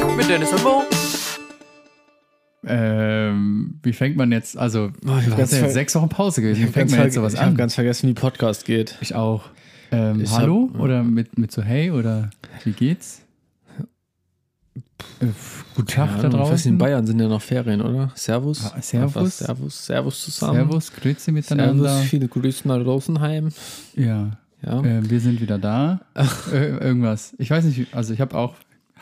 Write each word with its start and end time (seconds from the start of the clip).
Folge 0.00 0.16
mit 0.16 0.28
Dennis 0.28 0.52
und 0.52 0.62
Mo. 0.64 0.82
Ähm, 2.66 3.78
wie 3.82 3.92
fängt 3.92 4.16
man 4.16 4.32
jetzt, 4.32 4.56
also, 4.56 4.90
Oh, 5.06 5.08
ich 5.08 5.10
hab 5.10 5.24
du 5.24 5.30
hast 5.32 5.36
ganz 5.36 5.52
ja 5.52 5.58
jetzt 5.62 5.74
sechs 5.74 5.94
Wochen 5.94 6.08
Pause 6.08 6.40
gewesen. 6.42 6.62
Wie 6.62 6.66
Ich 6.66 6.70
fängt 6.70 6.90
man 6.90 7.00
jetzt 7.02 7.14
sowas 7.14 7.34
ich 7.34 7.40
habe 7.40 7.50
an? 7.50 7.56
ganz 7.56 7.74
vergessen, 7.74 8.08
wie 8.08 8.14
Podcast 8.14 8.64
geht. 8.64 8.96
ich 9.00 9.14
auch. 9.14 9.44
Ähm, 9.92 10.20
Ich 10.22 10.30
hallo? 10.32 10.70
hab- 10.72 10.80
Oder 10.80 11.02
mit, 11.02 11.38
mit 11.38 11.52
so 11.52 11.62
Hey 11.62 11.90
oder 11.90 12.30
wie 12.64 12.72
geht's? 12.72 13.20
Äh, 15.20 15.26
guten 15.76 15.88
Tag 15.88 16.08
da 16.20 16.28
Ahnung, 16.28 16.30
ich 16.30 16.32
weiß 16.32 16.32
nicht, 16.32 16.50
draußen. 16.50 16.72
in 16.72 16.78
Bayern 16.78 17.06
sind 17.06 17.20
ja 17.20 17.28
noch 17.28 17.42
Ferien, 17.42 17.82
oder? 17.82 18.10
Servus. 18.14 18.72
Ah, 18.74 18.80
Servus. 18.80 19.38
Servus. 19.38 19.86
Servus 19.86 20.24
zusammen. 20.24 20.54
Servus, 20.54 20.92
grüezi 20.92 21.30
miteinander. 21.32 21.88
Servus. 21.90 22.08
Viele 22.08 22.28
Grüße 22.28 22.66
nach 22.66 22.84
Rosenheim. 22.84 23.50
Ja, 23.94 24.38
Ja. 24.64 24.80
äh, 24.82 25.08
wir 25.08 25.20
sind 25.20 25.40
wieder 25.40 25.58
da. 25.58 26.00
äh, 26.52 26.78
irgendwas. 26.78 27.34
Ich 27.38 27.50
weiß 27.50 27.64
nicht, 27.66 27.94
also 27.94 28.14
ich 28.14 28.20
habe 28.20 28.34
auch, 28.36 28.54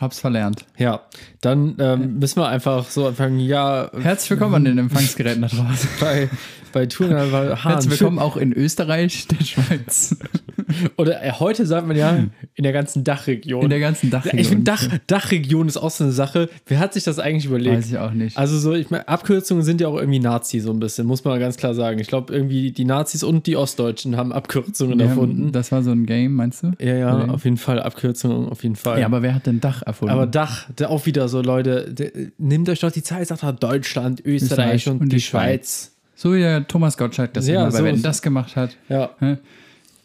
hab's 0.03 0.19
verlernt. 0.19 0.65
ja. 0.77 1.01
Dann 1.41 1.75
ähm, 1.79 2.19
müssen 2.19 2.39
wir 2.39 2.47
einfach 2.47 2.89
so 2.89 3.07
anfangen, 3.07 3.39
ja, 3.39 3.89
Herzlich 3.99 4.29
willkommen 4.31 4.55
an 4.55 4.65
den 4.65 4.77
Empfangsgeräten 4.77 5.41
da 5.41 5.47
draußen. 5.47 5.89
bei, 5.99 6.29
bei 6.73 6.87
Touren 6.87 7.31
weil 7.31 7.55
Herzlich 7.63 7.99
willkommen 7.99 8.19
auch 8.19 8.35
in 8.35 8.51
Österreich, 8.51 9.27
der 9.27 9.45
Schweiz, 9.45 10.17
Oder 10.97 11.23
äh, 11.23 11.31
heute 11.31 11.65
sagt 11.65 11.87
man 11.87 11.95
ja 11.95 12.25
in 12.55 12.63
der 12.63 12.73
ganzen 12.73 13.03
Dachregion. 13.03 13.63
in 13.63 13.69
der 13.69 13.79
ganzen 13.79 14.09
Dachregion. 14.09 14.39
ich 14.39 14.47
finde, 14.47 14.63
Dach, 14.63 14.87
Dachregion 15.07 15.67
ist 15.67 15.77
auch 15.77 15.91
so 15.91 16.03
eine 16.03 16.13
Sache. 16.13 16.49
Wer 16.65 16.79
hat 16.79 16.93
sich 16.93 17.03
das 17.03 17.19
eigentlich 17.19 17.45
überlegt? 17.45 17.77
Weiß 17.77 17.87
ich 17.87 17.97
auch 17.97 18.11
nicht. 18.11 18.37
Also 18.37 18.57
so, 18.57 18.73
ich 18.73 18.89
meine, 18.89 19.07
Abkürzungen 19.07 19.63
sind 19.63 19.81
ja 19.81 19.87
auch 19.87 19.97
irgendwie 19.97 20.19
Nazi 20.19 20.59
so 20.59 20.71
ein 20.71 20.79
bisschen, 20.79 21.07
muss 21.07 21.23
man 21.23 21.39
ganz 21.39 21.57
klar 21.57 21.73
sagen. 21.73 21.99
Ich 21.99 22.07
glaube, 22.07 22.33
irgendwie 22.33 22.71
die 22.71 22.85
Nazis 22.85 23.23
und 23.23 23.47
die 23.47 23.55
Ostdeutschen 23.55 24.17
haben 24.17 24.31
Abkürzungen 24.31 24.99
Ja, 24.99 25.07
erfunden. 25.07 25.51
Das 25.51 25.71
war 25.71 25.83
so 25.83 25.91
ein 25.91 26.05
Game, 26.05 26.33
meinst 26.33 26.63
du? 26.63 26.71
Ja, 26.79 26.95
ja, 26.95 27.15
Oder? 27.15 27.33
auf 27.33 27.43
jeden 27.43 27.57
Fall, 27.57 27.79
Abkürzungen 27.79 28.49
auf 28.49 28.63
jeden 28.63 28.75
Fall. 28.75 28.99
Ja, 28.99 29.05
aber 29.05 29.21
wer 29.21 29.35
hat 29.35 29.45
denn 29.45 29.61
Dach 29.61 29.83
erfunden? 29.83 30.13
Aber 30.13 30.25
Dach, 30.25 30.67
da 30.75 30.87
auch 30.87 31.05
wieder 31.05 31.27
so, 31.27 31.41
Leute, 31.41 31.93
de, 31.93 32.31
nehmt 32.37 32.69
euch 32.69 32.79
doch 32.79 32.91
die 32.91 33.03
Zeit, 33.03 33.27
sagt 33.27 33.43
Deutschland, 33.61 34.21
Österreich, 34.25 34.75
Österreich 34.75 34.89
und, 34.89 35.01
und 35.01 35.11
die 35.11 35.17
die 35.17 35.21
Schweiz. 35.21 35.92
So 36.23 36.33
wie 36.33 36.39
der 36.39 36.65
Thomas 36.65 36.95
Gottschalk 36.97 37.33
das 37.33 37.47
Ja, 37.49 37.63
immer 37.63 37.71
bei 37.73 37.77
so 37.79 37.85
ist- 37.85 38.05
das 38.05 38.21
gemacht 38.21 38.55
hat. 38.55 38.77
Ja. 38.87 39.09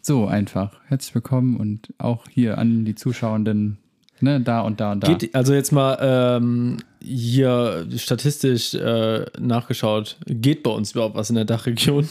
So 0.01 0.27
einfach. 0.27 0.73
Herzlich 0.87 1.15
willkommen 1.15 1.55
und 1.55 1.93
auch 1.97 2.25
hier 2.29 2.57
an 2.57 2.83
die 2.83 2.93
Zuschauenden, 2.93 3.77
ne, 4.19 4.41
da 4.41 4.59
und 4.59 4.81
da 4.81 4.91
und 4.91 5.01
da. 5.05 5.13
Geht, 5.13 5.33
also 5.33 5.53
jetzt 5.53 5.71
mal 5.71 5.97
ähm, 6.01 6.77
hier 7.01 7.87
statistisch 7.95 8.75
äh, 8.75 9.27
nachgeschaut, 9.39 10.17
geht 10.27 10.63
bei 10.63 10.71
uns 10.71 10.91
überhaupt 10.91 11.15
was 11.15 11.29
in 11.29 11.37
der 11.37 11.45
Dachregion? 11.45 12.09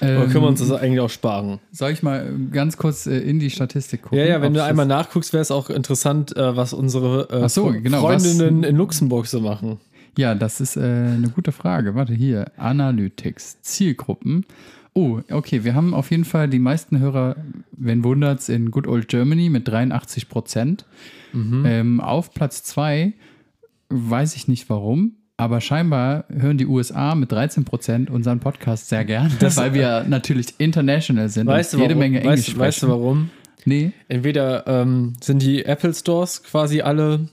Oder 0.00 0.26
können 0.26 0.34
wir 0.44 0.46
uns 0.46 0.60
das 0.60 0.70
eigentlich 0.70 1.00
auch 1.00 1.10
sparen? 1.10 1.58
Soll 1.72 1.90
ich 1.90 2.04
mal 2.04 2.30
ganz 2.52 2.76
kurz 2.76 3.08
äh, 3.08 3.18
in 3.18 3.40
die 3.40 3.50
Statistik 3.50 4.02
gucken? 4.02 4.18
Ja, 4.18 4.24
ja, 4.26 4.40
wenn 4.40 4.54
du 4.54 4.62
einmal 4.62 4.86
nachguckst, 4.86 5.32
wäre 5.32 5.42
es 5.42 5.50
auch 5.50 5.68
interessant, 5.70 6.36
äh, 6.36 6.54
was 6.56 6.72
unsere 6.72 7.28
äh, 7.30 7.48
so, 7.48 7.64
genau, 7.72 8.02
Freundinnen 8.02 8.62
was- 8.62 8.68
in 8.70 8.76
Luxemburg 8.76 9.26
so 9.26 9.40
machen. 9.40 9.80
Ja, 10.18 10.34
das 10.34 10.60
ist 10.60 10.76
äh, 10.76 10.80
eine 10.80 11.30
gute 11.32 11.52
Frage. 11.52 11.94
Warte 11.94 12.12
hier. 12.12 12.50
Analytics, 12.56 13.62
Zielgruppen. 13.62 14.44
Oh, 14.92 15.20
okay, 15.30 15.62
wir 15.62 15.76
haben 15.76 15.94
auf 15.94 16.10
jeden 16.10 16.24
Fall 16.24 16.48
die 16.48 16.58
meisten 16.58 16.98
Hörer, 16.98 17.36
wenn 17.70 18.02
wundert's, 18.02 18.48
in 18.48 18.72
Good 18.72 18.88
Old 18.88 19.06
Germany 19.06 19.48
mit 19.48 19.68
83 19.68 20.28
Prozent. 20.28 20.86
Mhm. 21.32 21.64
Ähm, 21.64 22.00
auf 22.00 22.34
Platz 22.34 22.64
2 22.64 23.12
weiß 23.90 24.34
ich 24.34 24.48
nicht 24.48 24.68
warum, 24.68 25.12
aber 25.36 25.60
scheinbar 25.60 26.24
hören 26.30 26.58
die 26.58 26.66
USA 26.66 27.14
mit 27.14 27.30
13 27.30 27.64
Prozent 27.64 28.10
unseren 28.10 28.40
Podcast 28.40 28.88
sehr 28.88 29.04
gern, 29.04 29.30
weil 29.40 29.72
wir 29.72 30.04
natürlich 30.08 30.54
international 30.58 31.28
sind 31.28 31.46
Weißt 31.46 31.74
du, 31.74 31.76
und 31.76 31.82
jede 31.82 31.94
warum? 31.94 32.00
Menge 32.00 32.22
Englisch 32.22 32.48
weißt, 32.48 32.58
weißt 32.58 32.82
du 32.82 32.86
sprechen. 32.86 33.00
warum? 33.00 33.30
Nee, 33.66 33.92
Entweder 34.08 34.66
ähm, 34.66 35.12
sind 35.22 35.42
die 35.42 35.64
Apple 35.64 35.94
Stores 35.94 36.42
quasi 36.42 36.80
alle 36.80 37.28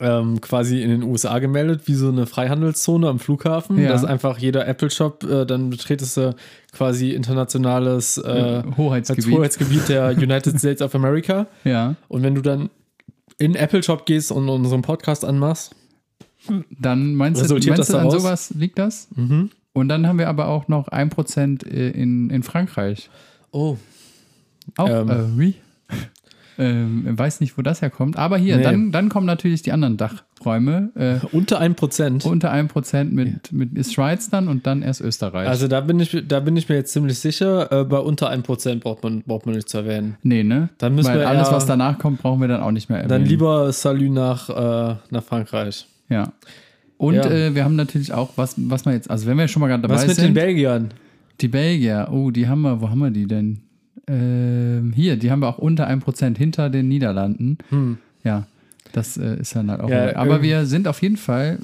ähm, 0.00 0.40
quasi 0.40 0.82
in 0.82 0.90
den 0.90 1.02
USA 1.02 1.38
gemeldet, 1.38 1.82
wie 1.86 1.94
so 1.94 2.08
eine 2.08 2.26
Freihandelszone 2.26 3.08
am 3.08 3.18
Flughafen. 3.18 3.78
Ja. 3.78 3.88
Das 3.90 4.02
ist 4.02 4.08
einfach 4.08 4.38
jeder 4.38 4.66
Apple 4.66 4.90
Shop, 4.90 5.22
äh, 5.24 5.44
dann 5.44 5.70
betretest 5.70 6.16
du 6.16 6.34
quasi 6.72 7.10
internationales 7.10 8.18
äh, 8.18 8.62
Hoheitsgebiet. 8.76 9.30
Hoheitsgebiet 9.34 9.88
der 9.88 10.10
United 10.16 10.56
States 10.58 10.80
of 10.82 10.94
America. 10.94 11.46
ja, 11.64 11.94
Und 12.08 12.22
wenn 12.22 12.34
du 12.34 12.40
dann 12.42 12.70
in 13.38 13.52
den 13.52 13.62
Apple 13.62 13.82
Shop 13.82 14.06
gehst 14.06 14.32
und 14.32 14.48
unseren 14.48 14.82
Podcast 14.82 15.24
anmachst, 15.24 15.74
dann 16.78 17.14
meinst 17.14 17.42
du, 17.42 17.54
meinst 17.54 17.68
das 17.78 17.88
du 17.88 17.98
an 17.98 18.10
sowas 18.10 18.50
liegt 18.56 18.78
das? 18.78 19.08
Und 19.72 19.88
dann 19.88 20.06
haben 20.06 20.18
wir 20.18 20.28
aber 20.28 20.48
auch 20.48 20.68
noch 20.68 20.88
1% 20.88 21.66
in, 21.66 22.30
in 22.30 22.42
Frankreich. 22.42 23.10
oh, 23.52 23.76
Auch, 24.76 24.88
Ähm. 24.88 25.10
äh, 25.10 25.38
wie? 25.38 25.54
Ähm, 26.60 27.04
weiß 27.18 27.40
nicht, 27.40 27.56
wo 27.58 27.62
das 27.62 27.82
herkommt. 27.82 28.16
Aber 28.16 28.36
hier, 28.36 28.58
Nee. 28.58 28.62
dann, 28.62 28.92
dann 28.92 29.08
kommen 29.08 29.26
natürlich 29.26 29.62
die 29.62 29.72
anderen 29.72 29.96
Dachräume. 29.96 30.90
Äh, 30.94 31.26
unter 31.34 31.60
1%. 31.60 32.26
unter 32.26 32.52
1% 32.52 33.04
mit, 33.04 33.50
mit 33.52 33.76
ist 33.76 33.92
Schweiz 33.94 34.28
dann 34.30 34.46
und 34.48 34.66
dann 34.66 34.82
erst 34.82 35.00
Österreich. 35.00 35.48
Also 35.48 35.66
da 35.68 35.80
bin 35.80 35.98
ich, 36.00 36.16
da 36.28 36.40
bin 36.40 36.56
ich 36.56 36.68
mir 36.68 36.76
jetzt 36.76 36.92
ziemlich 36.92 37.18
sicher, 37.18 37.72
äh, 37.72 37.84
bei 37.84 37.98
unter 37.98 38.30
1% 38.30 38.80
braucht 38.80 39.02
man, 39.02 39.22
braucht 39.22 39.46
man 39.46 39.54
nicht 39.54 39.68
zu 39.68 39.78
erwähnen. 39.78 40.16
nee, 40.22 40.42
ne? 40.42 40.68
Dann 40.78 40.94
müssen 40.94 41.08
Weil 41.08 41.20
wir 41.20 41.28
alles, 41.28 41.48
eher- 41.48 41.54
was 41.54 41.66
danach 41.66 41.98
kommt, 41.98 42.20
brauchen 42.22 42.40
wir 42.40 42.48
dann 42.48 42.60
auch 42.62 42.70
nicht 42.72 42.88
mehr 42.88 42.98
erwähnen. 42.98 43.08
Dann 43.22 43.24
lieber 43.24 43.72
Salut 43.72 44.10
nach, 44.12 44.48
äh, 44.50 44.96
nach 45.10 45.22
Frankreich. 45.24 45.86
Ja. 46.08 46.32
Und 46.98 47.14
Ja. 47.14 47.24
Äh, 47.30 47.54
wir 47.54 47.64
haben 47.64 47.76
natürlich 47.76 48.12
auch, 48.12 48.30
was, 48.36 48.54
was 48.58 48.84
man 48.84 48.94
jetzt, 48.94 49.10
also 49.10 49.26
wenn 49.26 49.38
wir 49.38 49.48
schon 49.48 49.60
mal 49.60 49.68
gerade 49.68 49.82
dabei 49.82 49.94
Was 49.94 50.06
mit 50.06 50.16
sind, 50.16 50.26
den 50.26 50.34
Belgiern? 50.34 50.90
die 51.40 51.48
Belgier, 51.48 52.08
oh, 52.12 52.30
die 52.30 52.46
haben 52.46 52.60
wir, 52.60 52.82
wo 52.82 52.90
haben 52.90 52.98
wir 52.98 53.10
die 53.10 53.26
denn? 53.26 53.60
Ähm, 54.10 54.92
hier, 54.92 55.16
die 55.16 55.30
haben 55.30 55.40
wir 55.40 55.48
auch 55.48 55.58
unter 55.58 55.88
1% 55.88 56.36
hinter 56.36 56.68
den 56.68 56.88
Niederlanden. 56.88 57.58
Ja, 58.24 58.46
das 58.92 59.16
äh, 59.16 59.36
ist 59.40 59.54
dann 59.54 59.70
halt 59.70 59.80
auch. 59.80 59.88
Hm. 59.88 59.94
Ja, 59.94 60.16
Aber 60.16 60.42
wir 60.42 60.66
sind 60.66 60.88
auf 60.88 61.00
jeden 61.00 61.16
Fall, 61.16 61.58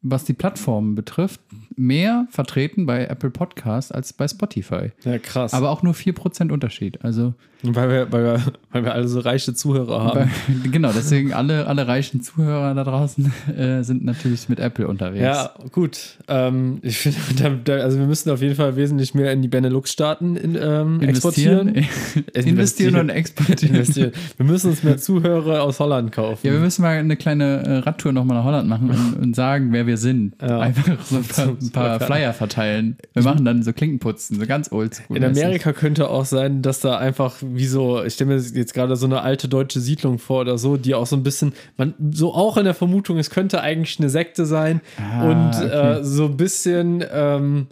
was 0.00 0.24
die 0.24 0.32
Plattformen 0.32 0.94
betrifft, 0.94 1.40
mehr 1.76 2.26
vertreten 2.30 2.86
bei 2.86 3.06
Apple 3.06 3.30
Podcast 3.30 3.94
als 3.94 4.12
bei 4.12 4.28
Spotify. 4.28 4.92
Ja, 5.04 5.18
krass. 5.18 5.54
Aber 5.54 5.70
auch 5.70 5.82
nur 5.82 5.94
4% 5.94 6.50
Unterschied. 6.50 7.04
Also, 7.04 7.34
weil, 7.62 7.88
wir, 7.88 8.12
weil, 8.12 8.24
wir, 8.24 8.40
weil 8.72 8.84
wir 8.84 8.92
alle 8.92 9.06
so 9.06 9.20
reiche 9.20 9.54
Zuhörer 9.54 10.02
haben. 10.02 10.30
bei, 10.48 10.68
genau, 10.68 10.90
deswegen 10.92 11.32
alle, 11.32 11.66
alle 11.68 11.86
reichen 11.86 12.20
Zuhörer 12.20 12.74
da 12.74 12.82
draußen 12.82 13.32
äh, 13.56 13.82
sind 13.84 14.04
natürlich 14.04 14.48
mit 14.48 14.58
Apple 14.58 14.88
unterwegs. 14.88 15.22
Ja, 15.22 15.54
gut. 15.70 16.18
Ähm, 16.26 16.78
ich 16.82 16.98
finde, 16.98 17.18
da, 17.64 17.76
da, 17.76 17.82
also 17.82 17.98
wir 17.98 18.06
müssen 18.06 18.30
auf 18.30 18.42
jeden 18.42 18.56
Fall 18.56 18.74
wesentlich 18.74 19.14
mehr 19.14 19.32
in 19.32 19.42
die 19.42 19.48
Benelux-Staaten 19.48 20.34
in, 20.34 20.58
ähm, 20.60 21.00
Investieren, 21.00 21.74
exportieren. 21.76 22.46
investieren 22.46 22.96
und 22.96 23.08
exportieren. 23.10 23.74
investieren. 23.76 24.12
Wir 24.36 24.46
müssen 24.46 24.70
uns 24.70 24.82
mehr 24.82 24.98
Zuhörer 24.98 25.62
aus 25.62 25.78
Holland 25.78 26.10
kaufen. 26.10 26.44
Ja, 26.44 26.52
wir 26.52 26.60
müssen 26.60 26.82
mal 26.82 26.96
eine 26.96 27.16
kleine 27.16 27.62
äh, 27.62 27.76
Radtour 27.78 28.12
nochmal 28.12 28.38
nach 28.38 28.44
Holland 28.44 28.68
machen 28.68 28.90
und, 28.90 29.22
und 29.22 29.36
sagen, 29.36 29.68
wer 29.72 29.86
wir 29.86 29.98
sind. 29.98 30.34
Ja. 30.42 30.58
Einfach 30.58 30.96
so 31.04 31.16
ein 31.16 31.24
paar, 31.24 31.56
ein 31.62 31.70
paar 31.70 32.00
Flyer 32.00 32.32
verteilen. 32.32 32.96
Wir 33.12 33.22
machen 33.22 33.44
dann 33.44 33.62
so 33.62 33.72
Klinkenputzen, 33.72 34.38
so 34.38 34.46
ganz 34.46 34.70
oldschool. 34.72 35.16
In 35.16 35.24
Amerika 35.24 35.72
könnte 35.72 36.08
auch 36.10 36.24
sein, 36.24 36.62
dass 36.62 36.80
da 36.80 36.98
einfach 36.98 37.36
wie 37.40 37.66
so, 37.66 38.02
ich 38.02 38.14
stelle 38.14 38.34
mir 38.34 38.40
jetzt 38.40 38.74
gerade 38.74 38.96
so 38.96 39.06
eine 39.06 39.22
alte 39.22 39.48
deutsche 39.48 39.80
Siedlung 39.80 40.18
vor 40.18 40.40
oder 40.42 40.58
so, 40.58 40.76
die 40.76 40.94
auch 40.94 41.06
so 41.06 41.16
ein 41.16 41.22
bisschen, 41.22 41.52
man 41.76 41.94
so 42.12 42.34
auch 42.34 42.56
in 42.56 42.64
der 42.64 42.74
Vermutung, 42.74 43.18
es 43.18 43.30
könnte 43.30 43.60
eigentlich 43.60 43.98
eine 43.98 44.10
Sekte 44.10 44.46
sein 44.46 44.80
Ah, 44.98 45.30
und 45.30 45.48
okay. 45.54 45.98
äh, 46.00 46.04
so 46.04 46.26
ein 46.26 46.36
bisschen, 46.36 47.04
ähm, 47.12 47.66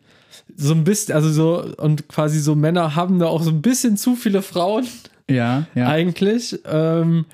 so 0.56 0.74
ein 0.74 0.84
bisschen, 0.84 1.14
also 1.14 1.30
so 1.30 1.64
und 1.78 2.08
quasi 2.08 2.40
so 2.40 2.54
Männer 2.54 2.94
haben 2.96 3.18
da 3.18 3.26
auch 3.26 3.42
so 3.42 3.50
ein 3.50 3.62
bisschen 3.62 3.96
zu 3.96 4.14
viele 4.16 4.42
Frauen 4.42 4.86
Ja, 5.28 5.64
ja. 5.74 5.88
eigentlich. 5.88 6.58
Ähm, 6.70 7.24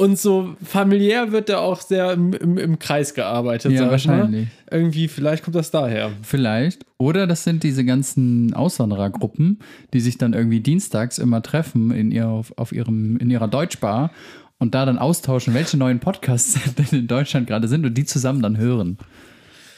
und 0.00 0.18
so 0.18 0.56
familiär 0.64 1.30
wird 1.30 1.50
da 1.50 1.58
auch 1.58 1.82
sehr 1.82 2.12
im, 2.14 2.32
im, 2.32 2.56
im 2.56 2.78
Kreis 2.78 3.12
gearbeitet, 3.12 3.72
Ja, 3.72 3.80
sag 3.80 3.96
ich 3.96 4.06
mal. 4.06 4.18
wahrscheinlich. 4.20 4.48
Irgendwie, 4.70 5.08
vielleicht 5.08 5.44
kommt 5.44 5.56
das 5.56 5.70
daher. 5.70 6.10
Vielleicht. 6.22 6.86
Oder 6.96 7.26
das 7.26 7.44
sind 7.44 7.62
diese 7.64 7.84
ganzen 7.84 8.54
Auswanderergruppen, 8.54 9.58
die 9.92 10.00
sich 10.00 10.16
dann 10.16 10.32
irgendwie 10.32 10.60
dienstags 10.60 11.18
immer 11.18 11.42
treffen 11.42 11.90
in, 11.90 12.12
ihr, 12.12 12.28
auf, 12.28 12.56
auf 12.56 12.72
ihrem, 12.72 13.18
in 13.18 13.28
ihrer 13.28 13.46
Deutschbar 13.46 14.10
und 14.58 14.74
da 14.74 14.86
dann 14.86 14.96
austauschen, 14.96 15.52
welche 15.52 15.76
neuen 15.76 16.00
Podcasts 16.00 16.58
denn 16.78 16.98
in 17.00 17.06
Deutschland 17.06 17.46
gerade 17.46 17.68
sind 17.68 17.84
und 17.84 17.92
die 17.92 18.06
zusammen 18.06 18.40
dann 18.40 18.56
hören. 18.56 18.96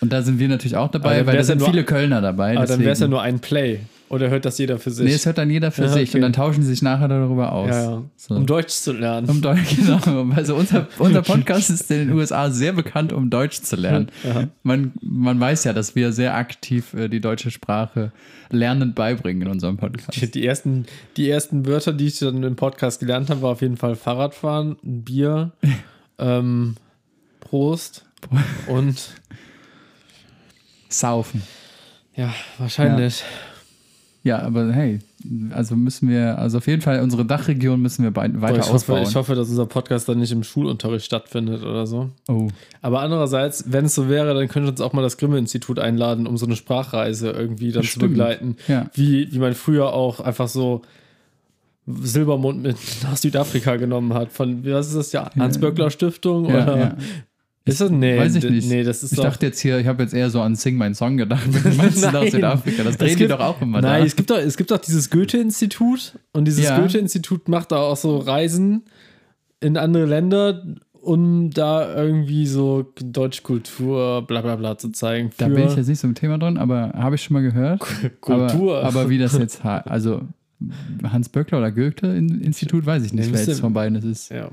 Und 0.00 0.12
da 0.12 0.22
sind 0.22 0.38
wir 0.38 0.46
natürlich 0.46 0.76
auch 0.76 0.90
dabei, 0.92 1.26
weil 1.26 1.32
da 1.32 1.40
ja 1.40 1.44
sind 1.44 1.62
viele 1.62 1.82
Kölner 1.82 2.20
dabei. 2.20 2.56
Aber 2.56 2.66
dann 2.66 2.78
wäre 2.78 2.92
es 2.92 3.00
ja 3.00 3.08
nur 3.08 3.22
ein 3.22 3.40
Play. 3.40 3.80
Oder 4.12 4.28
hört 4.28 4.44
das 4.44 4.58
jeder 4.58 4.78
für 4.78 4.90
sich? 4.90 5.06
Nee, 5.06 5.14
es 5.14 5.24
hört 5.24 5.38
dann 5.38 5.48
jeder 5.48 5.70
für 5.72 5.84
Ja, 5.84 5.88
sich 5.88 6.10
okay. 6.10 6.18
und 6.18 6.22
dann 6.22 6.34
tauschen 6.34 6.62
sie 6.62 6.68
sich 6.68 6.82
nachher 6.82 7.08
darüber 7.08 7.50
aus. 7.52 7.70
ja, 7.70 7.82
ja. 7.92 8.02
So. 8.14 8.34
Um 8.34 8.44
Deutsch 8.44 8.68
zu 8.74 8.92
lernen. 8.92 9.26
Um 9.26 9.40
Deutsch, 9.40 9.74
genau. 9.76 10.30
Also 10.36 10.54
unser, 10.54 10.86
unser 10.98 11.22
Podcast 11.22 11.70
ist 11.70 11.90
in 11.90 12.08
den 12.08 12.12
USA 12.12 12.50
sehr 12.50 12.74
bekannt, 12.74 13.14
um 13.14 13.30
Deutsch 13.30 13.62
zu 13.62 13.74
lernen. 13.74 14.10
Man, 14.64 14.92
man 15.00 15.40
weiß 15.40 15.64
ja, 15.64 15.72
dass 15.72 15.94
wir 15.94 16.12
sehr 16.12 16.34
aktiv 16.36 16.92
äh, 16.92 17.08
die 17.08 17.20
deutsche 17.20 17.50
Sprache 17.50 18.12
lernend 18.50 18.94
beibringen 18.94 19.42
in 19.42 19.48
unserem 19.48 19.78
Podcast. 19.78 20.34
Die 20.34 20.44
ersten, 20.46 20.84
die 21.16 21.30
ersten 21.30 21.64
Wörter, 21.64 21.94
die 21.94 22.08
ich 22.08 22.18
dann 22.18 22.42
im 22.42 22.54
Podcast 22.54 23.00
gelernt 23.00 23.30
habe, 23.30 23.40
war 23.40 23.52
auf 23.52 23.62
jeden 23.62 23.78
Fall 23.78 23.96
Fahrradfahren, 23.96 24.76
Bier, 24.82 25.52
ähm, 26.18 26.76
Prost 27.40 28.04
und 28.66 29.14
Saufen. 30.90 31.40
ja, 32.14 32.34
wahrscheinlich. 32.58 33.20
Ja, 33.20 33.26
aber 34.30 34.72
hey, 34.72 35.00
also 35.50 35.74
müssen 35.74 36.08
wir, 36.08 36.38
also 36.38 36.58
auf 36.58 36.66
jeden 36.66 36.80
Fall 36.80 37.00
unsere 37.00 37.24
Dachregion 37.24 37.80
müssen 37.80 38.04
wir 38.04 38.14
weiter 38.14 38.38
Boah, 38.38 38.50
ich, 38.52 38.70
ausbauen. 38.70 39.00
hoffe, 39.00 39.10
ich 39.10 39.16
hoffe, 39.16 39.34
dass 39.34 39.48
unser 39.48 39.66
Podcast 39.66 40.08
dann 40.08 40.18
nicht 40.18 40.30
im 40.30 40.44
Schulunterricht 40.44 41.04
stattfindet 41.04 41.62
oder 41.64 41.86
so. 41.86 42.10
oh, 42.28 42.48
Aber 42.82 43.00
andererseits, 43.00 43.64
wenn 43.68 43.86
es 43.86 43.94
so 43.94 44.08
wäre, 44.08 44.34
dann 44.34 44.48
könnte 44.48 44.70
uns 44.70 44.80
auch 44.80 44.92
mal 44.92 45.02
das 45.02 45.16
Grimme-Institut 45.16 45.78
einladen, 45.78 46.26
um 46.26 46.36
so 46.36 46.46
eine 46.46 46.54
Sprachreise 46.56 47.30
irgendwie 47.30 47.72
dann 47.72 47.82
zu 47.82 47.88
Stimmt. 47.88 48.10
begleiten. 48.10 48.56
Ja. 48.68 48.90
Wie, 48.94 49.32
wie 49.32 49.38
man 49.38 49.54
früher 49.54 49.92
auch 49.92 50.20
einfach 50.20 50.48
so 50.48 50.82
Silbermond 51.86 52.62
mit 52.62 52.76
nach 53.02 53.16
Südafrika 53.16 53.76
genommen 53.76 54.14
hat. 54.14 54.30
Von, 54.32 54.64
wie 54.64 54.72
was 54.72 54.88
ist 54.88 54.96
das 54.96 55.12
ja? 55.12 55.30
Hans-Böckler-Stiftung? 55.36 56.48
ja, 56.48 56.62
oder? 56.62 56.78
ja. 56.78 56.96
Ist 57.64 57.80
das? 57.80 57.90
Nee, 57.90 58.18
Weiß 58.18 58.34
ich 58.34 58.42
nicht. 58.42 58.68
Nee, 58.68 58.82
das 58.82 59.02
ist 59.04 59.12
ich 59.12 59.16
doch. 59.18 59.24
dachte 59.24 59.46
jetzt 59.46 59.60
hier, 59.60 59.78
ich 59.78 59.86
habe 59.86 60.02
jetzt 60.02 60.14
eher 60.14 60.30
so 60.30 60.40
an 60.40 60.56
Sing 60.56 60.76
My 60.76 60.92
Song 60.94 61.16
gedacht. 61.16 61.46
Nach 61.64 62.12
Nein. 62.12 62.30
Südafrika? 62.30 62.82
Das 62.82 62.96
drehen 62.98 63.16
die 63.18 63.28
doch 63.28 63.38
auch 63.40 63.60
immer 63.62 63.80
Nein, 63.80 64.00
da. 64.00 64.06
es 64.06 64.16
gibt 64.16 64.30
doch, 64.30 64.38
es 64.38 64.56
gibt 64.56 64.70
doch 64.72 64.78
dieses 64.78 65.10
Goethe-Institut 65.10 66.18
und 66.32 66.46
dieses 66.46 66.64
Ja. 66.64 66.78
Goethe-Institut 66.80 67.48
macht 67.48 67.70
da 67.72 67.76
auch 67.76 67.96
so 67.96 68.18
Reisen 68.18 68.82
in 69.60 69.76
andere 69.76 70.06
Länder, 70.06 70.64
um 71.00 71.50
da 71.50 71.94
irgendwie 71.96 72.46
so 72.46 72.92
Deutschkultur, 73.00 74.22
bla 74.26 74.40
bla 74.40 74.56
bla 74.56 74.76
zu 74.78 74.90
zeigen. 74.90 75.30
Da 75.36 75.48
bin 75.48 75.68
ich 75.68 75.76
jetzt 75.76 75.86
nicht 75.88 76.00
so 76.00 76.08
im 76.08 76.14
Thema 76.16 76.38
drin, 76.38 76.58
aber 76.58 76.92
habe 76.94 77.14
ich 77.14 77.22
schon 77.22 77.34
mal 77.34 77.42
gehört. 77.42 77.80
Kultur. 78.20 78.78
Aber, 78.78 78.84
aber 79.00 79.08
wie 79.08 79.18
das 79.18 79.38
jetzt, 79.38 79.64
also 79.64 80.22
Hans 81.04 81.28
Böckler 81.28 81.58
oder 81.58 81.72
Goethe-Institut, 81.72 82.86
weiß 82.86 83.04
ich 83.04 83.12
nicht, 83.12 83.26
Nee, 83.30 83.32
wer 83.38 83.44
jetzt 83.44 83.60
von 83.60 83.72
beiden 83.72 83.96
es 83.98 84.04
ist. 84.04 84.30
ja. 84.30 84.48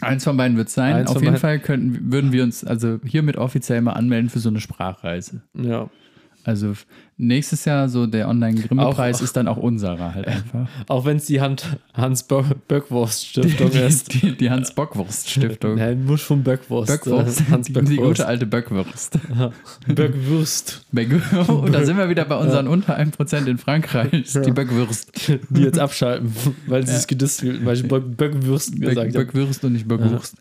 Eins 0.00 0.24
von 0.24 0.36
beiden 0.36 0.56
wird 0.56 0.68
es 0.68 0.74
sein. 0.74 0.94
Eins 0.94 1.10
Auf 1.10 1.16
jeden 1.16 1.26
beiden. 1.26 1.40
Fall 1.40 1.58
könnten, 1.58 2.12
würden 2.12 2.32
wir 2.32 2.42
uns 2.42 2.64
also 2.64 2.98
hiermit 3.04 3.36
offiziell 3.36 3.80
mal 3.82 3.92
anmelden 3.92 4.30
für 4.30 4.38
so 4.38 4.48
eine 4.48 4.60
Sprachreise. 4.60 5.42
ja. 5.54 5.88
Also 6.46 6.74
nächstes 7.16 7.64
Jahr 7.64 7.88
so 7.88 8.06
der 8.06 8.28
Online-Grimme-Preis 8.28 9.20
ist 9.20 9.36
dann 9.36 9.48
auch 9.48 9.56
unserer 9.56 10.14
halt 10.14 10.28
einfach. 10.28 10.68
Auch 10.86 11.04
wenn 11.04 11.16
es 11.16 11.24
die 11.26 11.40
Hand, 11.40 11.66
Hans-Böckwurst-Stiftung 11.92 13.72
ist. 13.72 14.14
Die, 14.14 14.20
die, 14.20 14.36
die 14.36 14.50
Hans-Bockwurst-Stiftung. 14.50 15.74
Nein, 15.78 16.04
muss 16.04 16.22
von 16.22 16.44
Böckwurst. 16.44 16.86
Böckwurst, 16.86 17.40
äh, 17.40 17.44
Hans 17.50 17.66
die, 17.66 17.72
die 17.72 17.80
Böckwurst. 17.80 17.98
gute 18.20 18.26
alte 18.28 18.46
Böckwurst. 18.46 19.18
Böckwurst, 19.88 20.86
Böck- 20.92 21.20
Und 21.48 21.72
da 21.72 21.84
sind 21.84 21.96
wir 21.96 22.08
wieder 22.08 22.24
bei 22.26 22.36
unseren 22.36 22.68
unter 22.68 22.96
1% 22.96 23.46
in 23.46 23.58
Frankreich. 23.58 24.32
Die 24.32 24.52
Böckwurst. 24.52 25.10
die 25.50 25.62
jetzt 25.62 25.80
abschalten, 25.80 26.32
weil 26.68 26.86
sie 26.86 26.94
sich 26.94 27.08
gedisst 27.08 27.40
fühlen, 27.40 27.66
weil 27.66 27.74
ich 27.74 27.88
Böck, 27.88 28.16
Böckwürst 28.16 28.78
Böck, 28.78 28.90
gesagt 28.90 29.16
habe. 29.16 29.24
Böckwurst 29.24 29.64
und 29.64 29.72
nicht 29.72 29.88
Böckwurst. 29.88 30.36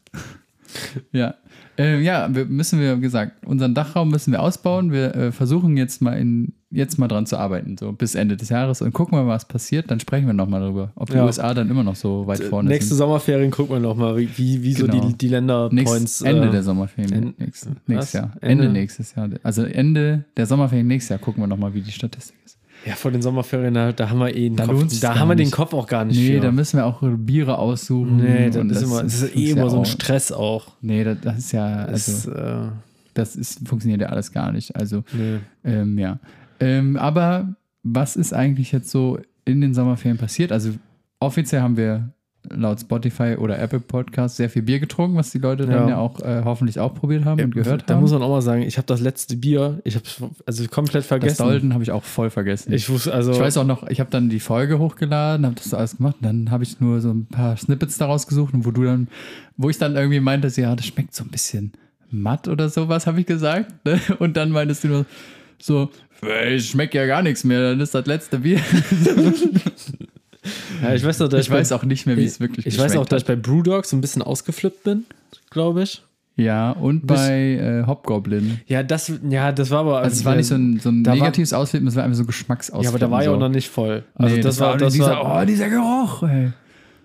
Ja. 1.12 1.34
Äh, 1.78 2.02
ja, 2.02 2.34
wir 2.34 2.46
müssen 2.46 2.80
wir, 2.80 2.98
wie 2.98 3.02
gesagt, 3.02 3.46
unseren 3.46 3.74
Dachraum 3.74 4.10
müssen 4.10 4.32
wir 4.32 4.42
ausbauen. 4.42 4.92
Wir 4.92 5.14
äh, 5.16 5.32
versuchen 5.32 5.76
jetzt 5.76 6.02
mal 6.02 6.14
in, 6.18 6.54
jetzt 6.72 6.98
mal 6.98 7.08
dran 7.08 7.26
zu 7.26 7.38
arbeiten, 7.38 7.78
so 7.78 7.92
bis 7.92 8.16
Ende 8.16 8.38
des 8.38 8.50
Jahres 8.50 8.82
und 8.82 8.94
gucken 8.94 9.18
wir 9.18 9.24
mal, 9.24 9.34
was 9.36 9.46
passiert. 9.48 9.92
Dann 9.92 10.00
sprechen 10.00 10.26
wir 10.28 10.34
nochmal 10.34 10.62
darüber, 10.62 10.92
ob 10.96 11.10
die 11.10 11.16
Ja. 11.18 11.26
USA 11.26 11.54
dann 11.54 11.70
immer 11.70 11.84
noch 11.84 11.96
so 11.96 12.28
weit 12.28 12.44
vorne 12.44 12.70
Nächste 12.70 12.90
sind. 12.90 12.98
Sommerferien 13.00 13.52
gucken 13.52 13.76
wir 13.76 13.80
nochmal, 13.82 14.16
wie, 14.18 14.30
wie, 14.38 14.64
wie 14.64 14.74
so 14.74 14.86
Genau. 14.88 15.06
die, 15.08 15.14
die 15.18 15.28
Länderpoints. 15.28 16.22
Ende 16.22 16.48
äh, 16.48 16.52
der 16.52 16.64
Sommerferien. 16.64 17.12
en- 17.14 17.34
nächstes, 17.38 17.72
nächstes 17.88 18.14
Jahr. 18.14 18.32
Ende? 18.42 18.66
Ende 18.66 18.70
nächstes 18.70 19.16
Jahr. 19.16 19.30
Also 19.44 19.64
Ende 19.64 20.24
der 20.38 20.46
Sommerferien 20.46 20.88
nächstes 20.88 21.10
Jahr 21.10 21.20
gucken 21.20 21.44
wir 21.44 21.48
nochmal, 21.48 21.74
wie 21.74 21.82
die 21.82 21.92
Statistik 21.92 22.38
ist. 22.46 22.58
Ja, 22.86 22.94
vor 22.96 23.10
den 23.12 23.22
Sommerferien, 23.24 23.74
da, 23.74 23.92
da 23.92 24.10
haben 24.10 24.20
wir 24.20 24.36
eh 24.36 24.48
den 24.48 24.56
Da 24.56 24.68
Kopf. 24.68 25.00
Da 25.02 25.18
haben 25.18 25.28
wir 25.30 25.36
den. 25.36 25.50
Kopf 25.50 25.74
auch 25.74 25.88
gar 25.88 26.06
nicht 26.06 26.18
Nee, 26.18 26.36
für. 26.36 26.40
da 26.42 26.52
müssen 26.52 26.78
wir 26.78 26.86
auch 26.86 27.02
Biere 27.02 27.58
aussuchen. 27.58 28.18
nee, 28.18 28.50
das, 28.50 28.64
ist, 28.64 28.82
immer, 28.84 29.02
das 29.04 29.22
ist 29.24 29.36
eh 29.36 29.50
immer 29.52 29.70
so 29.70 29.80
ein 29.80 29.86
Stress 29.86 30.32
auch. 30.32 30.74
Nee, 30.82 31.04
das, 31.04 31.18
das 31.22 31.38
ist 31.40 31.52
ja, 31.52 31.88
Das, 31.88 32.28
also, 32.28 32.32
äh, 32.40 32.68
das 33.16 33.36
ist, 33.36 33.68
funktioniert 33.68 34.02
ja 34.02 34.08
alles 34.10 34.32
gar 34.32 34.52
nicht. 34.52 34.76
Also, 34.76 35.04
nee. 35.14 35.40
ähm, 35.64 35.98
ja. 35.98 36.20
Ähm, 36.60 36.96
aber 36.98 37.56
was 37.84 38.16
ist 38.16 38.34
eigentlich 38.34 38.72
jetzt 38.72 38.92
so 38.92 39.18
in 39.46 39.62
den 39.62 39.74
Sommerferien 39.74 40.18
passiert? 40.18 40.52
Also, 40.52 40.72
offiziell 41.20 41.62
haben 41.62 41.78
wir 41.78 42.10
laut 42.54 42.80
Spotify 42.80 43.36
oder 43.38 43.58
Apple 43.60 43.80
Podcast 43.80 44.36
sehr 44.38 44.50
viel 44.50 44.62
Bier 44.62 44.80
getrunken, 44.80 45.16
was 45.18 45.32
die 45.32 45.38
Leute 45.40 45.66
dann 45.66 45.84
Ja. 45.84 45.90
ja 45.90 45.98
auch 45.98 46.20
äh, 46.22 46.42
hoffentlich 46.44 46.80
auch 46.80 46.94
probiert 46.94 47.26
haben 47.26 47.42
und 47.42 47.54
gehört 47.56 47.90
da 47.90 47.96
haben. 47.96 48.02
muss 48.02 48.12
man 48.12 48.22
auch 48.22 48.30
mal 48.30 48.42
sagen, 48.42 48.62
ich 48.64 48.78
habe 48.78 48.88
das 48.88 49.02
letzte 49.02 49.36
Bier, 49.38 49.80
ich 49.84 49.96
habe 49.96 50.06
also 50.46 50.66
komplett 50.68 51.02
das 51.04 51.08
vergessen. 51.08 51.44
Dolden 51.44 51.74
habe 51.74 51.84
ich 51.84 51.92
auch 51.92 52.04
voll 52.04 52.30
vergessen. 52.30 52.74
Ich 52.74 52.90
wusste, 52.90 53.14
also. 53.14 53.32
Ich 53.32 53.40
weiß 53.40 53.58
auch 53.58 53.66
noch, 53.66 53.88
ich 53.88 54.00
habe 54.00 54.10
dann 54.10 54.30
die 54.30 54.40
Folge 54.40 54.80
hochgeladen, 54.80 55.46
habe 55.46 55.56
das 55.56 55.74
alles 55.74 55.98
gemacht 55.98 56.16
und 56.22 56.26
dann 56.26 56.52
habe 56.52 56.64
ich 56.64 56.80
nur 56.80 57.02
so 57.02 57.12
ein 57.12 57.26
paar 57.26 57.58
Snippets 57.58 57.98
daraus 57.98 58.28
gesucht 58.28 58.54
und 58.54 58.66
wo 58.66 58.72
du 58.72 58.84
dann, 58.84 59.08
wo 59.58 59.70
ich 59.70 59.78
dann 59.78 59.96
irgendwie 59.96 60.20
meinte, 60.20 60.48
ja, 60.60 60.76
das 60.76 60.86
schmeckt 60.86 61.14
so 61.16 61.24
ein 61.24 61.30
bisschen 61.30 61.72
matt 62.12 62.48
oder 62.48 62.70
sowas, 62.70 63.08
habe 63.08 63.20
ich 63.20 63.26
gesagt. 63.26 63.72
Ne? 63.86 64.00
Und 64.20 64.38
dann 64.38 64.52
meintest 64.52 64.84
du 64.84 64.88
nur 64.90 65.06
so, 65.58 65.90
"Ey, 66.22 66.56
es 66.56 66.68
schmeckt 66.68 66.94
ja 66.94 67.06
gar 67.08 67.22
nichts 67.22 67.44
mehr, 67.44 67.72
dann 67.72 67.80
ist 67.80 67.94
das 67.96 68.06
letzte 68.06 68.40
Bier. 68.40 68.60
ja, 70.84 70.94
ich 70.94 71.04
weiß 71.06 71.20
noch, 71.20 71.32
Ich 71.34 71.50
weiß 71.50 71.72
auch 71.72 71.84
nicht 71.84 72.06
mehr, 72.06 72.18
wie 72.18 72.26
es 72.26 72.40
wirklich 72.40 72.66
Ich 72.66 72.78
weiß 72.78 72.96
auch, 72.98 73.06
dass 73.06 73.22
ich 73.24 73.28
bei 73.28 73.36
Brewdog 73.36 73.86
so 73.86 73.96
ein 73.98 74.02
bisschen 74.02 74.22
ausgeflippt 74.22 74.84
bin, 74.84 75.06
glaube 75.50 75.84
ich. 75.84 76.02
Ja, 76.38 76.72
und 76.72 77.08
Bis- 77.08 77.18
bei 77.18 77.32
äh, 77.54 77.88
Hobgoblin. 77.88 78.60
Ja, 78.68 78.84
das, 78.84 79.10
ja, 79.30 79.54
das 79.54 79.72
war 79.72 79.80
aber. 79.80 80.00
Also 80.00 80.16
es 80.18 80.26
war 80.26 80.36
nicht 80.36 80.48
so 80.48 80.56
ein, 80.56 80.80
so 80.82 80.90
ein 80.90 81.02
da 81.04 81.12
war- 81.12 81.18
negatives 81.18 81.54
Ausflippen, 81.54 81.88
es 81.88 81.96
war 81.96 82.04
einfach 82.04 82.18
so 82.18 82.26
Geschmacksausflippen. 82.26 82.84
Ja, 82.84 82.90
aber 82.90 83.00
da 83.00 83.10
war 83.10 83.24
ja 83.24 83.30
so. 83.30 83.36
auch 83.36 83.40
noch 83.40 83.48
nicht 83.50 83.70
voll. 83.70 84.04
Also 84.16 84.36
nee, 84.36 84.42
das, 84.42 84.60
war, 84.60 84.76
das 84.76 84.92
dieser, 84.94 85.12
war, 85.12 85.42
oh, 85.42 85.46
dieser 85.46 85.70
Geruch, 85.70 86.24
ey. 86.24 86.52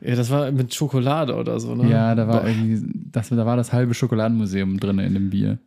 ja, 0.00 0.16
das 0.16 0.30
war 0.30 0.50
mit 0.50 0.74
Schokolade 0.74 1.36
oder 1.36 1.60
so, 1.60 1.76
ne? 1.76 1.88
Ja, 1.88 2.14
da 2.16 2.26
war 2.26 2.40
Boah. 2.40 2.48
irgendwie, 2.48 2.82
das, 3.12 3.28
da 3.28 3.46
war 3.46 3.56
das 3.56 3.72
halbe 3.72 3.94
Schokoladenmuseum 3.94 4.80
drin 4.80 4.98
in 4.98 5.14
dem 5.14 5.30
Bier. 5.30 5.58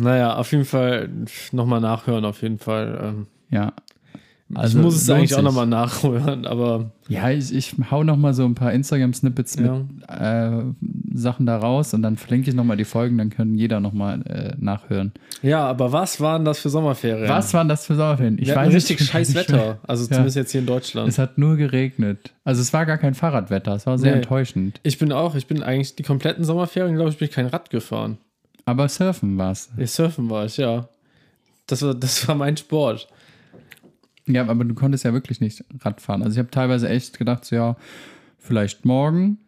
Naja, 0.00 0.36
auf 0.36 0.52
jeden 0.52 0.64
Fall 0.66 1.08
nochmal 1.52 1.80
nachhören, 1.80 2.24
auf 2.24 2.42
jeden 2.42 2.58
Fall. 2.58 3.00
Ähm, 3.02 3.26
Ja. 3.50 3.72
Ich 4.64 4.74
muss 4.76 4.94
es 4.94 5.10
eigentlich 5.10 5.32
auch 5.34 5.38
sich. 5.38 5.44
nochmal 5.44 5.66
nachhören, 5.66 6.46
aber 6.46 6.92
Ja, 7.08 7.30
ich, 7.30 7.52
ich 7.52 7.74
hau 7.90 8.04
noch 8.04 8.16
mal 8.16 8.32
so 8.32 8.44
ein 8.44 8.54
paar 8.54 8.72
Instagram-Snippets 8.72 9.58
mit 9.58 9.70
äh, 10.08 10.50
Sachen 11.14 11.46
da 11.46 11.56
raus 11.58 11.94
und 11.94 12.02
dann 12.02 12.16
verlinke 12.16 12.50
ich 12.50 12.54
noch 12.56 12.62
mal 12.62 12.76
die 12.76 12.84
Folgen, 12.84 13.18
dann 13.18 13.30
können 13.30 13.56
jeder 13.56 13.80
noch 13.80 13.92
mal 13.92 14.22
äh, 14.22 14.54
nachhören. 14.58 15.12
ja, 15.42 15.66
aber 15.66 15.90
was 15.90 16.20
waren 16.20 16.44
das 16.44 16.60
für 16.60 16.68
Sommerferien? 16.70 17.28
Was 17.28 17.52
waren 17.54 17.68
das 17.68 17.86
für 17.86 17.96
Sommerferien? 17.96 18.38
Ich 18.38 18.46
Wir 18.48 18.54
weiß 18.56 18.72
richtig 18.72 19.00
es 19.00 19.06
scheiß 19.08 19.34
nicht 19.34 19.48
mehr. 19.50 19.58
Wetter. 19.58 19.78
Also 19.88 20.04
Ja. 20.04 20.10
zumindest 20.10 20.36
jetzt 20.36 20.52
hier 20.52 20.60
in 20.60 20.66
Deutschland. 20.66 21.08
Es 21.08 21.18
hat 21.18 21.38
nur 21.38 21.56
geregnet. 21.56 22.32
Also 22.44 22.60
es 22.60 22.72
war 22.72 22.86
gar 22.86 22.98
kein 22.98 23.14
Fahrradwetter, 23.14 23.74
es 23.74 23.86
war 23.86 23.98
sehr 23.98 24.12
Nee. 24.12 24.18
enttäuschend. 24.18 24.78
Ich 24.84 24.98
bin 24.98 25.10
auch, 25.10 25.34
ich 25.34 25.48
bin 25.48 25.62
eigentlich 25.64 25.96
die 25.96 26.04
kompletten 26.04 26.44
Sommerferien, 26.44 26.94
glaube 26.94 27.10
ich, 27.10 27.18
bin 27.18 27.26
ich 27.28 27.34
kein 27.34 27.46
Rad 27.46 27.70
gefahren. 27.70 28.18
Aber 28.64 28.88
Surfen 28.88 29.38
war 29.38 29.50
es. 29.52 29.70
Nee, 29.76 29.86
surfen 29.86 30.30
war 30.30 30.44
ich, 30.44 30.56
ja. 30.56 30.88
Das 31.66 31.82
war, 31.82 31.94
das 31.94 32.26
war 32.28 32.36
mein 32.36 32.56
Sport. 32.56 33.08
Ja, 34.26 34.46
aber 34.46 34.64
du 34.64 34.74
konntest 34.74 35.04
ja 35.04 35.12
wirklich 35.12 35.40
nicht 35.40 35.64
Rad 35.80 36.00
fahren. 36.00 36.22
Also 36.22 36.34
ich 36.34 36.38
habe 36.38 36.50
teilweise 36.50 36.88
echt 36.88 37.18
gedacht, 37.18 37.44
so, 37.44 37.56
ja, 37.56 37.76
vielleicht 38.38 38.84
morgen. 38.84 39.38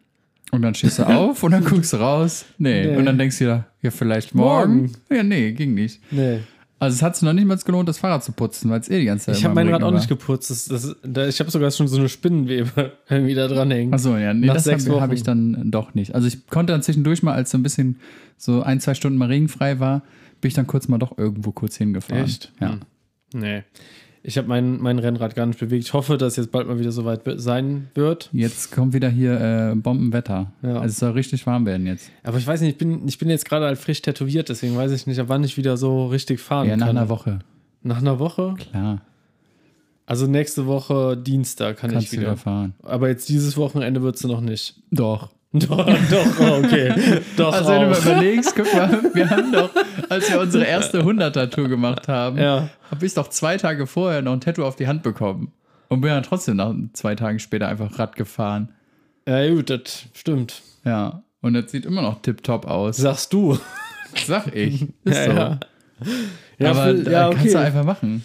Und 0.51 0.61
dann 0.61 0.73
stehst 0.73 0.99
du 0.99 1.03
auf 1.07 1.43
und 1.43 1.51
dann 1.51 1.63
guckst 1.63 1.93
du 1.93 1.97
raus. 1.97 2.45
Nee. 2.57 2.85
Nee. 2.87 2.97
Und 2.97 3.05
dann 3.05 3.17
denkst 3.17 3.37
du 3.39 3.45
dir, 3.45 3.65
ja, 3.81 3.91
vielleicht 3.91 4.33
morgen. 4.33 4.77
Morgen. 4.77 4.91
Ja, 5.11 5.23
nee, 5.23 5.51
ging 5.51 5.73
nicht. 5.73 6.01
Nee. 6.11 6.39
Also 6.81 6.95
es 6.95 7.01
hat 7.01 7.17
sich 7.17 7.23
noch 7.23 7.33
nicht 7.33 7.45
mal 7.45 7.57
gelohnt, 7.57 7.89
das 7.89 7.97
Fahrrad 7.97 8.23
zu 8.23 8.31
putzen, 8.31 8.71
weil 8.71 8.79
es 8.79 8.89
eh 8.89 8.99
die 8.99 9.05
ganze 9.05 9.25
Zeit 9.27 9.35
Ich 9.35 9.43
habe 9.43 9.53
mein 9.53 9.67
Rad 9.67 9.83
auch 9.83 9.91
nicht 9.91 10.07
geputzt. 10.07 10.49
Das, 10.49 10.65
das, 10.65 10.95
da, 11.03 11.27
ich 11.27 11.37
habe 11.41 11.51
sogar 11.51 11.71
schon 11.71 11.89
so 11.89 11.97
eine 11.97 12.07
Spinnenwebe 12.07 12.93
irgendwie 13.09 13.35
da 13.35 13.49
dran 13.49 13.69
hängen. 13.69 13.93
Achso, 13.93 14.15
ja, 14.15 14.33
nee, 14.33 14.47
Nach 14.47 14.53
das 14.53 14.63
sechs 14.63 14.85
habe 14.85 14.95
Wochen. 14.95 15.03
hab 15.03 15.11
ich 15.11 15.23
dann 15.23 15.71
doch 15.71 15.93
nicht. 15.93 16.15
Also 16.15 16.27
ich 16.27 16.47
konnte 16.47 16.71
dann 16.71 16.81
zwischendurch 16.81 17.21
mal, 17.21 17.33
als 17.33 17.51
so 17.51 17.57
ein 17.57 17.63
bisschen 17.63 17.97
so 18.37 18.63
ein, 18.63 18.79
zwei 18.79 18.93
Stunden 18.93 19.17
mal 19.17 19.27
regenfrei 19.27 19.81
war, 19.81 20.03
bin 20.39 20.47
ich 20.47 20.53
dann 20.53 20.67
kurz 20.67 20.87
mal 20.87 20.97
doch 20.99 21.17
irgendwo 21.17 21.51
kurz 21.51 21.75
hingefahren. 21.75 22.23
Echt? 22.23 22.53
Ja. 22.61 22.71
Hm. 22.71 22.79
Nee. 23.33 23.63
Ich 24.21 24.37
habe 24.37 24.47
mein, 24.49 24.79
mein 24.81 24.99
Rennrad 24.99 25.33
gar 25.35 25.45
nicht 25.45 25.59
bewegt. 25.59 25.85
Ich 25.85 25.93
hoffe, 25.93 26.17
dass 26.17 26.35
jetzt 26.35 26.51
bald 26.51 26.67
mal 26.67 26.77
wieder 26.77 26.91
so 26.91 27.05
weit 27.05 27.23
be- 27.23 27.39
sein 27.39 27.87
wird. 27.95 28.29
Jetzt 28.33 28.71
kommt 28.71 28.93
wieder 28.93 29.07
hier 29.09 29.39
äh, 29.71 29.75
Bombenwetter. 29.75 30.51
Ja. 30.61 30.75
Also 30.75 30.87
es 30.87 30.97
soll 30.97 31.11
richtig 31.11 31.45
warm 31.47 31.65
werden 31.65 31.87
jetzt. 31.87 32.11
Aber 32.23 32.37
ich 32.37 32.45
weiß 32.45 32.59
nicht, 32.61 32.71
ich 32.71 32.77
bin, 32.77 33.07
ich 33.07 33.17
bin 33.17 33.29
jetzt 33.29 33.45
gerade 33.45 33.65
halt 33.65 33.77
frisch 33.77 34.01
tätowiert, 34.01 34.49
deswegen 34.49 34.75
weiß 34.75 34.91
ich 34.91 35.07
nicht, 35.07 35.19
ab 35.19 35.27
wann 35.29 35.43
ich 35.43 35.55
wieder 35.55 35.77
so 35.77 36.07
richtig 36.07 36.39
fahren 36.41 36.67
Ja, 36.67 36.75
nach 36.75 36.87
kann. 36.87 36.97
einer 36.97 37.07
Woche. 37.09 37.39
Nach 37.81 37.99
einer 37.99 38.19
Woche? 38.19 38.55
Klar, 38.57 39.01
Also 40.05 40.27
nächste 40.27 40.65
Woche 40.65 41.15
Dienstag 41.15 41.77
kann 41.77 41.91
kannst 41.91 42.07
ich 42.07 42.11
wieder. 42.11 42.23
wieder 42.23 42.37
fahren. 42.37 42.73
Aber 42.83 43.07
jetzt 43.07 43.29
dieses 43.29 43.55
Wochenende 43.55 44.01
wird 44.01 44.17
sie 44.17 44.27
noch 44.27 44.41
nicht. 44.41 44.75
Doch. 44.91 45.29
Doch, 45.53 45.85
doch, 46.11 46.39
oh, 46.41 46.61
okay. 46.63 47.21
Doch, 47.35 47.51
Also 47.53 47.71
wenn 47.71 47.81
du 47.81 47.87
mal 47.89 47.97
überlegst, 47.97 48.53
guck 48.55 48.71
mal, 48.71 49.01
wir 49.15 49.29
haben 49.31 49.51
doch, 49.51 49.71
als 50.07 50.29
wir 50.31 50.39
unsere 50.39 50.63
erste 50.63 51.01
100er-Tour 51.01 51.67
gemacht 51.69 52.07
haben, 52.07 52.37
Ja. 52.37 52.69
habe 52.91 53.05
ich 53.05 53.15
doch 53.15 53.29
zwei 53.29 53.57
Tage 53.57 53.87
vorher 53.87 54.21
noch 54.21 54.33
ein 54.33 54.41
Tattoo 54.41 54.63
auf 54.63 54.75
die 54.75 54.87
Hand 54.87 55.01
bekommen. 55.01 55.51
Und 55.87 56.01
bin 56.01 56.11
dann 56.11 56.21
trotzdem 56.21 56.57
nach 56.57 56.71
zwei 56.93 57.15
Tagen 57.15 57.39
später 57.39 57.67
einfach 57.67 57.97
Rad 57.97 58.15
gefahren. 58.15 58.69
Ja, 59.27 59.49
gut, 59.49 59.71
das 59.71 60.03
stimmt. 60.13 60.61
Ja. 60.85 61.23
Und 61.41 61.55
das 61.55 61.71
sieht 61.71 61.85
immer 61.85 62.03
noch 62.03 62.21
tipptopp 62.21 62.67
aus. 62.67 62.97
Sagst 62.97 63.33
du. 63.33 63.57
Sag 64.27 64.55
ich. 64.55 64.83
Ist 65.03 65.17
Ja, 65.17 65.25
so. 65.25 65.31
ja. 65.31 65.59
Ja, 66.59 66.69
Aber 66.71 66.83
für- 66.95 67.11
ja, 67.11 67.29
kannst 67.31 67.45
du 67.45 67.49
okay. 67.57 67.65
einfach 67.65 67.83
machen. 67.85 68.23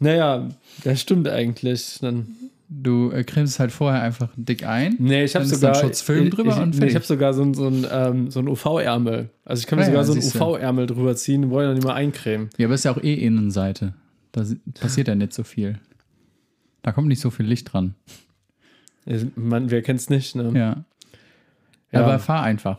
Naja, 0.00 0.48
das 0.84 1.00
stimmt 1.00 1.28
eigentlich. 1.28 1.98
Dann, 2.02 2.26
Du 2.74 3.10
äh, 3.10 3.22
cremst 3.22 3.58
halt 3.60 3.70
vorher 3.70 4.00
einfach 4.02 4.30
dick 4.36 4.66
ein. 4.66 4.96
nee, 4.98 5.24
ich 5.24 5.34
habe 5.34 5.44
sogar. 5.44 5.72
dann 5.72 5.82
Schutzfilm 5.82 6.30
drüber 6.30 6.52
ich, 6.52 6.56
und 6.58 6.78
nee, 6.78 6.86
ich 6.86 6.94
habe 6.94 7.04
sogar 7.04 7.34
so, 7.34 7.42
ein- 7.42 7.52
so 7.54 7.66
ein, 7.68 7.86
ähm, 7.90 8.30
so 8.30 8.40
ein 8.40 8.48
UV-Ärmel. 8.48 9.28
Also 9.44 9.60
ich 9.60 9.66
kann 9.66 9.78
mir 9.78 9.84
Ah 9.84 9.88
ja, 9.88 10.04
sogar 10.04 10.04
so 10.04 10.12
einen. 10.12 10.22
UV-Ärmel 10.56 10.86
drüber 10.86 11.14
ziehen, 11.14 11.50
wo 11.50 11.60
ich 11.60 11.66
dann 11.66 11.74
nicht 11.74 11.84
mal 11.84 11.94
eincremen. 11.94 12.48
Ja, 12.56 12.66
aber 12.66 12.74
ist 12.74 12.84
ja 12.84 12.92
auch 12.92 13.02
eh 13.02 13.14
Innenseite. 13.14 13.94
Da 14.32 14.44
si- 14.44 14.60
passiert 14.80 15.08
ja 15.08 15.14
nicht 15.14 15.32
so 15.34 15.42
viel. 15.44 15.78
Da 16.82 16.92
kommt 16.92 17.08
nicht 17.08 17.20
so 17.20 17.30
viel 17.30 17.46
Licht 17.46 17.72
dran. 17.72 17.94
Man, 19.36 19.70
wer 19.70 19.82
kennt's 19.82 20.08
nicht, 20.10 20.36
ne? 20.36 20.50
Ja. 20.54 20.84
Ja. 21.92 22.04
Aber 22.04 22.18
fahr 22.18 22.42
einfach. 22.42 22.78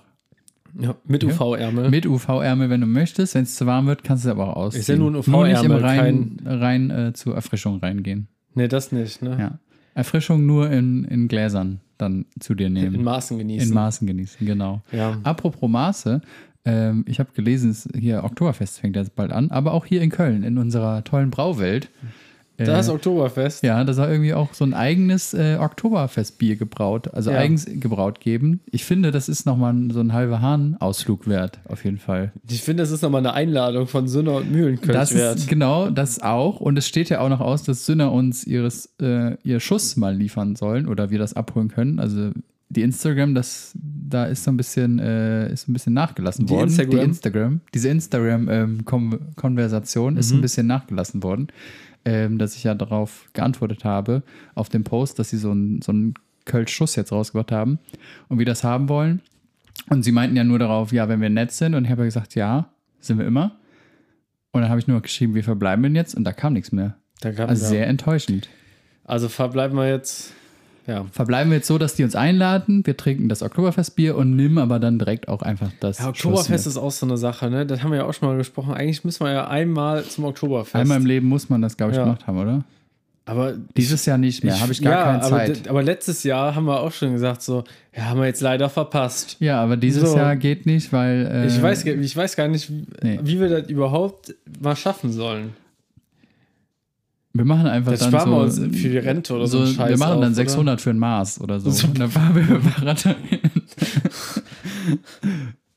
Ja, 0.79 0.95
mit 1.05 1.21
Ja. 1.23 1.29
UV-Ärmel. 1.29 1.89
Mit 1.91 2.07
UV-Ärmel, 2.07 2.69
wenn 2.71 2.81
du 2.81 2.87
möchtest. 2.87 3.35
Wenn 3.35 3.43
es 3.43 3.55
zu 3.55 3.67
warm 3.67 3.85
wird, 3.85 4.03
kannst 4.03 4.25
du 4.25 4.29
es 4.29 4.31
aber 4.31 4.47
auch 4.49 4.55
ausziehen. 4.55 4.81
Ist 4.81 4.87
ja 4.89 4.95
nur 4.95 5.11
ein 5.11 5.13
nicht 5.13 5.27
im 5.27 5.33
UV-Ärmel, 5.35 5.77
rein, 5.81 6.37
rein 6.45 6.89
äh, 6.89 7.13
zur 7.13 7.35
Erfrischung 7.35 7.77
reingehen. 7.79 8.27
Nee, 8.55 8.67
das 8.67 8.91
nicht, 8.91 9.21
ne? 9.21 9.37
Ja. 9.39 9.59
Erfrischung 9.93 10.45
nur 10.45 10.69
in, 10.69 11.05
in 11.05 11.27
Gläsern 11.27 11.79
dann 11.97 12.25
zu 12.39 12.53
dir 12.53 12.69
nehmen. 12.69 12.95
In 12.95 13.03
Maßen 13.03 13.37
genießen. 13.37 13.69
In 13.69 13.73
Maßen 13.73 14.07
genießen, 14.07 14.45
genau. 14.45 14.81
ja. 14.91 15.17
Apropos 15.23 15.69
Maße, 15.69 16.21
ähm, 16.65 17.05
ich 17.07 17.19
habe 17.19 17.29
gelesen, 17.33 17.71
es 17.71 17.87
hier 17.97 18.23
Oktoberfest 18.23 18.79
fängt 18.79 18.95
jetzt 18.95 19.15
bald 19.15 19.31
an, 19.31 19.51
aber 19.51 19.73
auch 19.73 19.85
hier 19.85 20.01
in 20.01 20.09
Köln, 20.09 20.43
in 20.43 20.57
unserer 20.57 21.03
tollen 21.03 21.29
Brauwelt. 21.29 21.89
Äh, 22.57 22.65
Da 22.65 22.79
ist 22.79 22.89
Oktoberfest. 22.89 23.63
ja, 23.63 23.83
da 23.83 23.93
soll 23.93 24.09
irgendwie 24.09 24.33
auch 24.35 24.53
so 24.53 24.63
ein 24.63 24.73
eigenes 24.75 25.33
äh, 25.33 25.57
Oktoberfestbier 25.59 26.55
gebraut, 26.55 27.11
also 27.13 27.31
Ja. 27.31 27.37
eigens 27.39 27.65
gebraut 27.65 28.19
geben. 28.19 28.59
Ich 28.69 28.85
finde, 28.85 29.09
das 29.11 29.27
ist 29.27 29.45
nochmal 29.45 29.75
so 29.91 29.99
ein 30.01 30.13
halber 30.13 30.39
Hahn-Ausflug 30.41 31.27
wert, 31.27 31.59
auf 31.67 31.83
jeden 31.83 31.97
Fall. 31.97 32.31
Ich 32.49 32.61
finde, 32.61 32.83
das 32.83 32.91
ist 32.91 33.01
nochmal 33.01 33.21
eine 33.21 33.33
Einladung 33.33 33.87
von 33.87 34.07
Sünner 34.07 34.35
und 34.35 34.51
Mühlenkölsch 34.51 34.93
Das 34.95 35.15
wert. 35.15 35.37
ist, 35.39 35.47
genau, 35.47 35.89
das 35.89 36.21
auch. 36.21 36.59
Und 36.59 36.77
es 36.77 36.87
steht 36.87 37.09
ja 37.09 37.21
auch 37.21 37.29
noch 37.29 37.41
aus, 37.41 37.63
dass 37.63 37.85
Sünner 37.87 38.11
uns 38.11 38.43
ihres, 38.45 38.93
äh, 39.01 39.35
ihr 39.43 39.59
Schuss 39.59 39.97
mal 39.97 40.15
liefern 40.15 40.55
sollen 40.55 40.87
oder 40.87 41.09
wir 41.09 41.17
das 41.19 41.33
abholen 41.33 41.69
können. 41.69 41.99
Also 41.99 42.29
die 42.69 42.81
Instagram, 42.81 43.35
das, 43.35 43.71
da 43.75 44.25
ist 44.25 44.43
so 44.43 44.51
ein 44.51 44.57
bisschen, 44.57 44.97
äh, 44.99 45.51
ist 45.51 45.67
ein 45.67 45.73
bisschen 45.73 45.93
nachgelassen 45.93 46.45
Die 46.47 46.53
worden. 46.53 46.69
Instagram? 46.69 46.99
Die 46.99 47.05
Instagram, 47.05 47.61
diese 47.73 47.89
Instagram-Konversation 47.89 50.17
ist 50.17 50.31
Mhm. 50.31 50.37
ein 50.37 50.41
bisschen 50.41 50.67
nachgelassen 50.67 51.23
worden. 51.23 51.47
Ähm, 52.05 52.37
dass 52.37 52.55
ich 52.55 52.63
ja 52.65 52.75
darauf 52.75 53.29
geantwortet 53.31 53.85
habe, 53.85 54.23
auf 54.55 54.67
dem 54.67 54.83
Post, 54.83 55.19
dass 55.19 55.29
sie 55.29 55.37
so 55.37 55.51
einen 55.51 55.81
so 55.81 55.91
einen 55.93 56.15
Kölsch-Schuss 56.45 56.97
jetzt 56.97 57.13
rausgebracht 57.13 57.51
haben 57.53 57.79
und 58.27 58.39
wir 58.39 58.45
das 58.45 58.63
haben 58.65 58.89
wollen. 58.89 59.21
Und 59.89 60.03
sie 60.03 60.11
meinten 60.11 60.35
ja 60.35 60.43
nur 60.43 60.59
darauf, 60.59 60.91
ja, 60.91 61.07
wenn 61.07 61.21
wir 61.21 61.29
nett 61.29 61.51
sind. 61.53 61.73
Und 61.75 61.85
ich 61.85 61.91
habe 61.91 62.01
ja 62.01 62.05
gesagt, 62.05 62.35
ja, 62.35 62.69
sind 62.99 63.19
wir 63.19 63.25
immer. 63.25 63.57
Und 64.51 64.61
dann 64.61 64.69
habe 64.69 64.79
ich 64.79 64.87
nur 64.87 65.01
geschrieben, 65.01 65.33
wir 65.33 65.43
verbleiben 65.43 65.81
denn 65.83 65.95
jetzt 65.95 66.13
und 66.13 66.25
da 66.25 66.33
kam 66.33 66.53
nichts 66.53 66.71
mehr. 66.73 66.95
Da 67.21 67.31
gab, 67.31 67.49
Also 67.49 67.65
sehr 67.65 67.87
enttäuschend. 67.87 68.49
also 69.05 69.29
verbleiben 69.29 69.77
wir 69.77 69.87
jetzt. 69.89 70.33
Ja. 70.85 71.05
Verbleiben 71.11 71.49
wir 71.51 71.57
jetzt 71.57 71.67
so, 71.67 71.77
dass 71.77 71.95
die 71.95 72.03
uns 72.03 72.15
einladen, 72.15 72.85
wir 72.85 72.97
trinken 72.97 73.29
das 73.29 73.41
Oktoberfestbier 73.41 74.15
und 74.17 74.35
nimm 74.35 74.57
aber 74.57 74.79
dann 74.79 74.99
direkt 74.99 75.27
auch 75.29 75.41
einfach 75.41 75.69
das. 75.79 75.99
ja 75.99 76.09
Oktoberfest 76.09 76.67
ist 76.67 76.77
auch 76.77 76.91
so 76.91 77.05
eine 77.05 77.17
Sache, 77.17 77.49
ne? 77.49 77.65
Das 77.65 77.81
haben 77.83 77.91
wir 77.91 77.99
ja 77.99 78.05
auch 78.05 78.13
schon 78.13 78.27
mal 78.27 78.37
gesprochen. 78.37 78.73
Eigentlich 78.73 79.03
müssen 79.05 79.25
wir 79.25 79.31
ja 79.31 79.47
einmal 79.47 80.03
zum 80.03 80.25
Oktoberfest. 80.25 80.75
Einmal 80.75 80.97
im 80.99 81.05
Leben 81.05 81.27
muss 81.29 81.49
man 81.49 81.61
das, 81.61 81.77
glaube 81.77 81.91
ich, 81.93 81.97
Ja. 81.97 82.03
gemacht 82.03 82.27
haben, 82.27 82.37
oder? 82.37 82.63
aber 83.25 83.53
Dieses 83.77 84.05
Jahr 84.05 84.17
nicht 84.17 84.43
mehr, 84.43 84.59
habe 84.59 84.73
ich 84.73 84.81
gar 84.81 84.91
ja, 84.91 85.03
keine 85.05 85.23
aber, 85.23 85.37
Zeit. 85.37 85.65
d- 85.65 85.69
aber 85.69 85.81
letztes 85.81 86.23
Jahr 86.25 86.55
haben 86.55 86.65
wir 86.65 86.81
auch 86.81 86.91
schon 86.91 87.13
gesagt, 87.13 87.41
so, 87.41 87.63
ja, 87.95 88.03
haben 88.09 88.19
wir 88.19 88.25
jetzt 88.27 88.41
leider 88.41 88.67
verpasst. 88.69 89.37
Ja, 89.39 89.61
aber 89.63 89.77
dieses 89.77 90.11
So. 90.11 90.17
Jahr 90.17 90.35
geht 90.35 90.65
nicht, 90.65 90.91
weil. 90.91 91.25
Äh, 91.31 91.47
Ich, 91.47 91.61
weiß, 91.61 91.85
ich 91.85 92.17
weiß 92.17 92.35
gar 92.35 92.49
nicht, 92.49 92.69
wie, 92.69 92.85
Nee. 93.01 93.19
wie 93.23 93.39
wir 93.39 93.47
das 93.47 93.69
überhaupt 93.69 94.35
mal 94.61 94.75
schaffen 94.75 95.13
sollen. 95.13 95.53
Wir 97.35 97.45
machen 97.45 97.65
einfach 97.65 97.91
Das 97.91 98.01
dann 98.01 98.11
sparen 98.11 98.29
so. 98.29 98.35
wir 98.35 98.41
uns 98.43 98.77
für 98.77 98.89
die 98.89 98.97
Rente 98.97 99.33
oder 99.33 99.47
so. 99.47 99.65
so 99.65 99.73
Scheiß 99.73 99.89
wir 99.89 99.97
machen 99.97 100.13
auf, 100.13 100.21
dann 100.21 100.33
oder? 100.33 100.35
600 100.35 100.81
für 100.81 100.91
ein 100.91 100.99
Maß 100.99 101.41
oder 101.41 101.59
so. 101.59 101.69
So. 101.71 101.87
Und 101.87 101.99
dann 101.99 102.11
fahren 102.11 102.35
wir 102.35 102.59
mit 102.59 103.05
dahin. 103.05 103.39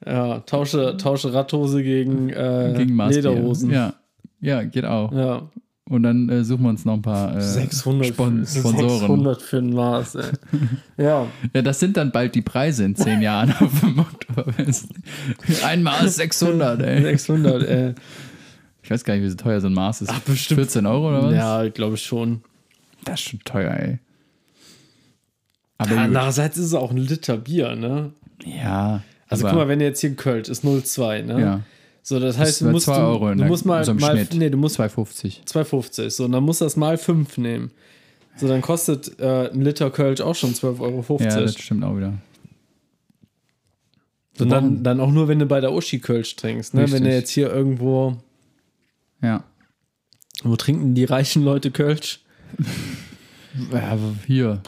Ja, 0.06 0.40
tausche, 0.40 0.96
tausche 0.98 1.32
Radhose 1.32 1.82
gegen, 1.82 2.28
äh, 2.28 2.74
gegen. 2.76 2.96
Lederhosen. 2.96 3.72
Ja. 3.72 3.94
ja, 4.40 4.62
geht 4.62 4.84
auch. 4.84 5.10
Ja. 5.12 5.50
Und 5.88 6.02
dann 6.02 6.28
äh, 6.28 6.44
suchen 6.44 6.64
wir 6.64 6.68
uns 6.68 6.84
noch 6.84 6.94
ein 6.94 7.02
paar 7.02 7.36
äh, 7.36 7.40
600, 7.40 8.08
Spon 8.08 8.44
Sponsoren. 8.46 8.88
600 8.88 9.42
für 9.42 9.58
ein 9.58 9.72
Maß, 9.72 10.16
ey. 10.16 10.24
ja. 11.04 11.26
Ja, 11.54 11.62
das 11.62 11.80
sind 11.80 11.96
dann 11.96 12.12
bald 12.12 12.34
die 12.34 12.42
Preise 12.42 12.84
in 12.84 12.94
zehn 12.96 13.22
Jahren 13.22 13.52
auf 13.58 13.80
dem 13.80 13.98
Oktoberfest. 13.98 14.88
Ein 15.64 15.82
Maß 15.82 16.16
600, 16.16 16.82
ey. 16.82 17.02
600, 17.02 17.62
ey. 17.64 17.94
Ich 18.86 18.90
weiß 18.92 19.02
gar 19.02 19.14
nicht, 19.14 19.24
wie 19.24 19.28
so 19.30 19.34
teuer 19.34 19.60
so 19.60 19.66
ein 19.66 19.72
Maß 19.74 20.02
ist. 20.02 20.10
Ach, 20.12 20.20
bestimmt. 20.20 20.60
14 20.60 20.86
Euro 20.86 21.08
oder 21.08 21.24
was? 21.24 21.34
Ja, 21.34 21.64
ich 21.64 21.74
glaube 21.74 21.96
schon. 21.96 22.40
Das 23.04 23.14
ist 23.20 23.28
schon 23.30 23.40
teuer, 23.40 23.72
ey. 23.74 23.98
Aber 25.78 25.90
Ja, 25.96 26.02
andererseits 26.04 26.56
ist 26.56 26.66
es 26.66 26.74
auch 26.74 26.92
ein 26.92 26.96
Liter 26.96 27.36
Bier, 27.36 27.74
ne? 27.74 28.12
ja. 28.44 29.02
Also 29.28 29.44
guck 29.44 29.56
mal, 29.56 29.66
wenn 29.66 29.80
ihr 29.80 29.88
jetzt 29.88 30.00
hier 30.02 30.14
Köln 30.14 30.44
ist 30.44 30.64
0,2, 30.64 31.22
ne? 31.24 31.40
Ja. 31.40 31.60
So, 32.04 32.20
das 32.20 32.36
Das 32.36 32.46
heißt, 32.46 32.60
du 32.60 32.64
wäre 32.66 32.72
musst, 32.74 32.86
2 32.86 32.96
Euro 32.96 33.34
du 33.34 33.44
musst 33.44 33.66
mal, 33.66 33.84
so 33.84 33.92
mal 33.92 34.12
Schnitt. 34.16 34.34
nee, 34.34 34.50
du 34.50 34.56
musst 34.56 34.78
2,50. 34.78 35.44
2,50. 35.48 36.10
So, 36.10 36.26
und 36.26 36.30
dann 36.32 36.44
musst 36.44 36.60
du 36.60 36.64
das 36.64 36.76
mal 36.76 36.96
5 36.96 37.38
nehmen. 37.38 37.72
So, 38.36 38.46
dann 38.46 38.60
kostet 38.62 39.18
äh, 39.18 39.50
ein 39.50 39.62
Liter 39.62 39.90
Kölsch 39.90 40.20
auch 40.20 40.36
schon 40.36 40.52
12,50 40.54 40.80
Euro. 40.80 41.18
Ja, 41.20 41.40
das 41.40 41.58
stimmt 41.58 41.82
auch 41.82 41.96
wieder. 41.96 42.12
und 44.38 44.48
dann, 44.48 44.84
dann 44.84 45.00
auch 45.00 45.10
nur, 45.10 45.26
wenn 45.26 45.40
du 45.40 45.46
bei 45.46 45.60
der 45.60 45.72
Uschi 45.72 45.98
Kölsch 45.98 46.36
trinkst. 46.36 46.74
Ne? 46.74 46.82
Wenn 46.82 46.90
Richtig. 46.92 47.02
du 47.10 47.14
jetzt 47.16 47.30
hier 47.30 47.52
irgendwo, 47.52 48.16
Ja. 49.22 49.44
wo 50.44 50.56
trinken 50.56 50.94
die 50.94 51.04
reichen 51.04 51.42
Leute 51.44 51.70
Kölsch? 51.70 52.20
ja 53.72 53.96
hier, 54.26 54.60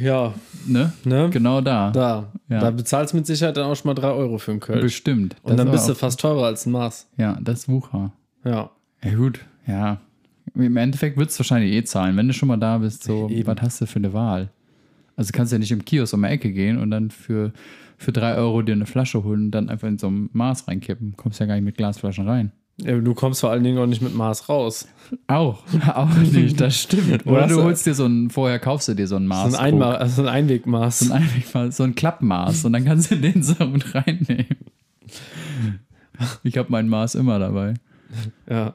Ja, 0.00 0.34
ne? 0.66 0.92
ne? 1.04 1.28
Genau 1.30 1.60
da. 1.60 1.90
Da. 1.90 2.32
Ja. 2.48 2.60
Da 2.60 2.70
bezahlst 2.70 3.12
du 3.12 3.18
mit 3.18 3.26
Sicherheit 3.26 3.56
dann 3.56 3.64
auch 3.70 3.76
schon 3.76 3.88
mal 3.88 3.94
3 3.94 4.08
Euro 4.08 4.38
für 4.38 4.52
einen 4.52 4.60
Kölsch. 4.60 4.80
Bestimmt. 4.82 5.36
Und 5.42 5.58
dann 5.58 5.66
ist 5.68 5.72
bist 5.72 5.88
du 5.88 5.94
fast 5.94 6.18
teurer 6.20 6.46
als 6.46 6.64
ein 6.66 6.72
Maß. 6.72 7.08
auch, 7.12 7.18
Ja, 7.20 7.38
das 7.42 7.60
ist 7.60 7.68
Wucher. 7.68 8.12
Ja. 8.44 8.70
Ja, 9.04 9.14
gut. 9.14 9.40
Ja. 9.66 10.00
Im 10.54 10.76
Endeffekt 10.78 11.16
würdest 11.18 11.36
du 11.38 11.40
wahrscheinlich 11.40 11.72
eh 11.72 11.84
zahlen. 11.84 12.16
Wenn 12.16 12.26
du 12.26 12.32
schon 12.34 12.48
mal 12.48 12.56
da 12.56 12.78
bist, 12.78 13.04
so, 13.04 13.28
Eben. 13.28 13.46
was 13.46 13.60
hast 13.60 13.80
du 13.82 13.86
für 13.86 13.96
eine 13.98 14.12
Wahl? 14.14 14.50
Also 15.14 15.30
kannst 15.32 15.52
du 15.52 15.56
ja 15.56 15.60
nicht 15.60 15.70
im 15.72 15.84
Kiosk 15.84 16.14
um 16.14 16.22
die 16.22 16.28
Ecke 16.28 16.50
gehen 16.52 16.78
und 16.78 16.90
dann 16.90 17.10
für, 17.10 17.52
für 17.98 18.12
drei 18.12 18.36
Euro 18.36 18.62
dir 18.62 18.72
eine 18.72 18.86
Flasche 18.86 19.22
holen 19.22 19.46
und 19.46 19.50
dann 19.50 19.68
einfach 19.68 19.86
in 19.88 19.98
so 19.98 20.08
ein 20.08 20.30
Maß 20.32 20.66
reinkippen. 20.68 21.16
Kommst 21.16 21.40
ja 21.40 21.46
gar 21.46 21.54
nicht 21.56 21.64
mit 21.64 21.76
Glasflaschen 21.76 22.26
rein. 22.26 22.52
Ja, 22.80 22.98
Du 22.98 23.14
kommst 23.14 23.40
vor 23.40 23.50
allen 23.50 23.64
Dingen 23.64 23.78
auch 23.78 23.86
nicht 23.86 24.02
mit 24.02 24.14
Maß 24.14 24.48
raus. 24.48 24.86
Auch. 25.26 25.62
Auch 25.94 26.14
nicht, 26.16 26.60
das 26.60 26.76
stimmt. 26.82 27.26
Oder 27.26 27.46
du 27.46 27.62
holst 27.62 27.86
dir 27.86 27.94
so 27.94 28.04
ein, 28.04 28.28
vorher 28.30 28.58
kaufst 28.58 28.88
du 28.88 28.94
dir 28.94 29.06
so 29.06 29.16
ein 29.16 29.26
Maß. 29.26 29.52
So 29.52 29.58
ein, 29.58 29.64
Einma 29.74 29.94
also 29.94 30.22
ein 30.22 30.28
Einwegmaß. 30.28 30.98
So 31.00 31.12
ein 31.12 31.22
Einwegmaß, 31.22 31.76
so 31.76 31.84
ein 31.84 31.94
Klappmaß 31.94 32.64
und 32.66 32.72
dann 32.74 32.84
kannst 32.84 33.10
du 33.10 33.16
den 33.16 33.42
so 33.42 33.64
mit 33.66 33.94
reinnehmen. 33.94 34.56
Ich 36.42 36.58
habe 36.58 36.70
mein 36.70 36.88
Maß 36.88 37.14
immer 37.14 37.38
dabei. 37.38 37.74
Ja, 38.48 38.74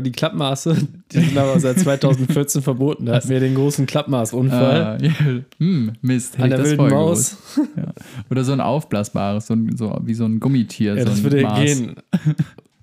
die 0.00 0.12
Klappmaße, 0.12 0.76
die 1.10 1.18
sind 1.18 1.36
aber 1.36 1.58
seit 1.58 1.80
2014 1.80 2.62
verboten. 2.62 3.06
Da 3.06 3.14
hatten 3.16 3.28
wir 3.28 3.40
den 3.40 3.56
großen 3.56 3.84
Klappmaßunfall 3.84 4.98
Äh, 5.00 5.06
ja, 5.06 5.12
hm, 5.58 5.92
Mist, 6.02 6.38
hätte 6.38 6.44
an 6.44 6.50
ich 6.50 6.56
der 6.56 6.78
wilden 6.78 6.94
Maus. 6.94 7.36
Ja. 7.76 7.92
Oder 8.30 8.44
so 8.44 8.52
ein 8.52 8.60
aufblasbares, 8.60 9.48
so, 9.48 9.54
ein, 9.54 9.76
so 9.76 9.98
wie 10.04 10.14
so 10.14 10.24
ein 10.24 10.38
Gummitier. 10.38 10.94
Ja, 10.94 11.02
so 11.02 11.08
das 11.10 11.22
würde 11.24 11.42
Maß. 11.42 11.64
gehen. 11.64 11.94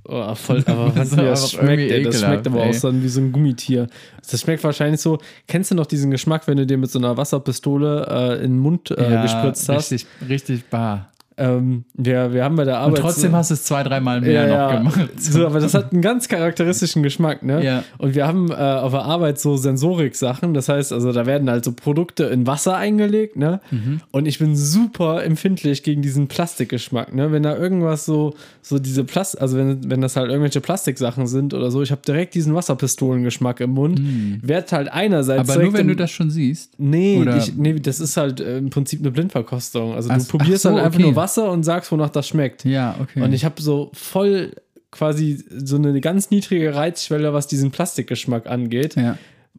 Oh, 0.09 0.35
voll, 0.35 0.63
aber 0.65 0.89
Das 0.95 1.11
was 1.11 1.17
das 1.17 1.43
auch 1.43 1.59
schmeckt, 1.59 1.91
ey, 1.91 2.03
das 2.03 2.21
schmeckt 2.21 2.47
aber 2.47 2.63
ey. 2.63 2.69
auch 2.69 2.73
so 2.73 2.93
wie 3.03 3.07
so 3.09 3.19
ein 3.19 3.31
Gummitier. 3.31 3.87
Das 4.29 4.39
schmeckt 4.41 4.63
wahrscheinlich 4.63 5.01
so. 5.01 5.17
Kennst 5.47 5.71
du 5.71 5.75
noch 5.75 5.85
diesen 5.85 6.11
Geschmack, 6.11 6.47
wenn 6.47 6.57
du 6.57 6.65
dir 6.65 6.77
mit 6.77 6.89
so 6.89 6.99
einer 6.99 7.17
Wasserpistole 7.17 8.07
äh, 8.09 8.35
in 8.37 8.53
den 8.53 8.59
Mund 8.59 8.91
äh, 8.91 9.11
Ja, 9.11 9.21
gespritzt 9.21 9.67
hast? 9.69 9.91
Richtig, 9.91 10.07
richtig 10.29 10.65
bar. 10.69 11.11
Ähm, 11.39 11.85
wir, 11.93 12.33
wir 12.33 12.43
haben 12.43 12.55
bei 12.55 12.65
der 12.65 12.77
Und 12.77 12.85
Arbeit. 12.85 13.01
trotzdem 13.01 13.35
hast 13.35 13.51
du 13.51 13.53
es 13.53 13.63
zwei, 13.63 13.83
dreimal 13.83 14.21
mehr 14.21 14.31
ja, 14.31 14.47
noch 14.47 14.71
ja. 14.71 14.77
gemacht. 14.77 15.21
So, 15.21 15.45
aber 15.45 15.59
das 15.59 15.75
hat 15.75 15.93
einen 15.93 16.01
ganz 16.01 16.27
charakteristischen 16.27 17.03
Geschmack, 17.03 17.43
ne? 17.43 17.63
Ja. 17.63 17.83
Und 17.99 18.15
wir 18.15 18.25
haben 18.25 18.49
äh, 18.49 18.55
auf 18.55 18.91
der 18.91 19.03
Arbeit 19.03 19.39
so 19.39 19.55
Sensorik-Sachen. 19.55 20.55
Das 20.55 20.67
heißt, 20.67 20.91
also 20.91 21.11
da 21.11 21.27
werden 21.27 21.47
halt 21.47 21.63
so 21.63 21.73
Produkte 21.73 22.23
in 22.23 22.47
Wasser 22.47 22.75
eingelegt, 22.75 23.37
ne? 23.37 23.61
Mhm. 23.69 24.01
Und 24.09 24.25
ich 24.25 24.39
bin 24.39 24.55
super 24.55 25.23
empfindlich 25.23 25.83
gegen 25.83 26.01
diesen 26.01 26.27
Plastikgeschmack, 26.27 27.13
ne? 27.13 27.31
Wenn 27.31 27.43
da 27.43 27.55
irgendwas 27.55 28.05
so, 28.05 28.33
so 28.63 28.79
diese 28.79 29.03
Plast, 29.03 29.39
also 29.39 29.57
wenn, 29.57 29.91
wenn 29.91 30.01
das 30.01 30.15
halt 30.15 30.29
irgendwelche 30.29 30.59
Plastiksachen 30.59 31.27
sind 31.27 31.53
oder 31.53 31.69
so, 31.69 31.83
ich 31.83 31.91
habe 31.91 32.01
direkt 32.05 32.33
diesen 32.33 32.55
Wasserpistolengeschmack 32.55 33.59
im 33.59 33.71
Mund. 33.71 34.01
Werd 34.41 34.71
halt 34.71 34.91
einerseits. 34.91 35.47
Mhm. 35.47 35.53
Aber 35.53 35.63
nur 35.63 35.73
wenn 35.73 35.87
du 35.87 35.95
das 35.95 36.09
schon 36.09 36.31
siehst. 36.31 36.73
Nee, 36.79 37.23
ich, 37.37 37.55
nee, 37.55 37.73
das 37.79 37.99
ist 37.99 38.17
halt 38.17 38.39
äh, 38.39 38.57
im 38.57 38.71
Prinzip 38.71 39.01
eine 39.01 39.11
Blindverkostung. 39.11 39.93
Also 39.93 40.09
Ach 40.11 40.17
du 40.17 40.25
probierst 40.25 40.63
so, 40.63 40.71
halt 40.71 40.79
einfach 40.79 40.99
okay. 40.99 41.03
nur 41.03 41.15
Wasser 41.15 41.26
und 41.35 41.63
sagst, 41.63 41.91
wonach 41.91 42.09
das 42.09 42.27
schmeckt. 42.27 42.63
Ja, 42.65 42.95
okay. 43.01 43.21
Und 43.21 43.33
ich 43.33 43.43
habe 43.43 43.61
so 43.61 43.91
voll 43.93 44.51
quasi 44.91 45.43
so 45.49 45.75
eine 45.75 45.99
ganz 45.99 46.29
niedrige 46.29 46.73
Reizschwelle, 46.73 47.33
was 47.33 47.47
diesen 47.47 47.71
Plastikgeschmack 47.71 48.47
angeht. 48.47 48.95
ja. 48.95 49.17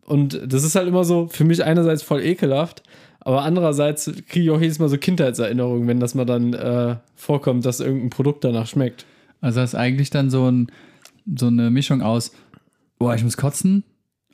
Und 0.09 0.41
das 0.47 0.65
ist 0.65 0.75
halt 0.75 0.89
immer 0.89 1.05
so 1.05 1.29
für 1.29 1.45
mich 1.45 1.63
einerseits 1.63 2.03
voll 2.03 2.23
ekelhaft, 2.23 2.83
aber 3.21 3.43
andererseits 3.43 4.07
kriege 4.27 4.47
ich 4.47 4.51
auch 4.51 4.61
jedes 4.61 4.79
Mal 4.79 4.89
so 4.89 4.97
Kindheitserinnerungen, 4.97 5.87
wenn 5.87 6.01
das 6.01 6.15
mal 6.15 6.25
dann 6.25 6.55
äh, 6.55 6.97
vorkommt, 7.15 7.67
dass 7.67 7.81
irgendein 7.81 8.09
Produkt 8.09 8.43
danach 8.43 8.67
schmeckt. 8.67 9.05
Also 9.43 9.61
das 9.61 9.75
ist 9.75 9.79
eigentlich 9.79 10.09
dann 10.09 10.31
so, 10.31 10.51
ein, 10.51 10.73
so 11.39 11.49
eine 11.49 11.71
Mischung 11.71 12.01
aus, 12.01 12.33
boah, 12.99 13.15
ich 13.15 13.23
muss 13.23 13.37
kotzen. 13.37 13.85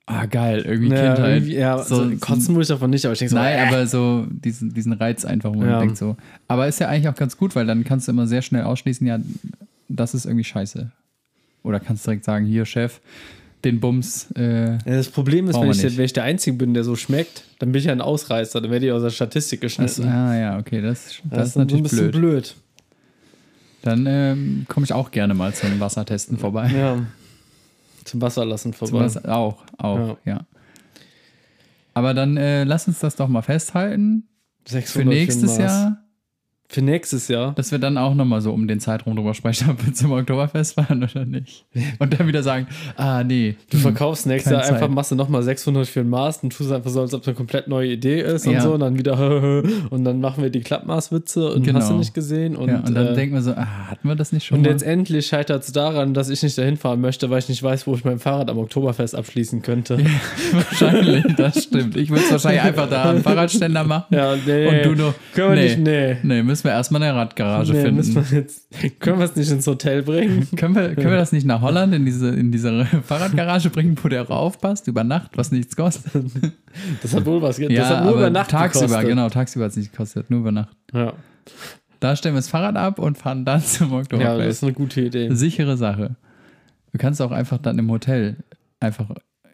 Ah, 0.06 0.26
geil, 0.26 0.62
irgendwie 0.66 0.90
Ja, 0.94 1.14
Kindheit. 1.14 1.34
irgendwie, 1.36 1.54
ja, 1.54 1.82
so, 1.82 2.10
kotzen 2.20 2.52
muss 2.54 2.64
ich 2.64 2.68
davon 2.68 2.90
nicht, 2.90 3.06
aber 3.06 3.14
ich 3.14 3.18
denke 3.20 3.30
so, 3.30 3.36
Nein, 3.36 3.58
äh, 3.58 3.62
aber 3.62 3.86
so 3.86 4.26
diesen, 4.28 4.74
diesen 4.74 4.92
Reiz 4.92 5.24
einfach, 5.24 5.50
wo 5.54 5.58
man 5.58 5.68
Ja. 5.68 5.78
denkt 5.80 5.96
so. 5.96 6.16
Aber 6.46 6.68
ist 6.68 6.78
ja 6.78 6.88
eigentlich 6.88 7.08
auch 7.08 7.14
ganz 7.14 7.38
gut, 7.38 7.56
weil 7.56 7.64
dann 7.64 7.84
kannst 7.84 8.06
du 8.06 8.12
immer 8.12 8.26
sehr 8.26 8.42
schnell 8.42 8.64
ausschließen, 8.64 9.06
ja, 9.06 9.18
das 9.88 10.12
ist 10.12 10.26
irgendwie 10.26 10.44
scheiße. 10.44 10.90
Oder 11.62 11.80
kannst 11.80 12.06
direkt 12.06 12.24
sagen, 12.24 12.44
hier, 12.44 12.66
Chef, 12.66 13.00
den 13.64 13.80
Bums. 13.80 14.30
Äh, 14.36 14.72
Ja, 14.72 14.78
das 14.84 15.08
Problem 15.08 15.48
ist, 15.48 15.58
wenn 15.58 15.70
ich, 15.70 15.82
nicht. 15.82 15.96
wenn 15.96 16.04
ich 16.04 16.12
der 16.12 16.24
Einzige 16.24 16.54
bin, 16.58 16.74
der 16.74 16.84
so 16.84 16.96
schmeckt, 16.96 17.44
dann 17.58 17.72
bin 17.72 17.78
ich 17.78 17.86
ja 17.86 17.92
ein 17.92 18.02
Ausreißer. 18.02 18.60
Dann 18.60 18.70
werde 18.70 18.84
ich 18.84 18.92
aus 18.92 19.02
der 19.02 19.08
Statistik 19.08 19.62
geschnitten. 19.62 20.02
das, 20.02 20.06
ah 20.12 20.36
ja, 20.36 20.58
okay, 20.58 20.82
das, 20.82 21.04
das, 21.24 21.30
Das 21.30 21.48
ist 21.48 21.56
natürlich 21.56 21.88
so 21.90 21.96
ein 21.96 22.10
bisschen 22.10 22.10
blöd. 22.10 22.32
blöd. 22.32 22.54
Dann 23.80 24.04
ähm, 24.06 24.66
komme 24.68 24.84
ich 24.84 24.92
auch 24.92 25.10
gerne 25.10 25.32
mal 25.32 25.54
zum 25.54 25.80
Wassertesten 25.80 26.36
vorbei. 26.36 26.70
Ja. 26.76 26.98
Zum 28.04 28.20
Wasserlassen 28.20 28.72
Zum 28.72 28.88
vorbei. 28.88 29.04
Wasser, 29.06 29.36
auch, 29.36 29.64
auch, 29.78 30.16
ja. 30.24 30.46
Aber 31.94 32.12
dann 32.14 32.36
äh, 32.36 32.64
lass 32.64 32.88
uns 32.88 32.98
das 33.00 33.16
doch 33.16 33.28
mal 33.28 33.42
festhalten. 33.42 34.28
600 34.66 35.02
Für 35.02 35.08
nächstes. 35.08 35.58
Jahr, 35.58 36.03
Für 36.74 36.82
nächstes 36.82 37.28
Jahr. 37.28 37.52
dass 37.54 37.70
wir 37.70 37.78
dann 37.78 37.96
auch 37.96 38.14
nochmal 38.14 38.40
so 38.40 38.52
um 38.52 38.66
den 38.66 38.80
Zeitraum 38.80 39.14
drüber 39.14 39.32
sprechen, 39.34 39.70
ob 39.70 39.86
wir 39.86 39.92
zum 39.94 40.10
Oktoberfest 40.10 40.74
fahren 40.74 41.04
oder 41.04 41.24
nicht. 41.24 41.64
Und 42.00 42.18
dann 42.18 42.26
wieder 42.26 42.42
sagen, 42.42 42.66
ah 42.96 43.22
nee. 43.22 43.54
Du 43.70 43.78
verkaufst 43.78 44.26
nächstes 44.26 44.50
Jahr 44.52 44.62
einfach, 44.62 44.80
Zeit. 44.80 44.90
machst 44.90 45.12
du 45.12 45.14
nochmal 45.14 45.44
600 45.44 45.86
für 45.86 46.00
ein 46.00 46.08
Maß 46.08 46.42
und 46.42 46.52
tust 46.52 46.72
einfach 46.72 46.90
so, 46.90 47.00
als 47.00 47.14
ob 47.14 47.22
es 47.22 47.28
eine 47.28 47.36
komplett 47.36 47.68
neue 47.68 47.92
Idee 47.92 48.20
ist 48.22 48.46
und 48.48 48.54
Ja. 48.54 48.60
so. 48.60 48.72
Und 48.74 48.80
dann 48.80 48.98
wieder, 48.98 49.16
und 49.90 50.04
dann 50.04 50.20
machen 50.20 50.42
wir 50.42 50.50
die 50.50 50.60
Klappmaßwitze 50.60 51.52
und 51.52 51.62
Genau. 51.62 51.78
hast 51.78 51.90
du 51.90 51.94
nicht 51.94 52.12
gesehen. 52.12 52.56
Und, 52.56 52.68
ja, 52.70 52.78
und 52.80 52.92
dann 52.92 53.06
äh, 53.08 53.14
denken 53.14 53.34
wir 53.36 53.42
so, 53.42 53.52
ah, 53.52 53.66
hatten 53.90 54.08
wir 54.08 54.16
das 54.16 54.32
nicht 54.32 54.44
schon 54.46 54.58
und 54.58 54.64
mal? 54.64 54.70
letztendlich 54.72 55.26
scheitert 55.28 55.62
es 55.62 55.70
daran, 55.70 56.12
dass 56.12 56.28
ich 56.28 56.42
nicht 56.42 56.58
dahin 56.58 56.76
fahren 56.76 57.00
möchte, 57.00 57.30
weil 57.30 57.38
ich 57.38 57.48
nicht 57.48 57.62
weiß, 57.62 57.86
wo 57.86 57.94
ich 57.94 58.04
mein 58.04 58.18
Fahrrad 58.18 58.50
am 58.50 58.58
Oktoberfest 58.58 59.14
abschließen 59.14 59.62
könnte. 59.62 59.98
wahrscheinlich, 60.52 61.24
das 61.36 61.64
stimmt. 61.64 61.96
Ich 61.96 62.10
würde 62.10 62.22
es 62.24 62.30
wahrscheinlich 62.32 62.62
einfach 62.62 62.88
da 62.88 63.10
am 63.10 63.22
Fahrradständer 63.22 63.84
machen. 63.84 64.14
Ja, 64.14 64.34
nee. 64.44 64.66
Und 64.66 64.84
du 64.84 64.94
nur, 65.02 65.14
Können 65.34 65.50
wir 65.50 65.56
nee. 65.56 65.62
nicht, 65.64 65.78
nee. 65.78 66.16
Nee, 66.22 66.42
müssen 66.64 66.72
wir 66.72 66.76
erstmal 66.76 67.02
eine 67.02 67.14
Radgarage 67.14 67.72
Nee, 67.72 67.80
finden. 67.82 67.96
müssen 67.96 68.14
wir 68.30 68.38
jetzt, 68.38 68.68
können 69.00 69.18
wir 69.18 69.26
es 69.26 69.36
nicht 69.36 69.50
ins 69.50 69.66
Hotel 69.66 70.02
bringen? 70.02 70.48
Können 70.56 70.74
wir, 70.74 70.94
können 70.94 71.10
wir 71.10 71.16
das 71.18 71.32
nicht 71.32 71.46
nach 71.46 71.60
Holland 71.60 71.94
in 71.94 72.04
diese, 72.06 72.28
in 72.30 72.50
diese 72.52 72.84
Fahrradgarage 73.04 73.68
bringen, 73.70 73.96
wo 74.02 74.08
der 74.08 74.30
aufpasst, 74.30 74.88
über 74.88 75.04
Nacht, 75.04 75.36
was 75.36 75.52
nichts 75.52 75.76
kostet? 75.76 76.12
Das 77.02 77.14
hat 77.14 77.24
wohl 77.24 77.40
was. 77.40 77.56
Das 77.56 77.70
Ja, 77.70 77.86
hat 77.88 78.00
nur 78.00 78.08
aber 78.14 78.18
über 78.22 78.30
Nacht 78.30 78.50
tagsüber, 78.50 78.86
gekostet. 78.86 79.08
genau, 79.08 79.28
tagsüber 79.28 79.64
hat 79.66 79.70
es 79.70 79.76
nicht 79.76 79.92
gekostet, 79.92 80.28
nur 80.30 80.40
über 80.40 80.50
Nacht. 80.50 80.76
Ja. 80.92 81.12
Da 82.00 82.16
stellen 82.16 82.34
wir 82.34 82.38
das 82.40 82.48
Fahrrad 82.48 82.76
ab 82.76 82.98
und 82.98 83.16
fahren 83.16 83.44
dann 83.44 83.62
zum 83.62 83.90
ja, 83.92 83.98
das 83.98 84.04
Oktoberfest. 84.06 84.48
ist 84.50 84.62
eine 84.64 84.72
gute 84.72 85.00
Idee. 85.02 85.28
Sichere 85.34 85.76
Sache. 85.76 86.16
Du 86.92 86.98
kannst 86.98 87.22
auch 87.22 87.30
einfach 87.30 87.58
dann 87.58 87.78
im 87.78 87.88
Hotel 87.90 88.38
einfach 88.80 89.08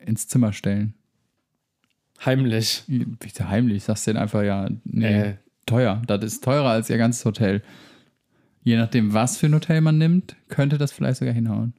ins 0.07 0.29
Zimmer 0.29 0.53
stellen. 0.55 0.95
Heimlich. 2.25 2.85
Wie 2.87 3.05
heimlich, 3.43 3.85
sagst 3.85 4.07
du 4.07 4.13
denen 4.13 4.23
einfach, 4.23 4.43
ja, 4.43 4.69
nee, 4.85 5.21
Äh. 5.21 5.35
Teuer. 5.67 6.03
Das 6.07 6.23
ist 6.25 6.45
teurer 6.45 6.71
als 6.71 6.91
ihr 6.91 6.99
ganzes 6.99 7.25
Hotel. 7.25 7.63
Je 8.63 8.77
nachdem, 8.77 9.15
was 9.15 9.39
für 9.39 9.47
ein 9.47 9.55
Hotel 9.55 9.81
man 9.81 9.99
nimmt, 9.99 10.37
könnte 10.49 10.77
das 10.79 10.93
vielleicht 10.93 11.19
sogar 11.19 11.33
hinhauen. 11.35 11.73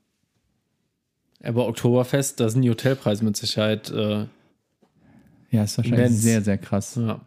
Aber 1.43 1.67
Oktoberfest, 1.67 2.39
da 2.39 2.49
sind 2.49 2.61
die 2.63 2.69
Hotelpreise 2.69 3.23
mit 3.25 3.35
Sicherheit. 3.37 3.89
Äh, 3.91 4.25
Ja, 5.51 5.63
ist 5.63 5.77
wahrscheinlich 5.77 5.99
Immens. 6.07 6.21
sehr, 6.21 6.41
sehr 6.41 6.57
krass. 6.57 6.95
ja. 6.95 7.21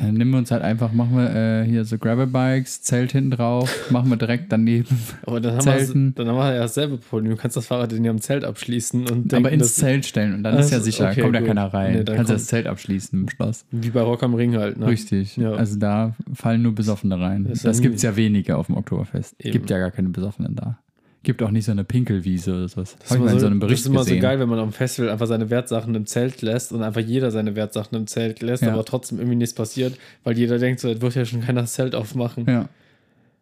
Dann 0.00 0.14
nehmen 0.14 0.30
wir 0.30 0.38
uns 0.38 0.50
halt 0.50 0.62
einfach, 0.62 0.92
machen 0.92 1.16
wir 1.16 1.34
äh, 1.34 1.64
hier 1.64 1.84
so 1.84 1.98
Gravel-Bikes, 1.98 2.82
Zelt 2.82 3.12
hinten 3.12 3.32
drauf, 3.32 3.68
machen 3.90 4.08
wir 4.10 4.16
direkt 4.16 4.52
daneben. 4.52 4.98
Aber 5.26 5.40
dann 5.40 5.54
haben, 5.54 5.60
Zelten. 5.60 6.14
wir, 6.16 6.24
dann 6.24 6.28
haben 6.34 6.36
wir 6.38 6.54
ja 6.54 6.60
dasselbe 6.60 6.98
Problem. 6.98 7.30
Du 7.32 7.36
kannst 7.36 7.56
das 7.56 7.66
Fahrrad 7.66 7.92
in 7.92 8.04
ihrem 8.04 8.20
Zelt 8.20 8.44
abschließen 8.44 9.00
und 9.02 9.32
denken, 9.32 9.34
aber 9.46 9.50
ins 9.52 9.74
Zelt 9.74 10.06
stellen 10.06 10.34
und 10.34 10.42
dann 10.44 10.56
ist 10.58 10.70
ja 10.70 10.76
Also, 10.78 10.84
sicher, 10.84 11.08
okay, 11.10 11.22
kommt 11.22 11.34
ja 11.34 11.40
gut. 11.40 11.48
keiner 11.48 11.66
rein. 11.74 12.04
Nee, 12.06 12.14
kannst 12.14 12.30
das 12.30 12.46
Zelt 12.46 12.66
abschließen 12.66 13.20
im 13.22 13.28
Schloss. 13.28 13.64
wie 13.70 13.90
bei 13.90 14.00
Rock 14.00 14.22
am 14.22 14.34
Ring 14.34 14.56
halt. 14.56 14.78
Ne? 14.78 14.86
Richtig. 14.86 15.36
Ja. 15.36 15.52
Also 15.52 15.78
da 15.78 16.14
fallen 16.32 16.62
nur 16.62 16.74
Besoffene 16.74 17.18
rein. 17.18 17.44
Das 17.48 17.62
Das, 17.62 17.78
ja 17.78 17.82
gibt 17.82 17.96
es 17.96 18.02
ja 18.02 18.14
wenige 18.16 18.56
auf 18.56 18.66
dem 18.66 18.76
Oktoberfest. 18.76 19.34
Eben. 19.40 19.52
Gibt 19.52 19.70
ja 19.70 19.78
gar 19.78 19.90
keine 19.90 20.08
Besoffenen 20.10 20.54
da. 20.54 20.78
Gibt 21.24 21.42
auch 21.42 21.50
nicht 21.50 21.64
so 21.64 21.72
eine 21.72 21.84
Pinkelwiese 21.84 22.52
oder 22.52 22.68
sowas. 22.68 22.96
Das 22.98 23.04
ist, 23.06 23.10
Habe 23.10 23.14
ich 23.14 23.16
immer 23.16 23.24
mal 23.26 23.32
in 23.32 23.38
so, 23.38 23.40
so 23.40 23.46
einem 23.46 23.60
das 23.60 23.66
Bericht 23.66 23.80
ist 23.80 23.86
immer 23.88 23.98
gesehen. 24.00 24.16
so 24.16 24.22
geil, 24.22 24.38
wenn 24.40 24.48
man 24.48 24.58
am 24.60 24.72
Festival 24.72 25.10
einfach 25.10 25.26
seine 25.26 25.50
Wertsachen 25.50 25.94
im 25.94 26.06
Zelt 26.06 26.42
lässt 26.42 26.72
und 26.72 26.82
einfach 26.82 27.00
jeder 27.00 27.30
seine 27.32 27.56
Wertsachen 27.56 27.96
im 27.98 28.06
Zelt 28.06 28.40
lässt, 28.40 28.62
Ja. 28.62 28.72
aber 28.72 28.84
trotzdem 28.84 29.18
irgendwie 29.18 29.36
nichts 29.36 29.54
passiert, 29.54 29.98
weil 30.24 30.38
jeder 30.38 30.58
denkt, 30.58 30.80
so, 30.80 30.88
es 30.88 31.00
wird 31.00 31.14
ja 31.16 31.24
schon 31.24 31.40
keiner 31.40 31.62
das 31.62 31.72
Zelt 31.74 31.94
aufmachen. 31.96 32.44
Ja. 32.46 32.68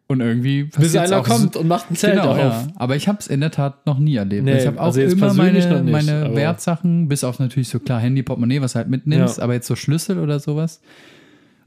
Und 0.09 0.21
irgendwie 0.21 0.63
Bis 0.63 0.95
einer 0.95 1.19
auch 1.19 1.23
kommt 1.27 1.55
und 1.57 1.67
macht 1.67 1.91
ein 1.91 1.95
Zelt 1.95 2.13
genau, 2.15 2.31
auf. 2.31 2.37
ja. 2.37 2.67
Aber 2.77 2.95
ich 2.95 3.07
habe 3.07 3.19
es 3.19 3.27
in 3.27 3.41
der 3.41 3.51
Tat 3.51 3.85
noch 3.85 3.99
nie 3.99 4.15
erlebt. 4.15 4.45
Nee, 4.45 4.57
ich 4.57 4.65
habe 4.65 4.79
auch 4.79 4.85
also 4.85 5.01
jetzt 5.01 5.13
immer 5.13 5.33
meine, 5.33 5.51
nicht, 5.57 5.69
meine 5.91 6.33
Wertsachen, 6.33 7.07
bis 7.09 7.23
auf 7.25 7.39
natürlich 7.39 7.67
so 7.69 7.79
klar 7.79 7.99
Handy, 7.99 8.23
Portemonnaie, 8.23 8.61
was 8.61 8.73
halt 8.75 8.87
mitnimmst, 8.87 9.37
Ja. 9.37 9.43
aber 9.43 9.53
jetzt 9.53 9.67
so 9.67 9.75
Schlüssel 9.75 10.17
oder 10.19 10.39
sowas. 10.39 10.81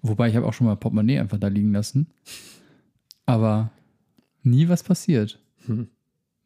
Wobei 0.03 0.29
ich 0.31 0.37
habe 0.37 0.47
auch 0.47 0.55
schon 0.55 0.67
mal 0.67 0.75
Portemonnaie 0.77 1.19
einfach 1.21 1.39
da 1.39 1.49
liegen 1.49 1.73
lassen. 1.73 2.07
Aber 3.27 3.71
nie 4.43 4.69
was 4.69 4.83
passiert. 4.83 5.39
Hm. 5.67 5.89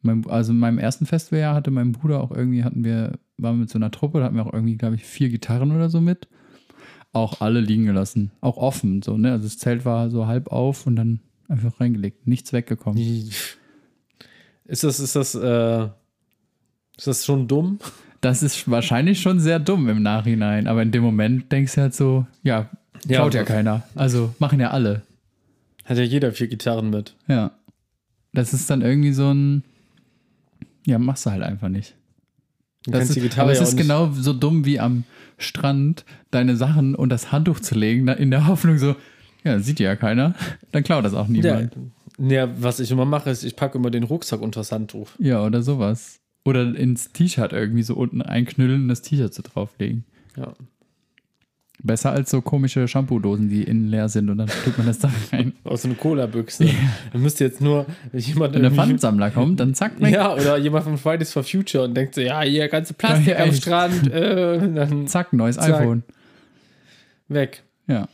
Mein, 0.05 0.25
also 0.29 0.53
in 0.53 0.59
meinem 0.59 0.79
ersten 0.79 1.07
Festivaljahr 1.07 1.55
hatte 1.55 1.71
mein 1.71 1.93
Bruder 1.93 2.21
auch 2.23 2.31
irgendwie, 2.31 2.63
hatten 2.65 2.85
wir, 2.85 3.19
waren 3.39 3.57
wir 3.57 3.61
mit 3.63 3.71
so 3.71 3.79
einer 3.79 3.91
Truppe, 3.91 4.19
da 4.21 4.27
hatten 4.27 4.37
wir 4.37 4.47
auch 4.47 4.53
irgendwie, 4.53 4.77
glaube 4.77 4.97
ich, 4.97 5.05
vier 5.05 5.29
Gitarren 5.31 5.73
oder 5.73 5.89
so 5.91 6.01
mit. 6.01 6.29
Auch 7.13 7.41
alle 7.41 7.61
liegen 7.61 7.87
gelassen. 7.87 8.31
Auch 8.41 8.57
offen, 8.57 9.01
so, 9.03 9.17
ne? 9.17 9.33
Also 9.33 9.45
das 9.45 9.59
Zelt 9.59 9.85
war 9.85 10.11
so 10.11 10.27
halb 10.27 10.49
auf 10.49 10.87
und 10.87 10.97
dann 10.97 11.21
einfach 11.49 11.81
reingelegt. 11.81 12.27
Nichts 12.27 12.53
weggekommen. 12.53 12.99
Ist 14.67 14.83
das, 14.85 14.99
ist 15.01 15.15
das, 15.17 15.35
äh, 15.35 15.85
ist 16.97 17.07
das 17.07 17.25
schon 17.25 17.47
dumm? 17.49 17.79
Das 18.21 18.43
ist 18.43 18.71
wahrscheinlich 18.71 19.21
schon 19.21 19.39
sehr 19.39 19.59
dumm 19.59 19.89
im 19.89 20.03
Nachhinein, 20.03 20.67
aber 20.67 20.83
in 20.83 20.91
dem 20.91 21.03
Moment 21.03 21.53
denkst 21.53 21.75
du 21.75 21.81
halt 21.83 21.95
so, 21.95 22.27
ja, 22.43 22.71
Ja, 23.07 23.17
klaut 23.19 23.35
ja, 23.35 23.41
aber- 23.43 23.49
keiner. 23.49 23.83
Also 23.95 24.35
machen 24.39 24.61
ja 24.61 24.71
alle. 24.71 25.03
Hat 25.85 25.99
ja 25.99 26.03
jeder 26.05 26.33
vier 26.33 26.49
Gitarren 26.49 26.89
mit. 26.91 27.15
Ja. 27.29 27.51
Das 28.33 28.55
ist 28.55 28.69
dann 28.71 28.81
irgendwie 28.81 29.13
so 29.13 29.31
ein, 29.33 29.63
ja, 30.87 30.99
machst 30.99 31.27
du 31.27 31.31
halt 31.31 31.43
einfach 31.43 31.69
nicht. 31.69 31.95
Du 32.85 32.91
Das 32.93 33.09
ist, 33.09 33.17
die 33.17 33.21
Gitarre 33.21 33.43
aber 33.43 33.53
es 33.53 33.59
ja 33.61 33.65
ist 33.65 33.77
genau 33.77 34.11
so 34.13 34.33
dumm 34.33 34.65
wie 34.67 34.79
am 34.79 35.05
Strand 35.39 36.05
deine 36.31 36.57
Sachen 36.57 36.95
und 36.95 37.09
das 37.09 37.33
Handtuch 37.33 37.61
zu 37.61 37.75
legen, 37.75 38.07
in 38.09 38.31
der 38.31 38.47
Hoffnung 38.47 38.79
so, 38.79 38.95
ja, 39.43 39.59
sieht 39.59 39.81
ja 39.81 39.97
keiner, 39.97 40.35
dann 40.73 40.83
klaut 40.83 41.05
das 41.05 41.15
auch 41.15 41.29
Ja, 41.29 41.33
niemand. 41.61 41.77
ja, 42.19 42.49
was 42.63 42.81
ich 42.81 42.91
immer 42.91 43.05
mache, 43.07 43.31
ist, 43.31 43.43
ich 43.45 43.57
packe 43.57 43.79
immer 43.79 43.91
den 43.91 44.05
Rucksack 44.05 44.41
unter 44.43 44.61
das 44.61 44.71
Handtuch. 44.73 45.09
Ja, 45.19 45.43
oder 45.45 45.63
sowas. 45.63 46.21
Oder 46.45 46.75
ins 46.77 47.11
T-Shirt 47.13 47.53
irgendwie 47.55 47.83
so 47.83 47.95
unten 47.95 48.21
einknüllen 48.21 48.83
und 48.83 48.89
das 48.89 49.01
T-Shirt 49.03 49.33
so 49.33 49.43
drauflegen. 49.43 50.05
Ja. 50.37 50.53
Besser 51.87 52.13
als 52.13 52.31
so 52.31 52.41
komische 52.41 52.89
Shampoo-Dosen, 52.89 53.49
die 53.51 53.63
innen 53.63 53.89
leer 53.89 54.09
sind 54.09 54.31
und 54.31 54.39
dann 54.39 54.49
tut 54.65 54.77
man 54.79 54.87
das 54.87 54.99
da 55.01 55.11
rein. 55.33 55.53
Aus 55.65 55.83
so 55.83 55.89
einer 55.89 55.97
Cola-Büchse. 55.99 56.67
Dann 57.13 57.21
müsste 57.23 57.45
jetzt 57.45 57.61
nur 57.61 57.85
jemand 58.13 58.55
Wenn 58.55 58.63
der 58.63 58.71
Pfandsammler 58.71 59.31
kommt, 59.31 59.61
dann 59.61 59.75
zack, 59.75 60.01
weg. 60.01 60.15
Ja, 60.15 60.33
oder 60.33 60.57
jemand 60.57 60.85
von 60.85 60.97
Fridays 60.97 61.31
for 61.33 61.43
Future 61.45 61.85
und 61.85 61.95
denkt 61.95 62.15
so, 62.15 62.23
ja, 62.23 62.41
hier 62.41 62.69
ganze 62.69 62.95
Plastik 62.95 63.29
Ja, 63.29 63.45
am. 63.45 63.53
Strand, 63.53 64.11
äh, 64.11 64.59
dann 64.73 65.07
Zack, 65.09 65.35
neues 65.35 65.57
Zack. 65.57 65.75
iPhone. 65.81 66.03
weg. 67.29 67.63
Ja. 67.87 68.09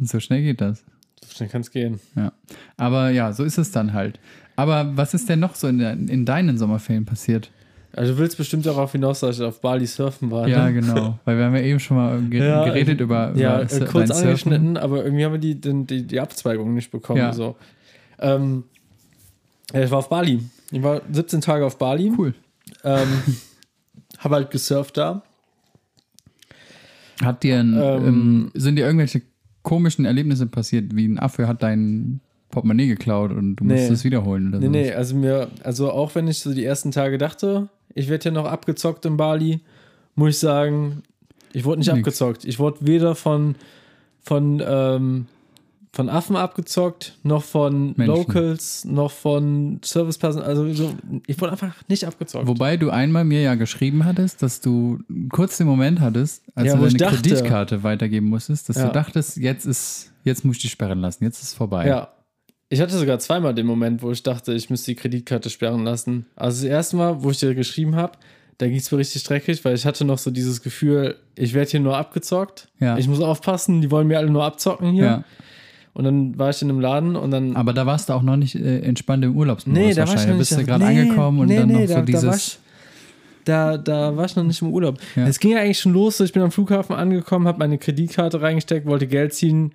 Und 0.00 0.08
so 0.08 0.18
schnell 0.18 0.42
geht 0.42 0.60
das. 0.60 0.82
So 1.24 1.36
schnell 1.36 1.48
kann 1.50 1.60
es 1.60 1.70
gehen. 1.70 2.00
Ja. 2.16 2.32
Aber 2.76 3.10
ja, 3.10 3.32
so 3.32 3.44
ist 3.44 3.58
es 3.58 3.70
dann 3.70 3.92
halt. 3.92 4.18
Aber 4.56 4.96
was 4.96 5.14
ist 5.14 5.28
denn 5.28 5.40
noch 5.40 5.54
so 5.54 5.68
in, 5.68 5.78
der, 5.78 5.92
in 5.92 6.24
deinen 6.24 6.58
Sommerferien 6.58 7.04
passiert? 7.04 7.50
Also 7.94 8.14
du 8.14 8.18
willst 8.18 8.38
bestimmt 8.38 8.64
darauf 8.64 8.92
hinaus, 8.92 9.20
dass 9.20 9.38
ich 9.38 9.44
auf 9.44 9.60
Bali 9.60 9.86
surfen 9.86 10.30
war. 10.30 10.48
Ja, 10.48 10.66
ne? 10.66 10.80
genau. 10.80 11.18
Weil 11.24 11.36
wir 11.38 11.44
haben 11.44 11.54
ja 11.54 11.60
eben 11.62 11.78
schon 11.80 11.96
mal 11.98 12.20
ge 12.22 12.40
Ja, 12.46 12.64
geredet 12.64 13.00
über, 13.00 13.32
Ja, 13.36 13.60
über 13.60 13.62
äh, 13.64 13.68
Sur- 13.68 13.86
kurz 13.86 14.08
Surfen. 14.08 14.24
angeschnitten, 14.24 14.76
aber 14.78 15.04
irgendwie 15.04 15.24
haben 15.24 15.32
wir 15.32 15.38
die, 15.40 15.60
die, 15.60 16.06
die, 16.06 16.20
Abzweigung 16.20 16.72
nicht 16.74 16.90
bekommen. 16.90 17.18
Ja. 17.18 17.32
So. 17.34 17.56
Ähm, 18.18 18.64
ja, 19.74 19.82
ich 19.84 19.90
war 19.90 19.98
auf 19.98 20.08
Bali. 20.08 20.40
Ich 20.70 20.82
war 20.82 21.02
17 21.10 21.42
Tage 21.42 21.66
auf 21.66 21.76
Bali. 21.76 22.12
Cool. 22.16 22.34
Ähm, 22.82 23.08
habe 24.18 24.36
halt 24.36 24.50
gesurft 24.50 24.96
da. 24.96 25.22
Hat 27.22 27.42
dir 27.42 27.58
ein, 27.60 27.74
Ähm, 27.74 28.06
ähm, 28.06 28.50
sind 28.54 28.76
dir 28.76 28.86
irgendwelche 28.86 29.22
komischen 29.62 30.04
Erlebnisse 30.06 30.46
passiert, 30.46 30.94
wie 30.96 31.06
ein 31.06 31.18
Affe 31.18 31.46
hat 31.46 31.62
dein 31.62 32.20
Portemonnaie 32.50 32.88
geklaut 32.88 33.30
und 33.30 33.56
du 33.56 33.64
musst 33.64 33.76
Nee. 33.88 33.92
es 33.92 34.04
wiederholen 34.04 34.48
oder 34.48 34.58
Nee, 34.58 34.66
so? 34.66 34.70
nee, 34.72 34.92
also 34.92 35.14
mir, 35.16 35.48
also 35.62 35.90
auch 35.90 36.14
wenn 36.14 36.26
ich 36.28 36.40
so 36.40 36.52
die 36.52 36.64
ersten 36.64 36.90
Tage 36.90 37.16
dachte, 37.16 37.68
ich 37.94 38.08
werde 38.08 38.26
ja 38.26 38.30
noch 38.30 38.46
abgezockt 38.46 39.04
in 39.06 39.16
Bali, 39.16 39.60
muss 40.14 40.30
ich 40.30 40.38
sagen, 40.38 41.02
ich 41.52 41.64
wurde 41.64 41.78
nicht 41.80 41.88
Nix. 41.88 41.98
abgezockt. 41.98 42.44
Ich 42.44 42.58
wurde 42.58 42.78
weder 42.80 43.14
von, 43.14 43.54
von, 44.22 44.62
ähm, 44.66 45.26
von 45.92 46.08
Affen 46.08 46.36
abgezockt, 46.36 47.18
noch 47.22 47.42
von 47.44 47.88
Menschen. 47.96 48.06
Locals, 48.06 48.84
noch 48.86 49.10
von 49.10 49.78
Servicepersonen. 49.84 50.46
Also 50.48 50.72
so, 50.72 50.94
ich 51.26 51.38
wurde 51.40 51.52
einfach 51.52 51.74
nicht 51.88 52.06
abgezockt. 52.06 52.46
Wobei 52.46 52.78
du 52.78 52.88
einmal 52.88 53.24
mir 53.24 53.42
ja 53.42 53.54
geschrieben 53.56 54.04
hattest, 54.06 54.42
dass 54.42 54.60
du 54.62 55.00
kurz 55.30 55.58
den 55.58 55.66
Moment 55.66 56.00
hattest, 56.00 56.42
als 56.54 56.68
Ja, 56.68 56.76
du 56.76 56.84
deine 56.84 56.96
dachte- 56.96 57.16
Kreditkarte 57.16 57.82
weitergeben 57.82 58.28
musstest, 58.28 58.70
dass 58.70 58.76
Ja. 58.76 58.86
du 58.86 58.92
dachtest, 58.92 59.36
jetzt 59.36 59.66
ist, 59.66 60.12
jetzt 60.24 60.44
muss 60.46 60.56
ich 60.56 60.62
dich 60.62 60.72
sperren 60.72 61.00
lassen, 61.00 61.24
jetzt 61.24 61.42
ist 61.42 61.48
es 61.48 61.54
vorbei. 61.54 61.86
Ja. 61.86 62.08
Ich 62.72 62.80
hatte 62.80 62.96
sogar 62.96 63.18
zweimal 63.18 63.52
den 63.52 63.66
Moment, 63.66 64.02
wo 64.02 64.10
ich 64.12 64.22
dachte, 64.22 64.54
ich 64.54 64.70
müsste 64.70 64.92
die 64.92 64.94
Kreditkarte 64.94 65.50
sperren 65.50 65.84
lassen. 65.84 66.24
Also 66.36 66.62
das 66.62 66.70
erste 66.70 66.96
Mal, 66.96 67.22
wo 67.22 67.30
ich 67.30 67.38
dir 67.38 67.54
geschrieben 67.54 67.96
habe, 67.96 68.12
da 68.56 68.66
ging 68.66 68.78
es 68.78 68.90
mir 68.90 68.96
richtig 68.96 69.22
dreckig, 69.24 69.62
weil 69.66 69.74
ich 69.74 69.84
hatte 69.84 70.06
noch 70.06 70.16
so 70.16 70.30
dieses 70.30 70.62
Gefühl, 70.62 71.16
ich 71.34 71.52
werde 71.52 71.70
hier 71.70 71.80
nur 71.80 71.98
abgezockt. 71.98 72.68
Ja. 72.80 72.96
Ich 72.96 73.08
muss 73.08 73.20
aufpassen, 73.20 73.82
die 73.82 73.90
wollen 73.90 74.06
mir 74.06 74.16
alle 74.16 74.30
nur 74.30 74.42
abzocken 74.42 74.92
hier. 74.92 75.04
Ja. 75.04 75.24
Und 75.92 76.04
dann 76.04 76.38
war 76.38 76.48
ich 76.48 76.62
in 76.62 76.70
einem 76.70 76.80
Laden 76.80 77.14
und 77.14 77.30
dann. 77.30 77.56
Aber 77.56 77.74
da 77.74 77.84
warst 77.84 78.08
du 78.08 78.14
auch 78.14 78.22
noch 78.22 78.36
nicht 78.36 78.54
äh, 78.54 78.78
entspannt 78.78 79.22
im 79.22 79.36
Urlaubsmodus 79.36 79.78
nee, 79.78 79.92
da 79.92 79.98
war 79.98 80.04
ich 80.04 80.10
wahrscheinlich. 80.12 80.26
noch 80.28 80.34
Da 80.34 80.38
bist 80.38 80.50
nicht 80.52 80.62
du 80.62 80.66
gerade 80.66 80.84
nee, 80.84 81.00
angekommen 81.02 81.40
und 81.40 81.48
nee, 81.48 81.56
dann 81.56 81.68
nee, 81.68 81.74
noch 81.74 81.80
so 81.80 81.86
da, 81.88 81.94
da 81.94 81.96
war 81.98 82.04
dieses. 82.06 82.36
ich, 82.46 82.58
Da, 83.44 83.76
da 83.76 84.16
war 84.16 84.24
ich 84.24 84.34
noch 84.34 84.44
nicht 84.44 84.62
im 84.62 84.72
Urlaub. 84.72 84.98
Ja. 85.14 85.26
Es 85.26 85.38
ging 85.38 85.50
ja 85.50 85.58
eigentlich 85.58 85.78
schon 85.78 85.92
los. 85.92 86.16
so, 86.16 86.24
Ich 86.24 86.32
bin 86.32 86.40
am 86.40 86.50
Flughafen 86.50 86.96
angekommen, 86.96 87.46
habe 87.46 87.58
meine 87.58 87.76
Kreditkarte 87.76 88.40
reingesteckt, 88.40 88.86
wollte 88.86 89.06
Geld 89.06 89.34
ziehen 89.34 89.72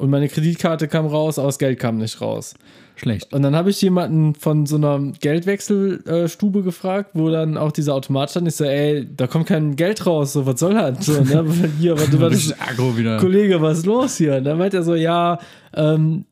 und 0.00 0.10
meine 0.10 0.28
Kreditkarte 0.28 0.88
kam 0.88 1.06
raus, 1.06 1.38
aber 1.38 1.48
das 1.48 1.58
Geld 1.58 1.78
kam 1.78 1.98
nicht 1.98 2.20
raus. 2.20 2.54
Schlecht. 2.96 3.32
Und 3.32 3.42
dann 3.42 3.54
habe 3.54 3.70
ich 3.70 3.80
jemanden 3.80 4.34
von 4.34 4.66
so 4.66 4.76
einer 4.76 4.98
Geldwechselstube 5.20 6.62
gefragt, 6.62 7.10
wo 7.14 7.30
dann 7.30 7.56
auch 7.56 7.72
dieser 7.72 7.94
Automat 7.94 8.30
stand. 8.30 8.48
Ich 8.48 8.56
so, 8.56 8.64
ey, 8.64 9.06
da 9.14 9.26
kommt 9.26 9.46
kein 9.46 9.76
Geld 9.76 10.06
raus, 10.06 10.32
so, 10.32 10.46
was 10.46 10.60
soll 10.60 10.74
das? 10.74 11.06
So, 11.06 11.22
ne? 11.22 11.44
Hier, 11.80 11.94
was, 11.96 12.20
was 12.20 12.54
wieder. 12.96 13.18
Kollege, 13.18 13.60
was 13.62 13.78
ist 13.78 13.86
los 13.86 14.16
hier? 14.16 14.36
Und 14.36 14.44
dann 14.44 14.58
meint 14.58 14.74
er 14.74 14.82
so, 14.82 14.94
ja, 14.94 15.38
ähm, 15.74 16.24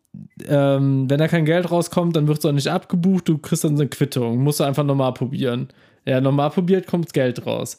ähm, 0.47 1.09
wenn 1.09 1.19
da 1.19 1.29
kein 1.29 1.45
Geld 1.45 1.71
rauskommt, 1.71 2.17
dann 2.17 2.27
wird 2.27 2.39
es 2.39 2.45
auch 2.45 2.53
nicht 2.53 2.69
abgebucht, 2.69 3.29
du 3.29 3.39
kriegst 3.39 3.65
dann 3.65 3.75
eine 3.75 3.89
Quittung. 3.89 4.43
Musst 4.43 4.61
du 4.61 4.65
einfach 4.65 4.85
nochmal 4.85 5.15
probieren. 5.15 5.69
Ja, 6.07 6.21
nochmal 6.21 6.51
probiert, 6.51 6.87
kommt 6.87 7.13
Geld 7.13 7.47
raus. 7.47 7.79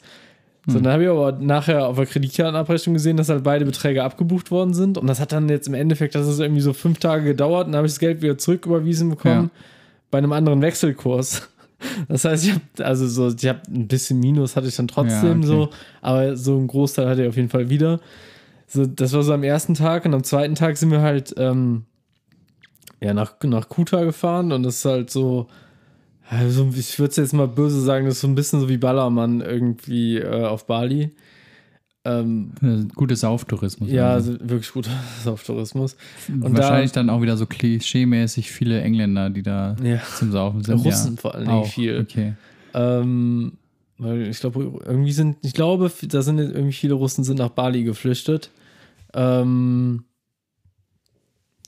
So, 0.68 0.80
dann 0.80 0.94
habe 0.94 1.04
ich 1.04 1.10
aber 1.10 1.32
nachher 1.32 1.88
auf 1.88 1.96
der 1.96 2.06
Kreditkartenabrechnung 2.06 2.94
gesehen, 2.94 3.18
dass 3.18 3.30
halt 3.30 3.44
beide 3.44 3.66
Beträge 3.66 4.04
abgebucht 4.04 4.52
worden 4.52 4.74
sind. 4.74 4.98
Und 5.00 5.08
das 5.08 5.20
hat 5.20 5.32
dann 5.32 5.50
jetzt 5.50 5.68
im 5.68 5.74
Endeffekt, 5.74 6.14
das 6.14 6.28
ist 6.28 6.40
irgendwie 6.40 6.62
so 6.62 6.74
fünf 6.74 7.00
Tage 7.00 7.24
gedauert. 7.24 7.66
Und 7.66 7.72
dann 7.72 7.78
habe 7.80 7.88
ich 7.88 7.94
das 7.94 8.00
Geld 8.00 8.22
wieder 8.22 8.38
zurücküberwiesen 8.38 9.10
bekommen 9.10 9.50
Ja. 9.54 9.62
bei 10.12 10.18
einem 10.20 10.32
anderen 10.34 10.62
Wechselkurs. 10.62 11.50
Das 12.10 12.26
heißt, 12.26 12.44
ich 12.46 12.52
habe 12.52 12.62
also 12.86 13.08
so, 13.08 13.34
ich 13.34 13.48
habe 13.48 13.62
ein 13.74 13.88
bisschen 13.88 14.20
Minus 14.20 14.58
hatte 14.58 14.68
ich 14.68 14.76
dann 14.76 14.90
trotzdem 14.90 15.24
Ja, 15.24 15.38
okay. 15.38 15.48
so, 15.48 15.70
aber 16.02 16.36
so 16.36 16.58
einen 16.58 16.68
Großteil 16.68 17.08
hatte 17.08 17.24
ich 17.24 17.30
auf 17.30 17.38
jeden 17.38 17.48
Fall 17.50 17.70
wieder. 17.70 18.02
So, 18.68 18.86
das 18.86 19.14
war 19.14 19.24
so 19.24 19.32
am 19.34 19.44
ersten 19.44 19.76
Tag 19.76 20.04
und 20.06 20.14
am 20.14 20.24
zweiten 20.26 20.56
Tag 20.56 20.76
sind 20.76 20.92
wir 20.92 21.00
halt 21.02 21.34
ähm, 21.38 21.86
ja, 23.02 23.14
nach, 23.14 23.36
nach 23.44 23.70
Kuta 23.70 24.04
gefahren 24.04 24.52
und 24.52 24.64
das 24.64 24.76
ist 24.76 24.86
halt 24.86 25.10
so, 25.10 25.48
also 26.30 26.70
ich 26.76 27.00
würde 27.00 27.10
es 27.12 27.16
jetzt 27.18 27.34
mal 27.34 27.48
böse 27.48 27.82
sagen, 27.82 28.06
das 28.06 28.16
ist 28.16 28.22
so 28.22 28.28
ein 28.28 28.36
bisschen 28.36 28.60
so 28.60 28.70
wie 28.70 28.78
Ballermann 28.78 29.42
irgendwie 29.42 30.18
äh, 30.18 30.46
auf 30.46 30.66
Bali. 30.68 31.12
Ähm, 32.06 32.52
Äh, 32.62 32.86
Gutes 32.96 33.22
Sauftourismus. 33.22 33.90
ja, 33.92 34.12
also. 34.12 34.32
also 34.34 34.50
wirklich 34.50 34.72
guter 34.72 34.92
Sauftourismus. 35.24 35.98
Und 36.30 36.56
Wahrscheinlich 36.56 36.92
dann 36.92 37.10
auch 37.10 37.22
wieder 37.22 37.36
so 37.36 37.46
klischeemäßig 37.46 38.52
viele 38.52 38.80
Engländer, 38.82 39.30
die 39.30 39.44
da 39.44 39.76
Ja. 39.84 40.00
zum 40.18 40.32
Saufen 40.32 40.64
sind. 40.64 40.86
Russen 40.86 41.16
ja. 41.16 41.22
vor 41.22 41.36
allen 41.36 41.46
Dingen 41.46 41.58
Auch, 41.58 41.68
viel. 41.68 42.00
Okay. 42.00 42.34
Ähm, 42.74 43.54
weil 43.98 44.28
ich 44.28 44.40
glaube, 44.40 44.80
irgendwie 44.86 45.12
sind, 45.12 45.38
ich 45.42 45.54
glaube, 45.54 45.92
da 46.04 46.22
sind 46.22 46.40
irgendwie 46.40 46.72
viele 46.74 46.94
Russen 46.94 47.24
sind 47.26 47.40
nach 47.40 47.50
Bali 47.50 47.84
geflüchtet. 47.84 48.52
Ähm, 49.14 50.04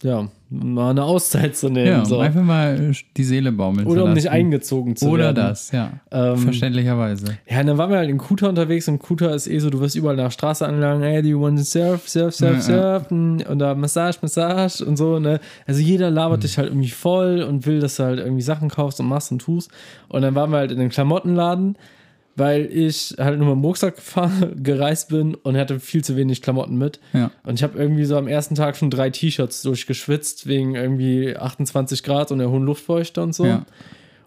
ja, 0.04 0.28
mal 0.50 0.92
eine 0.92 1.04
Auszeit 1.04 1.56
zu 1.56 1.70
nehmen. 1.70 1.88
Ja, 1.88 2.06
so. 2.06 2.20
einfach 2.20 2.42
mal 2.42 2.92
die 3.16 3.24
Seele 3.24 3.52
baumeln 3.52 3.88
Oder 3.88 4.06
um 4.06 4.14
nicht 4.14 4.30
eingezogen 4.30 4.96
zu 4.96 5.08
Oder 5.10 5.26
werden. 5.26 5.36
das, 5.36 5.72
ja. 5.72 5.92
Ähm, 6.12 6.38
Verständlicherweise. 6.38 7.38
Ja, 7.48 7.62
und 7.62 7.68
dann 7.68 7.78
waren 7.78 7.90
wir 7.90 7.98
halt 7.98 8.10
in 8.10 8.18
Kuta 8.18 8.50
unterwegs 8.50 8.88
und 8.88 9.00
Kuta 9.00 9.34
ist 9.34 9.48
eh 9.48 9.60
so, 9.60 9.70
du 9.70 9.80
wirst 9.80 9.96
überall 9.96 10.16
nach 10.16 10.32
Straße 10.32 10.66
angelangt, 10.66 11.04
hey, 11.04 11.22
do 11.22 11.30
you 11.30 11.42
want 11.42 11.58
to 11.58 11.64
surf, 11.64 12.10
surf, 12.10 12.36
surf, 12.36 12.68
Ja, 12.68 13.00
surf 13.00 13.12
und 13.12 13.60
da 13.60 13.76
Massage, 13.76 14.18
Massage 14.22 14.84
und 14.84 14.98
so, 14.98 15.20
ne. 15.20 15.40
Also 15.68 15.82
jeder 15.82 16.10
labert 16.10 16.44
dich 16.44 16.58
halt 16.58 16.70
irgendwie 16.70 16.90
voll 16.90 17.44
und 17.44 17.66
will, 17.66 17.80
dass 17.80 17.96
du 17.98 18.04
halt 18.04 18.20
irgendwie 18.20 18.42
Sachen 18.42 18.70
kaufst 18.70 19.00
und 19.00 19.08
machst 19.08 19.32
und 19.32 19.40
tust. 19.40 19.72
Und 20.10 20.22
dann 20.24 20.36
waren 20.36 20.52
wir 20.52 20.58
halt 20.58 20.72
in 20.72 20.80
den 20.80 20.90
Klamottenladen, 20.90 21.78
weil 22.36 22.66
ich 22.66 23.16
halt 23.18 23.38
nur 23.40 23.48
mit 23.48 23.58
dem 23.58 23.66
Rucksack 23.66 23.96
gefahren, 23.96 24.56
gereist 24.64 25.10
bin 25.10 25.36
und 25.36 25.58
hatte 25.58 25.80
viel 25.80 26.04
zu 26.04 26.16
wenig 26.16 26.42
Klamotten 26.42 26.78
mit. 26.78 27.00
Ja. 27.14 27.32
Und 27.44 27.56
ich 27.56 27.64
habe 27.64 27.78
irgendwie 27.78 28.06
so 28.06 28.18
am 28.18 28.28
ersten 28.28 28.56
Tag 28.56 28.78
schon 28.78 28.90
drei 28.90 29.10
T-Shirts 29.10 29.62
durchgeschwitzt, 29.64 30.48
wegen 30.48 30.76
irgendwie 30.76 31.36
28 31.36 32.04
Grad 32.04 32.32
und 32.32 32.40
der 32.40 32.50
hohen 32.50 32.64
Luftfeuchte 32.64 33.22
und 33.22 33.34
so. 33.34 33.46
Ja. 33.46 33.66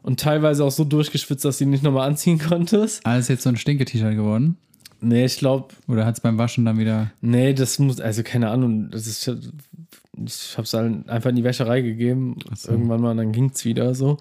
Und 0.03 0.21
teilweise 0.21 0.65
auch 0.65 0.71
so 0.71 0.85
durchgeschwitzt, 0.85 1.45
dass 1.45 1.59
du 1.59 1.65
die 1.65 1.71
nicht 1.71 1.83
nochmal 1.83 2.07
anziehen 2.07 2.39
konntest. 2.39 3.05
Alles 3.07 3.29
jetzt 3.29 3.43
so 3.43 3.49
ein 3.49 3.57
Stinke-T-Shirt 3.57 4.15
geworden? 4.15 4.59
Nee, 5.01 5.27
ich 5.27 5.37
glaube, 5.39 5.69
Oder 5.87 6.07
hat 6.07 6.15
es 6.15 6.21
beim 6.21 6.39
Waschen 6.39 6.65
dann 6.65 6.79
wieder. 6.79 7.11
nee, 7.21 7.53
das 7.53 7.79
muss, 7.79 8.01
also 8.01 8.23
keine 8.23 8.51
Ahnung, 8.51 8.91
das 8.91 9.07
ist, 9.07 9.29
ich 9.29 10.53
habe 10.57 10.63
es 10.63 10.73
halt 10.73 11.09
einfach 11.09 11.31
in 11.31 11.37
die 11.37 11.45
Wäscherei 11.45 11.83
gegeben, 11.83 12.37
so. 12.55 12.71
irgendwann 12.71 13.01
mal, 13.01 13.15
dann 13.15 13.33
ging 13.33 13.51
es 13.55 13.65
wieder 13.65 13.95
so. 13.95 14.19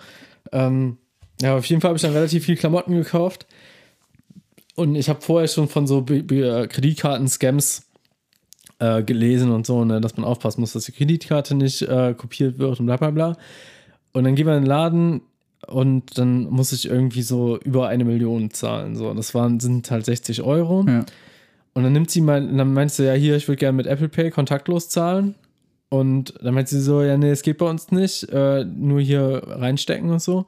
Ähm, 0.51 0.97
ja, 1.41 1.55
auf 1.57 1.65
jeden 1.65 1.81
Fall 1.81 1.89
habe 1.89 1.97
ich 1.97 2.01
dann 2.01 2.13
relativ 2.13 2.45
viel 2.45 2.55
Klamotten 2.55 2.95
gekauft. 2.95 3.47
Und 4.75 4.95
ich 4.95 5.09
habe 5.09 5.21
vorher 5.21 5.47
schon 5.47 5.67
von 5.67 5.85
so 5.87 6.01
Be- 6.01 6.67
Kreditkarten-Scams 6.67 7.83
äh, 8.79 9.03
gelesen 9.03 9.51
und 9.51 9.65
so, 9.67 9.85
ne, 9.85 10.01
dass 10.01 10.17
man 10.17 10.25
aufpassen 10.25 10.61
muss, 10.61 10.73
dass 10.73 10.85
die 10.85 10.91
Kreditkarte 10.91 11.55
nicht 11.55 11.81
äh, 11.83 12.13
kopiert 12.17 12.57
wird 12.57 12.79
und 12.79 12.87
bla 12.87 12.97
bla 12.97 13.11
bla. 13.11 13.37
Und 14.13 14.23
dann 14.23 14.35
gehen 14.35 14.47
wir 14.47 14.55
in 14.55 14.63
den 14.63 14.67
Laden 14.69 15.21
und 15.67 16.17
dann 16.17 16.45
muss 16.49 16.71
ich 16.71 16.87
irgendwie 16.89 17.21
so 17.21 17.57
über 17.59 17.87
eine 17.87 18.03
Million 18.03 18.51
zahlen. 18.51 18.95
So. 18.95 19.13
Das 19.13 19.33
waren, 19.33 19.59
sind 19.59 19.89
halt 19.91 20.05
60 20.05 20.41
Euro. 20.41 20.85
Ja. 20.87 21.05
Und 21.73 21.83
dann 21.83 21.93
nimmt 21.93 22.11
sie 22.11 22.21
mein, 22.21 22.57
dann 22.57 22.73
meinst 22.73 22.99
du, 22.99 23.03
ja, 23.03 23.13
hier, 23.13 23.35
ich 23.35 23.47
würde 23.47 23.57
gerne 23.59 23.75
mit 23.75 23.87
Apple 23.87 24.09
Pay 24.09 24.31
kontaktlos 24.31 24.89
zahlen. 24.89 25.35
Und 25.89 26.33
dann 26.43 26.53
meint 26.55 26.67
sie 26.67 26.81
so, 26.81 27.01
ja, 27.03 27.17
nee, 27.17 27.29
es 27.29 27.43
geht 27.43 27.59
bei 27.59 27.69
uns 27.69 27.91
nicht, 27.91 28.23
äh, 28.29 28.65
nur 28.65 28.99
hier 28.99 29.41
reinstecken 29.45 30.09
und 30.09 30.21
so. 30.21 30.45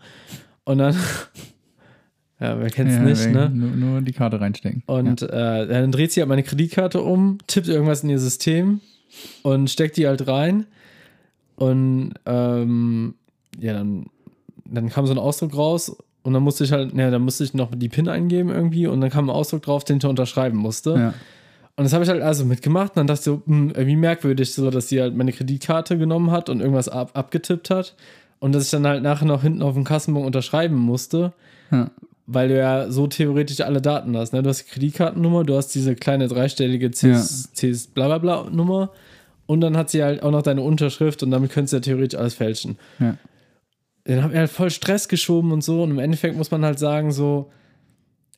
Und 0.64 0.80
dann, 0.80 0.96
ja, 2.40 2.60
wer 2.60 2.70
kennt's 2.70 2.96
ja, 2.96 3.02
nicht, 3.02 3.32
ne? 3.32 3.50
Nur, 3.50 3.72
nur 3.72 4.02
die 4.02 4.12
Karte 4.12 4.42
reinstecken. 4.42 4.84
Und 4.88 5.22
äh, 5.22 5.68
dann 5.68 5.92
dreht 5.92 6.12
sie 6.12 6.22
halt 6.22 6.30
meine 6.30 6.44
Kreditkarte 6.44 7.02
um, 7.02 7.38
tippt 7.48 7.68
irgendwas 7.68 8.04
in 8.04 8.10
ihr 8.10 8.20
System 8.20 8.82
und 9.44 9.70
steckt 9.70 9.98
die 9.98 10.08
halt 10.08 10.28
rein. 10.28 10.66
Und 11.56 12.14
ähm, 12.26 13.16
ja, 13.60 13.74
dann, 13.74 14.08
dann 14.66 14.90
kam 14.90 15.08
so 15.08 15.14
ein 15.14 15.18
Ausdruck 15.20 15.56
raus 15.56 15.96
und 16.24 16.34
dann 16.34 16.44
musste 16.44 16.66
ich 16.66 16.74
halt, 16.74 16.94
ja, 16.94 17.10
dann 17.10 17.22
musste 17.22 17.46
ich 17.46 17.54
noch 17.54 17.72
die 17.74 17.88
PIN 17.88 18.10
eingeben 18.10 18.50
irgendwie 18.50 18.88
und 18.88 19.00
dann 19.00 19.10
kam 19.10 19.30
ein 19.30 19.36
Ausdruck 19.36 19.62
drauf, 19.62 19.86
den 19.86 19.98
ich 19.98 20.06
unterschreiben 20.06 20.58
musste. 20.58 20.96
ja. 20.96 21.14
Und 21.78 21.84
das 21.84 21.92
habe 21.92 22.06
ich 22.06 22.10
halt 22.10 22.22
also 22.22 22.46
mitgemacht 22.46 22.92
und 22.92 22.98
dann 22.98 23.08
dachte 23.08 23.20
ich 23.20 23.26
so, 23.26 23.42
hm, 23.46 23.74
irgendwie 23.76 23.98
merkwürdig, 23.98 24.54
so, 24.54 24.72
dass 24.72 24.88
sie 24.88 25.02
halt 25.02 25.14
meine 25.14 25.34
Kreditkarte 25.34 25.98
genommen 25.98 26.32
hat 26.32 26.50
und 26.50 26.62
irgendwas 26.62 26.88
ab, 26.88 27.12
abgetippt 27.14 27.70
hat. 27.70 27.96
Und 28.40 28.56
dass 28.56 28.64
ich 28.66 28.72
dann 28.72 28.88
halt 28.88 29.04
nachher 29.04 29.26
noch 29.26 29.42
hinten 29.42 29.62
auf 29.62 29.74
dem 29.74 29.84
Kassenbon 29.84 30.24
unterschreiben 30.26 30.76
musste, 30.78 31.34
Ja. 31.72 31.90
Weil 32.28 32.50
du 32.50 32.58
ja 32.58 32.90
so 32.90 33.08
theoretisch 33.08 33.62
alle 33.62 33.82
Daten 33.82 34.18
hast. 34.18 34.34
Ne? 34.34 34.42
Du 34.42 34.50
hast 34.50 34.66
die 34.66 34.72
Kreditkartennummer, 34.72 35.44
du 35.44 35.56
hast 35.56 35.70
diese 35.70 35.96
kleine 35.96 36.28
dreistellige 36.28 36.90
CS, 36.92 37.52
CS 37.54 37.88
bla 37.88 38.08
bla 38.08 38.18
bla 38.18 38.50
Nummer 38.50 38.92
und 39.46 39.62
dann 39.62 39.78
hat 39.78 39.90
sie 39.90 40.04
halt 40.04 40.24
auch 40.24 40.32
noch 40.32 40.42
deine 40.42 40.62
Unterschrift 40.62 41.22
und 41.24 41.32
damit 41.32 41.52
könntest 41.52 41.74
du 41.74 41.78
ja 41.78 41.82
theoretisch 41.82 42.20
alles 42.20 42.34
fälschen. 42.34 42.78
Ja. 43.00 43.18
Dann 44.06 44.24
habe 44.24 44.34
ich 44.34 44.40
halt 44.40 44.52
voll 44.52 44.72
Stress 44.72 45.08
geschoben 45.08 45.52
und 45.52 45.64
so 45.64 45.84
und 45.84 45.92
im 45.92 46.00
Endeffekt 46.00 46.36
muss 46.36 46.52
man 46.52 46.66
halt 46.66 46.80
sagen, 46.80 47.12
so, 47.12 47.52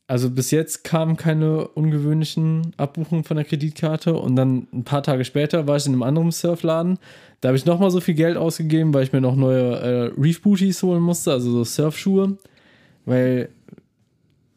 also 0.06 0.30
bis 0.30 0.52
jetzt 0.52 0.84
kamen 0.84 1.15
keine 1.15 1.67
ungewöhnlichen 1.67 2.73
Abbuchungen 2.78 3.23
von 3.23 3.38
der 3.38 3.45
Kreditkarte 3.45 4.15
und 4.15 4.36
dann 4.36 4.67
ein 4.73 4.84
paar 4.84 5.04
Tage 5.04 5.23
später 5.23 5.67
war 5.67 5.78
ich 5.78 5.86
in 5.86 5.93
einem 5.93 6.04
anderen 6.04 6.32
Surfladen. 6.32 6.97
Da 7.39 7.50
habe 7.50 7.58
ich 7.58 7.65
nochmal 7.65 7.91
so 7.91 8.00
viel 8.00 8.15
Geld 8.15 8.36
ausgegeben, 8.36 8.93
weil 8.93 9.04
ich 9.04 9.13
mir 9.13 9.21
noch 9.21 9.36
neue 9.36 9.80
äh, 9.80 10.12
Reef 10.17 10.41
Booties 10.41 10.82
holen 10.84 11.02
musste, 11.02 11.32
also 11.32 11.52
so 11.52 11.63
Surfschuhe, 11.63 12.38
weil 13.06 13.50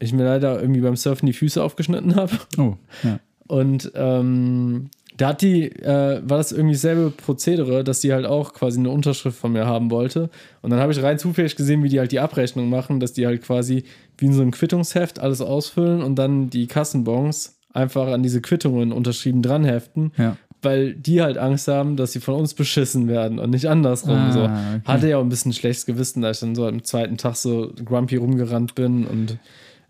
ich 0.00 0.12
mir 0.12 0.24
leider 0.24 0.60
irgendwie 0.60 0.80
beim 0.80 0.96
Surfen 0.96 1.26
die 1.26 1.32
Füße 1.32 1.62
aufgeschnitten 1.62 2.16
habe. 2.16 2.32
Oh, 2.58 2.74
ja. 3.02 3.20
Und 3.46 3.92
ähm, 3.94 4.90
da 5.16 5.28
hat 5.28 5.42
die, 5.42 5.64
äh, 5.70 6.20
war 6.24 6.38
das 6.38 6.52
irgendwie 6.52 6.74
dasselbe 6.74 7.10
Prozedere, 7.10 7.84
dass 7.84 8.00
die 8.00 8.12
halt 8.12 8.24
auch 8.24 8.54
quasi 8.54 8.78
eine 8.78 8.90
Unterschrift 8.90 9.36
von 9.38 9.52
mir 9.52 9.66
haben 9.66 9.90
wollte. 9.90 10.30
Und 10.62 10.70
dann 10.70 10.78
habe 10.80 10.92
ich 10.92 11.02
rein 11.02 11.18
zufällig 11.18 11.56
gesehen, 11.56 11.82
wie 11.82 11.88
die 11.88 11.98
halt 11.98 12.12
die 12.12 12.20
Abrechnung 12.20 12.70
machen, 12.70 13.00
dass 13.00 13.12
die 13.12 13.26
halt 13.26 13.42
quasi 13.42 13.84
wie 14.18 14.26
in 14.26 14.32
so 14.32 14.40
einem 14.42 14.50
Quittungsheft 14.52 15.18
alles 15.18 15.40
ausfüllen 15.42 16.02
und 16.02 16.14
dann 16.16 16.48
die 16.48 16.66
Kassenbons 16.68 17.58
einfach 17.74 18.08
an 18.08 18.22
diese 18.22 18.40
Quittungen 18.40 18.92
unterschrieben 18.92 19.42
dranheften, 19.42 20.12
Ja. 20.16 20.36
weil 20.62 20.94
die 20.94 21.20
halt 21.22 21.36
Angst 21.38 21.68
haben, 21.68 21.96
dass 21.96 22.12
sie 22.12 22.20
von 22.20 22.34
uns 22.36 22.54
beschissen 22.54 23.06
werden 23.08 23.38
und 23.38 23.50
nicht 23.50 23.66
andersrum. 23.68 24.16
Ah, 24.16 24.32
so. 24.32 24.42
okay. 24.44 24.80
Hatte 24.84 25.08
ja 25.08 25.18
auch 25.18 25.22
ein 25.22 25.28
bisschen 25.28 25.52
schlechtes 25.52 25.86
Gewissen, 25.86 26.22
da 26.22 26.30
ich 26.30 26.40
dann 26.40 26.54
so 26.54 26.66
am 26.66 26.82
zweiten 26.84 27.16
Tag 27.18 27.36
so 27.36 27.72
grumpy 27.84 28.16
rumgerannt 28.16 28.74
bin 28.74 29.06
und 29.06 29.38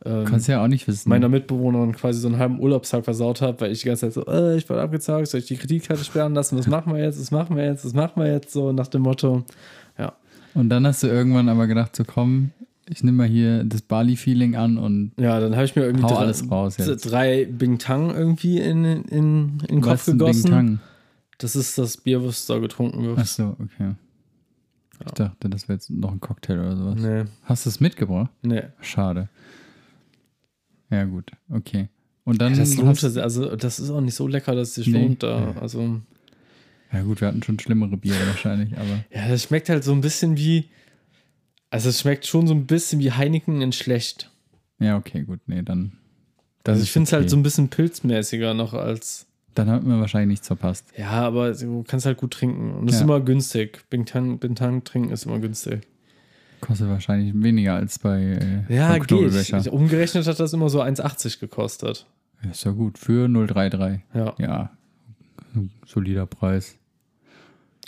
ähm, 0.05 0.25
Kannst 0.25 0.49
ja 0.49 0.63
auch 0.63 0.69
nicht 0.69 0.87
wissen. 0.89 1.09
meiner 1.09 1.29
Mitbewohnerin 1.29 1.93
quasi 1.95 2.21
so 2.21 2.29
einen 2.29 2.39
halben 2.39 2.59
Urlaubstag 2.61 3.05
versaut 3.05 3.43
habe, 3.43 3.61
weil 3.61 3.73
ich 3.73 3.81
die 3.83 3.87
ganze 3.89 4.11
Zeit 4.11 4.13
so, 4.15 4.27
äh, 4.27 4.57
ich 4.57 4.69
wurde 4.71 4.81
abgezahlt, 4.83 5.29
soll 5.29 5.41
ich 5.41 5.47
die 5.47 5.57
Kreditkarte 5.57 6.05
sperren 6.05 6.35
lassen? 6.35 6.57
Was 6.59 6.67
machen 6.67 6.95
wir 6.95 7.03
jetzt? 7.03 7.21
Was 7.21 7.31
machen 7.31 7.57
wir 7.57 7.65
jetzt? 7.65 7.85
Was 7.85 7.93
machen 7.93 8.23
wir 8.23 8.33
jetzt? 8.33 8.53
So 8.53 8.73
nach 8.73 8.87
dem 8.87 9.03
Motto. 9.03 9.45
Ja. 9.99 10.13
Und 10.55 10.69
dann 10.71 10.87
hast 10.87 11.03
du 11.03 11.07
irgendwann 11.09 11.49
aber 11.49 11.67
gedacht, 11.67 11.95
so 11.95 12.05
komm, 12.05 12.51
ich 12.89 13.05
nehme 13.05 13.19
mal 13.19 13.27
hier 13.29 13.63
das 13.65 13.83
Bali-Feeling 13.83 14.57
an 14.57 14.79
und 14.79 15.13
Ja, 15.17 15.39
dann 15.39 15.55
habe 15.55 15.65
ich 15.65 15.77
mir 15.77 15.83
irgendwie 15.83 16.07
drei, 16.09 16.17
alles 16.17 16.51
raus 16.51 16.77
jetzt. 16.79 17.03
drei 17.11 17.45
Bing 17.45 17.79
Tang 17.79 18.11
irgendwie 18.15 18.59
in, 18.59 18.85
in, 18.85 19.05
in 19.07 19.59
den 19.69 19.81
Kopf 19.81 19.93
was 19.93 20.09
ein 20.09 20.19
Bing 20.19 20.27
gegossen. 20.29 20.51
Tang. 20.51 20.81
Das 21.39 21.55
ist 21.57 21.79
das 21.79 21.97
Bier, 21.99 22.25
was 22.25 22.47
da 22.47 22.59
getrunken 22.59 23.03
wird. 23.05 23.19
Ach 23.21 23.27
so, 23.27 23.57
okay. 23.61 23.95
Ich 25.07 25.13
dachte, 25.13 25.49
das 25.49 25.69
wäre 25.69 25.77
jetzt 25.77 25.89
noch 25.91 26.11
ein 26.13 26.21
Cocktail 26.21 26.59
oder 26.59 26.77
sowas. 26.77 26.95
Nee, 26.99 27.25
Hast 27.45 27.65
du 27.65 27.71
es 27.71 27.81
mitgebracht? 27.81 28.31
nee. 28.43 28.63
Schade. 28.81 29.29
Ja, 30.91 31.05
gut, 31.05 31.31
okay. 31.51 31.89
Und 32.25 32.41
dann. 32.41 32.57
Das 32.57 32.77
lohnt 32.77 33.03
es, 33.03 33.17
also 33.17 33.57
das 33.57 33.79
ist 33.79 33.91
auch 33.91 34.01
nicht 34.01 34.15
so 34.15 34.27
lecker, 34.29 34.55
dass 34.55 34.69
es 34.71 34.75
sich 34.77 34.87
Nee. 34.89 35.03
lohnt 35.03 35.23
da. 35.23 35.53
Also, 35.61 36.01
ja, 36.93 37.03
gut, 37.03 37.21
wir 37.21 37.29
hatten 37.29 37.43
schon 37.43 37.59
schlimmere 37.59 37.97
Biere 37.97 38.27
wahrscheinlich, 38.27 38.77
aber. 38.77 39.05
ja, 39.15 39.29
das 39.29 39.45
schmeckt 39.45 39.69
halt 39.69 39.85
so 39.85 39.93
ein 39.93 40.01
bisschen 40.01 40.37
wie, 40.37 40.69
also 41.71 41.89
es 41.89 42.01
schmeckt 42.01 42.27
schon 42.27 42.47
so 42.47 42.55
ein 42.55 42.67
bisschen 42.67 43.01
wie 43.01 43.13
Heineken 43.13 43.63
in 43.63 43.73
schlecht. 43.73 44.31
Ja, 44.79 44.97
okay, 44.97 45.23
gut. 45.23 45.41
Nee, 45.47 45.63
dann. 45.63 45.93
Das 46.65 46.73
Also 46.75 46.83
ist 46.83 46.89
ich 46.89 46.93
finde 46.93 47.05
es 47.05 47.13
okay. 47.13 47.21
halt 47.23 47.31
so 47.31 47.37
ein 47.37 47.43
bisschen 47.43 47.69
pilzmäßiger 47.69 48.55
noch 48.55 48.75
als. 48.75 49.27
Dann 49.55 49.69
hat 49.69 49.83
mir 49.85 49.99
wahrscheinlich 50.01 50.29
nichts 50.29 50.47
verpasst. 50.47 50.87
Ja, 50.97 51.11
aber 51.11 51.53
du 51.53 51.83
kannst 51.87 52.07
halt 52.07 52.19
gut 52.19 52.33
trinken. 52.33 52.73
Und 52.75 52.89
es 52.89 52.95
ist 52.97 53.01
Ja. 53.01 53.05
immer 53.07 53.21
günstig. 53.21 53.83
Bintang, 53.91 54.39
Bintang 54.39 54.85
trinken 54.85 55.11
ist 55.11 55.27
immer 55.27 55.39
günstig. 55.41 55.81
Kostet 56.61 56.89
wahrscheinlich 56.89 57.33
weniger 57.35 57.75
als 57.75 57.99
bei. 57.99 58.65
Äh, 58.69 58.75
Ja, 58.75 58.97
geht. 58.99 59.09
Knobelbecher. 59.09 59.73
Umgerechnet 59.73 60.27
hat 60.27 60.39
das 60.41 60.53
immer 60.53 60.69
so 60.69 60.81
1,80 60.83 61.41
gekostet. 61.41 62.07
Ist 62.51 62.65
ja 62.65 62.71
gut. 62.73 62.99
Für 62.99 63.29
033. 63.29 64.01
Ja. 64.15 64.35
Ja. 64.39 64.71
Solider 65.87 66.27
Preis. 66.27 66.77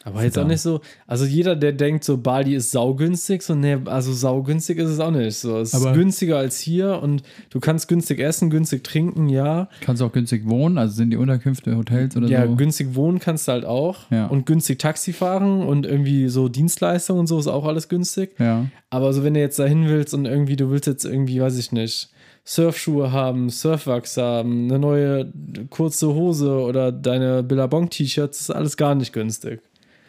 Aber 0.05 0.25
jetzt 0.25 0.37
auch 0.39 0.47
nicht 0.47 0.61
so. 0.61 0.81
Also 1.07 1.25
jeder, 1.25 1.55
der 1.55 1.73
denkt, 1.73 2.03
so 2.03 2.17
Bali 2.19 2.55
ist 2.55 2.73
saugünstig, 2.73 3.43
so, 3.43 3.55
nee, 3.55 3.79
also 3.85 4.13
saugünstig 4.13 4.79
ist 4.79 4.91
es 4.91 4.99
auch 5.01 5.11
nicht. 5.13 5.37
So, 5.37 5.59
es 5.61 5.75
Aber- 5.75 5.91
ist 5.91 5.97
günstiger 5.97 6.39
als 6.39 6.59
hier 6.59 7.01
und 7.03 7.23
du 7.51 7.61
kannst 7.61 7.87
günstig 7.89 8.19
essen, 8.19 8.51
günstig 8.51 8.83
trinken, 8.83 9.29
ja. 9.29 9.69
Kannst 9.81 10.03
auch 10.03 10.11
günstig 10.13 10.49
wohnen, 10.49 10.77
also 10.79 10.95
sind 10.95 11.11
die 11.11 11.17
Unterkünfte 11.17 11.77
Hotels 11.77 12.17
oder 12.17 12.27
Ja, 12.29 12.47
so. 12.47 12.57
günstig 12.57 12.95
wohnen 12.97 13.21
kannst 13.21 13.47
du 13.47 13.53
halt 13.53 13.65
auch. 13.65 14.11
Ja. 14.11 14.27
Und 14.27 14.45
günstig 14.47 14.79
Taxi 14.81 15.13
fahren 15.13 15.63
und 15.63 15.87
irgendwie 15.87 16.29
so 16.29 16.49
Dienstleistungen 16.49 17.21
und 17.21 17.27
so 17.29 17.39
ist 17.39 17.47
auch 17.47 17.65
alles 17.65 17.89
günstig. 17.89 18.35
Ja. 18.39 18.67
Aber 18.91 19.13
so, 19.13 19.23
wenn 19.23 19.35
du 19.35 19.41
jetzt 19.41 19.59
dahin 19.59 19.89
willst 19.89 20.15
und 20.15 20.25
irgendwie, 20.27 20.57
du 20.57 20.71
willst 20.71 20.87
jetzt 20.89 21.05
irgendwie, 21.05 21.41
weiß 21.41 21.57
ich 21.59 21.71
nicht, 21.73 22.11
Surfschuhe 22.45 23.13
haben, 23.13 23.51
Surfwachs 23.51 24.17
haben, 24.17 24.65
eine 24.69 24.79
neue 24.81 25.33
kurze 25.71 26.09
Hose 26.13 26.51
oder 26.59 26.91
deine 26.91 27.45
Billabong-T-Shirts, 27.45 28.41
ist 28.41 28.51
alles 28.51 28.77
gar 28.77 28.97
nicht 28.97 29.13
günstig. 29.13 29.61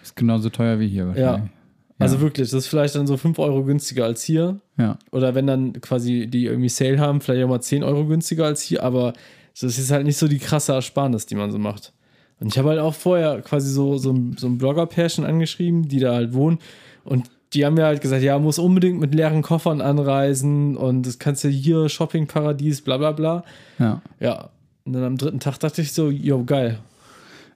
Ist 0.04 0.16
genauso 0.16 0.50
teuer 0.50 0.80
wie 0.80 0.88
hier 0.88 1.08
wahrscheinlich. 1.08 1.52
Also 2.00 2.20
wirklich, 2.20 2.50
das 2.50 2.54
ist 2.60 2.68
vielleicht 2.68 2.96
dann 2.96 3.08
so 3.08 3.16
5 3.18 3.40
Euro 3.40 3.64
günstiger 3.64 4.04
als 4.06 4.22
hier. 4.24 4.60
Ja. 4.78 4.98
Oder 5.12 5.36
wenn 5.36 5.48
dann 5.48 5.74
quasi 5.80 6.28
die 6.28 6.46
irgendwie 6.46 6.68
Sale 6.70 7.00
haben, 7.00 7.22
vielleicht 7.22 7.44
auch 7.46 7.50
mal 7.50 7.62
10 7.62 7.82
Euro 7.84 8.06
günstiger 8.06 8.46
als 8.46 8.62
hier, 8.62 8.84
aber 8.84 9.14
das 9.54 9.78
ist 9.78 9.90
halt 9.92 10.06
nicht 10.06 10.18
so 10.18 10.28
die 10.28 10.40
krasse 10.40 10.74
Ersparnis, 10.74 11.26
die 11.28 11.36
man 11.36 11.52
so 11.52 11.60
macht. 11.60 11.94
Und 12.42 12.48
ich 12.48 12.58
habe 12.58 12.70
halt 12.70 12.80
auch 12.80 12.94
vorher 12.96 13.42
quasi 13.42 13.70
so, 13.72 13.98
so, 13.98 14.12
ein- 14.12 14.36
so 14.38 14.48
ein 14.48 14.58
Blogger-Pärchen 14.58 15.24
angeschrieben, 15.24 15.88
die 15.88 16.00
da 16.00 16.14
halt 16.14 16.34
wohnen. 16.34 16.60
Und 17.06 17.30
die 17.54 17.66
haben 17.66 17.76
mir 17.76 17.86
halt 17.86 18.02
gesagt, 18.02 18.24
ja, 18.24 18.38
muss 18.40 18.60
unbedingt 18.60 19.00
mit 19.00 19.14
leeren 19.16 19.42
Koffern 19.44 19.80
anreisen 19.80 20.76
und 20.76 21.06
das 21.06 21.20
kannst 21.20 21.44
du 21.44 21.48
hier, 21.50 21.88
Shoppingparadies, 21.88 22.82
bla 22.82 22.98
bla 22.98 23.12
bla. 23.12 23.44
Ja. 23.80 24.02
Ja. 24.20 24.50
Und 24.86 24.94
dann 24.94 25.04
am 25.04 25.18
dritten 25.18 25.40
Tag 25.40 25.60
dachte 25.60 25.82
ich 25.82 25.94
so, 25.94 26.10
yo, 26.10 26.44
geil. 26.44 26.80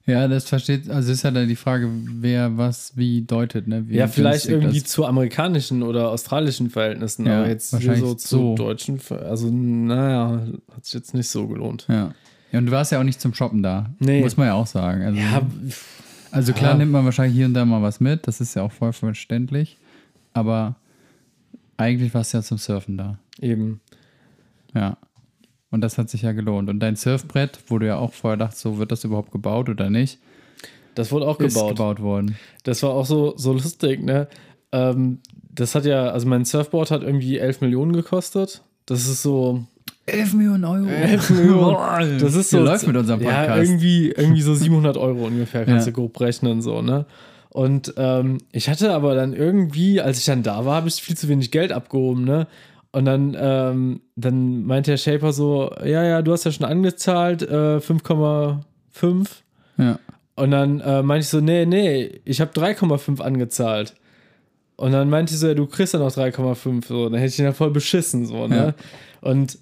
Ja, 0.08 0.28
das 0.30 0.48
versteht, 0.48 0.90
also 0.90 1.12
ist 1.12 1.24
ja 1.24 1.32
dann 1.32 1.48
die 1.50 1.56
Frage, 1.58 1.90
wer 1.92 2.58
was 2.58 2.96
wie 2.96 3.22
deutet, 3.24 3.68
ne? 3.68 3.88
Wie 3.90 3.96
Ja, 3.98 4.08
vielleicht 4.08 4.46
irgendwie 4.48 4.80
das- 4.80 4.90
zu 4.90 5.06
amerikanischen 5.06 5.84
oder 5.84 6.10
australischen 6.12 6.70
Verhältnissen, 6.70 7.26
Ja, 7.26 7.40
aber 7.40 7.50
jetzt 7.50 7.74
wahrscheinlich 7.74 8.00
so 8.00 8.14
zu 8.16 8.28
so. 8.28 8.56
deutschen, 8.56 9.00
Ver- 9.00 9.24
also 9.26 9.52
naja, 9.52 10.42
hat 10.74 10.86
sich 10.86 10.94
jetzt 10.94 11.14
nicht 11.14 11.28
so 11.28 11.48
gelohnt. 11.48 11.86
Ja. 11.90 12.14
Ja, 12.54 12.60
und 12.60 12.68
du 12.68 12.72
warst 12.72 12.94
ja 12.94 13.00
auch 13.00 13.04
nicht 13.04 13.20
zum 13.20 13.34
Shoppen 13.34 13.62
da. 13.62 13.90
Nee. 14.00 14.22
Muss 14.22 14.38
man 14.38 14.48
ja 14.48 14.54
auch 14.54 14.66
sagen. 14.68 15.02
Also, 15.04 15.20
Ja, 15.20 15.42
also 16.32 16.54
klar 16.54 16.76
nimmt 16.76 16.94
man 16.94 17.04
wahrscheinlich 17.04 17.36
hier 17.36 17.46
und 17.46 17.54
da 17.54 17.66
mal 17.66 17.82
was 17.82 18.00
mit, 18.00 18.26
das 18.28 18.40
ist 18.40 18.56
ja 18.56 18.62
auch 18.64 18.72
voll 18.72 18.94
verständlich. 18.94 19.78
Aber 20.34 20.76
eigentlich 21.76 22.14
warst 22.14 22.34
du 22.34 22.38
ja 22.38 22.44
zum 22.44 22.58
Surfen 22.58 22.98
da. 22.98 23.18
eben. 23.42 23.82
Ja. 24.74 24.98
Und 25.70 25.82
das 25.82 25.98
hat 25.98 26.10
sich 26.10 26.22
ja 26.22 26.32
gelohnt. 26.32 26.70
Und 26.70 26.80
dein 26.80 26.96
Surfbrett, 26.96 27.60
wo 27.68 27.78
du 27.78 27.86
ja 27.88 27.98
auch 27.98 28.14
vorher 28.14 28.38
dachtest, 28.38 28.62
so 28.62 28.78
wird 28.78 28.92
das 28.92 29.04
überhaupt 29.04 29.32
gebaut 29.32 29.68
oder 29.70 29.90
nicht, 29.90 30.20
Das 30.96 31.12
wurde 31.12 31.28
auch 31.28 31.40
ist 31.40 31.54
gebaut. 31.54 31.70
gebaut 31.70 32.02
worden. 32.02 32.38
Das 32.64 32.82
war 32.84 32.92
auch 32.92 33.06
so, 33.06 33.34
so 33.38 33.54
lustig, 33.54 34.02
ne? 34.04 34.28
Ähm, 34.72 35.20
das 35.54 35.76
hat 35.76 35.86
ja, 35.86 36.10
also 36.10 36.28
mein 36.28 36.46
Surfboard 36.46 36.92
hat 36.92 37.02
irgendwie 37.04 37.38
11 37.38 37.62
Millionen 37.62 37.92
gekostet. 37.94 38.62
Das 38.86 39.08
ist 39.08 39.22
so, 39.24 39.64
11 40.06 40.34
Millionen 40.36 40.64
Euro. 40.64 40.88
11 40.88 41.30
Millionen. 41.32 42.20
Das 42.20 42.34
ist 42.36 42.50
so. 42.50 42.58
Hier 42.60 42.66
läuft 42.66 42.88
mit 42.88 42.96
unserem 42.96 43.22
Ja, 43.22 43.42
Podcast. 43.42 43.70
irgendwie, 43.70 44.12
irgendwie 44.12 44.42
so 44.42 44.56
700 44.56 44.96
Euro 44.98 45.26
ungefähr, 45.26 45.66
kannst 45.66 45.86
Ja. 45.88 45.92
du 45.92 45.96
grob 46.00 46.20
rechnen, 46.22 46.62
so, 46.62 46.82
ne? 46.82 47.06
Und 47.50 47.94
ähm, 47.98 48.38
ich 48.52 48.70
hatte 48.70 48.94
aber 48.94 49.16
dann 49.16 49.34
irgendwie, 49.34 50.00
als 50.00 50.20
ich 50.20 50.26
dann 50.26 50.44
da 50.44 50.64
war, 50.66 50.76
habe 50.76 50.88
ich 50.88 50.96
viel 51.02 51.18
zu 51.18 51.28
wenig 51.28 51.52
Geld 51.52 51.72
abgehoben, 51.74 52.24
ne? 52.24 52.48
Und 52.98 53.06
dann, 53.06 53.38
ähm, 53.40 54.02
dann 54.16 54.66
meinte 54.66 54.90
der 54.90 54.98
Shaper 54.98 55.32
so: 55.32 55.70
Ja, 55.86 56.04
ja, 56.04 56.24
du 56.24 56.32
hast 56.32 56.46
ja 56.46 56.52
schon 56.52 56.66
angezahlt, 56.66 57.44
äh, 57.44 57.78
5,5. 57.78 59.28
ja. 59.78 60.00
Und 60.36 60.50
dann 60.50 60.80
äh, 60.80 61.04
meinte 61.04 61.22
ich 61.22 61.30
so: 61.30 61.40
Nee, 61.40 61.68
nee, 61.68 62.22
ich 62.26 62.42
habe 62.42 62.52
3,5 62.54 63.22
angezahlt. 63.22 63.94
Und 64.78 64.94
dann 64.94 65.12
meinte 65.12 65.32
ich 65.36 65.40
so: 65.40 65.48
Ja, 65.48 65.54
du 65.54 65.68
kriegst 65.68 65.94
ja 65.94 66.00
noch 66.00 66.10
3,5. 66.12 66.88
So, 66.88 67.08
dann 67.08 67.20
hätte 67.20 67.32
ich 67.32 67.38
ihn 67.38 67.46
ja 67.46 67.52
voll 67.54 67.70
beschissen, 67.70 68.26
so, 68.26 68.48
ne? 68.48 68.74
Und 69.22 69.60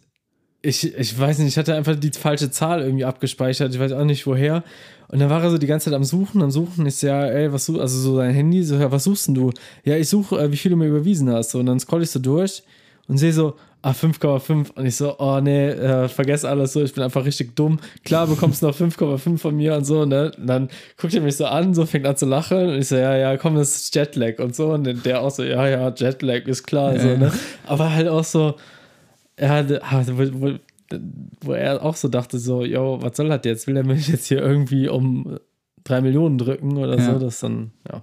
ich, 0.61 0.97
ich 0.97 1.19
weiß 1.19 1.39
nicht, 1.39 1.49
ich 1.49 1.57
hatte 1.57 1.75
einfach 1.75 1.97
die 1.97 2.11
falsche 2.11 2.51
Zahl 2.51 2.83
irgendwie 2.83 3.03
abgespeichert, 3.03 3.73
ich 3.73 3.81
weiß 3.81 3.91
auch 3.91 4.05
nicht 4.05 4.25
woher. 4.27 4.63
Und 5.09 5.19
dann 5.19 5.29
war 5.29 5.43
er 5.43 5.51
so 5.51 5.57
die 5.57 5.67
ganze 5.67 5.89
Zeit 5.89 5.93
am 5.93 6.05
Suchen, 6.05 6.41
am 6.41 6.51
Suchen. 6.51 6.85
Ich 6.85 6.95
so, 6.95 7.07
ja, 7.07 7.25
ey, 7.25 7.51
was 7.51 7.65
suchst 7.65 7.81
also 7.81 7.99
so 7.99 8.15
sein 8.15 8.33
Handy, 8.33 8.63
so, 8.63 8.75
ja, 8.75 8.89
was 8.93 9.03
suchst 9.03 9.27
denn 9.27 9.35
du? 9.35 9.51
Ja, 9.83 9.97
ich 9.97 10.07
suche, 10.07 10.39
äh, 10.39 10.53
wie 10.53 10.57
viel 10.57 10.71
du 10.71 10.77
mir 10.77 10.87
überwiesen 10.87 11.29
hast. 11.29 11.51
So, 11.51 11.59
und 11.59 11.65
dann 11.65 11.81
scroll 11.81 12.01
ich 12.01 12.11
so 12.11 12.19
durch 12.19 12.63
und 13.07 13.17
sehe 13.17 13.31
so, 13.33 13.55
ah, 13.81 13.91
5,5. 13.91 14.71
Und 14.75 14.85
ich 14.85 14.95
so, 14.95 15.17
oh 15.19 15.39
nee, 15.41 15.67
äh, 15.69 16.07
vergess 16.07 16.43
alles 16.45 16.73
so, 16.73 16.81
ich 16.83 16.93
bin 16.93 17.03
einfach 17.03 17.23
richtig 17.25 17.55
dumm. 17.55 17.79
Klar 18.03 18.25
bekommst 18.27 18.61
du 18.61 18.67
noch 18.67 18.75
5,5 18.75 19.37
von 19.37 19.55
mir 19.55 19.75
und 19.75 19.85
so, 19.85 20.05
ne? 20.05 20.31
Und 20.37 20.47
dann 20.47 20.69
guckt 20.97 21.13
er 21.13 21.21
mich 21.21 21.37
so 21.37 21.45
an, 21.45 21.73
so 21.73 21.85
fängt 21.85 22.05
an 22.07 22.17
zu 22.17 22.25
lachen. 22.25 22.57
Und 22.69 22.75
ich 22.79 22.87
so, 22.87 22.95
ja, 22.95 23.15
ja, 23.15 23.37
komm, 23.37 23.55
das 23.55 23.75
ist 23.75 23.95
Jetlag 23.95 24.39
und 24.39 24.55
so. 24.55 24.69
Und 24.73 25.05
der 25.05 25.21
auch 25.21 25.29
so, 25.31 25.43
ja, 25.43 25.67
ja, 25.67 25.93
Jetlag 25.95 26.47
ist 26.47 26.63
klar, 26.65 26.99
so, 26.99 27.09
Ja. 27.09 27.17
ne? 27.17 27.31
Aber 27.67 27.93
halt 27.93 28.07
auch 28.07 28.23
so, 28.23 28.55
ja, 29.39 29.59
ah, 29.81 30.03
wo, 30.07 30.23
wo, 30.41 30.53
wo 31.41 31.51
er 31.53 31.83
auch 31.83 31.95
so 31.95 32.07
dachte, 32.07 32.39
so, 32.39 32.63
yo, 32.63 32.97
was 33.01 33.17
soll 33.17 33.27
das 33.29 33.41
jetzt? 33.43 33.67
Will 33.67 33.77
er 33.77 33.83
mich 33.85 34.07
jetzt 34.07 34.25
hier 34.27 34.39
irgendwie 34.41 34.87
um 34.89 35.37
drei 35.83 36.01
Millionen 36.01 36.37
drücken 36.39 36.77
oder 36.77 36.97
Ja. 36.97 37.13
so? 37.13 37.19
Das 37.19 37.39
dann, 37.39 37.71
ja. 37.91 38.01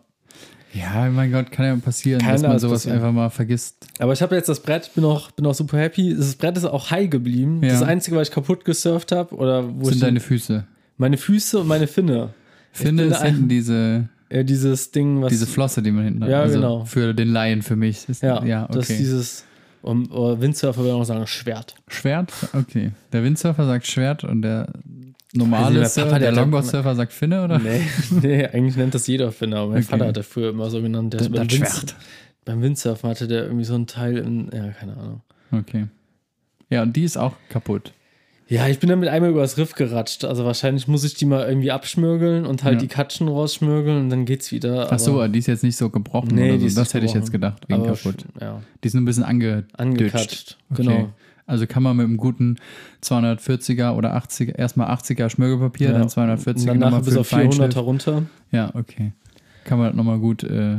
Ja, 0.74 1.10
mein 1.10 1.30
Gott, 1.30 1.50
kann 1.52 1.66
ja 1.66 1.76
passieren, 1.76 2.20
Kann 2.22 2.32
dass 2.32 2.42
man 2.42 2.58
sowas 2.58 2.80
passieren. 2.80 2.98
einfach 2.98 3.12
mal 3.12 3.28
vergisst. 3.30 3.81
Aber 3.98 4.12
ich 4.12 4.22
habe 4.22 4.34
jetzt 4.34 4.48
das 4.48 4.60
Brett, 4.60 4.90
bin 4.94 5.04
auch, 5.04 5.30
bin 5.32 5.46
auch 5.46 5.54
super 5.54 5.78
happy. 5.78 6.14
Das 6.16 6.34
Brett 6.34 6.56
ist 6.56 6.64
auch 6.64 6.90
high 6.90 7.08
geblieben. 7.10 7.60
Ja. 7.62 7.70
Das 7.70 7.82
Einzige, 7.82 8.16
was 8.16 8.28
ich 8.28 8.34
kaputt 8.34 8.64
gesurft 8.64 9.12
habe, 9.12 9.34
oder 9.34 9.64
wo 9.68 9.84
sind 9.84 9.94
ich 9.94 10.00
deine 10.00 10.20
Füße. 10.20 10.64
meine 10.96 11.16
Füße 11.18 11.58
und 11.60 11.66
meine 11.68 11.86
Finne. 11.86 12.30
Finde 12.72 13.04
bin 13.04 13.12
ist 13.12 13.22
hinten 13.22 13.48
diese, 13.48 14.08
Äh, 14.30 14.44
dieses 14.44 14.90
Ding, 14.92 15.20
was. 15.20 15.28
diese 15.30 15.46
Flosse, 15.46 15.82
die 15.82 15.90
man 15.90 16.04
hinten 16.04 16.24
hat. 16.24 16.30
Ja, 16.30 16.40
also 16.40 16.54
genau. 16.54 16.84
Für 16.86 17.12
den 17.14 17.28
Laien, 17.28 17.60
für 17.62 17.76
mich. 17.76 18.08
Ist, 18.08 18.22
ja, 18.22 18.42
ja, 18.44 18.66
das 18.68 18.84
okay. 18.86 18.92
ist 18.94 18.98
dieses. 18.98 19.44
Um, 19.82 20.08
oh, 20.12 20.40
Windsurfer 20.40 20.80
würde 20.82 20.94
auch 20.94 21.04
sagen, 21.04 21.26
Schwert. 21.26 21.74
Schwert? 21.88 22.32
Okay. 22.54 22.92
Der 23.12 23.24
Windsurfer 23.24 23.66
sagt 23.66 23.84
Schwert 23.86 24.22
und 24.22 24.42
der 24.42 24.72
normale 25.34 25.80
Also 25.80 26.00
Surfer, 26.00 26.18
der, 26.20 26.30
der 26.30 26.32
Longboard-Surfer 26.40 26.94
sagt 26.94 27.12
Finne, 27.12 27.42
oder? 27.44 27.58
Nee, 27.58 27.80
nee, 28.22 28.46
eigentlich 28.46 28.76
nennt 28.76 28.94
das 28.94 29.06
jeder 29.08 29.32
Finne, 29.32 29.56
aber 29.56 29.70
mein 29.72 29.78
Okay. 29.78 29.88
Vater 29.88 30.06
hat 30.06 30.16
das 30.16 30.26
früher 30.26 30.50
immer 30.50 30.70
so 30.70 30.80
genannt. 30.80 31.12
Der 31.14 31.20
Das- 31.28 31.30
das 31.48 31.52
Schwert. 31.52 31.96
Beim 32.44 32.60
Windsurfen 32.62 33.08
hatte 33.10 33.28
der 33.28 33.44
irgendwie 33.44 33.64
so 33.64 33.74
ein 33.74 33.86
Teil 33.86 34.18
in, 34.18 34.50
ja, 34.52 34.68
keine 34.70 34.96
Ahnung. 34.96 35.20
Okay. 35.52 35.86
Ja, 36.70 36.82
und 36.82 36.94
die 36.96 37.04
ist 37.04 37.16
auch 37.16 37.34
kaputt. 37.48 37.92
Ja, 38.48 38.66
ich 38.68 38.80
bin 38.80 38.90
damit 38.90 39.08
einmal 39.08 39.30
übers 39.30 39.56
Riff 39.56 39.74
geratscht. 39.74 40.24
Also 40.24 40.44
wahrscheinlich 40.44 40.86
muss 40.88 41.04
ich 41.04 41.14
die 41.14 41.24
mal 41.24 41.46
irgendwie 41.48 41.70
abschmürgeln 41.70 42.44
und 42.44 42.64
halt 42.64 42.74
Ja. 42.74 42.80
die 42.80 42.88
Katschen 42.88 43.28
rausschmürgeln 43.28 43.98
und 44.02 44.10
dann 44.10 44.24
geht's 44.26 44.50
wieder. 44.52 44.88
Ach 44.90 44.98
so, 44.98 45.12
aber- 45.14 45.28
die 45.28 45.38
ist 45.38 45.46
jetzt 45.46 45.62
nicht 45.62 45.76
so 45.76 45.88
gebrochen 45.88 46.34
Nee, 46.34 46.58
so. 46.68 46.80
Das 46.80 46.92
hätte 46.92 47.06
ich 47.06 47.14
jetzt 47.14 47.30
gedacht, 47.32 47.62
wegen 47.68 47.80
aber 47.82 47.92
kaputt. 47.94 48.24
Ja, 48.40 48.60
Die 48.82 48.88
ist 48.88 48.94
nur 48.94 49.02
ein 49.02 49.06
bisschen 49.06 49.24
ange 49.24 49.64
angekatscht. 49.74 50.58
Okay. 50.70 50.82
Genau. 50.82 51.08
Also 51.46 51.66
kann 51.66 51.82
man 51.82 51.96
mit 51.96 52.04
einem 52.06 52.16
guten 52.18 52.56
240er 53.02 53.94
oder 53.96 54.14
80er, 54.16 54.54
erstmal 54.58 54.88
80er 54.90 55.28
Schmirgelpapier, 55.28 55.88
Ja. 55.90 55.98
dann 55.98 56.08
240er 56.08 56.72
Und 56.72 56.80
danach 56.80 57.02
bis 57.02 57.16
auf 57.16 57.28
den 57.28 57.38
400 57.50 57.54
Feinschliff. 57.54 57.74
herunter. 57.76 58.22
Ja, 58.50 58.70
okay. 58.74 59.12
Kann 59.64 59.78
man 59.78 59.94
nochmal 59.96 60.18
gut, 60.18 60.42
äh, 60.44 60.78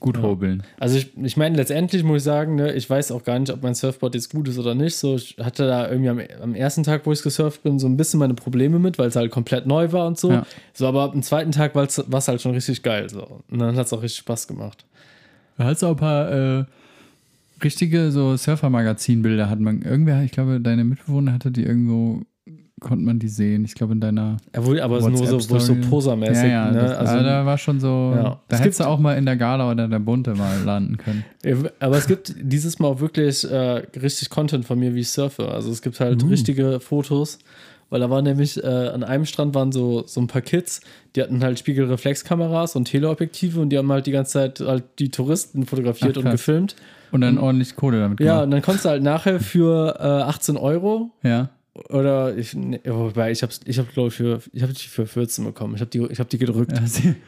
gut 0.00 0.16
Ja. 0.16 0.22
hobeln. 0.22 0.62
Also 0.78 0.96
ich, 0.96 1.16
ich 1.16 1.36
meine, 1.36 1.56
letztendlich 1.56 2.02
muss 2.02 2.18
ich 2.18 2.22
sagen, 2.24 2.56
ne, 2.56 2.72
ich 2.72 2.88
weiß 2.88 3.12
auch 3.12 3.22
gar 3.22 3.38
nicht, 3.38 3.52
ob 3.52 3.62
mein 3.62 3.74
Surfboard 3.74 4.14
jetzt 4.14 4.30
gut 4.30 4.48
ist 4.48 4.58
oder 4.58 4.74
nicht. 4.74 4.96
So, 4.96 5.14
ich 5.16 5.36
hatte 5.40 5.66
da 5.66 5.88
irgendwie 5.90 6.08
am, 6.08 6.20
am 6.42 6.54
ersten 6.54 6.82
Tag, 6.82 7.06
wo 7.06 7.12
ich 7.12 7.22
gesurft 7.22 7.62
bin, 7.62 7.78
so 7.78 7.86
ein 7.86 7.96
bisschen 7.96 8.18
meine 8.18 8.34
Probleme 8.34 8.78
mit, 8.78 8.98
weil 8.98 9.08
es 9.08 9.16
halt 9.16 9.30
komplett 9.30 9.66
neu 9.66 9.92
war 9.92 10.06
und 10.06 10.18
so. 10.18 10.32
Ja. 10.32 10.46
So, 10.72 10.86
aber 10.86 11.02
ab 11.02 11.12
dem 11.12 11.22
zweiten 11.22 11.52
Tag 11.52 11.74
war 11.74 11.84
es 11.84 12.28
halt 12.28 12.40
schon 12.40 12.52
richtig 12.52 12.82
geil. 12.82 13.08
So. 13.10 13.40
Und 13.50 13.58
dann 13.58 13.76
hat 13.76 13.86
es 13.86 13.92
auch 13.92 14.02
richtig 14.02 14.18
Spaß 14.20 14.48
gemacht. 14.48 14.84
Hat 15.58 15.76
es 15.76 15.84
auch 15.84 15.90
ein 15.90 15.96
paar 15.96 16.30
äh, 16.32 16.64
richtige 17.62 18.10
so 18.10 18.36
Surfer-Magazin-Bilder. 18.36 19.50
Hat 19.50 19.60
man 19.60 19.82
irgendwer, 19.82 20.22
ich 20.22 20.32
glaube, 20.32 20.60
deine 20.60 20.84
Mitbewohner 20.84 21.34
hatte 21.34 21.50
die 21.50 21.62
irgendwo, 21.64 22.22
konnte 22.80 23.04
man 23.04 23.18
die 23.18 23.28
sehen. 23.28 23.64
Ich 23.64 23.74
glaube, 23.74 23.92
in 23.92 24.00
deiner 24.00 24.38
Obwohl, 24.56 24.80
aber 24.80 24.96
es 24.98 25.04
ist 25.06 25.10
nur 25.10 25.26
so, 25.40 25.50
wo 25.50 25.56
ich 25.56 25.62
so 25.62 25.74
posermäßig, 25.88 26.44
ja, 26.44 26.46
ja, 26.48 26.70
ne? 26.72 26.78
das, 26.80 26.96
also, 26.98 27.12
also, 27.12 27.24
da 27.24 27.46
war 27.46 27.58
schon 27.58 27.78
so, 27.80 28.12
Ja. 28.16 28.22
da 28.48 28.56
Es 28.56 28.60
hättest 28.62 28.80
du 28.80 28.84
auch 28.84 28.98
mal 28.98 29.16
in 29.16 29.26
der 29.26 29.36
Gala 29.36 29.70
oder 29.70 29.86
der 29.86 29.98
Bunte 29.98 30.34
mal 30.34 30.62
landen 30.64 30.96
können. 30.96 31.24
Ja, 31.44 31.56
Aber 31.78 31.96
es 31.98 32.06
gibt 32.06 32.34
dieses 32.40 32.78
Mal 32.78 32.88
auch 32.88 33.00
wirklich 33.00 33.48
äh, 33.50 33.82
richtig 34.00 34.30
Content 34.30 34.64
von 34.64 34.78
mir, 34.78 34.94
wie 34.94 35.00
ich 35.00 35.10
surfe. 35.10 35.48
Also 35.48 35.70
es 35.70 35.82
gibt 35.82 36.00
halt 36.00 36.22
Uh. 36.22 36.28
richtige 36.28 36.80
Fotos, 36.80 37.38
weil 37.90 38.00
da 38.00 38.08
waren 38.10 38.24
nämlich, 38.24 38.62
äh, 38.62 38.66
an 38.66 39.02
einem 39.04 39.26
Strand 39.26 39.54
waren 39.54 39.72
so, 39.72 40.04
so 40.06 40.20
ein 40.20 40.26
paar 40.26 40.42
Kids, 40.42 40.80
die 41.16 41.22
hatten 41.22 41.42
halt 41.42 41.58
Spiegelreflexkameras 41.58 42.76
und 42.76 42.86
Teleobjektive 42.86 43.60
und 43.60 43.70
die 43.70 43.78
haben 43.78 43.90
halt 43.90 44.06
die 44.06 44.12
ganze 44.12 44.32
Zeit 44.32 44.60
halt 44.60 44.84
die 44.98 45.10
Touristen 45.10 45.66
fotografiert 45.66 46.16
Ach, 46.18 46.24
und 46.24 46.30
gefilmt. 46.30 46.76
Und 47.12 47.22
dann 47.22 47.38
ordentlich 47.38 47.74
Kohle 47.74 47.98
damit 47.98 48.20
Ja, 48.20 48.26
gemacht. 48.26 48.44
und 48.44 48.50
dann 48.52 48.62
konntest 48.62 48.84
du 48.84 48.88
halt 48.90 49.02
nachher 49.02 49.40
für 49.40 49.96
äh, 49.98 50.02
18 50.04 50.56
Euro 50.56 51.10
Ja. 51.24 51.48
Oder 51.88 52.36
ich, 52.36 52.54
ne, 52.54 52.80
wobei 52.84 53.30
ich 53.30 53.42
habe 53.42 53.52
ich 53.64 53.78
hab, 53.78 53.92
glaube 53.92 54.08
ich 54.08 54.14
für 54.14 54.40
ich 54.52 54.62
habe 54.62 54.72
die 54.72 54.80
für 54.80 55.06
14 55.06 55.44
bekommen. 55.44 55.74
Ich 55.74 55.80
habe 55.80 55.90
die 55.90 56.00
ich 56.10 56.18
habe 56.18 56.28
die 56.28 56.38
gedrückt. 56.38 56.72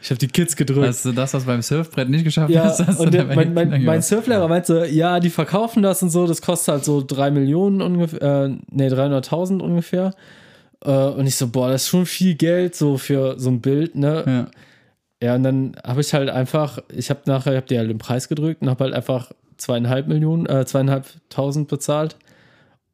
Ich 0.03 0.11
habe 0.11 0.19
die 0.19 0.29
Kids 0.29 0.57
gedrückt. 0.57 0.88
Hast 0.88 1.05
du 1.05 1.12
das, 1.12 1.35
was 1.35 1.45
beim 1.45 1.62
Surfbrett 1.62 2.09
nicht 2.09 2.25
geschafft 2.25 2.51
ja, 2.51 2.65
hast, 2.65 2.87
hast 2.87 3.01
und 3.01 3.15
der, 3.15 3.25
mein, 3.25 3.55
mein, 3.55 3.85
mein. 3.85 4.03
Surflehrer 4.03 4.49
meinte, 4.49 4.87
ja, 4.87 5.21
die 5.21 5.31
verkaufen 5.31 5.83
das 5.83 6.03
und 6.03 6.11
so, 6.11 6.27
das 6.27 6.43
kostet 6.43 6.75
halt 6.75 6.85
so 6.85 7.03
3 7.07 7.31
Millionen 7.31 7.81
ungefähr, 7.81 8.45
äh, 8.45 8.57
nee, 8.71 8.88
300.000 8.88 9.61
ungefähr. 9.61 10.12
Äh, 10.85 10.91
und 10.91 11.27
ich 11.27 11.37
so, 11.37 11.49
boah, 11.49 11.71
das 11.71 11.85
ist 11.85 11.88
schon 11.88 12.07
viel 12.07 12.35
Geld 12.35 12.75
so 12.75 12.99
für 12.99 13.38
so 13.38 13.51
ein 13.51 13.61
Bild, 13.61 13.95
ne? 13.95 14.25
Ja. 14.27 14.47
Ja, 15.23 15.37
und 15.37 15.45
dann 15.45 15.77
habe 15.85 16.01
ich 16.01 16.12
halt 16.15 16.29
einfach, 16.31 16.81
ich 16.93 17.09
habe 17.09 17.21
nachher, 17.27 17.53
ich 17.53 17.57
habe 17.57 17.67
dir 17.69 17.79
halt 17.79 17.88
den 17.88 17.99
Preis 17.99 18.27
gedrückt 18.27 18.61
und 18.61 18.69
habe 18.69 18.83
halt 18.83 18.93
einfach 18.93 19.31
zweieinhalb 19.57 20.09
Millionen, 20.09 20.47
äh, 20.47 20.67
zweieinhalbtausend 20.67 21.69
bezahlt. 21.69 22.17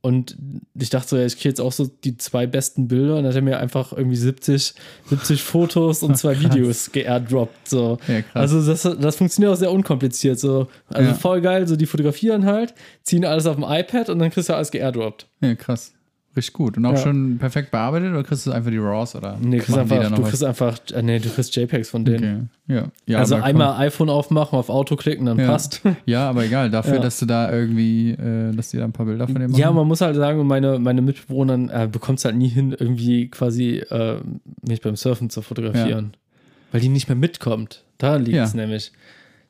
Und 0.00 0.36
ich 0.78 0.90
dachte 0.90 1.08
so, 1.08 1.16
ja, 1.16 1.26
ich 1.26 1.34
kriege 1.36 1.48
jetzt 1.48 1.60
auch 1.60 1.72
so 1.72 1.86
die 1.86 2.16
zwei 2.16 2.46
besten 2.46 2.86
Bilder 2.86 3.16
und 3.16 3.24
dann 3.24 3.30
hat 3.32 3.34
er 3.36 3.42
mir 3.42 3.58
einfach 3.58 3.92
irgendwie 3.92 4.16
70, 4.16 4.74
70 5.06 5.42
Fotos 5.42 6.02
und 6.04 6.16
zwei. 6.16 6.38
Videos 6.40 6.92
geairdroppt. 6.92 7.68
So. 7.68 7.98
Ja, 8.06 8.22
krass. 8.22 8.52
Also 8.54 8.64
das, 8.64 8.96
das 9.00 9.16
funktioniert 9.16 9.52
auch 9.52 9.56
sehr 9.56 9.72
unkompliziert. 9.72 10.38
So. 10.38 10.68
Also 10.88 11.10
Ja. 11.10 11.14
voll 11.14 11.40
geil, 11.40 11.66
so 11.66 11.74
die 11.74 11.86
fotografieren 11.86 12.46
halt, 12.46 12.74
ziehen 13.02 13.24
alles 13.24 13.46
auf 13.46 13.56
dem 13.56 13.64
iPad 13.66 14.08
und 14.10 14.20
dann 14.20 14.30
kriegst 14.30 14.48
du 14.48 14.54
alles 14.54 14.70
geairdroppt. 14.70 15.26
ja, 15.40 15.54
krass. 15.56 15.92
Richtig 16.36 16.52
gut. 16.52 16.76
Und 16.76 16.86
auch 16.86 16.92
Ja. 16.92 16.98
schon 16.98 17.38
perfekt 17.38 17.70
bearbeitet 17.72 18.10
oder 18.12 18.22
kriegst 18.22 18.46
du 18.46 18.52
einfach 18.52 18.70
die 18.70 18.78
RAWs 18.78 19.16
oder? 19.16 19.36
Nee, 19.40 19.58
du 19.58 19.62
kriegst 19.64 19.76
da 19.76 19.80
einfach, 19.80 20.10
du 20.16 20.22
was? 20.22 20.28
kriegst 20.28 20.44
einfach, 20.44 20.78
äh, 20.94 21.02
nee, 21.02 21.18
du 21.18 21.28
kriegst 21.30 21.56
JPEGs 21.56 21.90
von 21.90 22.04
denen. 22.04 22.50
Okay. 22.66 22.74
Ja. 22.76 22.84
ja 23.06 23.18
also 23.18 23.34
einmal 23.36 23.76
iPhone 23.86 24.08
aufmachen, 24.08 24.56
auf 24.58 24.68
Auto 24.68 24.94
klicken, 24.96 25.26
dann 25.26 25.38
Ja. 25.38 25.46
passt. 25.48 25.80
komm. 25.82 25.96
Ja, 26.06 26.28
aber 26.28 26.44
egal. 26.44 26.70
Dafür, 26.70 27.00
dass 27.00 27.18
du 27.18 27.26
da 27.26 27.50
irgendwie, 27.52 28.10
äh, 28.10 28.54
dass 28.54 28.70
die 28.70 28.76
da 28.76 28.84
ein 28.84 28.92
paar 28.92 29.06
Bilder 29.06 29.26
von 29.26 29.34
dir 29.36 29.48
machen. 29.48 29.58
Ja, 29.58 29.72
man 29.72 29.88
muss 29.88 30.00
halt 30.00 30.14
sagen, 30.16 30.46
meine, 30.46 30.78
meine 30.78 31.02
Mitbewohner 31.02 31.82
äh, 31.84 31.88
bekommt 31.88 32.18
es 32.18 32.24
halt 32.24 32.36
nie 32.36 32.48
hin, 32.48 32.76
irgendwie 32.78 33.28
quasi 33.28 33.78
äh, 33.90 34.20
mich 34.66 34.80
beim 34.80 34.94
Surfen 34.96 35.30
zu 35.30 35.42
fotografieren. 35.42 36.12
Weil 36.70 36.82
die 36.82 36.88
nicht 36.88 37.08
mehr 37.08 37.16
mitkommt. 37.16 37.82
Daran 37.96 38.24
liegt 38.24 38.36
es 38.38 38.54
nämlich. 38.54 38.92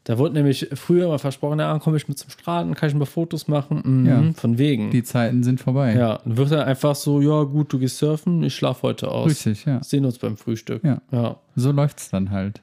Da 0.08 0.16
wurde 0.16 0.32
nämlich 0.32 0.66
früher 0.72 1.04
immer 1.04 1.18
versprochen, 1.18 1.58
ja, 1.58 1.78
komm 1.78 1.94
ich 1.94 2.08
mit 2.08 2.18
zum 2.18 2.30
Strand, 2.30 2.74
kann 2.76 2.88
ich 2.88 2.94
ein 2.94 2.98
paar 2.98 3.06
Fotos 3.06 3.46
machen. 3.46 3.82
Mhm, 3.84 4.06
Ja. 4.06 4.32
Von 4.32 4.56
wegen. 4.56 4.90
die 4.90 5.02
Zeiten 5.02 5.42
sind 5.42 5.60
vorbei. 5.60 5.94
ja, 5.94 6.18
dann 6.24 6.38
wird 6.38 6.50
er 6.50 6.66
einfach 6.66 6.94
so, 6.96 7.20
ja 7.20 7.42
gut, 7.42 7.70
du 7.74 7.78
gehst 7.78 7.98
surfen, 7.98 8.42
ich 8.42 8.54
schlafe 8.54 8.84
heute 8.84 9.08
aus. 9.10 9.30
Richtig, 9.30 9.66
ja. 9.66 9.82
Sehen 9.84 10.06
uns 10.06 10.16
beim 10.18 10.38
Frühstück. 10.38 10.82
Ja. 10.82 11.02
ja, 11.12 11.36
So 11.56 11.72
läuft's 11.72 12.08
dann 12.08 12.30
halt. 12.30 12.62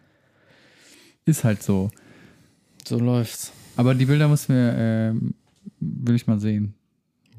Ist 1.25 1.43
halt 1.43 1.61
so. 1.61 1.91
so 2.83 2.97
läuft's. 2.97 3.51
Aber 3.77 3.93
die 3.93 4.05
Bilder 4.05 4.27
muss 4.27 4.49
mir, 4.49 4.73
ähm, 4.75 5.35
will 5.79 6.15
ich 6.15 6.25
mal 6.25 6.39
sehen. 6.39 6.73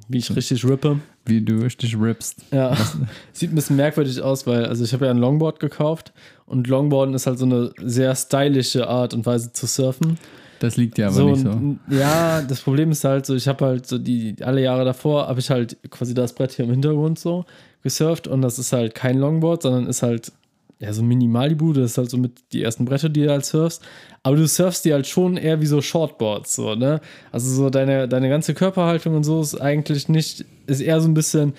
Wie 0.09 0.19
ich 0.19 0.37
richtig 0.37 0.64
rippe. 0.64 1.01
Wie 1.25 1.40
du 1.40 1.62
richtig 1.64 1.99
rippst. 1.99 2.45
Ja, 2.53 2.77
sieht 3.33 3.51
ein 3.51 3.57
bisschen 3.57 3.75
merkwürdig 3.75 4.21
aus, 4.23 4.47
weil, 4.47 4.66
also 4.66 4.85
ich 4.85 4.92
habe 4.92 5.07
ja 5.07 5.11
ein 5.11 5.19
Longboard 5.19 5.59
gekauft 5.59 6.12
und 6.47 6.69
Longboarden 6.69 7.15
ist 7.15 7.27
halt 7.27 7.39
so 7.39 7.45
eine 7.45 7.73
sehr 7.83 8.15
stylische 8.15 8.89
Art 8.89 9.15
und 9.15 9.27
Weise 9.27 9.53
zu 9.53 9.67
surfen. 9.67 10.19
Das 10.61 10.77
liegt 10.77 10.97
dir 10.97 11.09
aber 11.09 11.15
so, 11.15 11.31
nicht 11.31 11.43
so. 11.43 11.77
Ja, 11.95 12.41
das 12.41 12.61
Problem 12.63 12.91
ist 12.91 13.05
halt 13.05 13.27
so, 13.27 13.35
ich 13.35 13.47
habe 13.47 13.65
halt 13.65 13.87
so 13.87 13.99
die, 13.99 14.37
alle 14.41 14.63
Jahre 14.63 14.85
davor 14.85 15.29
habe 15.29 15.41
ich 15.41 15.51
halt 15.51 15.77
quasi 15.91 16.15
das 16.15 16.33
Brett 16.33 16.53
hier 16.53 16.65
im 16.65 16.71
Hintergrund 16.71 17.19
so 17.19 17.45
gesurft 17.83 18.27
und 18.27 18.43
das 18.43 18.59
ist 18.59 18.73
halt 18.73 18.95
kein 18.95 19.19
Longboard, 19.19 19.63
sondern 19.63 19.87
ist 19.87 20.03
halt 20.03 20.33
ja 20.79 20.93
so 20.93 21.03
minimal 21.03 21.51
die 21.51 21.55
Bude, 21.55 21.81
das 21.81 21.93
ist 21.93 21.99
halt 21.99 22.11
so 22.11 22.19
mit 22.19 22.53
die 22.53 22.63
ersten 22.63 22.85
Bretter, 22.85 23.09
die 23.09 23.23
du 23.23 23.31
halt 23.31 23.45
surfst. 23.45 23.83
Aber 24.23 24.37
du 24.37 24.47
surfst 24.47 24.85
die 24.85 24.93
halt 24.93 25.07
schon 25.07 25.37
eher 25.37 25.61
wie 25.61 25.67
so 25.67 25.81
Shortboards, 25.81 26.57
so, 26.57 26.75
ne? 26.75 27.01
Also 27.33 27.53
so 27.53 27.71
deine, 27.71 28.09
deine 28.09 28.29
ganze 28.29 28.55
Körperhaltung 28.55 29.15
und 29.15 29.25
so 29.25 29.41
ist 29.41 29.61
eigentlich 29.61 30.09
nicht, 30.09 30.45
ist 30.67 30.81
eher 30.81 31.01
so 31.01 31.09
ein 31.09 31.15
bisschen 31.15 31.55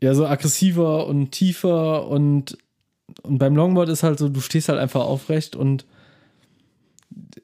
ja 0.00 0.14
so 0.14 0.26
aggressiver 0.26 1.06
und 1.06 1.30
tiefer 1.32 2.06
und, 2.08 2.58
und 3.22 3.38
beim 3.38 3.54
Longboard 3.56 3.88
ist 3.88 4.02
halt 4.02 4.18
so, 4.18 4.28
du 4.28 4.40
stehst 4.40 4.68
halt 4.68 4.78
einfach 4.78 5.02
aufrecht 5.02 5.56
und 5.56 5.84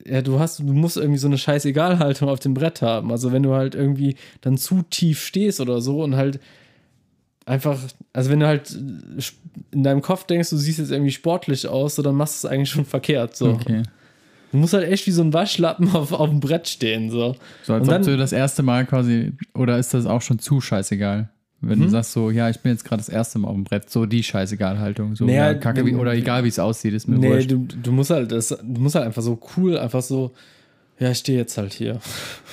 ja, 0.06 0.22
du 0.22 0.38
hast, 0.40 0.58
du 0.60 0.64
musst 0.64 0.96
irgendwie 0.96 1.18
so 1.18 1.28
eine 1.28 1.38
Scheißegalhaltung 1.38 2.28
auf 2.28 2.40
dem 2.40 2.54
Brett 2.54 2.82
haben. 2.82 3.12
Also 3.12 3.30
wenn 3.32 3.42
du 3.42 3.54
halt 3.54 3.74
irgendwie 3.74 4.16
dann 4.40 4.56
zu 4.56 4.82
tief 4.82 5.24
stehst 5.24 5.60
oder 5.60 5.80
so 5.80 6.02
und 6.02 6.16
halt 6.16 6.40
einfach, 7.46 7.78
also 8.12 8.30
wenn 8.30 8.40
du 8.40 8.46
halt 8.46 8.70
in 9.70 9.82
deinem 9.82 10.02
Kopf 10.02 10.24
denkst, 10.24 10.50
du 10.50 10.56
siehst 10.56 10.78
jetzt 10.78 10.90
irgendwie 10.90 11.12
sportlich 11.12 11.68
aus, 11.68 11.94
so 11.96 12.02
dann 12.02 12.14
machst 12.16 12.42
du 12.42 12.46
es 12.48 12.52
eigentlich 12.52 12.70
schon 12.70 12.84
verkehrt. 12.84 13.36
So. 13.36 13.50
Okay. 13.50 13.82
Du 14.50 14.58
musst 14.58 14.72
halt 14.72 14.88
echt 14.90 15.06
wie 15.06 15.12
so 15.12 15.22
ein 15.22 15.32
Waschlappen 15.32 15.94
auf, 15.94 16.12
auf 16.12 16.28
dem 16.28 16.40
Brett 16.40 16.66
stehen. 16.68 17.10
So. 17.10 17.36
So 17.62 17.74
als 17.74 17.82
Und 17.82 17.94
ob 17.94 18.02
dann- 18.02 18.02
du 18.02 18.16
das 18.16 18.32
erste 18.32 18.62
Mal 18.64 18.86
quasi, 18.86 19.32
oder 19.54 19.78
ist 19.78 19.94
das 19.94 20.06
auch 20.06 20.22
schon 20.22 20.40
zu 20.40 20.60
scheißegal? 20.60 21.28
Wenn 21.62 21.78
Mhm. 21.78 21.82
du 21.84 21.88
sagst 21.90 22.12
so, 22.12 22.30
ja, 22.30 22.48
ich 22.48 22.60
bin 22.60 22.72
jetzt 22.72 22.84
gerade 22.84 23.00
das 23.00 23.08
erste 23.10 23.38
Mal 23.38 23.48
auf 23.48 23.54
dem 23.54 23.64
Brett, 23.64 23.90
so 23.90 24.06
die 24.06 24.22
Scheißegal-Haltung. 24.22 25.14
So, 25.16 25.26
Naja, 25.26 25.48
ja, 25.52 25.54
Kacke, 25.54 25.84
wie, 25.84 25.94
oder 25.94 26.14
egal 26.14 26.42
wie 26.44 26.48
es 26.48 26.58
aussieht, 26.58 26.94
ist 26.94 27.06
mir 27.06 27.18
Nee, 27.18 27.28
wurscht. 27.28 27.50
du, 27.50 27.66
du 27.82 27.92
musst 27.92 28.10
halt, 28.10 28.32
das, 28.32 28.48
du 28.48 28.80
musst 28.80 28.94
halt 28.94 29.06
einfach 29.06 29.22
so 29.22 29.38
cool, 29.56 29.76
einfach 29.78 30.00
so, 30.02 30.32
ja, 30.98 31.10
ich 31.10 31.18
stehe 31.18 31.38
jetzt 31.38 31.58
halt 31.58 31.72
hier. 31.74 32.00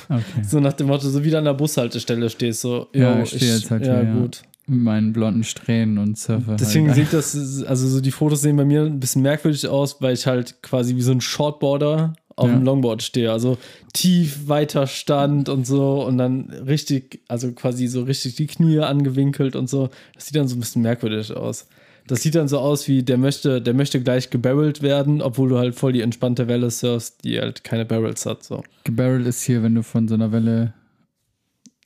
Okay. 0.10 0.24
So 0.48 0.60
nach 0.60 0.74
dem 0.74 0.88
Motto, 0.88 1.08
so 1.10 1.24
wie 1.24 1.30
du 1.30 1.38
an 1.38 1.46
der 1.46 1.54
Bushaltestelle 1.54 2.30
stehst, 2.30 2.62
so, 2.62 2.88
Ja, 2.94 3.22
ich 3.22 3.30
stehe 3.30 3.54
jetzt 3.56 3.72
halt 3.72 3.86
ja, 3.86 4.00
hier, 4.02 4.10
ja. 4.10 4.20
gut. 4.20 4.42
Mit 4.70 4.82
meinen 4.82 5.14
blonden 5.14 5.46
Strähnen 5.46 5.98
und 5.98 6.18
surfe. 6.18 6.58
Deswegen 6.60 6.88
halt. 6.90 6.98
sieht 7.10 7.14
das, 7.14 7.64
also 7.64 7.88
so 7.88 8.02
die 8.02 8.12
Fotos 8.12 8.42
sehen 8.42 8.58
bei 8.58 8.66
mir 8.66 8.82
ein 8.84 9.00
bisschen 9.00 9.22
merkwürdig 9.22 9.66
aus, 9.70 10.02
weil 10.02 10.14
ich 10.14 10.28
halt 10.28 10.62
quasi 10.62 10.98
wie 10.98 11.02
so 11.02 11.14
ein 11.14 11.22
Shortboarder 11.22 12.14
auf 12.38 12.48
Ja. 12.48 12.56
dem 12.56 12.64
Longboard 12.64 13.04
stehe. 13.04 13.32
Also 13.32 13.58
tief 13.94 14.48
weiter 14.48 14.88
Stand 14.88 15.50
und 15.50 15.68
so 15.68 16.06
und 16.06 16.18
dann 16.18 16.50
richtig, 16.66 17.20
also 17.28 17.52
quasi 17.52 17.88
so 17.88 18.04
richtig 18.04 18.36
die 18.36 18.48
Knie 18.48 18.80
angewinkelt 18.80 19.56
und 19.58 19.70
so. 19.70 19.90
Das 20.16 20.28
sieht 20.28 20.36
dann 20.38 20.48
so 20.48 20.56
ein 20.56 20.60
bisschen 20.62 20.82
merkwürdig 20.84 21.36
aus. 21.36 21.68
Das 22.08 22.22
sieht 22.22 22.36
dann 22.36 22.48
so 22.48 22.60
aus 22.60 22.88
wie, 22.88 23.04
der 23.04 23.18
möchte, 23.18 23.62
der 23.62 23.74
möchte 23.74 24.00
gleich 24.02 24.30
gebarrelt 24.30 24.82
werden, 24.82 25.22
obwohl 25.22 25.50
du 25.50 25.58
halt 25.58 25.76
voll 25.76 25.92
die 25.92 26.00
entspannte 26.02 26.48
Welle 26.48 26.72
surfst, 26.72 27.26
die 27.26 27.38
halt 27.38 27.66
keine 27.66 27.84
Barrels 27.84 28.26
hat. 28.26 28.44
So. 28.44 28.64
Gebarrelt 28.86 29.28
ist 29.28 29.42
hier, 29.44 29.62
wenn 29.62 29.76
du 29.76 29.84
von 29.84 30.08
so 30.08 30.14
einer 30.14 30.32
Welle, 30.32 30.74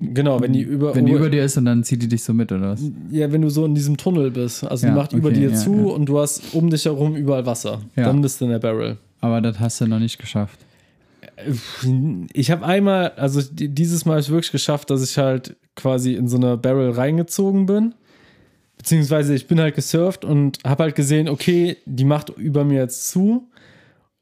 Genau, 0.04 0.42
wenn 0.42 0.52
die 0.54 0.62
über, 0.62 0.96
wenn 0.96 1.06
die 1.06 1.12
über 1.12 1.30
dir 1.30 1.44
ist 1.46 1.58
und 1.58 1.66
dann 1.66 1.84
zieht 1.84 2.02
die 2.02 2.08
dich 2.08 2.24
so 2.24 2.34
mit, 2.34 2.52
oder 2.52 2.72
was? 2.72 2.82
Ja, 3.12 3.32
wenn 3.32 3.44
du 3.44 3.50
so 3.50 3.66
in 3.66 3.76
diesem 3.76 3.98
Tunnel 3.98 4.32
bist. 4.32 4.64
Also 4.64 4.88
die 4.88 4.90
Ja, 4.92 4.96
macht 4.96 5.14
über 5.14 5.30
okay, 5.30 5.40
dir 5.42 5.50
ja, 5.52 5.56
zu 5.56 5.74
ja. 5.76 5.94
und 5.94 6.08
du 6.08 6.18
hast 6.20 6.56
um 6.56 6.72
dich 6.72 6.86
herum 6.86 7.16
überall 7.16 7.46
Wasser. 7.46 7.82
Dann 7.96 8.22
bist 8.22 8.42
du 8.42 8.46
in 8.46 8.52
der 8.52 8.60
Barrel. 8.60 8.98
Aber 9.22 9.40
das 9.42 9.60
hast 9.60 9.80
du 9.82 9.88
noch 9.88 10.00
nicht 10.00 10.20
geschafft. 10.20 10.60
Ich 12.34 12.52
habe 12.52 12.66
einmal, 12.66 13.12
also 13.16 13.42
di- 13.42 13.70
dieses 13.70 14.06
Mal 14.06 14.14
habe 14.14 14.22
ich 14.22 14.30
wirklich 14.30 14.52
geschafft, 14.52 14.90
dass 14.90 15.04
ich 15.04 15.18
halt 15.18 15.56
quasi 15.76 16.14
in 16.16 16.28
so 16.28 16.38
eine 16.38 16.58
Barrel 16.58 16.92
reingezogen 16.92 17.66
bin. 17.66 17.94
Beziehungsweise 18.78 19.36
ich 19.36 19.48
bin 19.48 19.60
halt 19.60 19.76
gesurft 19.76 20.26
und 20.26 20.58
habe 20.66 20.84
halt 20.84 20.96
gesehen, 20.96 21.30
okay, 21.30 21.78
die 21.86 22.04
macht 22.04 22.30
über 22.30 22.64
mir 22.64 22.80
jetzt 22.82 23.10
zu. 23.10 23.48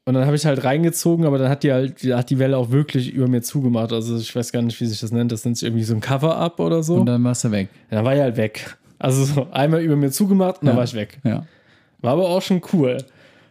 Und 0.04 0.14
dann 0.14 0.26
habe 0.26 0.36
ich 0.36 0.44
halt 0.44 0.64
reingezogen, 0.64 1.24
aber 1.24 1.38
dann 1.38 1.48
hat 1.48 1.62
die 1.62 1.72
halt, 1.72 2.02
hat 2.04 2.30
die 2.30 2.38
Welle 2.38 2.56
auch 2.58 2.70
wirklich 2.70 3.12
über 3.12 3.28
mir 3.28 3.42
zugemacht. 3.42 3.92
Also 3.92 4.18
ich 4.18 4.34
weiß 4.34 4.52
gar 4.52 4.60
nicht, 4.62 4.78
wie 4.80 4.86
sich 4.86 5.00
das 5.00 5.12
nennt. 5.12 5.32
Das 5.32 5.44
nennt 5.44 5.56
sich 5.56 5.66
irgendwie 5.66 5.84
so 5.84 5.94
ein 5.94 6.00
Cover-Up 6.00 6.58
oder 6.60 6.82
so. 6.82 6.96
Und 6.96 7.06
dann 7.06 7.22
warst 7.24 7.44
du 7.44 7.50
weg. 7.50 7.68
Ja, 7.90 7.96
dann 7.98 8.04
war 8.04 8.14
ich 8.14 8.20
halt 8.20 8.36
weg. 8.36 8.76
Also 8.98 9.24
so 9.24 9.46
einmal 9.50 9.80
über 9.82 9.96
mir 9.96 10.10
zugemacht 10.10 10.60
und 10.60 10.66
dann 10.66 10.74
Ja. 10.74 10.78
war 10.78 10.84
ich 10.84 10.94
weg. 10.94 11.18
Ja. 11.24 11.46
War 12.02 12.12
aber 12.14 12.28
auch 12.28 12.42
schon 12.42 12.60
cool. 12.72 12.98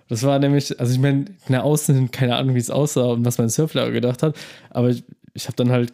Das 0.10 0.24
war 0.24 0.38
nämlich, 0.40 0.78
also 0.80 0.92
ich 0.92 1.00
meine, 1.00 1.26
nach 1.48 1.64
außen, 1.64 2.12
keine 2.12 2.36
Ahnung, 2.36 2.56
wie 2.56 2.60
es 2.60 2.70
aussah 2.72 3.06
und 3.12 3.24
was 3.26 3.38
mein 3.38 3.50
Surflehrer 3.50 3.92
gedacht 3.92 4.24
hat, 4.24 4.36
aber 4.72 4.90
ich, 4.90 5.04
ich 5.34 5.46
habe 5.46 5.56
dann 5.56 5.72
halt 5.72 5.94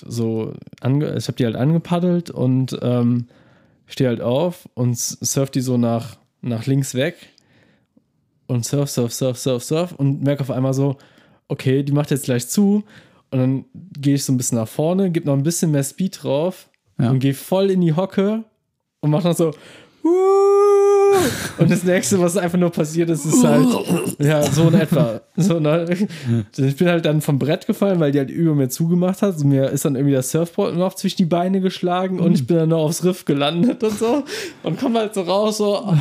so, 0.00 0.54
ange, 0.80 1.14
ich 1.16 1.26
habe 1.28 1.36
die 1.36 1.44
halt 1.44 1.56
angepaddelt 1.56 2.30
und 2.30 2.78
ähm, 2.82 3.26
stehe 3.86 4.08
halt 4.08 4.20
auf 4.20 4.68
und 4.74 4.96
surf 4.96 5.50
die 5.50 5.60
so 5.60 5.76
nach, 5.76 6.16
nach 6.42 6.66
links 6.66 6.94
weg 6.94 7.16
und 8.46 8.64
surf, 8.64 8.88
surf, 8.90 9.12
surf, 9.12 9.36
surf, 9.38 9.62
surf 9.64 9.92
und 9.92 10.22
merke 10.22 10.42
auf 10.42 10.50
einmal 10.50 10.74
so, 10.74 10.96
okay, 11.48 11.82
die 11.82 11.92
macht 11.92 12.10
jetzt 12.12 12.24
gleich 12.24 12.48
zu 12.48 12.84
und 13.30 13.38
dann 13.38 13.64
gehe 13.98 14.14
ich 14.14 14.24
so 14.24 14.32
ein 14.32 14.36
bisschen 14.36 14.58
nach 14.58 14.68
vorne, 14.68 15.10
gebe 15.10 15.26
noch 15.26 15.34
ein 15.34 15.42
bisschen 15.42 15.72
mehr 15.72 15.82
Speed 15.84 16.22
drauf 16.22 16.68
Ja. 17.00 17.10
und 17.10 17.18
gehe 17.18 17.34
voll 17.34 17.70
in 17.70 17.80
die 17.80 17.94
Hocke 17.94 18.44
und 19.00 19.10
mache 19.10 19.24
dann 19.24 19.34
so 19.34 19.50
und 21.58 21.70
das 21.70 21.84
nächste, 21.84 22.20
was 22.20 22.36
einfach 22.36 22.58
nur 22.58 22.70
passiert 22.70 23.10
ist, 23.10 23.24
ist 23.24 23.42
halt, 23.44 23.66
ja, 24.18 24.42
so 24.42 24.68
in 24.68 24.74
etwa. 24.74 25.20
So, 25.36 25.58
ne? 25.60 25.86
Ich 26.56 26.76
bin 26.76 26.88
halt 26.88 27.04
dann 27.04 27.20
vom 27.20 27.38
Brett 27.38 27.66
gefallen, 27.66 28.00
weil 28.00 28.12
die 28.12 28.18
halt 28.18 28.30
über 28.30 28.54
mir 28.54 28.68
zugemacht 28.68 29.22
hat. 29.22 29.38
So, 29.38 29.46
mir 29.46 29.70
ist 29.70 29.84
dann 29.84 29.96
irgendwie 29.96 30.14
das 30.14 30.30
Surfboard 30.30 30.76
noch 30.76 30.94
zwischen 30.94 31.16
die 31.18 31.24
Beine 31.24 31.60
geschlagen 31.60 32.20
und 32.20 32.34
ich 32.34 32.46
bin 32.46 32.56
dann 32.56 32.68
noch 32.70 32.84
aufs 32.84 33.04
Riff 33.04 33.24
gelandet 33.24 33.82
und 33.82 33.98
so. 33.98 34.24
Und 34.62 34.78
komm 34.78 34.96
halt 34.96 35.14
so 35.14 35.22
raus, 35.22 35.58
so, 35.58 35.82
oh, 35.86 35.94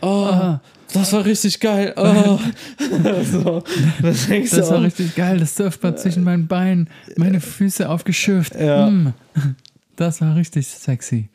oh, 0.00 0.58
das 0.92 1.12
war 1.12 1.24
richtig 1.24 1.60
geil. 1.60 1.94
Oh. 1.96 2.38
so, 3.30 3.62
Das 4.02 4.26
du 4.26 4.70
war 4.70 4.78
auch, 4.78 4.82
richtig 4.82 5.14
geil, 5.14 5.38
das 5.38 5.54
Surfbrett 5.56 5.98
zwischen 5.98 6.24
meinen 6.24 6.46
Beinen, 6.46 6.88
meine 7.16 7.40
Füße 7.40 7.88
aufgeschürft. 7.88 8.54
Ja. 8.54 8.88
Mm. 8.88 9.14
Das 9.96 10.20
war 10.20 10.36
richtig 10.36 10.66
sexy. 10.68 11.28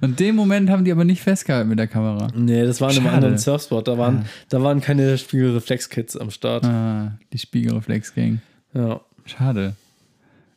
Und 0.00 0.18
den 0.20 0.34
Moment 0.36 0.70
haben 0.70 0.84
die 0.84 0.92
aber 0.92 1.04
nicht 1.04 1.22
festgehalten 1.22 1.68
mit 1.68 1.78
der 1.78 1.86
Kamera. 1.86 2.28
Nee, 2.34 2.62
das 2.64 2.80
war 2.80 2.90
in 2.90 2.96
einem 2.96 3.04
Schade. 3.04 3.16
anderen 3.16 3.38
Surfspot. 3.38 3.86
Da 3.88 3.98
waren, 3.98 4.24
da 4.48 4.62
waren 4.62 4.80
keine 4.80 5.18
Spiegelreflex-Kits 5.18 6.16
am 6.16 6.30
Start. 6.30 6.64
Ah, 6.64 7.18
die 7.32 7.38
Spiegelreflex-Gang. 7.38 8.40
Ja. 8.74 9.00
Schade. 9.26 9.74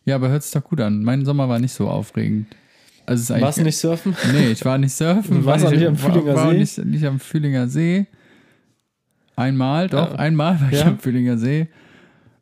Ja, 0.06 0.16
aber 0.16 0.30
hört 0.30 0.44
sich 0.44 0.52
doch 0.52 0.64
gut 0.64 0.80
an. 0.82 1.04
Mein 1.04 1.26
Sommer 1.26 1.48
war 1.50 1.60
nicht 1.60 1.74
so 1.74 1.88
aufregend. 1.90 2.48
Also 3.06 3.34
Warst 3.42 3.58
du 3.58 3.64
nicht 3.64 3.78
surfen? 3.78 4.16
Nee, 4.34 4.52
ich 4.52 4.64
war 4.64 4.78
nicht 4.78 4.94
surfen. 4.94 5.44
Warst 5.46 5.66
war 5.66 5.72
auch 5.72 5.76
nicht 5.76 5.86
am 5.88 5.96
Fühlinger 5.98 6.36
war, 6.36 6.46
war 6.46 6.52
See? 6.52 6.58
Nicht, 6.60 6.86
nicht 6.86 7.06
am 7.06 7.20
Fühlinger 7.20 7.68
See. 7.68 8.06
Einmal, 9.36 9.90
doch, 9.90 10.12
Ja. 10.12 10.20
einmal 10.20 10.60
war 10.62 10.72
ich 10.72 10.80
Ja. 10.80 10.88
am 10.88 11.00
Fühlinger 11.00 11.38
See. 11.38 11.68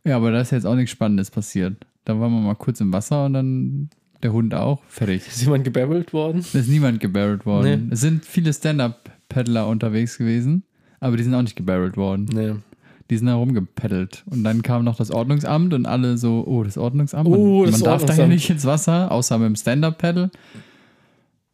Ja, 0.04 0.18
aber 0.18 0.32
da 0.32 0.41
ist 0.41 0.52
jetzt 0.52 0.66
auch 0.66 0.76
nichts 0.76 0.91
Spannendes 0.91 1.32
passiert. 1.32 1.76
Da 2.06 2.20
waren 2.20 2.32
wir 2.32 2.41
mal 2.41 2.56
kurz 2.56 2.80
im 2.82 2.91
Wasser 2.91 3.26
und 3.26 3.34
dann 3.34 3.89
der 4.24 4.34
Hund 4.34 4.53
auch. 4.53 4.82
Fertig. 4.88 5.28
Ist 5.28 5.41
jemand 5.41 5.63
gebabbelt 5.63 6.13
worden? 6.13 6.45
Da 6.53 6.59
ist 6.59 6.69
niemand 6.69 6.99
gebarrelt 6.99 7.45
worden. 7.45 7.88
Nee. 7.88 7.93
Es 7.93 8.01
sind 8.01 8.26
viele 8.26 8.53
Stand-Up-Paddler 8.53 9.67
unterwegs 9.67 10.17
gewesen, 10.17 10.63
aber 10.99 11.17
die 11.17 11.24
sind 11.24 11.34
auch 11.34 11.41
nicht 11.41 11.55
gebarrelt 11.55 11.97
worden. 11.97 12.28
Nee. 12.32 12.53
Die 13.09 13.17
sind 13.17 13.28
da 13.28 13.36
rumgepaddelt. 13.36 14.24
Und 14.28 14.43
dann 14.43 14.61
kam 14.61 14.86
noch 14.86 14.95
das 14.95 15.11
Ordnungsamt 15.11 15.74
und 15.74 15.86
alle 15.86 16.17
so, 16.17 16.45
oh, 16.47 16.63
das 16.63 16.78
Ordnungsamt. 16.78 17.28
Oh, 17.28 17.63
man 17.63 17.72
das 17.72 17.82
man 17.82 17.84
darf 17.84 18.01
da 18.01 18.07
ja 18.07 18.11
Ordnungsamt. 18.11 18.30
nicht 18.30 18.49
ins 18.49 18.65
Wasser, 18.65 19.11
außer 19.11 19.38
mit 19.38 19.47
dem 19.47 19.55
Stand-Up-Paddle. 19.55 20.32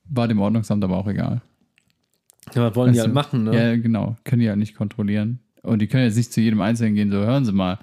War 0.10 0.28
dem 0.28 0.40
Ordnungsamt 0.40 0.84
aber 0.84 0.98
auch 0.98 1.08
egal. 1.08 1.42
Ja, 2.54 2.70
was 2.70 2.76
wollen 2.76 2.94
die 2.94 3.00
Weißt 3.00 3.08
halt 3.08 3.16
du? 3.16 3.20
machen, 3.20 3.44
ne? 3.46 3.56
Ja, 3.56 3.76
genau. 3.76 4.16
Können 4.24 4.42
die 4.42 4.50
halt 4.50 4.60
nicht 4.60 4.76
kontrollieren. 4.76 5.40
Und 5.64 5.80
die 5.82 5.88
können 5.88 6.06
jetzt 6.06 6.16
nicht 6.16 6.32
zu 6.32 6.40
jedem 6.42 6.62
Einzelnen 6.62 6.96
gehen, 6.96 7.12
so, 7.12 7.18
hören 7.18 7.44
Sie 7.44 7.52
mal, 7.52 7.80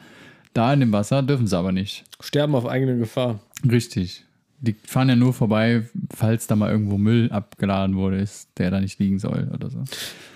da 0.55 0.73
in 0.73 0.81
dem 0.81 0.93
Wasser 0.93 1.23
dürfen 1.23 1.47
sie 1.47 1.59
aber 1.59 1.73
nicht. 1.73 2.05
Sterben 2.21 2.55
auf 2.55 2.67
eigene 2.67 2.97
Gefahr. 2.97 3.41
Richtig. 3.69 4.25
Die 4.61 4.75
fahren 4.87 5.09
ja 5.11 5.17
nur 5.17 5.33
vorbei, 5.35 5.83
falls 6.15 6.47
da 6.47 6.57
mal 6.57 6.71
irgendwo 6.71 6.97
Müll 6.99 7.31
abgeladen 7.31 7.97
wurde, 7.97 8.19
ist, 8.19 8.49
der 8.59 8.71
da 8.71 8.81
nicht 8.81 8.99
liegen 8.99 9.19
soll 9.19 9.51
oder 9.55 9.71
so. 9.71 9.83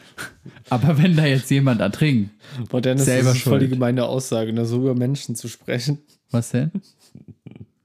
Aber 0.70 0.98
wenn 0.98 1.16
da 1.16 1.24
jetzt 1.24 1.50
jemand 1.50 1.80
ertrinkt, 1.80 2.30
Boah, 2.68 2.80
Dennis, 2.80 3.04
Selber 3.04 3.28
das 3.30 3.36
ist 3.38 3.42
voll 3.44 3.60
die 3.60 3.68
gemeine 3.68 4.04
Aussage, 4.04 4.52
ne? 4.52 4.64
so 4.66 4.78
über 4.80 4.94
Menschen 4.94 5.34
zu 5.36 5.48
sprechen. 5.48 5.98
was 6.30 6.50
denn? 6.50 6.72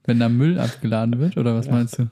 Wenn 0.04 0.18
da 0.20 0.28
Müll 0.28 0.58
abgeladen 0.58 1.18
wird, 1.18 1.36
oder 1.38 1.54
was 1.54 1.68
meinst 1.70 1.98
du? 1.98 2.10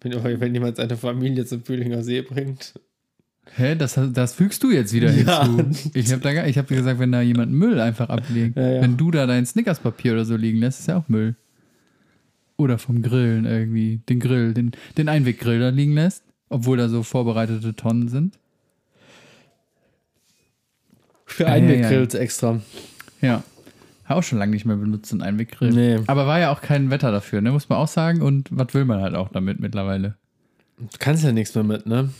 Wenn, 0.00 0.40
wenn 0.40 0.54
jemand 0.54 0.76
seine 0.76 0.96
Familie 0.96 1.44
zum 1.46 1.64
Fühlinger 1.64 2.02
See 2.04 2.22
bringt. 2.22 2.74
Hä, 3.56 3.74
das, 3.74 3.98
das 4.12 4.34
fügst 4.34 4.62
du 4.62 4.70
jetzt 4.70 4.92
wieder 4.92 5.10
Ja. 5.12 5.44
hinzu. 5.46 5.90
Ich 5.94 6.12
habe 6.12 6.20
da, 6.22 6.46
ich 6.46 6.58
hab 6.58 6.66
dir 6.68 6.76
gesagt, 6.76 6.98
wenn 6.98 7.12
da 7.12 7.22
jemand 7.22 7.52
Müll 7.52 7.80
einfach 7.80 8.08
ablegt, 8.08 8.56
Ja, 8.56 8.70
ja. 8.74 8.82
wenn 8.82 8.96
du 8.96 9.10
da 9.10 9.26
dein 9.26 9.46
Snickerspapier 9.46 10.12
oder 10.12 10.24
so 10.24 10.36
liegen 10.36 10.58
lässt, 10.58 10.80
ist 10.80 10.88
ja 10.88 10.96
auch 10.98 11.08
Müll. 11.08 11.36
Oder 12.56 12.78
vom 12.78 13.02
Grillen 13.02 13.44
irgendwie, 13.44 13.98
den 14.08 14.20
Grill, 14.20 14.54
den, 14.54 14.72
den 14.96 15.08
Einweggrill 15.08 15.60
da 15.60 15.68
liegen 15.68 15.92
lässt, 15.92 16.24
obwohl 16.48 16.76
da 16.78 16.88
so 16.88 17.02
vorbereitete 17.02 17.74
Tonnen 17.74 18.08
sind. 18.08 18.38
Für 21.26 21.44
Ja, 21.44 21.50
Einweggrills 21.50 22.14
extra. 22.14 22.60
Ja. 23.20 23.42
Habe 24.04 24.20
auch 24.20 24.22
schon 24.22 24.38
lange 24.38 24.52
nicht 24.52 24.64
mehr 24.64 24.76
benutzt, 24.76 25.12
einen 25.12 25.22
Einweggrill. 25.22 25.72
Nee. 25.72 26.02
Aber 26.06 26.26
war 26.26 26.38
ja 26.38 26.52
auch 26.52 26.62
kein 26.62 26.90
Wetter 26.90 27.10
dafür, 27.10 27.40
ne? 27.40 27.50
Muss 27.50 27.68
man 27.68 27.78
auch 27.78 27.88
sagen. 27.88 28.22
Und 28.22 28.48
was 28.50 28.72
will 28.72 28.84
man 28.84 29.00
halt 29.00 29.14
auch 29.14 29.30
damit 29.30 29.58
mittlerweile? 29.58 30.14
Du 30.78 30.86
kannst 30.98 31.24
ja 31.24 31.32
nichts 31.32 31.54
mehr 31.54 31.64
mit, 31.64 31.86
ne? 31.86 32.10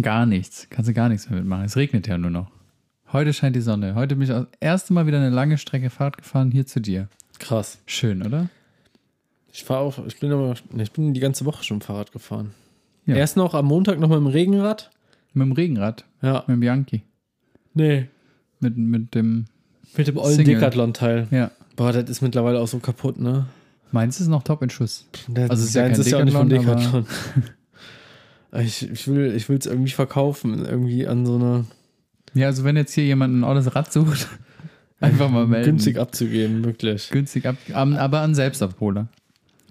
Gar 0.00 0.26
nichts. 0.26 0.66
Kannst 0.70 0.88
du 0.88 0.94
gar 0.94 1.08
nichts 1.08 1.28
mehr 1.28 1.38
mitmachen. 1.38 1.64
Es 1.64 1.76
regnet 1.76 2.06
ja 2.06 2.16
nur 2.16 2.30
noch. 2.30 2.50
Heute 3.12 3.32
scheint 3.32 3.54
die 3.54 3.60
Sonne. 3.60 3.94
Heute 3.94 4.16
bin 4.16 4.22
ich 4.22 4.30
das 4.30 4.46
erste 4.60 4.92
Mal 4.92 5.06
wieder 5.06 5.18
eine 5.18 5.30
lange 5.30 5.58
Strecke 5.58 5.90
Fahrt 5.90 6.16
gefahren 6.16 6.50
hier 6.50 6.66
zu 6.66 6.80
dir. 6.80 7.08
Krass. 7.38 7.78
Schön, 7.86 8.24
oder? 8.26 8.48
Ich 9.56 9.64
fahre 9.64 9.80
auch, 9.80 10.06
ich 10.06 10.20
bin 10.20 10.30
aber, 10.32 10.54
ich 10.76 10.92
bin 10.92 11.14
die 11.14 11.20
ganze 11.20 11.46
Woche 11.46 11.64
schon 11.64 11.80
Fahrrad 11.80 12.12
gefahren. 12.12 12.50
Ja. 13.06 13.16
Erst 13.16 13.38
noch 13.38 13.54
am 13.54 13.64
Montag 13.64 13.98
noch 13.98 14.10
mit 14.10 14.18
dem 14.18 14.26
Regenrad. 14.26 14.90
Mit 15.32 15.46
dem 15.46 15.52
Regenrad. 15.52 16.04
Ja. 16.20 16.44
Mit 16.46 16.56
dem 16.56 16.60
Bianchi. 16.60 17.02
Nee. 17.72 18.08
Mit, 18.60 18.76
mit 18.76 19.14
dem. 19.14 19.46
Mit 19.96 20.08
dem 20.08 20.18
ollen. 20.18 20.44
Decathlon-Teil. 20.44 21.28
Ja. 21.30 21.50
Boah, 21.74 21.90
das 21.92 22.10
ist 22.10 22.20
mittlerweile 22.20 22.60
auch 22.60 22.68
so 22.68 22.80
kaputt, 22.80 23.18
ne? 23.18 23.46
Meins 23.92 24.20
ist 24.20 24.28
noch 24.28 24.42
top 24.42 24.60
in 24.62 24.68
Schuss. 24.68 25.06
Der, 25.28 25.50
Also 25.50 25.62
es 25.62 25.70
ist 25.70 25.74
ja 25.74 25.86
ist 25.86 26.06
ja 26.10 26.18
auch 26.18 26.24
nicht 26.24 26.34
von 26.36 26.50
Decathlon, 26.50 27.06
ich 28.60 28.90
ich 28.90 29.08
will 29.08 29.34
es 29.58 29.64
irgendwie 29.66 29.90
verkaufen. 29.92 30.66
Irgendwie 30.66 31.06
an 31.06 31.24
so 31.24 31.36
einer 31.36 31.64
Ja, 32.34 32.48
also 32.48 32.64
wenn 32.64 32.76
jetzt 32.76 32.92
hier 32.92 33.04
jemand 33.04 33.34
ein 33.38 33.44
altes 33.44 33.74
Rad 33.74 33.90
sucht, 33.92 34.28
einfach 35.00 35.30
mal 35.30 35.46
melden. 35.46 35.64
günstig 35.70 35.98
abzugeben, 35.98 36.62
wirklich. 36.64 37.08
Günstig 37.10 37.46
ab, 37.46 37.56
am- 37.72 37.94
aber 37.94 38.20
an 38.20 38.34
Selbstabholer. 38.34 39.08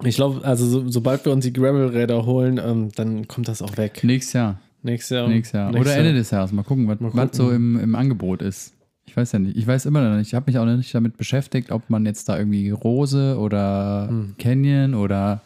Ich 0.04 0.16
glaube, 0.16 0.44
also 0.44 0.66
so, 0.66 0.88
sobald 0.88 1.24
wir 1.24 1.32
uns 1.32 1.44
die 1.44 1.52
Gravel-Räder 1.52 2.26
holen, 2.26 2.60
ähm, 2.62 2.90
dann 2.96 3.26
kommt 3.28 3.48
das 3.48 3.62
auch 3.62 3.76
weg. 3.76 4.00
Nächstes 4.04 4.34
Jahr. 4.34 4.60
Nächstes 4.82 5.16
Jahr. 5.16 5.28
Nächstes 5.28 5.52
Jahr. 5.52 5.74
Oder 5.74 5.96
Ende 5.96 6.12
des 6.12 6.30
Jahres. 6.30 6.52
Mal 6.52 6.62
gucken, 6.62 6.86
was, 6.86 7.00
Mal 7.00 7.10
was 7.14 7.36
so 7.36 7.44
gucken. 7.44 7.56
im, 7.76 7.80
im 7.80 7.94
Angebot 7.94 8.42
ist. 8.42 8.72
Ich 9.06 9.16
weiß 9.16 9.32
ja 9.32 9.38
nicht. 9.38 9.56
Ich 9.56 9.66
weiß 9.66 9.86
immer 9.86 10.06
noch 10.08 10.16
nicht. 10.16 10.28
Ich 10.28 10.34
habe 10.34 10.50
mich 10.50 10.58
auch 10.58 10.64
noch 10.66 10.76
nicht 10.76 10.94
damit 10.94 11.16
beschäftigt, 11.16 11.70
ob 11.72 11.88
man 11.88 12.04
jetzt 12.04 12.28
da 12.28 12.36
irgendwie 12.38 12.70
Rose 12.70 13.38
oder 13.38 14.08
Hm. 14.08 14.34
Canyon 14.38 14.94
oder 14.94 15.40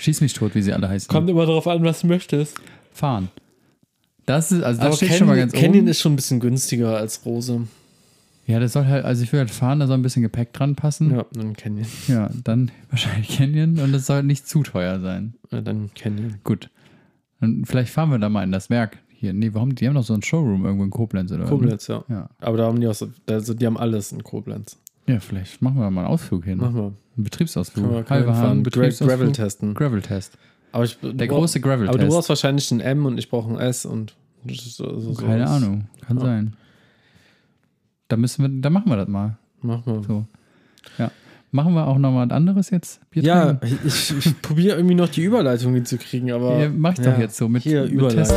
Schieß 0.00 0.20
mich 0.20 0.32
tot, 0.32 0.54
wie 0.54 0.62
sie 0.62 0.72
alle 0.72 0.88
heißen, 0.88 1.08
Kommt 1.08 1.28
immer 1.28 1.44
darauf 1.44 1.66
an, 1.66 1.82
was 1.82 2.02
du 2.02 2.06
möchtest. 2.06 2.56
fahren. 2.92 3.28
Das 4.26 4.52
ist, 4.52 4.62
also 4.62 4.78
das 4.78 4.86
Aber 4.86 4.96
steht 4.96 5.08
Canyon, 5.08 5.18
schon 5.18 5.26
mal 5.28 5.36
ganz 5.38 5.52
Canyon 5.52 5.80
oben. 5.80 5.88
ist 5.88 6.00
schon 6.00 6.12
ein 6.12 6.16
bisschen 6.16 6.38
günstiger 6.38 6.96
als 6.96 7.24
Rose. 7.26 7.62
Ja, 8.48 8.58
das 8.58 8.72
soll 8.72 8.86
halt, 8.86 9.04
also 9.04 9.22
ich 9.22 9.30
will 9.32 9.40
halt 9.40 9.50
fahren, 9.50 9.78
da 9.78 9.86
soll 9.86 9.98
ein 9.98 10.02
bisschen 10.02 10.22
Gepäck 10.22 10.54
dran 10.54 10.74
passen. 10.74 11.10
Ja, 11.10 11.26
dann 11.34 11.52
Canyon. 11.54 11.86
Ja, 12.08 12.30
dann 12.44 12.70
wahrscheinlich 12.90 13.28
Canyon 13.36 13.78
und 13.78 13.92
es 13.94 14.06
soll 14.06 14.22
nicht 14.22 14.48
zu 14.48 14.62
teuer 14.62 15.00
sein. 15.00 15.34
Ja, 15.50 15.60
dann 15.60 15.90
Canyon. 15.94 16.36
Gut. 16.44 16.70
Und 17.40 17.66
vielleicht 17.66 17.92
fahren 17.92 18.10
wir 18.10 18.18
da 18.18 18.30
mal 18.30 18.42
in 18.44 18.50
das 18.50 18.70
Werk 18.70 18.98
hier. 19.10 19.34
Nee, 19.34 19.50
warum? 19.52 19.74
Die 19.74 19.86
haben 19.86 19.94
doch 19.94 20.02
so 20.02 20.14
einen 20.14 20.22
Showroom 20.22 20.64
irgendwo 20.64 20.84
in 20.84 20.90
Koblenz 20.90 21.30
oder? 21.30 21.44
Koblenz, 21.44 21.88
ja. 21.88 22.02
Ja. 22.08 22.30
Aber 22.40 22.56
da 22.56 22.64
haben 22.64 22.80
die 22.80 22.88
auch 22.88 22.94
so, 22.94 23.08
also 23.28 23.52
die 23.52 23.66
haben 23.66 23.76
alles 23.76 24.12
in 24.12 24.24
Koblenz. 24.24 24.78
Ja, 25.06 25.20
vielleicht 25.20 25.60
machen 25.60 25.78
wir 25.78 25.90
mal 25.90 26.06
einen 26.06 26.10
Ausflug 26.10 26.44
hin. 26.44 26.56
Machen 26.56 26.74
wir. 26.74 26.82
Einen 27.16 27.24
Betriebsausflug. 27.24 27.84
Können 27.84 28.04
wir, 28.04 28.10
Halber 28.10 28.34
fahren. 28.34 28.62
Betriebsausflug. 28.62 29.10
Gravel 29.10 29.32
testen. 29.32 29.74
Gravel-Test. 29.74 30.38
Aber 30.72 30.84
ich, 30.84 30.98
Der 31.02 31.28
große 31.28 31.60
Aber 31.62 31.98
du 31.98 32.08
brauchst 32.08 32.30
wahrscheinlich 32.30 32.70
ein 32.70 32.80
M 32.80 33.04
und 33.04 33.18
ich 33.18 33.28
brauche 33.28 33.50
ein 33.52 33.58
S 33.58 33.84
und 33.84 34.16
das 34.44 34.58
so, 34.76 34.98
so, 35.00 35.12
Keine. 35.14 35.46
Ahnung. 35.48 35.86
Kann 36.06 36.16
Ja. 36.18 36.24
sein. 36.24 36.56
Da 38.08 38.16
müssen 38.16 38.42
wir, 38.42 38.62
da 38.62 38.70
machen 38.70 38.88
wir 38.90 38.96
das 38.96 39.08
mal. 39.08 39.36
Mach 39.60 39.84
mal. 39.84 40.02
So. 40.02 40.24
Ja. 40.98 41.10
Machen 41.50 41.74
wir 41.74 41.86
auch 41.86 41.98
noch 41.98 42.10
mal 42.10 42.26
was 42.28 42.34
anderes 42.34 42.70
jetzt? 42.70 43.00
Bier 43.10 43.22
Ja, 43.22 43.52
trinken? 43.54 43.78
ich, 43.86 44.14
ich 44.26 44.42
probiere 44.42 44.76
irgendwie 44.76 44.94
noch 44.94 45.08
die 45.08 45.22
Überleitung 45.22 45.74
hinzukriegen, 45.74 46.30
aber. 46.32 46.58
ja 46.58 46.70
mach 46.74 46.92
ich 46.92 46.98
ja. 47.04 47.10
doch 47.12 47.18
jetzt 47.18 47.36
so 47.36 47.48
mit, 47.48 47.62
Hier, 47.62 47.84
mit. 47.86 48.08
Testen. 48.10 48.36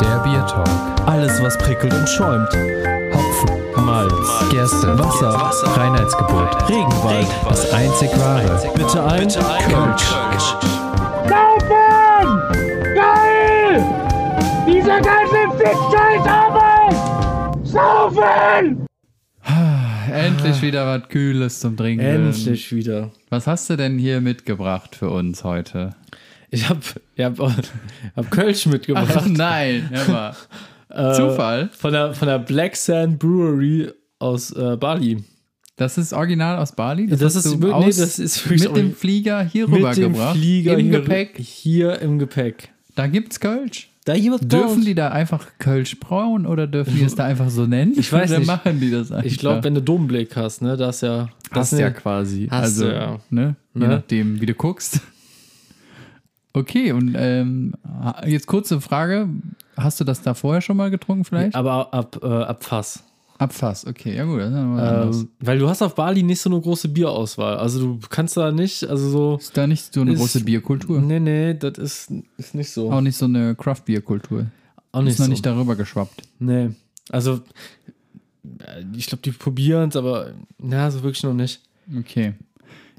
Der 0.00 0.18
Bier 0.24 0.46
Talk. 0.46 0.68
Alles, 1.06 1.42
was 1.42 1.56
prickelt 1.58 1.92
und 1.92 2.08
schäumt. 2.08 2.48
Hopfen, 3.14 3.84
Malz, 3.84 4.50
Gerste, 4.50 4.98
Wasser, 4.98 5.30
Reinheitsgebot. 5.76 6.68
Regenwald. 6.68 7.26
Das 7.48 7.72
einzig 7.72 8.10
wahre. 8.18 8.60
Bitte 8.74 9.04
ein 9.04 9.28
Kölsch. 9.28 10.56
Saufen! 11.28 12.40
Geil! 12.94 13.84
Diese 14.66 14.88
ganze 14.88 15.58
Fick-Scheiß-Arbeit! 15.58 16.61
Saufen! 17.72 18.86
Endlich 20.12 20.60
wieder 20.60 20.86
was 20.86 21.08
Kühles 21.08 21.60
zum 21.60 21.74
Trinken. 21.74 22.04
Endlich 22.04 22.70
wieder. 22.70 23.12
Was 23.30 23.46
hast 23.46 23.70
du 23.70 23.76
denn 23.76 23.98
hier 23.98 24.20
mitgebracht 24.20 24.94
für 24.94 25.08
uns 25.08 25.42
heute? 25.42 25.96
Ich 26.50 26.68
habe 26.68 26.80
ich 27.16 27.24
hab, 27.24 27.38
hab 27.38 28.30
Kölsch 28.30 28.66
Ach 28.66 28.72
mitgebracht. 28.72 29.26
nein, 29.26 29.88
hör 29.90 30.08
mal. 30.08 30.36
Äh, 30.94 31.14
Zufall. 31.14 31.70
Von 31.72 31.94
der, 31.94 32.12
von 32.12 32.28
der 32.28 32.38
Black 32.38 32.76
Sand 32.76 33.18
Brewery 33.18 33.90
aus 34.18 34.50
äh, 34.52 34.76
Bali. 34.76 35.24
Das 35.76 35.96
ist 35.96 36.12
original 36.12 36.58
aus 36.58 36.72
Bali? 36.72 37.06
Das 37.06 37.22
hast 37.22 37.46
ist 37.46 37.58
nee, 37.58 37.86
das 37.86 38.18
ist 38.18 38.50
mit 38.50 38.76
dem 38.76 38.94
Flieger 38.94 39.42
hier 39.42 39.66
Mit 39.68 39.78
dem 39.80 39.86
rübergebracht. 39.86 40.36
Flieger 40.36 40.74
Im 40.76 40.90
hier, 40.90 41.00
Gepäck. 41.00 41.38
hier 41.38 41.98
im 42.02 42.18
Gepäck. 42.18 42.68
Da 42.94 43.06
gibt's 43.06 43.40
Kölsch. 43.40 43.88
Da 44.04 44.14
jemand 44.14 44.52
Dürfen 44.52 44.84
die 44.84 44.96
da 44.96 45.08
einfach 45.10 45.46
Kölsch 45.58 46.00
brauen 46.00 46.44
oder 46.44 46.66
dürfen 46.66 46.96
die 46.96 47.04
es 47.04 47.14
da 47.14 47.24
einfach 47.24 47.50
so 47.50 47.66
nennen? 47.66 47.92
Ich 47.96 48.12
weiß 48.12 48.30
oder 48.30 48.40
nicht. 48.40 48.48
machen 48.48 48.80
die 48.80 48.90
das 48.90 49.12
einfach? 49.12 49.24
Ich 49.24 49.38
glaube, 49.38 49.62
wenn 49.62 49.74
du 49.76 49.82
Domblick 49.82 50.34
hast, 50.34 50.60
ne, 50.60 50.76
das 50.76 50.96
ist 50.96 51.02
ja. 51.02 51.28
Das 51.50 51.58
hast 51.58 51.70
sind 51.70 51.78
ja 51.80 51.90
quasi. 51.90 52.48
Hast 52.50 52.62
also, 52.62 52.86
du 52.86 52.94
ja. 52.94 53.20
ne? 53.30 53.56
Je 53.74 53.80
Ne? 53.80 53.88
nachdem, 53.88 54.40
wie 54.40 54.46
du 54.46 54.54
guckst. 54.54 55.00
Okay, 56.52 56.92
und 56.92 57.14
ähm, 57.16 57.74
jetzt 58.26 58.46
kurze 58.46 58.80
Frage. 58.80 59.28
Hast 59.76 60.00
du 60.00 60.04
das 60.04 60.20
da 60.20 60.34
vorher 60.34 60.60
schon 60.60 60.76
mal 60.76 60.90
getrunken 60.90 61.24
vielleicht? 61.24 61.54
Aber 61.54 61.94
ab, 61.94 62.18
äh, 62.22 62.26
ab 62.26 62.62
Fass. 62.64 63.04
Abfass, 63.38 63.86
okay, 63.86 64.14
ja 64.16 64.24
gut. 64.24 64.40
Ist. 64.40 64.52
Ähm, 65.22 65.28
weil 65.40 65.58
du 65.58 65.68
hast 65.68 65.82
auf 65.82 65.94
Bali 65.94 66.22
nicht 66.22 66.40
so 66.40 66.50
eine 66.50 66.60
große 66.60 66.88
Bierauswahl. 66.88 67.56
Also 67.56 67.80
du 67.94 67.98
kannst 68.08 68.36
da 68.36 68.52
nicht, 68.52 68.84
also 68.84 69.08
so. 69.10 69.36
Ist 69.36 69.56
da 69.56 69.66
nicht 69.66 69.92
so 69.92 70.00
eine 70.02 70.12
ist- 70.12 70.18
große 70.20 70.44
Bierkultur? 70.44 71.00
Nee, 71.00 71.18
nee, 71.20 71.54
das 71.54 71.78
ist, 71.78 72.12
ist 72.36 72.54
nicht 72.54 72.70
so. 72.70 72.92
Auch 72.92 73.00
nicht 73.00 73.16
so 73.16 73.24
eine 73.24 73.54
Craft-Bier-Kultur. 73.56 74.46
Auch 74.92 75.00
Ist 75.00 75.04
nicht 75.06 75.18
noch 75.18 75.26
so. 75.26 75.30
nicht 75.30 75.46
darüber 75.46 75.74
geschwappt. 75.76 76.22
Nee. 76.38 76.70
Also, 77.10 77.40
äh, 78.60 78.84
ich 78.96 79.06
glaube, 79.06 79.22
die 79.22 79.32
probieren 79.32 79.88
es, 79.88 79.96
aber 79.96 80.32
na, 80.58 80.90
so 80.90 81.02
wirklich 81.02 81.22
noch 81.24 81.34
nicht. 81.34 81.60
Okay. 81.98 82.34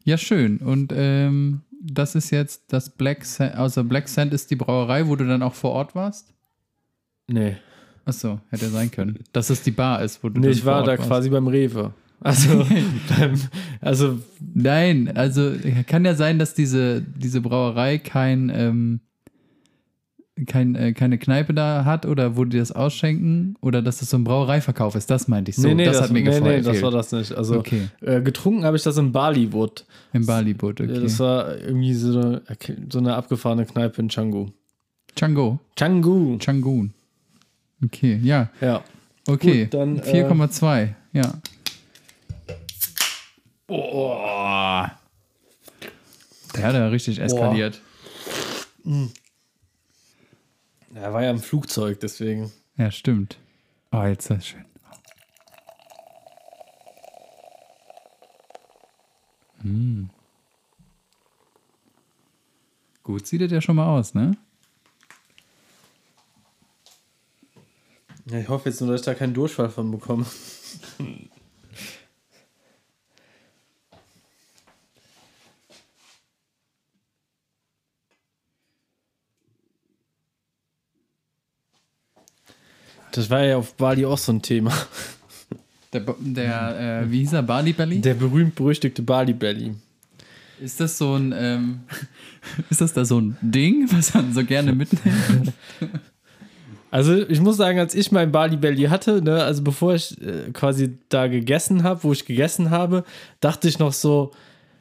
Ja, 0.04 0.18
schön. 0.18 0.58
Und 0.58 0.92
ähm, 0.96 1.62
das 1.82 2.16
ist 2.16 2.32
jetzt 2.32 2.64
das 2.68 2.90
Black 2.90 3.24
Sand, 3.26 3.56
also 3.56 3.84
Black 3.84 4.10
Sand 4.10 4.34
ist 4.34 4.52
die 4.52 4.56
Brauerei, 4.56 5.08
wo 5.08 5.16
du 5.16 5.26
dann 5.26 5.42
auch 5.44 5.54
vor 5.54 5.72
Ort 5.72 5.96
warst? 5.96 6.34
Nee. 7.28 7.58
Achso, 8.06 8.40
hätte 8.50 8.68
sein 8.68 8.92
können. 8.92 9.20
Dass 9.32 9.50
es 9.50 9.62
die 9.62 9.72
Bar 9.72 10.02
ist, 10.04 10.24
wo 10.24 10.30
du 10.30 10.40
Nee, 10.42 10.50
ich 10.50 10.66
war 10.66 10.84
da 10.84 10.98
warst. 10.98 11.08
quasi 11.08 11.30
beim 11.30 11.48
Rewe. 11.48 11.94
Also, 12.20 12.66
beim, 13.18 13.34
also 13.82 14.20
Nein, 14.54 15.12
also 15.16 15.52
kann 15.88 16.06
ja 16.06 16.16
sein, 16.16 16.40
dass 16.40 16.54
diese, 16.54 17.02
diese 17.02 17.42
Brauerei 17.42 17.98
kein, 17.98 18.52
ähm, 18.54 19.00
kein, 20.48 20.76
äh, 20.76 20.94
keine 20.94 21.18
Kneipe 21.20 21.54
da 21.54 21.86
hat 21.86 22.06
oder 22.06 22.36
wo 22.36 22.44
die 22.46 22.58
das 22.58 22.72
ausschenken 22.72 23.56
oder 23.62 23.82
dass 23.82 24.00
das 24.00 24.10
so 24.10 24.18
ein 24.18 24.24
Brauereiverkauf 24.24 24.96
ist. 24.96 25.10
Das 25.12 25.28
meinte 25.28 25.52
ich 25.52 25.58
so. 25.58 25.68
nee, 25.68 25.76
nee, 25.76 25.86
das, 25.86 26.02
hat 26.02 26.12
mir 26.12 26.20
nee, 26.20 26.26
gefallen. 26.26 26.62
nee, 26.62 26.62
das 26.62 26.82
war 26.82 26.92
das 26.92 27.12
nicht. 27.12 27.34
Also 27.34 27.60
Okay. 27.60 27.88
äh, 28.02 28.20
getrunken 28.22 28.64
habe 28.66 28.76
ich 28.76 28.84
das 28.84 28.98
in 28.98 29.12
Bollywood. 29.12 29.86
Im 30.12 30.26
Bali-Boot, 30.26 30.80
Ja, 30.80 30.86
okay. 30.88 31.02
Das 31.02 31.20
war 31.20 31.58
irgendwie 31.58 31.94
so 31.94 32.20
eine, 32.20 32.42
so 32.90 32.98
eine 33.00 33.14
abgefahrene 33.16 33.66
Kneipe 33.66 34.02
in 34.02 34.08
Canggu. 34.08 34.48
Chango. 35.16 35.60
Canggu. 35.76 36.38
Changun. 36.40 36.94
Okay, 37.84 38.20
ja. 38.24 38.50
Ja. 38.62 38.84
Okay. 39.28 39.66
Gut, 39.66 39.74
dann, 39.74 40.00
äh, 40.00 40.26
4,2. 40.26 40.96
Ja. 41.14 41.34
Oh. 43.68 44.86
Der 46.56 46.64
hat 46.64 46.74
ja 46.76 46.88
richtig 46.88 47.20
eskaliert. 47.20 47.82
Er 50.94 51.14
war 51.14 51.24
ja 51.24 51.32
im 51.32 51.40
Flugzeug, 51.40 52.00
deswegen. 52.00 52.52
Ja, 52.78 52.92
stimmt. 52.92 53.38
Oh, 53.92 54.04
jetzt 54.04 54.30
ist 54.30 54.32
das 54.32 54.48
schön. 54.48 54.66
Hm. 59.62 60.10
Gut 63.02 63.28
sieht 63.28 63.42
es 63.42 63.52
ja 63.52 63.62
schon 63.62 63.76
mal 63.76 63.88
aus, 63.88 64.14
ne? 64.14 64.38
Ja, 68.26 68.40
ich 68.40 68.48
hoffe 68.48 68.70
jetzt 68.70 68.80
nur, 68.80 68.92
dass 68.92 69.02
ich 69.02 69.06
da 69.06 69.14
keinen 69.14 69.34
Durchfall 69.34 69.70
von 69.70 69.92
bekomme. 69.92 70.26
Das 83.12 83.30
war 83.30 83.44
ja 83.44 83.58
auf 83.58 83.76
Bali 83.76 84.06
auch 84.06 84.18
so 84.18 84.32
ein 84.32 84.42
Thema. 84.42 84.74
Der, 85.92 86.02
der 86.20 87.02
äh, 87.04 87.12
wie 87.12 87.20
hieß 87.20 87.34
er, 87.34 87.44
Bali 87.44 87.74
Belly? 87.74 88.00
Der 88.00 88.16
berühmt-berüchtigte 88.16 89.04
Bali 89.04 89.34
Belly. 89.34 89.76
Ist 90.60 90.80
das 90.80 90.98
so 90.98 91.16
ein, 91.16 91.34
ähm, 91.38 91.82
ist 92.70 92.82
das 92.82 92.94
da 92.94 93.06
so 93.06 93.20
ein 93.20 93.38
Ding, 93.42 93.88
was 93.92 94.14
man 94.14 94.34
so 94.34 94.44
gerne 94.44 94.74
mitnimmt? 94.74 95.54
Also 96.94 97.28
ich 97.28 97.42
muss 97.42 97.58
sagen, 97.58 97.80
als 97.80 97.96
ich 97.96 98.12
mein 98.12 98.32
Bali 98.32 98.56
Belly 98.56 98.84
hatte, 98.84 99.24
ne, 99.24 99.44
also 99.44 99.64
bevor 99.64 99.96
ich 99.96 100.16
äh, 100.22 100.52
quasi 100.54 101.00
da 101.10 101.26
gegessen 101.26 101.82
habe, 101.82 102.04
wo 102.04 102.12
ich 102.12 102.24
gegessen 102.24 102.70
habe, 102.70 103.04
dachte 103.40 103.68
ich 103.68 103.80
noch 103.80 103.94
so, 103.94 104.30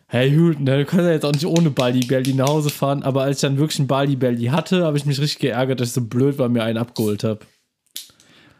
hey 0.08 0.30
gut, 0.30 0.60
ne, 0.60 0.76
du 0.76 0.84
kannst 0.84 1.06
ja 1.06 1.12
jetzt 1.12 1.24
auch 1.24 1.32
nicht 1.32 1.46
ohne 1.46 1.70
Bali 1.70 2.00
Belly 2.00 2.34
nach 2.34 2.48
Hause 2.48 2.68
fahren, 2.68 3.02
aber 3.02 3.22
als 3.22 3.38
ich 3.38 3.40
dann 3.40 3.56
wirklich 3.56 3.78
ein 3.78 3.86
Bali 3.86 4.16
Belly 4.16 4.48
hatte, 4.48 4.84
habe 4.84 4.98
ich 4.98 5.06
mich 5.06 5.18
richtig 5.22 5.38
geärgert, 5.38 5.80
dass 5.80 5.88
ich 5.88 5.94
so 5.94 6.02
blöd 6.02 6.36
war, 6.36 6.50
mir 6.50 6.64
einen 6.64 6.76
abgeholt 6.76 7.24
habe. 7.24 7.38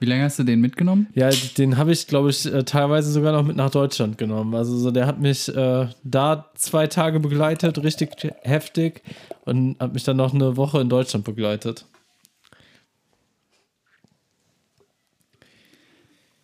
Wie 0.01 0.07
lange 0.07 0.25
hast 0.25 0.39
du 0.39 0.45
den 0.45 0.63
mitgenommen? 0.63 1.09
Ja, 1.15 1.29
den 1.59 1.77
habe 1.77 1.93
ich, 1.93 2.07
glaube 2.07 2.31
ich, 2.31 2.51
äh, 2.51 2.65
teilweise 2.65 3.13
sogar 3.13 3.33
noch 3.33 3.45
mit 3.45 3.57
nach 3.57 3.71
Deutschland 3.71 4.17
genommen. 4.17 4.55
Also 4.55 4.79
so, 4.79 4.91
der 4.91 5.07
hat 5.07 5.21
mich 5.21 5.55
äh, 5.55 5.89
da 6.05 6.51
zwei 6.55 6.87
Tage 6.87 7.21
begleitet, 7.21 7.83
richtig 7.83 8.13
heftig, 8.45 9.03
und 9.45 9.79
hat 9.79 9.93
mich 9.93 10.05
dann 10.05 10.17
noch 10.17 10.33
eine 10.33 10.57
Woche 10.57 10.81
in 10.81 10.89
Deutschland 10.89 11.27
begleitet. 11.27 11.85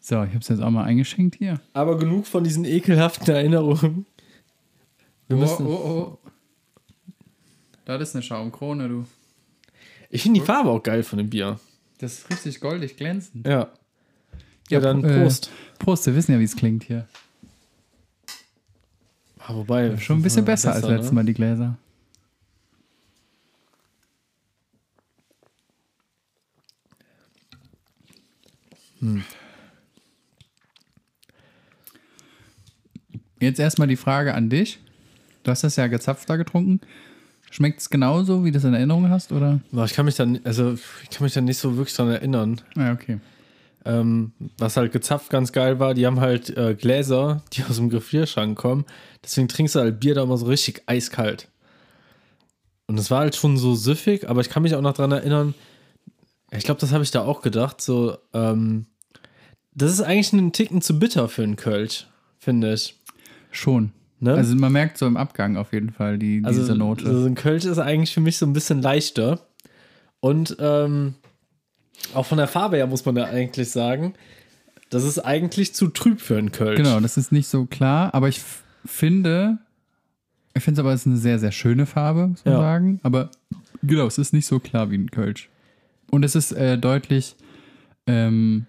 So, 0.09 0.23
ich 0.23 0.31
habe 0.31 0.39
es 0.39 0.49
jetzt 0.49 0.63
auch 0.63 0.71
mal 0.71 0.85
eingeschenkt 0.85 1.35
hier. 1.35 1.61
Aber 1.75 1.99
genug 1.99 2.27
von 2.27 2.43
diesen 2.43 2.65
ekelhaften 2.65 3.29
Erinnerungen. 3.29 4.07
Wir 5.27 5.37
müssen, 5.37 5.67
oh, 5.67 6.19
oh. 6.25 6.31
Das 7.85 8.01
ist 8.01 8.15
eine 8.15 8.23
Schaumkrone, 8.23 8.89
du. 8.89 9.05
Ich 10.09 10.23
finde 10.23 10.41
die 10.41 10.47
Farbe 10.47 10.71
auch 10.71 10.83
geil 10.83 11.03
von 11.03 11.19
dem 11.19 11.29
Bier. 11.29 11.61
Das 11.99 12.21
ist 12.21 12.31
richtig 12.31 12.59
goldig 12.59 12.97
glänzend. 12.97 13.47
Ja. 13.47 13.69
Ja, 14.71 14.81
dann 14.81 15.05
äh, 15.05 15.21
Prost. 15.21 15.51
Prost, 15.79 16.07
wir 16.07 16.15
wissen 16.15 16.33
ja, 16.33 16.39
wie 16.39 16.45
es 16.45 16.57
klingt 16.57 16.85
hier. 16.85 17.07
Ah, 19.41 19.55
wobei. 19.57 19.95
Schon 19.99 20.21
ein 20.21 20.23
bisschen 20.23 20.47
ja, 20.47 20.53
besser, 20.53 20.73
als 20.73 20.87
letztes 20.87 21.11
ne? 21.11 21.17
Mal 21.17 21.25
die 21.27 21.35
Gläser. 21.35 21.77
Jetzt 33.41 33.61
erstmal 33.61 33.89
die 33.89 33.97
Frage 33.97 34.35
an 34.35 34.51
dich. 34.51 34.79
Du 35.43 35.51
hast 35.51 35.65
das 35.65 35.77
ja 35.77 35.87
gezapft 35.87 36.29
da 36.29 36.37
getrunken. 36.37 36.81
Schmeckt 37.51 37.81
es 37.81 37.91
genauso, 37.91 38.45
wie 38.45 38.51
du 38.51 38.59
es 38.59 38.65
in 38.65 38.75
Erinnerung 38.75 39.09
hast, 39.09 39.33
oder? 39.33 39.61
Ich 39.85 39.95
kann 39.95 40.05
mich 40.05 40.17
dann, 40.17 40.41
also 40.45 40.75
ich 41.03 41.11
kann 41.11 41.25
mich 41.25 41.33
dann 41.33 41.45
nicht 41.45 41.59
so 41.59 41.77
wirklich 41.77 41.95
dran 41.95 42.11
erinnern. 42.11 42.61
Ja, 42.77 42.93
okay. 42.93 43.21
Ähm, 43.85 44.33
was 44.59 44.77
halt 44.77 44.93
gezapft 44.93 45.31
ganz 45.31 45.53
geil 45.53 45.79
war, 45.79 45.95
die 45.95 46.05
haben 46.05 46.21
halt 46.21 46.55
äh, 46.57 46.75
Gläser, 46.75 47.43
die 47.55 47.65
aus 47.65 47.77
dem 47.77 47.89
Gefrierschrank 47.89 48.59
kommen. 48.59 48.85
Deswegen 49.25 49.49
trinkst 49.49 49.77
du 49.77 49.81
halt 49.81 50.01
Bier 50.01 50.15
da 50.15 50.25
immer 50.25 50.37
so 50.37 50.47
richtig 50.47 50.83
eiskalt. 50.87 51.49
Und 52.87 52.99
es 52.99 53.11
war 53.11 53.21
halt 53.21 53.37
schon 53.37 53.57
so 53.57 53.75
süffig, 53.75 54.29
aber 54.29 54.41
ich 54.41 54.51
kann 54.51 54.63
mich 54.63 54.75
auch 54.75 54.83
noch 54.83 54.95
dran 54.95 55.13
erinnern, 55.13 55.55
ich 56.51 56.65
glaube, 56.65 56.81
das 56.81 56.93
habe 56.93 57.05
ich 57.05 57.11
da 57.11 57.23
auch 57.23 57.43
gedacht, 57.43 57.81
so, 57.81 58.17
ähm, 58.33 58.87
das 59.75 59.93
ist 59.93 60.01
eigentlich 60.01 60.33
einen 60.33 60.53
Ticken 60.53 60.81
zu 60.81 60.99
bitter 60.99 61.29
für 61.29 61.43
einen 61.43 61.57
Kölsch, 61.57 62.07
finde 62.39 62.73
ich. 62.73 62.98
Schon. 63.51 63.93
Ne? 64.21 64.35
Also 64.35 64.57
man 64.57 64.73
merkt 64.73 64.99
so 64.99 65.07
im 65.07 65.17
Abgang 65.17 65.57
auf 65.57 65.73
jeden 65.73 65.91
Fall 65.91 66.19
die, 66.19 66.43
Also, 66.45 66.61
diese 66.61 66.75
Note. 66.75 67.05
so 67.21 67.27
ein 67.27 67.35
Kölsch 67.35 67.65
ist 67.65 67.79
eigentlich 67.79 68.13
für 68.13 68.21
mich 68.21 68.37
so 68.37 68.47
ein 68.47 68.53
bisschen 68.53 68.83
leichter. 68.83 69.41
Und 70.21 70.57
ähm, 70.59 71.15
auch 72.15 72.27
von 72.27 72.39
der 72.39 72.49
Farbe 72.49 72.77
her 72.77 72.87
muss 72.89 73.05
man 73.05 73.17
ja 73.17 73.25
eigentlich 73.27 73.71
sagen, 73.71 74.15
das 74.91 75.05
ist 75.05 75.19
eigentlich 75.21 75.75
zu 75.75 75.89
trüb 75.89 76.21
für 76.21 76.37
einen 76.39 76.51
Kölsch. 76.51 76.77
Genau, 76.79 76.99
das 77.01 77.17
ist 77.17 77.31
nicht 77.31 77.47
so 77.47 77.67
klar, 77.67 78.13
aber 78.15 78.29
ich 78.29 78.41
finde, 78.85 79.59
ich 80.55 80.63
finde 80.65 80.81
es 80.81 80.85
aber, 80.85 80.93
es 80.95 81.01
ist 81.03 81.07
eine 81.07 81.17
sehr, 81.19 81.39
sehr 81.39 81.53
schöne 81.53 81.87
Farbe, 81.87 82.27
muss 82.29 82.45
man 82.45 82.55
Ja. 82.55 82.61
sagen. 82.61 82.99
Aber 83.05 83.31
genau, 83.83 84.07
es 84.07 84.19
ist 84.19 84.33
nicht 84.33 84.47
so 84.47 84.59
klar 84.59 84.91
wie 84.91 84.97
ein 84.99 85.11
Kölsch. 85.11 85.49
Und 86.11 86.25
es 86.25 86.35
ist 86.35 86.53
äh, 86.53 86.79
deutlich 86.79 87.37
ähm, 88.07 88.67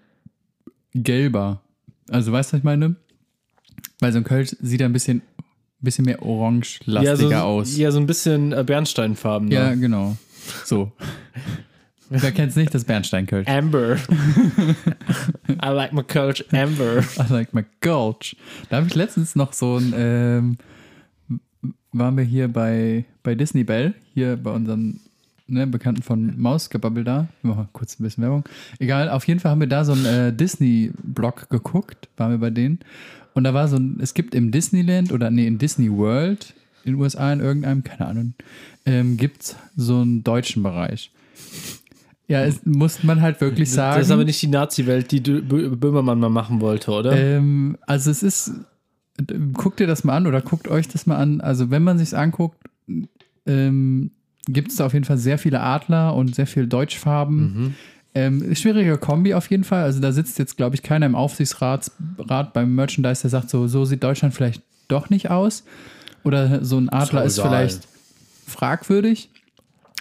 gelber. 0.94 1.60
Also, 2.10 2.32
weißt 2.32 2.50
du, 2.50 2.54
was 2.54 2.58
ich 2.58 2.64
meine? 2.64 2.96
Weil 4.00 4.12
so 4.12 4.18
ein 4.18 4.24
Kölsch 4.24 4.56
sieht 4.60 4.82
ein 4.82 4.92
bisschen, 4.92 5.22
bisschen 5.80 6.06
mehr 6.06 6.22
orange-lastiger 6.22 7.30
ja, 7.30 7.40
so, 7.40 7.46
aus. 7.46 7.76
Ja, 7.76 7.90
so 7.90 7.98
ein 7.98 8.06
bisschen 8.06 8.52
äh, 8.52 8.64
Bernsteinfarben. 8.64 9.48
ne? 9.48 9.54
Ja, 9.54 9.74
genau. 9.74 10.16
So. 10.64 10.92
Wer 12.12 12.32
kennt 12.32 12.50
es 12.50 12.56
nicht, 12.56 12.74
das 12.74 12.84
Bernstein-Kölsch. 12.84 13.46
Amber. 13.46 13.96
I 15.48 15.68
like 15.68 15.92
my 15.92 16.02
Kölsch 16.02 16.44
Amber. 16.50 17.04
I 17.16 17.32
like 17.32 17.54
my 17.54 17.64
Gulch. 17.80 18.36
Da 18.68 18.78
habe 18.78 18.88
ich 18.88 18.96
letztens 18.96 19.36
noch 19.36 19.52
so 19.52 19.76
ein, 19.76 19.94
ähm, 19.96 20.56
waren 21.92 22.16
wir 22.16 22.24
hier 22.24 22.48
bei, 22.48 23.04
bei 23.22 23.36
Disney 23.36 23.62
Bell, 23.62 23.94
hier 24.12 24.36
bei 24.36 24.50
unseren 24.50 24.98
ne, 25.46 25.68
Bekannten 25.68 26.02
von 26.02 26.34
Mausgebabbel 26.36 27.04
da. 27.04 27.28
Ich 27.38 27.44
mach 27.44 27.56
mal 27.56 27.68
kurz 27.72 27.98
ein 27.98 28.02
bisschen 28.02 28.24
Werbung. 28.24 28.42
Egal, 28.80 29.08
auf 29.08 29.28
jeden 29.28 29.38
Fall 29.38 29.52
haben 29.52 29.60
wir 29.60 29.68
da 29.68 29.84
so 29.84 29.92
einen 29.92 30.06
äh, 30.06 30.32
Disney-Blog 30.32 31.48
geguckt, 31.48 32.08
waren 32.16 32.32
wir 32.32 32.38
bei 32.38 32.50
denen. 32.50 32.80
Und 33.34 33.44
da 33.44 33.54
war 33.54 33.68
so 33.68 33.76
ein, 33.76 33.98
es 34.00 34.14
gibt 34.14 34.34
im 34.34 34.50
Disneyland 34.50 35.12
oder 35.12 35.30
nee, 35.30 35.46
in 35.46 35.58
Disney 35.58 35.90
World 35.90 36.54
in 36.84 36.92
den 36.92 37.00
USA 37.00 37.32
in 37.32 37.40
irgendeinem, 37.40 37.84
keine 37.84 38.06
Ahnung, 38.06 38.34
ähm, 38.86 39.16
gibt 39.16 39.42
es 39.42 39.56
so 39.76 40.00
einen 40.00 40.24
deutschen 40.24 40.62
Bereich. 40.62 41.10
Ja, 42.26 42.44
es 42.44 42.64
muss 42.64 43.02
man 43.02 43.20
halt 43.20 43.40
wirklich 43.40 43.70
sagen. 43.70 43.98
Das 43.98 44.06
ist 44.06 44.12
aber 44.12 44.24
nicht 44.24 44.40
die 44.40 44.46
Nazi-Welt, 44.46 45.10
die 45.10 45.20
Böhmermann 45.20 46.20
mal 46.20 46.28
machen 46.28 46.60
wollte, 46.60 46.92
oder? 46.92 47.16
Ähm, 47.16 47.76
also 47.86 48.10
es 48.10 48.22
ist, 48.22 48.52
guckt 49.54 49.80
ihr 49.80 49.86
das 49.86 50.04
mal 50.04 50.16
an 50.16 50.26
oder 50.26 50.40
guckt 50.40 50.68
euch 50.68 50.86
das 50.86 51.06
mal 51.06 51.16
an. 51.16 51.40
Also 51.40 51.70
wenn 51.70 51.82
man 51.82 51.98
sich 51.98 52.16
anguckt, 52.16 52.58
ähm, 53.46 54.12
gibt 54.46 54.70
es 54.70 54.76
da 54.76 54.86
auf 54.86 54.92
jeden 54.92 55.04
Fall 55.04 55.18
sehr 55.18 55.38
viele 55.38 55.60
Adler 55.60 56.14
und 56.14 56.34
sehr 56.34 56.46
viel 56.46 56.66
Deutschfarben. 56.66 57.74
Ähm, 58.14 58.54
schwierige 58.56 58.98
Kombi 58.98 59.34
auf 59.34 59.48
jeden 59.50 59.62
Fall. 59.64 59.84
Also 59.84 60.00
da 60.00 60.10
sitzt 60.12 60.38
jetzt, 60.38 60.56
glaube 60.56 60.74
ich, 60.74 60.82
keiner 60.82 61.06
im 61.06 61.14
Aufsichtsrat 61.14 61.90
Rat 62.18 62.52
beim 62.52 62.74
Merchandise, 62.74 63.20
der 63.22 63.30
sagt 63.30 63.50
so, 63.50 63.68
so 63.68 63.84
sieht 63.84 64.02
Deutschland 64.02 64.34
vielleicht 64.34 64.62
doch 64.88 65.10
nicht 65.10 65.30
aus. 65.30 65.62
Oder 66.24 66.64
so 66.64 66.76
ein 66.78 66.88
Adler 66.88 67.24
ist, 67.24 67.38
egal. 67.38 67.50
vielleicht 67.50 67.88
fragwürdig. 68.46 69.30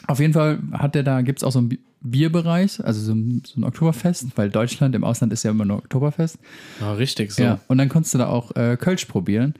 Auf 0.08 0.20
jeden 0.20 0.34
Fall 0.34 0.60
hat 0.74 0.96
der 0.96 1.04
da, 1.04 1.22
gibt 1.22 1.40
es 1.40 1.44
auch 1.44 1.52
so 1.52 1.60
einen 1.60 1.70
Bi- 1.70 1.80
Bierbereich, 2.02 2.84
also 2.84 3.02
so 3.02 3.14
ein, 3.14 3.44
so 3.46 3.60
ein 3.60 3.64
Oktoberfest, 3.66 4.28
weil 4.36 4.50
Deutschland 4.50 4.96
im 4.96 5.04
Ausland 5.04 5.34
ist 5.34 5.44
ja 5.44 5.52
immer 5.52 5.66
nur 5.66 5.78
Oktoberfest. 5.78 6.38
Ja, 6.80 6.94
richtig 6.94 7.32
so. 7.34 7.44
Ja, 7.44 7.60
und 7.68 7.78
dann 7.78 7.90
konntest 7.90 8.14
du 8.14 8.18
da 8.18 8.28
auch 8.28 8.56
äh, 8.56 8.78
Kölsch 8.80 9.06
probieren. 9.06 9.54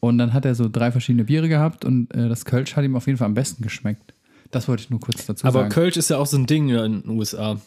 Und 0.00 0.18
dann 0.18 0.32
hat 0.32 0.44
er 0.44 0.54
so 0.54 0.68
drei 0.68 0.90
verschiedene 0.92 1.24
Biere 1.24 1.48
gehabt 1.48 1.84
und 1.84 2.12
äh, 2.14 2.28
das 2.28 2.44
Kölsch 2.44 2.74
hat 2.76 2.84
ihm 2.84 2.96
auf 2.96 3.06
jeden 3.06 3.18
Fall 3.18 3.26
am 3.26 3.34
besten 3.34 3.62
geschmeckt. 3.62 4.12
Das 4.50 4.68
wollte 4.68 4.82
ich 4.82 4.90
nur 4.90 5.00
kurz 5.00 5.26
dazu 5.26 5.46
Aber 5.46 5.60
sagen. 5.60 5.70
Kölsch 5.72 5.96
ist 5.96 6.10
ja 6.10 6.18
auch 6.18 6.26
so 6.26 6.36
ein 6.36 6.46
Ding 6.46 6.68
in 6.68 7.02
den 7.02 7.08
USA. 7.10 7.58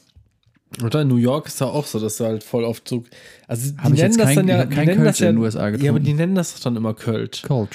Oder 0.83 1.01
in 1.01 1.07
New 1.07 1.17
York 1.17 1.47
ist 1.47 1.59
da 1.61 1.65
auch 1.65 1.85
so, 1.85 1.99
dass 1.99 2.17
du 2.17 2.25
halt 2.25 2.43
voll 2.43 2.63
oft 2.63 2.87
so. 2.87 3.03
Also, 3.47 3.71
die 3.71 3.77
nennen 3.83 3.95
jetzt 3.95 4.19
das 4.19 4.25
kein- 4.27 4.35
dann 4.35 4.47
ja. 4.47 4.65
kein 4.65 4.85
nennen 4.85 5.03
das 5.03 5.17
Kölsch 5.17 5.21
in 5.21 5.25
ja, 5.25 5.31
den 5.31 5.37
USA 5.39 5.59
Ja, 5.59 5.65
aber 5.67 5.77
getrunken. 5.77 6.03
die 6.05 6.13
nennen 6.13 6.35
das 6.35 6.53
doch 6.53 6.59
dann 6.61 6.75
immer 6.75 6.93
Kölsch. 6.93 7.41
Col 7.41 7.67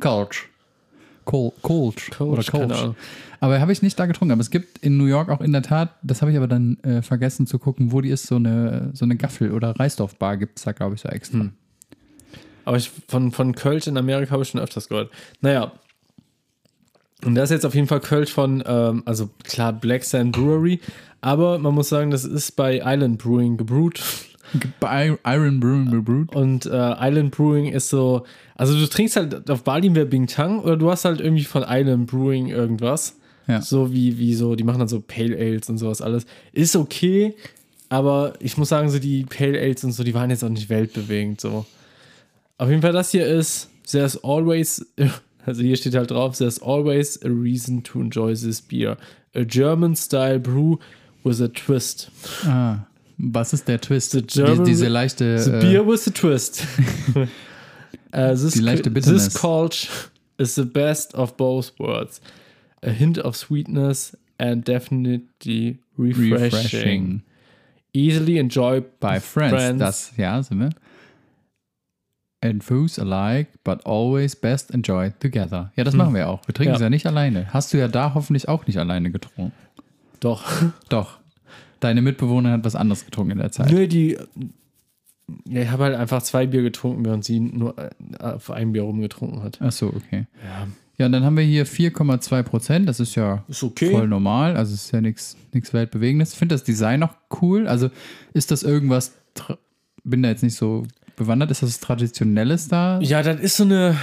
Colch. 0.00 0.48
Colch, 1.24 2.10
Oder. 2.20 2.54
Ahnung. 2.54 2.96
Aber 3.40 3.60
habe 3.60 3.72
ich 3.72 3.82
nicht 3.82 3.98
da 3.98 4.06
getrunken. 4.06 4.32
Aber 4.32 4.40
es 4.40 4.50
gibt 4.50 4.78
in 4.78 4.96
New 4.96 5.04
York 5.06 5.28
auch 5.28 5.40
in 5.40 5.52
der 5.52 5.62
Tat, 5.62 5.90
das 6.02 6.22
habe 6.22 6.30
ich 6.30 6.36
aber 6.36 6.48
dann 6.48 6.78
äh, 6.82 7.02
vergessen 7.02 7.46
zu 7.46 7.58
gucken, 7.58 7.92
wo 7.92 8.00
die 8.00 8.08
ist, 8.08 8.26
so 8.26 8.36
eine, 8.36 8.90
so 8.94 9.04
eine 9.04 9.16
Gaffel- 9.16 9.52
oder 9.52 9.78
Reisdorfbar 9.78 10.36
gibt 10.38 10.58
es 10.58 10.64
da, 10.64 10.72
glaube 10.72 10.94
ich, 10.94 11.02
so 11.02 11.08
extra. 11.08 11.40
Hm. 11.40 11.52
Aber 12.64 12.76
ich, 12.76 12.90
von, 13.08 13.32
von 13.32 13.54
Kölsch 13.54 13.86
in 13.86 13.96
Amerika 13.96 14.32
habe 14.32 14.42
ich 14.42 14.48
schon 14.48 14.60
öfters 14.60 14.88
gehört. 14.88 15.10
Naja. 15.40 15.72
Und 17.24 17.34
das 17.34 17.50
ist 17.50 17.56
jetzt 17.56 17.66
auf 17.66 17.74
jeden 17.74 17.88
Fall 17.88 18.00
Kölsch 18.00 18.32
von, 18.32 18.62
ähm, 18.66 19.02
also 19.04 19.28
klar, 19.44 19.72
Black 19.72 20.04
Sand 20.04 20.32
Brewery. 20.32 20.80
Aber 21.20 21.58
man 21.58 21.74
muss 21.74 21.88
sagen, 21.88 22.10
das 22.10 22.24
ist 22.24 22.52
bei 22.52 22.80
Island 22.84 23.18
Brewing 23.18 23.56
gebrüht. 23.56 24.02
Bei 24.80 25.18
Iron 25.26 25.60
Brewing 25.60 26.04
Brewed. 26.04 26.34
Und 26.34 26.66
äh, 26.66 26.70
Island 26.70 27.32
Brewing 27.32 27.66
ist 27.66 27.88
so, 27.88 28.24
also 28.54 28.78
du 28.78 28.86
trinkst 28.88 29.16
halt 29.16 29.50
auf 29.50 29.62
Bali 29.62 29.94
wäre 29.94 30.06
Bintang 30.06 30.60
oder 30.60 30.76
du 30.76 30.90
hast 30.90 31.04
halt 31.04 31.20
irgendwie 31.20 31.44
von 31.44 31.64
Island 31.68 32.06
Brewing 32.06 32.48
irgendwas. 32.48 33.16
Ja. 33.46 33.60
So 33.62 33.92
wie, 33.92 34.18
wie 34.18 34.34
so, 34.34 34.54
die 34.54 34.64
machen 34.64 34.78
dann 34.78 34.88
so 34.88 35.00
Pale 35.00 35.36
Ales 35.36 35.68
und 35.68 35.78
sowas 35.78 36.02
alles. 36.02 36.26
Ist 36.52 36.76
okay, 36.76 37.34
aber 37.88 38.34
ich 38.40 38.56
muss 38.58 38.68
sagen, 38.68 38.90
so 38.90 38.98
die 38.98 39.24
Pale 39.24 39.58
Ales 39.58 39.84
und 39.84 39.92
so, 39.92 40.04
die 40.04 40.14
waren 40.14 40.30
jetzt 40.30 40.44
auch 40.44 40.50
nicht 40.50 40.68
weltbewegend 40.68 41.40
so. 41.40 41.64
Auf 42.58 42.68
jeden 42.68 42.82
Fall, 42.82 42.92
das 42.92 43.10
hier 43.10 43.26
ist, 43.26 43.70
there's 43.90 44.22
always, 44.22 44.86
also 45.46 45.62
hier 45.62 45.76
steht 45.76 45.94
halt 45.94 46.10
drauf, 46.10 46.36
there's 46.36 46.60
always 46.60 47.22
a 47.22 47.28
reason 47.28 47.82
to 47.84 48.00
enjoy 48.00 48.34
this 48.34 48.60
beer. 48.60 48.96
A 49.34 49.44
German 49.44 49.94
style 49.94 50.38
brew 50.38 50.78
with 51.24 51.40
a 51.40 51.48
twist. 51.48 52.10
Ah, 52.44 52.86
was 53.18 53.52
ist 53.52 53.66
der 53.68 53.80
Twist? 53.80 54.12
The 54.12 54.22
German- 54.22 54.64
die, 54.64 54.70
diese 54.70 54.88
leichte. 54.88 55.38
The 55.38 55.50
äh, 55.50 55.60
beer 55.60 55.86
with 55.86 56.06
a 56.06 56.10
twist. 56.10 56.64
uh, 58.12 58.28
this, 58.34 58.52
Die 58.54 58.60
leichte 58.60 58.92
this 58.92 59.06
Bitterness. 59.06 59.34
Colch 59.34 59.88
is 60.38 60.54
the 60.54 60.64
best 60.64 61.14
of 61.14 61.36
both 61.36 61.72
worlds. 61.78 62.20
A 62.82 62.90
hint 62.90 63.18
of 63.18 63.34
sweetness 63.36 64.16
and 64.38 64.64
definitely 64.66 65.78
refreshing. 65.98 66.32
refreshing. 66.32 67.22
Easily 67.92 68.38
enjoyed 68.38 68.84
By 69.00 69.18
friends. 69.18 69.52
Friends. 69.54 69.78
Das, 69.80 70.12
ja, 70.16 70.40
sind 70.42 70.60
wir. 70.60 70.70
And 72.40 72.62
foods 72.62 73.00
alike, 73.00 73.48
but 73.64 73.84
always 73.84 74.36
best 74.36 74.70
enjoyed 74.70 75.18
together. 75.18 75.72
Ja, 75.74 75.82
das 75.82 75.94
machen 75.94 76.14
wir 76.14 76.28
auch. 76.28 76.46
Wir 76.46 76.54
trinken 76.54 76.68
Hm. 76.68 76.74
Ja. 76.74 76.76
es 76.76 76.82
ja 76.82 76.90
nicht 76.90 77.06
alleine. 77.06 77.52
Hast 77.52 77.72
du 77.72 77.78
ja 77.78 77.88
da 77.88 78.14
hoffentlich 78.14 78.46
auch 78.48 78.64
nicht 78.68 78.78
alleine 78.78 79.10
getrunken. 79.10 79.50
Doch. 80.20 80.44
Doch. 80.88 81.18
Deine 81.80 82.02
Mitbewohnerin 82.02 82.58
hat 82.58 82.64
was 82.64 82.74
anderes 82.74 83.04
getrunken 83.04 83.32
in 83.32 83.38
der 83.38 83.52
Zeit. 83.52 83.70
Nö, 83.70 83.86
die. 83.86 84.18
Ja, 85.46 85.62
ich 85.62 85.70
habe 85.70 85.84
halt 85.84 85.94
einfach 85.96 86.22
zwei 86.22 86.46
Bier 86.46 86.62
getrunken, 86.62 87.04
während 87.04 87.24
sie 87.24 87.38
nur 87.38 87.76
äh, 87.78 87.90
auf 88.18 88.50
ein 88.50 88.72
Bier 88.72 88.82
rumgetrunken 88.82 89.42
hat. 89.42 89.58
Ach 89.60 89.72
so, 89.72 89.88
okay. 89.88 90.26
Ja. 90.42 90.66
Ja, 90.96 91.06
und 91.06 91.12
dann 91.12 91.24
haben 91.24 91.36
wir 91.36 91.44
hier 91.44 91.64
4,2 91.64 92.42
Prozent. 92.42 92.88
Das 92.88 92.98
ist 92.98 93.14
ja 93.14 93.44
Ist 93.46 93.62
okay. 93.62 93.92
voll 93.92 94.08
normal. 94.08 94.56
Also 94.56 94.74
ist 94.74 94.90
ja 94.90 95.00
nichts 95.00 95.36
Weltbewegendes. 95.52 96.32
Ich 96.32 96.38
finde 96.38 96.56
das 96.56 96.64
Design 96.64 97.04
auch 97.04 97.14
cool. 97.40 97.68
Also 97.68 97.88
ist 98.32 98.50
das 98.50 98.64
irgendwas, 98.64 99.12
bin 100.02 100.24
da 100.24 100.30
jetzt 100.30 100.42
nicht 100.42 100.56
so 100.56 100.84
bewandert, 101.14 101.52
ist 101.52 101.62
das 101.62 101.78
Traditionelles 101.78 102.66
da? 102.66 102.98
Ja, 103.00 103.22
das 103.22 103.40
ist 103.40 103.56
so 103.56 103.64
eine. 103.64 103.96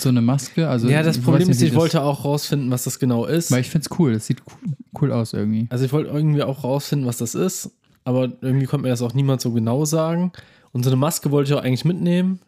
So 0.00 0.08
eine 0.08 0.20
Maske? 0.22 0.68
Also, 0.68 0.88
Ja, 0.88 1.02
das 1.02 1.18
Problem 1.18 1.48
nicht, 1.48 1.56
ist, 1.56 1.62
ich 1.62 1.70
das- 1.70 1.78
wollte 1.78 2.02
auch 2.02 2.24
rausfinden, 2.24 2.70
was 2.70 2.84
das 2.84 2.98
genau 2.98 3.26
ist. 3.26 3.50
Weil 3.52 3.60
ich 3.60 3.70
finde 3.70 3.86
es 3.90 3.98
cool. 3.98 4.12
Das 4.14 4.26
sieht 4.26 4.42
cool, 4.46 4.72
cool 5.00 5.12
aus 5.12 5.32
irgendwie. 5.32 5.66
Also 5.70 5.84
ich 5.84 5.92
wollte 5.92 6.10
irgendwie 6.10 6.42
auch 6.42 6.64
rausfinden, 6.64 7.06
was 7.06 7.18
das 7.18 7.34
ist, 7.34 7.70
aber 8.04 8.32
irgendwie 8.40 8.66
konnte 8.66 8.84
mir 8.84 8.88
das 8.90 9.02
auch 9.02 9.14
niemand 9.14 9.40
so 9.40 9.52
genau 9.52 9.84
sagen. 9.84 10.32
Und 10.72 10.84
so 10.84 10.90
eine 10.90 10.96
Maske 10.96 11.30
wollte 11.30 11.52
ich 11.52 11.58
auch 11.58 11.62
eigentlich 11.62 11.84
mitnehmen, 11.84 12.40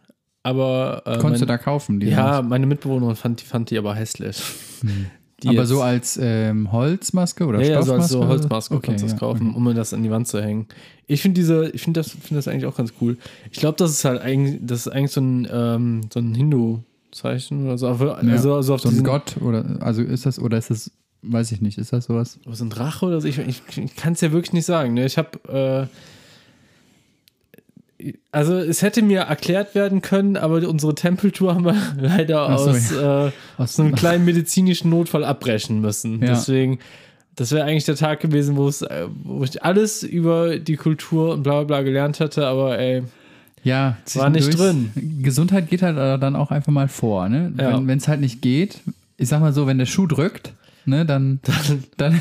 aber 0.43 1.03
äh, 1.05 1.17
Konntest 1.19 1.41
du 1.41 1.45
da 1.45 1.57
kaufen? 1.57 1.99
Die 1.99 2.07
ja, 2.07 2.23
Maske? 2.25 2.43
meine 2.47 2.65
Mitbewohnerin 2.65 3.15
fand 3.15 3.41
die, 3.41 3.45
fand 3.45 3.69
die 3.69 3.77
aber 3.77 3.93
hässlich. 3.95 4.41
Die 5.41 5.49
Aber 5.49 5.57
jetzt- 5.59 5.69
so 5.69 5.81
als 5.81 6.17
ähm, 6.21 6.71
Holzmaske 6.71 7.45
oder 7.45 7.59
ja, 7.61 7.67
ja, 7.73 7.81
so 7.81 7.87
Stoffmaske? 7.87 8.01
als 8.01 8.11
so 8.11 8.27
Holzmaske 8.27 8.75
Okay, 8.75 8.85
kannst 8.87 9.03
du 9.03 9.07
das 9.07 9.13
ja, 9.13 9.19
kaufen, 9.19 9.47
okay. 9.49 9.57
um 9.57 9.63
mir 9.65 9.73
das 9.73 9.93
an 9.93 10.01
die 10.03 10.09
Wand 10.11 10.27
zu 10.27 10.41
hängen. 10.41 10.67
Ich 11.05 11.21
finde 11.21 11.35
diese, 11.41 11.69
ich 11.69 11.81
finde 11.81 11.99
das, 11.99 12.11
finde 12.11 12.35
das 12.35 12.47
eigentlich 12.47 12.65
auch 12.65 12.77
ganz 12.77 12.93
cool. 13.01 13.17
Ich 13.51 13.59
glaube, 13.59 13.75
das 13.77 13.91
ist 13.91 14.05
halt 14.05 14.21
eigentlich, 14.21 14.59
das 14.61 14.85
ist 14.85 14.87
eigentlich 14.93 15.11
so 15.11 15.19
ein, 15.21 15.47
ähm, 15.51 16.01
so 16.13 16.19
ein 16.21 16.31
Hindu-Zeichen 17.13 17.65
oder 17.65 17.77
so. 17.77 17.87
Ja. 17.87 18.13
Also, 18.13 18.55
also 18.55 18.73
auf 18.73 18.81
So 18.81 18.89
ein 18.89 19.03
Gott 19.03 19.35
oder 19.41 19.77
also 19.79 20.01
ist 20.01 20.25
das 20.25 20.39
oder 20.39 20.57
ist 20.57 20.69
das, 20.69 20.91
weiß 21.21 21.51
ich 21.51 21.61
nicht, 21.61 21.77
ist 21.77 21.93
das 21.93 22.05
sowas? 22.05 22.39
so 22.51 22.65
ein 22.65 22.69
Drache 22.69 23.05
oder 23.05 23.21
so. 23.21 23.27
Ich, 23.27 23.37
ich, 23.39 23.61
ich 23.77 23.95
kann 23.95 24.13
es 24.13 24.21
ja 24.21 24.31
wirklich 24.31 24.53
nicht 24.53 24.65
sagen. 24.65 24.93
Ne? 24.93 25.05
Ich 25.05 25.17
habe, 25.17 25.89
äh, 27.99 28.11
also 28.31 28.57
es 28.57 28.81
hätte 28.81 29.01
mir 29.01 29.21
erklärt 29.21 29.75
werden 29.75 30.01
können, 30.01 30.35
aber 30.35 30.67
unsere 30.67 30.95
Tempeltour 30.95 31.55
haben 31.55 31.65
wir 31.65 31.75
leider 31.97 32.57
so, 32.57 32.69
aus, 32.69 32.91
äh, 32.91 33.31
Aus 33.57 33.79
einem 33.79 33.95
kleinen 33.95 34.25
medizinischen 34.25 34.89
Notfall 34.89 35.23
abbrechen 35.23 35.81
müssen. 35.81 36.21
Ja. 36.21 36.29
Deswegen, 36.29 36.79
das 37.35 37.51
wäre 37.51 37.65
eigentlich 37.65 37.85
der 37.85 37.95
Tag 37.95 38.19
gewesen, 38.19 38.55
wo 38.57 38.67
es, 38.67 38.81
äh, 38.81 39.07
wo 39.23 39.43
ich 39.43 39.63
alles 39.63 40.03
über 40.03 40.59
die 40.59 40.75
Kultur 40.75 41.33
und 41.33 41.43
bla 41.43 41.59
bla 41.59 41.63
bla 41.63 41.81
gelernt 41.81 42.19
hätte, 42.19 42.45
aber 42.45 42.77
ey, 42.77 43.03
Ja, 43.63 43.97
War 44.15 44.29
nicht 44.29 44.51
zwischendurch- 44.51 44.91
Gesundheit 45.23 45.69
geht 45.69 45.81
halt 45.81 45.97
dann 46.21 46.35
auch 46.35 46.51
einfach 46.51 46.71
mal 46.71 46.87
vor, 46.87 47.29
ne? 47.29 47.53
Ja. 47.57 47.85
Wenn 47.85 47.97
es 47.97 48.07
halt 48.07 48.19
nicht 48.19 48.41
geht, 48.41 48.81
ich 49.17 49.29
sag 49.29 49.39
mal 49.39 49.53
so, 49.53 49.67
wenn 49.67 49.77
der 49.77 49.85
Schuh 49.85 50.05
drückt, 50.07 50.53
ne, 50.85 51.05
dann, 51.05 51.39
dann 51.97 52.19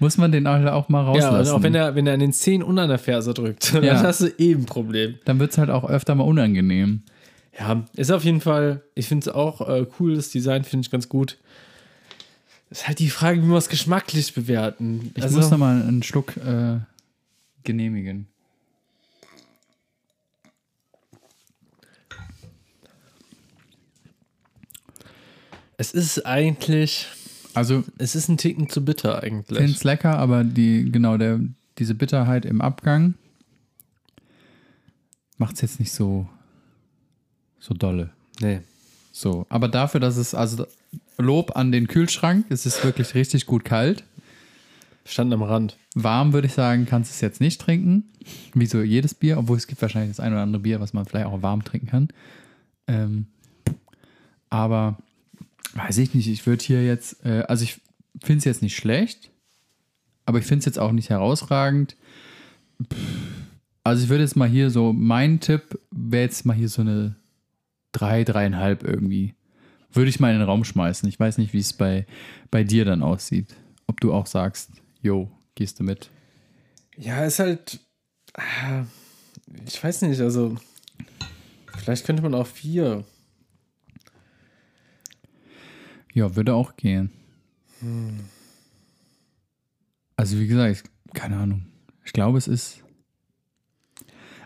muss 0.00 0.18
man 0.18 0.32
den 0.32 0.48
halt 0.48 0.66
auch 0.68 0.88
mal 0.88 1.02
ja, 1.04 1.10
und 1.28 1.34
rauslassen. 1.36 1.52
auch 1.52 1.62
wenn 1.62 1.74
er, 1.76 1.94
wenn 1.94 2.06
er 2.08 2.14
an 2.14 2.20
den 2.20 2.32
Zehen 2.32 2.62
und 2.64 2.78
an 2.78 2.88
der 2.88 2.98
Ferse 2.98 3.32
drückt, 3.32 3.72
dann 3.74 3.84
Ja. 3.84 4.02
hast 4.02 4.22
du 4.22 4.26
eben 4.38 4.62
ein 4.62 4.66
Problem. 4.66 5.14
dann 5.24 5.38
wird 5.38 5.52
es 5.52 5.58
halt 5.58 5.70
auch 5.70 5.88
öfter 5.88 6.14
mal 6.16 6.24
unangenehm. 6.24 7.02
Ja, 7.58 7.84
ist 7.94 8.10
auf 8.10 8.24
jeden 8.24 8.40
Fall, 8.40 8.82
ich 8.94 9.06
finde 9.06 9.28
es 9.28 9.34
auch 9.34 9.68
äh, 9.68 9.86
cool, 10.00 10.16
das 10.16 10.30
Design 10.30 10.64
finde 10.64 10.86
ich 10.86 10.90
ganz 10.90 11.08
gut. 11.08 11.36
Ist 12.70 12.88
halt 12.88 12.98
die 12.98 13.10
Frage, 13.10 13.42
wie 13.42 13.46
wir 13.48 13.58
es 13.58 13.68
geschmacklich 13.68 14.32
bewerten. 14.34 15.12
Ich 15.14 15.22
Also, 15.22 15.36
muss 15.36 15.50
noch 15.50 15.58
mal 15.58 15.82
einen 15.82 16.02
Schluck 16.02 16.34
äh, 16.38 16.78
genehmigen. 17.64 18.26
Es 25.82 25.92
ist 25.92 26.24
eigentlich, 26.26 27.08
Also 27.54 27.82
es 27.98 28.14
ist 28.14 28.28
ein 28.28 28.36
Ticken 28.38 28.68
zu 28.68 28.84
bitter 28.84 29.22
eigentlich. 29.22 29.58
finde 29.58 29.72
es 29.72 29.82
lecker, 29.84 30.16
aber 30.16 30.44
die, 30.44 30.90
genau, 30.90 31.16
der, 31.16 31.40
diese 31.78 31.94
Bitterheit 31.94 32.44
im 32.44 32.60
Abgang 32.60 33.14
macht 35.38 35.56
es 35.56 35.62
jetzt 35.62 35.80
nicht 35.80 35.92
so, 35.92 36.28
so 37.58 37.74
dolle. 37.74 38.10
Nee. 38.40 38.60
So, 39.10 39.44
aber 39.48 39.68
dafür, 39.68 40.00
dass 40.00 40.16
es, 40.16 40.34
also 40.34 40.66
Lob 41.18 41.56
an 41.56 41.72
den 41.72 41.88
Kühlschrank, 41.88 42.46
es 42.48 42.64
ist 42.64 42.84
wirklich 42.84 43.14
richtig 43.14 43.46
gut 43.46 43.64
kalt. 43.64 44.04
Stand 45.04 45.34
am 45.34 45.42
Rand. 45.42 45.76
Warm 45.96 46.32
würde 46.32 46.46
ich 46.46 46.54
sagen, 46.54 46.86
kannst 46.86 47.10
du 47.10 47.14
es 47.14 47.20
jetzt 47.20 47.40
nicht 47.40 47.60
trinken. 47.60 48.04
Wie 48.54 48.66
so 48.66 48.80
jedes 48.82 49.14
Bier, 49.14 49.36
obwohl 49.36 49.56
es 49.56 49.66
gibt 49.66 49.82
wahrscheinlich 49.82 50.16
das 50.16 50.20
ein 50.20 50.32
oder 50.32 50.42
andere 50.42 50.62
Bier, 50.62 50.78
was 50.78 50.92
man 50.92 51.04
vielleicht 51.04 51.26
auch 51.26 51.42
warm 51.42 51.64
trinken 51.64 51.88
kann. 51.88 52.08
Ähm, 52.86 53.26
aber 54.48 54.96
weiß 55.74 55.98
ich 55.98 56.14
nicht, 56.14 56.28
ich 56.28 56.46
würde 56.46 56.64
hier 56.64 56.84
jetzt, 56.84 57.24
äh, 57.24 57.44
also 57.48 57.64
ich 57.64 57.80
finde 58.22 58.38
es 58.38 58.44
jetzt 58.44 58.62
nicht 58.62 58.76
schlecht, 58.76 59.30
aber 60.24 60.38
ich 60.38 60.44
finde 60.44 60.60
es 60.60 60.66
jetzt 60.66 60.78
auch 60.78 60.92
nicht 60.92 61.10
herausragend. 61.10 61.96
Pff, 62.82 62.98
Also 63.84 64.04
ich 64.04 64.08
würde 64.08 64.22
jetzt 64.22 64.36
mal 64.36 64.48
hier 64.48 64.70
so, 64.70 64.92
mein 64.92 65.40
Tipp 65.40 65.78
wäre 65.90 66.24
jetzt 66.24 66.44
mal 66.46 66.54
hier 66.56 66.68
so 66.68 66.82
eine 66.82 67.16
3, 67.92 68.22
3,5 68.22 68.84
irgendwie. 68.84 69.34
Würde 69.92 70.08
ich 70.08 70.20
mal 70.20 70.32
in 70.32 70.38
den 70.38 70.48
Raum 70.48 70.64
schmeißen. 70.64 71.08
Ich 71.08 71.18
weiß 71.20 71.38
nicht, 71.38 71.52
wie 71.52 71.58
es 71.58 71.72
bei, 71.72 72.06
bei 72.50 72.64
dir 72.64 72.84
dann 72.84 73.02
aussieht. 73.02 73.54
Ob 73.86 74.00
du 74.00 74.12
auch 74.14 74.26
sagst, 74.26 74.70
jo, 75.02 75.30
gehst 75.54 75.80
du 75.80 75.84
mit. 75.84 76.10
Ja, 76.96 77.24
ist 77.24 77.40
halt, 77.40 77.80
ah, 78.34 78.84
ich 79.66 79.82
weiß 79.82 80.02
nicht, 80.02 80.20
also 80.20 80.56
vielleicht 81.76 82.06
könnte 82.06 82.22
man 82.22 82.34
auch 82.34 82.46
vier. 82.46 83.04
Ja, 86.14 86.36
würde 86.36 86.54
auch 86.54 86.76
gehen. 86.76 87.10
Also 90.16 90.38
wie 90.38 90.46
gesagt, 90.46 90.84
keine 91.14 91.36
Ahnung. 91.36 91.66
Ich 92.04 92.12
glaube, 92.12 92.38
es 92.38 92.48
ist 92.48 92.82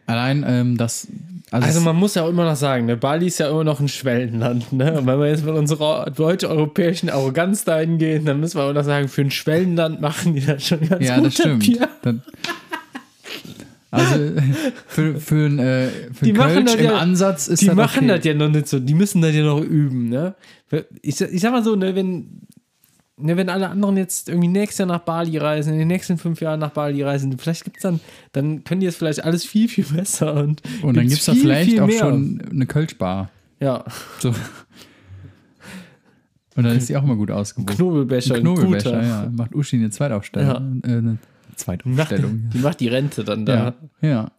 allein 0.07 0.45
ähm, 0.47 0.77
das. 0.77 1.09
Also, 1.51 1.67
Also 1.67 1.81
man 1.81 1.97
muss 1.97 2.15
ja 2.15 2.25
auch 2.25 2.29
immer 2.29 2.45
noch 2.45 2.57
sagen, 2.57 2.87
ne, 2.87 2.97
Bali 2.97 3.27
ist 3.27 3.39
ja 3.39 3.49
immer 3.49 3.63
noch 3.63 3.79
ein 3.79 3.89
Schwellenland, 3.89 4.73
ne? 4.73 4.99
Und 4.99 5.07
wenn 5.07 5.19
wir 5.19 5.29
jetzt 5.29 5.45
mit 5.45 5.55
unserer 5.55 6.11
deutsch-europäischen 6.11 7.09
Arroganz 7.09 7.65
dahin 7.65 7.99
gehen, 7.99 8.25
dann 8.25 8.41
müssen 8.41 8.59
wir 8.59 8.65
auch 8.65 8.73
noch 8.73 8.85
sagen, 8.85 9.09
für 9.09 9.23
ein 9.23 9.31
Schwellenland 9.31 10.01
machen 10.01 10.35
die 10.35 10.45
das 10.45 10.67
schon 10.67 10.81
ganz 10.89 11.05
ja, 11.05 11.17
gut. 11.17 11.27
das 11.27 11.35
stimmt. 11.35 11.69
Also 13.91 14.15
für, 14.87 15.21
für 15.21 15.47
ein, 15.47 15.59
äh, 15.59 15.89
für 16.13 16.25
Die 16.25 16.33
Kölsch 16.33 16.65
das 16.65 16.75
im 16.75 16.85
ja- 16.85 16.99
Ansatz 16.99 17.49
ist 17.49 17.63
Die 17.63 17.67
das 17.67 17.75
machen 17.77 18.05
okay. 18.11 18.17
das 18.17 18.25
ja 18.25 18.35
noch 18.35 18.49
nicht 18.49 18.69
so, 18.69 18.79
die 18.81 18.95
müssen 18.95 19.23
das 19.23 19.35
ja 19.35 19.45
noch 19.45 19.61
üben, 19.61 20.09
ne? 20.09 20.35
Ich, 21.03 21.21
ich 21.21 21.41
sag 21.41 21.53
mal 21.53 21.63
so, 21.63 21.77
ne, 21.77 21.95
wenn 21.95 22.41
ne, 23.17 23.37
wenn 23.37 23.49
alle 23.49 23.69
anderen 23.69 23.97
jetzt 23.97 24.29
irgendwie 24.29 24.49
nächstes 24.49 24.79
Jahr 24.79 24.89
nach 24.89 25.01
Bali 25.01 25.39
reisen, 25.39 25.73
in 25.73 25.79
den 25.79 25.89
nächsten 25.89 26.19
fünf 26.19 26.41
Jahren 26.41 26.61
nach 26.61 26.71
Bali 26.71 27.03
reisen, 27.03 27.37
vielleicht 27.39 27.65
gibt's 27.65 27.83
dann, 27.83 28.01
dann 28.33 28.65
können 28.65 28.81
die 28.81 28.87
jetzt 28.87 28.99
vielleicht 28.99 29.25
alles 29.25 29.45
viel, 29.45 29.69
viel 29.69 29.85
besser. 29.85 30.35
Und, 30.35 30.63
Und 30.83 30.97
dann 30.97 31.07
gibt 31.07 31.21
es 31.21 31.25
da 31.27 31.33
viel, 31.33 31.43
vielleicht 31.43 31.71
viel 31.71 31.81
auch 31.81 31.91
schon 31.91 32.43
eine 32.51 32.67
Kölschbar. 32.67 33.31
Ja, 33.61 33.85
So. 34.19 34.35
Und 36.57 36.65
dann 36.65 36.77
ist 36.79 36.89
die 36.89 36.97
auch 36.97 37.03
immer 37.05 37.17
gut 37.17 37.31
ausgebucht. 37.31 37.77
Knobelbecher, 37.77 38.41
Knobelbecher, 38.41 39.03
ja. 39.03 39.31
Macht 39.31 39.55
Uschi 39.55 39.77
eine 39.77 39.91
Zweitaufstellung. 39.91 40.81
Äh, 40.85 41.17
eine 41.67 41.79
Die 41.85 41.89
macht, 41.89 42.13
die 42.13 42.59
macht 42.59 42.81
die 42.81 42.89
Rente 42.89 43.25
dann 43.25 43.47
da. 43.47 43.75
Ja, 44.01 44.09
ja. 44.09 44.31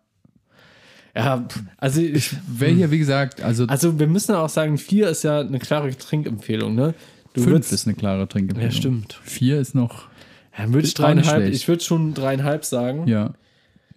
Ja, 1.16 1.48
also 1.78 2.00
ich, 2.00 2.36
Wäre 2.48 2.72
hier, 2.74 2.92
wie 2.92 3.00
gesagt, 3.00 3.42
also, 3.42 3.66
also 3.66 3.98
wir 4.00 4.06
müssen 4.08 4.36
auch 4.36 4.50
sagen, 4.50 4.78
vier 4.78 5.10
ist 5.10 5.24
ja 5.24 5.40
eine 5.40 5.58
klare 5.58 5.90
Trinkempfehlung, 5.98 6.76
ne? 6.76 6.94
Du 7.34 7.42
fünf 7.42 7.54
würdest- 7.56 7.74
ist 7.74 7.88
eine 7.88 7.96
klare 7.96 8.28
Trinkempfehlung. 8.28 8.72
Ja, 8.72 8.78
stimmt. 8.78 9.20
Vier 9.24 9.60
ist 9.60 9.74
noch, 9.74 10.10
Ja, 10.56 10.72
würde 10.72 10.88
ich 10.88 10.94
dreieinhalb, 10.94 11.52
ich 11.52 11.68
würde 11.68 11.84
schon 11.84 12.14
dreieinhalb 12.14 12.66
sagen, 12.66 13.08
ja. 13.08 13.34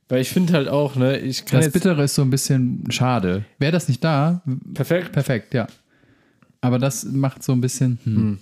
weil 0.08 0.22
ich 0.22 0.30
finde 0.30 0.54
halt 0.54 0.68
auch, 0.68 0.96
ne, 0.96 1.18
ich 1.18 1.44
kann 1.44 1.60
Das 1.60 1.70
Bittere 1.72 2.04
ist 2.04 2.14
so 2.14 2.22
ein 2.22 2.30
bisschen 2.30 2.84
schade. 2.90 3.44
Wäre 3.58 3.72
das 3.72 3.88
nicht 3.88 4.02
da, 4.02 4.40
perfekt, 4.72 5.12
perfekt, 5.12 5.52
ja. 5.52 5.66
Aber 6.62 6.78
das 6.78 7.04
macht 7.04 7.42
so 7.42 7.52
ein 7.52 7.60
bisschen, 7.60 7.98
hm. 8.04 8.38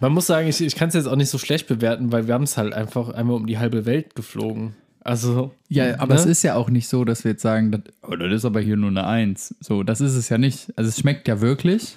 Man 0.00 0.12
muss 0.12 0.26
sagen, 0.26 0.48
ich, 0.48 0.60
ich 0.60 0.76
kann 0.76 0.88
es 0.88 0.94
jetzt 0.94 1.06
auch 1.06 1.16
nicht 1.16 1.30
so 1.30 1.38
schlecht 1.38 1.66
bewerten, 1.66 2.12
weil 2.12 2.26
wir 2.26 2.34
haben 2.34 2.44
es 2.44 2.56
halt 2.56 2.72
einfach 2.72 3.10
einmal 3.10 3.36
um 3.36 3.46
die 3.46 3.58
halbe 3.58 3.86
Welt 3.86 4.14
geflogen. 4.14 4.74
Also. 5.00 5.52
Ja, 5.68 5.98
aber 5.98 6.14
ne? 6.14 6.20
es 6.20 6.26
ist 6.26 6.42
ja 6.42 6.54
auch 6.54 6.70
nicht 6.70 6.88
so, 6.88 7.04
dass 7.04 7.24
wir 7.24 7.32
jetzt 7.32 7.42
sagen, 7.42 7.70
das, 7.70 7.82
oh, 8.02 8.16
das 8.16 8.32
ist 8.32 8.44
aber 8.44 8.60
hier 8.60 8.76
nur 8.76 8.90
eine 8.90 9.06
Eins. 9.06 9.54
So, 9.60 9.82
das 9.82 10.00
ist 10.00 10.14
es 10.14 10.30
ja 10.30 10.38
nicht. 10.38 10.72
Also 10.76 10.88
es 10.88 10.98
schmeckt 10.98 11.28
ja 11.28 11.40
wirklich. 11.40 11.96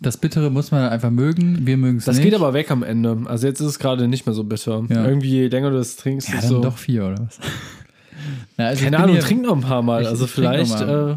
Das 0.00 0.16
Bittere 0.16 0.50
muss 0.50 0.72
man 0.72 0.88
einfach 0.88 1.10
mögen. 1.10 1.64
Wir 1.64 1.76
mögen 1.76 1.98
es 1.98 2.06
Das 2.06 2.16
nicht. 2.16 2.24
geht 2.24 2.34
aber 2.34 2.52
weg 2.52 2.72
am 2.72 2.82
Ende. 2.82 3.22
Also 3.26 3.46
jetzt 3.46 3.60
ist 3.60 3.68
es 3.68 3.78
gerade 3.78 4.08
nicht 4.08 4.26
mehr 4.26 4.34
so 4.34 4.42
bitter. 4.42 4.84
Ja. 4.88 5.06
Irgendwie, 5.06 5.30
je 5.30 5.46
länger 5.46 5.70
du 5.70 5.76
das 5.76 5.94
trinkst, 5.94 6.28
ja, 6.28 6.34
ist 6.34 6.42
dann 6.42 6.50
so. 6.50 6.60
doch 6.60 6.76
vier 6.76 7.04
oder 7.06 7.20
was? 7.20 7.38
Na, 8.56 8.66
also 8.66 8.82
Keine 8.82 8.98
Ahnung, 8.98 9.18
trink 9.20 9.42
noch 9.42 9.54
ein 9.54 9.60
paar 9.60 9.82
Mal. 9.82 10.06
Also 10.06 10.26
vielleicht. 10.26 10.80
Äh, 10.80 11.16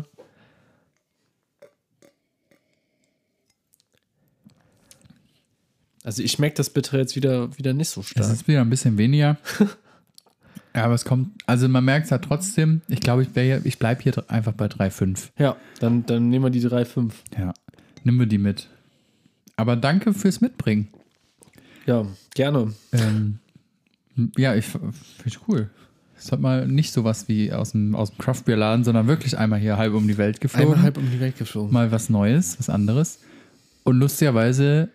also 6.05 6.21
ich 6.21 6.31
schmecke 6.31 6.55
das 6.55 6.69
Bittere 6.69 6.99
jetzt 6.99 7.15
wieder, 7.15 7.57
wieder 7.57 7.73
nicht 7.73 7.89
so 7.89 8.01
Es 8.01 8.09
stark. 8.09 8.31
ist 8.31 8.47
wieder 8.47 8.61
ein 8.61 8.69
bisschen 8.69 8.97
weniger. 8.97 9.37
ja, 10.75 10.85
aber 10.85 10.93
es 10.93 11.03
kommt, 11.03 11.31
also 11.47 11.67
man 11.67 11.83
merkt 11.83 12.05
es 12.05 12.11
ja 12.11 12.19
trotzdem. 12.19 12.81
Ich 12.87 13.01
glaube, 13.01 13.23
ich, 13.23 13.35
wär 13.35 13.65
ich 13.65 13.79
bleibe 13.79 14.03
hier 14.03 14.13
einfach 14.27 14.53
bei 14.53 14.67
3,5. 14.67 15.29
Ja, 15.39 15.57
dann, 15.79 16.05
dann 16.05 16.29
nehmen 16.29 16.45
wir 16.45 16.51
die 16.51 16.61
3,5. 16.61 17.11
Ja, 17.37 17.53
nimm 18.03 18.19
wir 18.19 18.27
die 18.27 18.37
mit. 18.37 18.69
Aber 19.57 19.75
danke 19.75 20.13
fürs 20.13 20.41
Mitbringen. 20.41 20.89
Ja, 21.87 22.05
gerne. 22.35 22.73
Ähm, 22.91 23.39
ja, 24.37 24.55
ich 24.55 24.65
finde 24.65 24.93
ich 25.25 25.39
cool. 25.47 25.69
Es 26.17 26.31
hat 26.31 26.39
mal 26.39 26.67
nicht 26.67 26.93
sowas 26.93 27.27
wie 27.27 27.51
aus 27.51 27.71
dem, 27.71 27.95
aus 27.95 28.11
dem 28.11 28.19
Craftbeer-Laden, 28.19 28.83
sondern 28.83 29.07
wirklich 29.07 29.37
einmal 29.37 29.59
hier 29.59 29.77
halb 29.77 29.93
um 29.93 30.07
die 30.07 30.17
Welt 30.17 30.39
geflogen. 30.39 30.69
Einmal 30.69 30.83
halb 30.83 30.97
um 30.97 31.09
die 31.09 31.19
Welt 31.19 31.37
geflogen. 31.37 31.73
mal 31.73 31.91
was 31.91 32.09
Neues, 32.09 32.57
was 32.59 32.69
anderes. 32.69 33.19
Und 33.83 33.97
lustigerweise, 33.99 34.89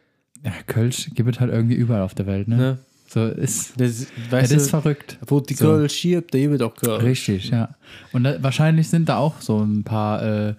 ja, 0.44 0.52
Kölsch 0.66 1.10
gibt 1.14 1.28
es 1.34 1.40
halt 1.40 1.52
irgendwie 1.52 1.74
überall 1.74 2.02
auf 2.02 2.14
der 2.14 2.26
Welt, 2.26 2.48
ne? 2.48 2.56
Ne? 2.56 2.78
So 3.08 3.26
ist, 3.26 3.72
Das, 3.80 4.02
ja, 4.02 4.06
weißt 4.30 4.52
das 4.52 4.62
ist 4.62 4.70
verrückt. 4.70 5.18
wo 5.26 5.40
die 5.40 5.54
So. 5.54 5.66
Girl 5.66 5.90
schiebt, 5.90 6.32
der 6.32 6.50
wird 6.50 6.62
auch 6.62 6.74
Girl. 6.76 7.00
Richtig, 7.00 7.50
ja. 7.50 7.74
Und 8.12 8.22
da, 8.24 8.40
wahrscheinlich 8.42 8.88
sind 8.88 9.08
da 9.08 9.16
auch 9.16 9.40
so 9.40 9.58
ein 9.60 9.82
paar 9.82 10.22
äh, 10.22 10.54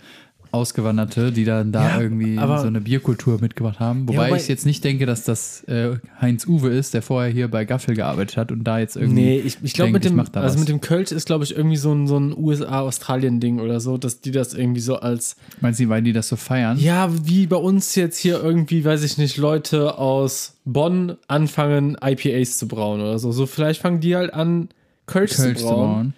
Ausgewanderte, 0.53 1.31
die 1.31 1.45
dann 1.45 1.71
da 1.71 1.95
Ja, 1.95 2.01
irgendwie 2.01 2.35
so 2.35 2.43
eine 2.43 2.81
Bierkultur 2.81 3.39
mitgebracht 3.39 3.79
haben. 3.79 4.07
Wobei, 4.07 4.27
wobei- 4.27 4.37
ich 4.37 4.47
jetzt 4.49 4.65
nicht 4.65 4.83
denke, 4.83 5.05
dass 5.05 5.23
das 5.23 5.63
äh, 5.65 5.97
Heinz 6.19 6.45
Uwe 6.45 6.69
ist, 6.69 6.93
der 6.93 7.01
vorher 7.01 7.31
hier 7.31 7.47
bei 7.47 7.63
Gaffel 7.63 7.95
gearbeitet 7.95 8.35
hat 8.35 8.51
und 8.51 8.65
da 8.65 8.79
jetzt 8.79 8.97
irgendwie. 8.97 9.21
Nee, 9.21 9.39
ich, 9.39 9.57
ich 9.63 9.73
glaube, 9.73 9.91
mit 9.93 10.03
dem, 10.03 10.19
also 10.19 10.31
was. 10.33 10.57
mit 10.57 10.67
dem 10.67 10.81
Kölsch 10.81 11.11
ist, 11.13 11.25
glaube 11.25 11.45
ich, 11.45 11.55
irgendwie 11.55 11.77
so 11.77 11.93
ein, 11.93 12.05
so 12.05 12.17
ein 12.19 12.35
USA-Australien-Ding 12.37 13.59
oder 13.61 13.79
so, 13.79 13.97
dass 13.97 14.19
die 14.19 14.31
das 14.31 14.53
irgendwie 14.53 14.81
so 14.81 14.97
als, 14.97 15.37
Meinst 15.61 15.79
du, 15.79 15.87
weil 15.87 16.01
die 16.01 16.11
das 16.13 16.27
so 16.27 16.35
feiern? 16.35 16.77
ja, 16.79 17.09
wie 17.25 17.47
bei 17.47 17.55
uns 17.55 17.95
jetzt 17.95 18.17
hier 18.17 18.43
irgendwie, 18.43 18.83
weiß 18.83 19.03
ich 19.03 19.17
nicht, 19.17 19.37
Leute 19.37 19.97
aus 19.97 20.55
Bonn 20.65 21.17
anfangen, 21.27 21.97
IPAs 22.03 22.57
zu 22.57 22.67
brauen 22.67 22.99
oder 22.99 23.19
so. 23.19 23.31
So, 23.31 23.45
vielleicht 23.45 23.81
fangen 23.81 24.01
die 24.01 24.15
halt 24.17 24.33
an, 24.33 24.67
Kölsch, 25.05 25.35
Kölsch 25.35 25.59
zu 25.59 25.65
zu 25.65 25.73
brauen, 25.73 26.13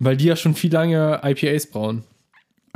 weil 0.00 0.16
die 0.16 0.24
ja 0.26 0.36
schon 0.36 0.54
viel 0.54 0.72
lange 0.72 1.20
IPAs 1.24 1.66
brauen. 1.66 2.02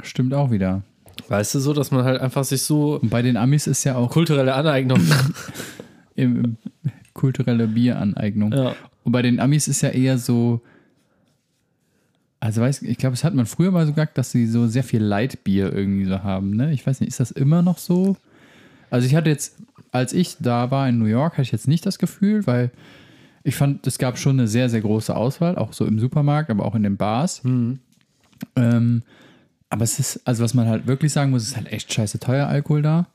Stimmt 0.03 0.35
auch 0.35 0.51
wieder. 0.51 0.83
Weißt 1.29 1.55
du 1.55 1.61
so, 1.61 1.73
dass 1.73 1.91
man 1.91 2.05
halt 2.05 2.21
einfach 2.21 2.45
sich 2.45 2.63
so 2.63 3.01
Und 3.01 3.11
bei 3.11 3.23
den 3.23 3.37
Amis 3.37 3.67
ist 3.67 3.85
ja 3.85 3.97
auch 3.97 4.11
kulturelle 4.11 4.55
Aneignung. 4.55 5.01
im, 6.15 6.57
kulturelle 7.15 7.67
Bieraneignung. 7.67 8.53
ja. 8.53 8.75
Und 9.05 9.13
bei 9.13 9.23
den 9.23 9.39
Amis 9.39 9.69
ist 9.69 9.83
ja 9.83 9.91
eher 9.91 10.19
so, 10.19 10.63
also 12.41 12.61
weiß, 12.61 12.83
ich 12.83 12.99
glaube, 12.99 13.15
es 13.15 13.23
hat 13.23 13.35
man 13.35 13.47
früher 13.47 13.71
mal 13.71 13.87
so 13.87 13.93
gesagt, 13.93 14.19
dass 14.19 14.33
sie 14.33 14.47
so 14.47 14.67
sehr 14.67 14.83
viel 14.83 15.01
Lightbier 15.03 15.73
irgendwie 15.73 16.07
so 16.07 16.25
haben, 16.25 16.57
ne? 16.57 16.73
Ich 16.73 16.85
weiß 16.85 17.01
nicht, 17.01 17.11
ist 17.11 17.21
das 17.21 17.31
immer 17.31 17.63
noch 17.63 17.79
so? 17.79 18.17
Also 18.91 19.07
ich 19.07 19.15
hatte 19.15 19.31
jetzt, 19.31 19.59
als 19.93 20.13
ich 20.13 20.37
da 20.41 20.71
war 20.73 20.89
in 20.89 20.99
New 20.99 21.07
York, 21.07 21.35
hatte 21.35 21.43
ich 21.43 21.53
jetzt 21.53 21.69
nicht 21.69 21.87
das 21.87 21.99
Gefühl, 21.99 22.47
weil 22.47 22.71
ich 23.45 23.55
fand, 23.55 23.87
es 23.87 23.99
gab 23.99 24.19
schon 24.19 24.41
eine 24.41 24.49
sehr, 24.49 24.69
sehr 24.69 24.81
große 24.81 25.15
Auswahl, 25.15 25.57
auch 25.57 25.73
so 25.73 25.87
im 25.87 26.01
Supermarkt, 26.01 26.51
aber 26.51 26.65
auch 26.65 26.75
in 26.75 26.83
den 26.83 26.97
Bars. 26.97 27.43
Ähm, 28.57 29.03
aber 29.69 29.85
es 29.85 29.99
ist, 29.99 30.21
also 30.25 30.45
was 30.45 30.55
man 30.55 30.69
halt 30.69 30.87
wirklich 30.87 31.13
sagen 31.13 31.31
muss, 31.31 31.43
es 31.43 31.49
ist 31.51 31.57
halt 31.57 31.73
echt 31.73 31.93
scheiße 31.93 32.19
teuer 32.21 32.47
Alkohol 32.47 32.83
da. 32.83 33.07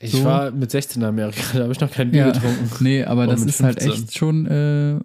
Ich 0.00 0.12
So. 0.12 0.24
war 0.24 0.50
mit 0.50 0.70
16 0.70 1.02
in 1.02 1.08
Amerika, 1.08 1.40
da 1.54 1.60
habe 1.62 1.72
ich 1.72 1.80
noch 1.80 1.90
kein 1.90 2.10
Bier 2.10 2.26
getrunken. 2.32 2.68
Nee, 2.80 3.04
aber 3.04 3.26
das 3.26 3.42
ist 3.42 3.62
halt 3.62 3.82
15. 3.82 4.04
echt 4.04 4.16
schon, 4.18 4.46
äh, 4.46 5.00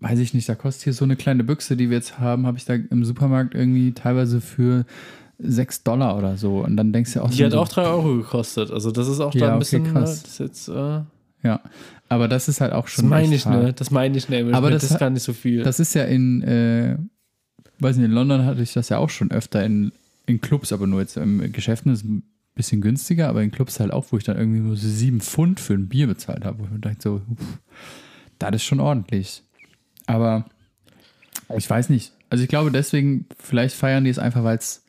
weiß 0.00 0.18
ich 0.18 0.34
nicht, 0.34 0.48
da 0.48 0.54
kostet 0.54 0.84
hier 0.84 0.92
so 0.92 1.04
eine 1.04 1.16
kleine 1.16 1.44
Büchse, 1.44 1.76
die 1.76 1.90
wir 1.90 1.96
jetzt 1.98 2.18
haben, 2.18 2.46
habe 2.46 2.58
ich 2.58 2.64
da 2.64 2.74
im 2.74 3.04
Supermarkt 3.04 3.54
irgendwie 3.54 3.92
teilweise 3.92 4.40
für 4.40 4.84
6 5.38 5.82
Dollar 5.84 6.16
oder 6.18 6.36
so. 6.36 6.58
Und 6.64 6.76
dann 6.76 6.92
denkst 6.92 7.14
du 7.14 7.20
auch 7.22 7.30
Die 7.30 7.38
so, 7.38 7.44
hat 7.44 7.54
auch 7.54 7.68
3 7.68 7.82
Euro 7.82 8.16
gekostet. 8.16 8.70
Also 8.70 8.90
das 8.90 9.08
ist 9.08 9.20
auch 9.20 9.34
Ja, 9.34 9.40
da 9.40 9.46
ein 9.46 9.52
okay, 9.54 9.58
bisschen, 9.60 9.84
krass. 9.92 10.22
das 10.22 10.38
jetzt, 10.38 10.68
äh, 10.68 11.00
ja. 11.42 11.60
Aber 12.08 12.28
das 12.28 12.48
ist 12.48 12.60
halt 12.60 12.72
auch 12.72 12.84
das 12.84 12.92
schon. 12.92 13.08
meine 13.08 13.24
echt 13.34 13.46
ich, 13.46 13.46
ne? 13.46 13.72
Das 13.72 13.90
meine 13.90 14.16
ich 14.16 14.28
nämlich. 14.28 14.54
Aber 14.54 14.66
mit, 14.68 14.74
das 14.76 14.82
das 14.82 14.92
ist 14.92 14.98
gar 14.98 15.10
nicht 15.10 15.22
so 15.22 15.32
viel. 15.32 15.62
Das 15.62 15.80
ist 15.80 15.94
ja 15.94 16.04
in, 16.04 16.42
äh, 16.42 16.96
weiß 17.84 17.96
nicht, 17.96 18.06
in 18.06 18.12
London 18.12 18.44
hatte 18.44 18.62
ich 18.62 18.72
das 18.72 18.88
ja 18.88 18.98
auch 18.98 19.10
schon 19.10 19.30
öfter 19.30 19.64
in, 19.64 19.92
in 20.26 20.40
Clubs, 20.40 20.72
aber 20.72 20.86
nur 20.86 21.00
jetzt 21.00 21.16
im 21.16 21.52
Geschäften 21.52 21.92
ist 21.92 22.04
ein 22.04 22.24
bisschen 22.54 22.80
günstiger, 22.80 23.28
aber 23.28 23.42
in 23.42 23.50
Clubs 23.50 23.78
halt 23.78 23.92
auch, 23.92 24.06
wo 24.10 24.16
ich 24.16 24.24
dann 24.24 24.36
irgendwie 24.36 24.60
nur 24.60 24.76
so 24.76 24.88
7 24.88 25.20
Pfund 25.20 25.60
für 25.60 25.74
ein 25.74 25.88
Bier 25.88 26.06
bezahlt 26.06 26.44
habe. 26.44 26.62
Mir 26.62 26.78
dachte 26.78 26.96
so, 27.00 27.14
uff, 27.30 27.58
das 28.38 28.56
ist 28.56 28.64
schon 28.64 28.80
ordentlich. 28.80 29.42
Aber 30.06 30.46
ich 31.56 31.68
weiß 31.68 31.90
nicht. 31.90 32.12
Also 32.30 32.42
ich 32.42 32.48
glaube 32.48 32.72
deswegen, 32.72 33.26
vielleicht 33.38 33.76
feiern 33.76 34.04
die 34.04 34.10
es 34.10 34.18
einfach, 34.18 34.44
weil 34.44 34.58
es, 34.58 34.84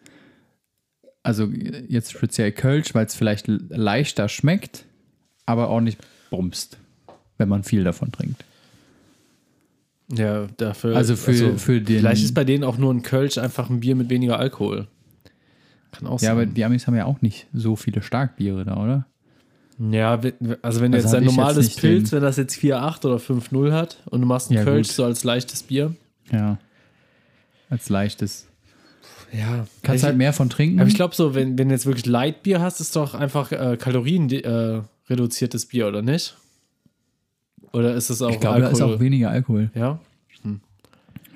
also 1.22 1.46
jetzt 1.46 2.12
speziell 2.12 2.52
Kölsch, 2.52 2.96
weil 2.96 3.06
es 3.06 3.16
vielleicht 3.16 3.48
leichter 3.48 4.30
schmeckt, 4.30 4.86
aber 5.46 5.80
nicht 5.82 6.00
bumst, 6.30 6.78
wenn 7.38 7.50
man 7.50 7.64
viel 7.64 7.84
davon 7.84 8.12
trinkt. 8.12 8.44
Ja, 10.12 10.48
dafür. 10.58 10.96
Also 10.96 11.16
für- 11.16 11.58
für 11.58 11.82
den- 11.82 12.00
Vielleicht 12.00 12.24
ist 12.24 12.34
bei 12.34 12.44
denen 12.44 12.64
auch 12.64 12.78
nur 12.78 12.94
ein 12.94 13.02
Kölsch 13.02 13.38
einfach 13.38 13.70
ein 13.70 13.80
Bier 13.80 13.96
mit 13.96 14.10
weniger 14.10 14.40
Alkohol. 14.40 14.88
Kann 15.92 16.08
auch 16.08 16.22
Ja, 16.22 16.32
aber 16.32 16.42
sein. 16.42 16.54
die 16.54 16.66
Amis 16.66 16.88
haben 16.88 16.96
ja 16.96 17.06
auch 17.06 17.22
nicht 17.22 17.48
so 17.54 17.76
viele 17.76 18.02
Starkbiere 18.02 18.66
da, 18.66 18.78
oder? 18.78 19.06
Ja, 19.80 20.12
also 20.62 20.82
wenn 20.82 20.92
du 20.94 20.98
Also 20.98 21.08
jetzt 21.10 21.16
ein 21.16 21.24
jetzt 21.24 21.36
normales 21.36 21.66
nicht 21.68 21.80
Pilz, 21.80 22.12
wenn 22.12 22.22
das 22.22 22.38
jetzt 22.38 22.56
4,8 22.56 23.06
oder 23.06 23.18
5,0 23.20 23.74
hat 23.74 24.02
und 24.10 24.22
du 24.22 24.28
machst 24.28 24.50
einen 24.50 24.60
Ja, 24.60 24.64
Kölsch 24.64 24.88
gut. 24.90 24.96
so 24.96 25.04
als 25.06 25.24
leichtes 25.26 25.64
Bier. 25.64 25.94
Ja. 26.32 26.58
Als 27.70 27.90
leichtes. 27.90 28.48
Ja. 29.34 29.66
Kannst 29.84 30.04
ich, 30.04 30.06
halt 30.06 30.16
mehr 30.18 30.32
von 30.34 30.50
trinken. 30.50 30.80
Aber 30.80 30.88
ich 30.88 30.96
glaube 30.96 31.14
so, 31.16 31.36
wenn, 31.36 31.58
wenn 31.58 31.68
du 31.68 31.74
jetzt 31.76 31.86
wirklich 31.86 32.06
Lightbier 32.06 32.62
hast, 32.62 32.80
ist 32.80 32.96
doch 32.96 33.16
einfach 33.16 33.52
äh, 33.52 33.76
Kalorien 33.78 34.30
äh, 34.32 34.82
reduziertes 35.10 35.66
Bier, 35.66 35.88
oder 35.88 36.02
nicht? 36.02 36.38
Oder 37.76 37.94
ist 37.94 38.10
es 38.10 38.22
auch 38.22 38.32
ich 38.32 38.40
glaube, 38.40 38.62
da 38.62 38.70
ist 38.70 38.82
auch 38.82 39.00
weniger 39.00 39.30
Alkohol. 39.30 39.70
ja? 39.76 40.00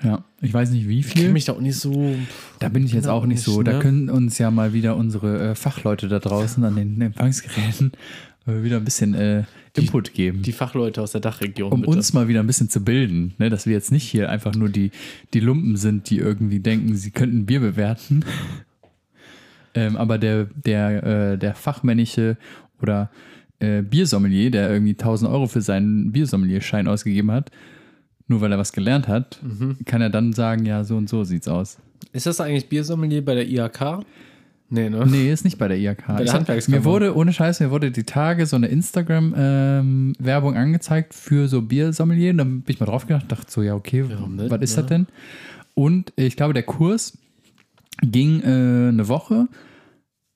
Ja. 0.02 0.24
Ich 0.40 0.54
weiß 0.54 0.70
nicht, 0.70 0.88
wie 0.88 1.00
Ich 1.00 1.06
viel. 1.06 1.30
mich 1.30 1.44
da 1.44 1.52
auch 1.52 1.60
nicht 1.60 1.76
so. 1.76 2.14
Da 2.58 2.70
bin 2.70 2.84
ich 2.84 2.92
jetzt 2.92 3.04
Genau 3.04 3.16
auch 3.16 3.26
nicht 3.26 3.42
so. 3.42 3.62
Da 3.62 3.74
ne? 3.74 3.78
können 3.80 4.08
uns 4.08 4.38
ja 4.38 4.50
mal 4.50 4.72
wieder 4.72 4.96
unsere 4.96 5.50
äh, 5.50 5.54
Fachleute 5.54 6.08
da 6.08 6.18
draußen 6.18 6.64
an 6.64 6.76
den 6.76 7.00
Empfangsgeräten 7.00 7.92
äh, 8.46 8.62
wieder 8.62 8.78
ein 8.78 8.84
bisschen 8.84 9.14
äh, 9.14 9.44
Input 9.76 10.14
geben. 10.14 10.42
Die 10.42 10.52
Fachleute 10.52 11.02
aus 11.02 11.12
der 11.12 11.20
Dachregion. 11.20 11.70
um 11.70 11.82
bitte. 11.82 11.92
uns 11.92 12.12
mal 12.14 12.28
wieder 12.28 12.40
ein 12.40 12.46
bisschen 12.46 12.70
zu 12.70 12.82
bilden, 12.82 13.34
ne? 13.38 13.50
dass 13.50 13.66
wir 13.66 13.74
jetzt 13.74 13.92
nicht 13.92 14.04
hier 14.04 14.30
einfach 14.30 14.54
nur 14.54 14.70
die, 14.70 14.90
die 15.34 15.40
Lumpen 15.40 15.76
sind, 15.76 16.08
die 16.08 16.16
irgendwie 16.16 16.60
denken, 16.60 16.96
sie 16.96 17.10
könnten 17.10 17.44
Bier 17.44 17.60
bewerten. 17.60 18.24
ähm, 19.74 19.96
aber 19.96 20.16
der, 20.16 20.46
der, 20.64 21.32
äh, 21.32 21.38
der 21.38 21.54
fachmännische 21.54 22.38
oder 22.80 23.10
äh, 23.60 23.82
Biersommelier, 23.82 24.50
der 24.50 24.70
irgendwie 24.70 24.92
1000 24.92 25.30
Euro 25.30 25.46
für 25.46 25.60
seinen 25.62 26.12
Biersommelier-Schein 26.12 26.88
ausgegeben 26.88 27.30
hat, 27.30 27.50
nur 28.26 28.40
weil 28.40 28.52
er 28.52 28.58
was 28.58 28.72
gelernt 28.72 29.06
hat, 29.08 29.40
Mhm. 29.42 29.76
kann 29.84 30.00
er 30.02 30.10
dann 30.10 30.32
sagen, 30.32 30.66
ja, 30.66 30.82
so 30.84 30.96
und 30.96 31.08
so 31.08 31.24
sieht's 31.24 31.48
aus. 31.48 31.78
Ist 32.12 32.26
das 32.26 32.40
eigentlich 32.40 32.68
Biersommelier 32.68 33.24
bei 33.24 33.34
der 33.34 33.48
IHK? 33.48 34.00
Nee, 34.72 34.88
ne? 34.88 35.04
Nee, 35.04 35.32
ist 35.32 35.44
nicht 35.44 35.58
bei 35.58 35.66
der 35.68 35.78
IHK. 35.78 36.06
der 36.18 36.20
Ich 36.26 36.32
hab, 36.32 36.68
mir 36.68 36.84
wurde, 36.84 37.16
ohne 37.16 37.32
Scheiß, 37.32 37.58
mir 37.60 37.70
wurde 37.72 37.90
die 37.90 38.04
Tage 38.04 38.46
so 38.46 38.54
eine 38.56 38.68
Instagram-Werbung 38.68 40.56
angezeigt 40.56 41.12
für 41.14 41.48
so 41.48 41.62
Biersommelier. 41.62 42.30
Und 42.30 42.38
dann 42.38 42.60
bin 42.62 42.74
ich 42.74 42.80
mal 42.80 42.86
drauf 42.86 43.06
gedacht, 43.06 43.26
dachte 43.28 43.50
so, 43.50 43.62
ja, 43.62 43.74
okay, 43.74 44.04
Warum 44.08 44.36
nicht, 44.36 44.50
was 44.50 44.60
ist 44.62 44.76
ne? 44.76 44.82
das 44.82 44.88
denn? 44.88 45.06
Und 45.74 46.12
ich 46.16 46.36
glaube, 46.36 46.54
der 46.54 46.62
Kurs 46.62 47.18
ging 48.02 48.40
äh, 48.42 48.88
eine 48.88 49.08
Woche. 49.08 49.48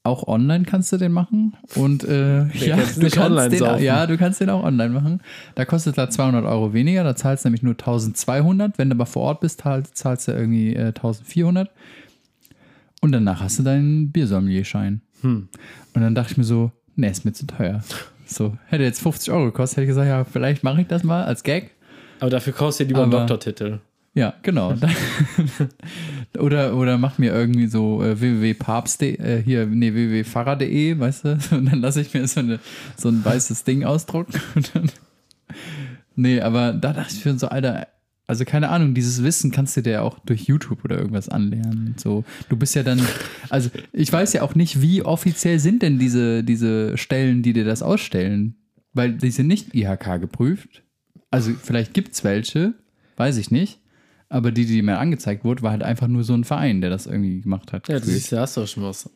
Auch 0.07 0.29
online 0.29 0.65
kannst 0.65 0.93
du 0.93 0.99
den 0.99 1.13
machen. 1.13 1.55
Und 1.77 2.05
äh, 2.05 2.45
ja, 2.49 2.77
du 2.77 3.09
kannst 3.09 3.53
den, 3.53 3.59
saufen. 3.59 3.83
ja, 3.83 4.07
du 4.07 4.19
kannst 4.19 4.39
den 4.39 4.51
auch 4.51 4.63
online 4.63 4.91
machen. 4.91 5.23
Da 5.55 5.65
kostet 5.65 5.97
da 5.97 6.11
200 6.11 6.45
Euro 6.45 6.75
weniger. 6.75 7.05
Da 7.05 7.17
zahlst 7.17 7.45
du 7.45 7.49
nämlich 7.49 7.63
nur 7.63 7.73
1200. 7.73 8.77
Wenn 8.77 8.91
du 8.91 8.97
aber 8.97 9.07
vor 9.07 9.23
Ort 9.23 9.41
bist, 9.41 9.63
zahlst, 9.63 10.29
du 10.29 10.33
irgendwie 10.33 10.75
äh, 10.77 10.89
1400. 10.89 11.71
Und 13.01 13.13
danach 13.13 13.41
hast 13.41 13.59
du 13.59 13.63
deinen 13.63 14.13
Biersommelier-Schein. 14.13 15.01
Hm. 15.23 15.49
Und 15.95 16.01
dann 16.03 16.15
dachte 16.15 16.33
ich 16.33 16.37
mir 16.37 16.45
so, 16.45 16.71
nee, 16.97 17.09
ist 17.09 17.25
mir 17.25 17.33
zu 17.33 17.47
teuer. 17.47 17.83
So, 18.27 18.57
hätte 18.67 18.83
jetzt 18.85 19.01
50 19.01 19.33
Euro 19.33 19.47
gekostet, 19.47 19.77
hätte 19.79 19.85
ich 19.85 19.89
gesagt, 19.89 20.09
ja, 20.09 20.25
vielleicht 20.25 20.65
mache 20.65 20.83
ich 20.83 20.87
das 20.87 21.03
mal 21.03 21.25
als 21.25 21.43
Gag. 21.43 21.71
Aber 22.21 22.31
dafür 22.31 22.53
du 22.81 22.85
dir 22.85 22.89
lieber 22.89 23.03
einen 23.03 23.13
Aber- 23.13 23.21
Doktortitel. 23.27 23.79
Ja, 24.15 24.35
genau. 24.43 24.75
oder, 26.39 26.77
oder 26.77 26.99
mach 26.99 27.19
mir 27.19 27.33
irgendwie 27.33 27.67
so 27.67 28.01
äh, 28.03 28.21
www.papst.de, 28.21 29.19
äh, 29.19 29.43
hier, 29.43 29.67
nee, 29.67 29.93
www.pfarrer.de, 29.93 30.99
weißt 30.99 31.25
du? 31.25 31.39
Und 31.51 31.67
dann 31.67 31.81
lasse 31.81 32.01
ich 32.01 32.15
mir 32.15 32.27
so, 32.29 32.41
eine, 32.41 32.61
so 32.97 33.09
ein 33.09 33.25
weißes 33.25 33.65
Ding 33.65 33.85
ausdrucken. 33.85 34.41
Dann, 34.73 34.91
nee, 36.15 36.41
aber 36.41 36.73
da 36.73 36.93
dachte 36.93 37.13
ich 37.13 37.25
mir 37.25 37.37
so, 37.37 37.49
Alter, 37.49 37.89
also 38.29 38.45
keine 38.45 38.69
Ahnung, 38.69 38.95
dieses 38.95 39.23
Wissen 39.25 39.51
kannst 39.51 39.77
du 39.77 39.83
dir 39.83 39.91
ja 39.91 40.03
auch 40.03 40.21
durch 40.21 40.45
YouTube 40.45 40.85
oder 40.85 40.97
irgendwas 40.97 41.29
anlernen. 41.29 41.97
So, 41.99 42.25
du 42.49 42.57
bist 42.57 42.77
ja 42.77 42.85
dann, 42.85 43.03
also 43.51 43.69
ich 43.93 44.13
weiß 44.13 44.33
ja 44.33 44.43
auch 44.43 44.55
nicht, 44.55 44.81
wie 44.81 45.03
offiziell 45.03 45.59
sind 45.59 45.83
denn 45.83 45.99
diese, 45.99 46.45
diese 46.45 46.97
Stellen, 46.97 47.43
die 47.43 47.53
dir 47.53 47.65
das 47.65 47.83
ausstellen. 47.83 48.55
Weil 48.93 49.15
die 49.15 49.33
sind 49.33 49.49
nicht 49.49 49.75
IHK 49.75 50.21
geprüft. 50.21 50.85
Also 51.31 51.53
vielleicht 51.61 51.95
gibt 51.95 52.15
es 52.15 52.23
welche, 52.23 52.75
weiß 53.17 53.39
ich 53.39 53.51
nicht. 53.51 53.81
Aber 54.35 54.51
die, 54.51 54.67
die 54.67 54.83
mir 54.83 54.99
angezeigt 54.99 55.45
wurde, 55.45 55.63
war 55.63 55.71
halt 55.71 55.85
einfach 55.85 56.09
nur 56.09 56.25
so 56.25 56.35
ein 56.35 56.43
Verein, 56.43 56.81
der 56.81 56.91
das 56.91 57.07
irgendwie 57.07 57.41
gemacht 57.41 57.73
hat. 57.73 57.87
Ja, 57.87 58.01
du 58.01 58.07
siehst, 58.07 58.33
da 58.33 58.41
hast 58.41 58.57
du 58.57 58.67
schon 58.67 58.83
was. 58.83 59.09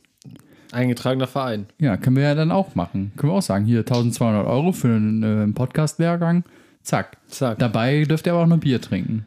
Eingetragener 0.71 1.27
Verein. 1.27 1.67
Ja, 1.81 1.97
können 1.97 2.15
wir 2.15 2.23
ja 2.23 2.37
dann 2.37 2.53
auch 2.53 2.77
machen. 2.77 3.11
Können 3.17 3.33
wir 3.33 3.39
auch 3.39 3.43
sagen, 3.43 3.65
hier 3.65 3.81
1200 3.81 4.47
Euro 4.47 4.71
für 4.71 4.95
einen 4.95 5.23
äh, 5.25 5.53
Podcast-Lehrgang. 5.53 6.45
Zack. 6.83 7.17
Zack. 7.27 7.59
Dabei 7.59 8.05
dürft 8.05 8.29
ihr 8.29 8.33
aber 8.33 8.45
auch 8.45 8.47
noch 8.47 8.59
Bier 8.59 8.81
trinken. 8.81 9.27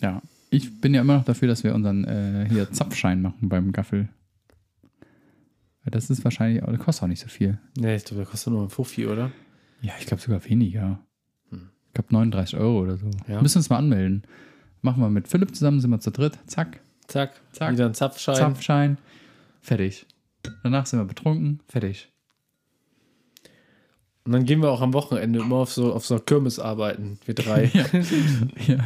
Ja, 0.00 0.22
ich 0.48 0.80
bin 0.80 0.94
ja 0.94 1.02
immer 1.02 1.18
noch 1.18 1.24
dafür, 1.24 1.48
dass 1.48 1.62
wir 1.62 1.74
unseren 1.74 2.04
äh, 2.04 2.46
hier 2.48 2.72
Zapfschein 2.72 3.20
machen 3.20 3.50
beim 3.50 3.70
Gaffel. 3.72 4.08
Das 5.84 6.08
ist 6.08 6.24
wahrscheinlich, 6.24 6.64
das 6.64 6.78
kostet 6.78 7.02
auch 7.02 7.08
nicht 7.08 7.20
so 7.20 7.28
viel. 7.28 7.58
Nee, 7.76 7.96
ich 7.96 8.04
glaube, 8.06 8.22
der 8.22 8.30
kostet 8.30 8.50
nur 8.50 8.62
ein 8.62 8.70
Fuffi, 8.70 9.06
oder? 9.06 9.30
Ja, 9.82 9.92
ich 10.00 10.06
glaube 10.06 10.22
sogar 10.22 10.42
weniger. 10.46 11.00
Ich 11.94 12.02
glaube 12.02 12.12
39 12.12 12.58
Euro 12.58 12.80
oder 12.80 12.96
so. 12.96 13.08
Ja. 13.28 13.40
Müssen 13.40 13.58
uns 13.58 13.70
mal 13.70 13.76
anmelden. 13.78 14.24
Machen 14.82 15.00
wir 15.00 15.10
mit 15.10 15.28
Philipp 15.28 15.54
zusammen, 15.54 15.78
sind 15.78 15.90
wir 15.90 16.00
zu 16.00 16.10
dritt. 16.10 16.36
Zack, 16.48 16.80
Zack. 17.06 17.40
Zack. 17.52 17.72
Wieder 17.72 17.86
ein 17.86 17.94
Zapfschein. 17.94 18.34
Zapfschein. 18.34 18.98
Fertig. 19.62 20.06
Danach 20.64 20.86
sind 20.86 20.98
wir 20.98 21.04
betrunken. 21.04 21.60
Fertig. 21.68 22.08
Und 24.24 24.32
dann 24.32 24.44
gehen 24.44 24.60
wir 24.60 24.70
auch 24.70 24.80
am 24.80 24.92
Wochenende 24.92 25.38
immer 25.38 25.56
auf 25.56 25.70
so, 25.70 25.92
auf 25.92 26.04
so 26.04 26.14
einer 26.14 26.24
Kirmes 26.24 26.58
arbeiten, 26.58 27.18
wir 27.26 27.34
drei. 27.34 27.70
Ja. 28.66 28.78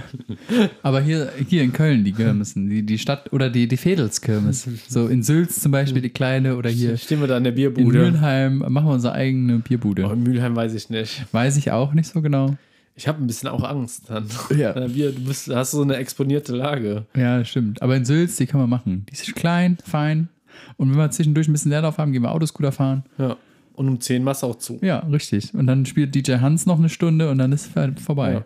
Aber 0.82 1.00
hier, 1.00 1.32
hier 1.48 1.62
in 1.62 1.72
Köln 1.72 2.04
die 2.04 2.12
Kirmessen, 2.12 2.68
die, 2.68 2.82
die 2.84 2.98
Stadt 2.98 3.32
oder 3.32 3.48
die, 3.48 3.68
die 3.68 3.76
Fädelskirmes. 3.78 4.68
So 4.88 5.06
in 5.06 5.22
Sülz 5.22 5.60
zum 5.60 5.72
Beispiel 5.72 6.02
die 6.02 6.10
kleine 6.10 6.56
oder 6.56 6.68
hier 6.68 6.98
Stehen 6.98 7.20
wir 7.20 7.28
da 7.28 7.38
in 7.38 7.44
der 7.44 7.52
in 7.52 7.56
Bierbude. 7.56 7.98
Mülheim 8.10 8.58
machen 8.58 8.88
wir 8.88 8.92
unsere 8.92 9.14
eigene 9.14 9.60
Bierbude. 9.60 10.06
Oh, 10.06 10.12
in 10.12 10.24
Mülheim 10.24 10.56
weiß 10.56 10.74
ich 10.74 10.90
nicht. 10.90 11.24
Weiß 11.32 11.56
ich 11.56 11.70
auch 11.70 11.94
nicht 11.94 12.08
so 12.08 12.20
genau. 12.20 12.56
Ich 12.98 13.06
habe 13.06 13.22
ein 13.22 13.28
bisschen 13.28 13.48
auch 13.48 13.62
Angst 13.62 14.10
dann. 14.10 14.26
Ja. 14.56 14.72
Du 14.88 15.12
bist, 15.24 15.48
hast 15.54 15.70
so 15.70 15.82
eine 15.82 15.96
exponierte 15.96 16.54
Lage. 16.56 17.06
Ja, 17.16 17.44
stimmt. 17.44 17.80
Aber 17.80 17.94
in 17.96 18.04
Sülz, 18.04 18.34
die 18.36 18.46
kann 18.46 18.60
man 18.60 18.68
machen. 18.68 19.06
Die 19.08 19.12
ist 19.12 19.34
klein, 19.36 19.78
fein. 19.84 20.28
Und 20.76 20.90
wenn 20.90 20.98
wir 20.98 21.08
zwischendurch 21.12 21.46
ein 21.48 21.52
bisschen 21.52 21.70
Leerlauf 21.70 21.98
haben, 21.98 22.10
gehen 22.12 22.22
wir 22.22 22.32
Autoscooter 22.32 22.72
fahren. 22.72 23.04
Ja. 23.16 23.36
Und 23.74 23.88
um 23.88 24.00
10 24.00 24.24
machst 24.24 24.42
du 24.42 24.48
auch 24.48 24.56
zu. 24.58 24.78
Ja, 24.82 24.98
richtig. 24.98 25.54
Und 25.54 25.68
dann 25.68 25.86
spielt 25.86 26.12
DJ 26.12 26.38
Hans 26.40 26.66
noch 26.66 26.78
eine 26.80 26.88
Stunde 26.88 27.30
und 27.30 27.38
dann 27.38 27.52
ist 27.52 27.66
ver- 27.66 27.92
vorbei. 28.04 28.32
Ja. 28.32 28.44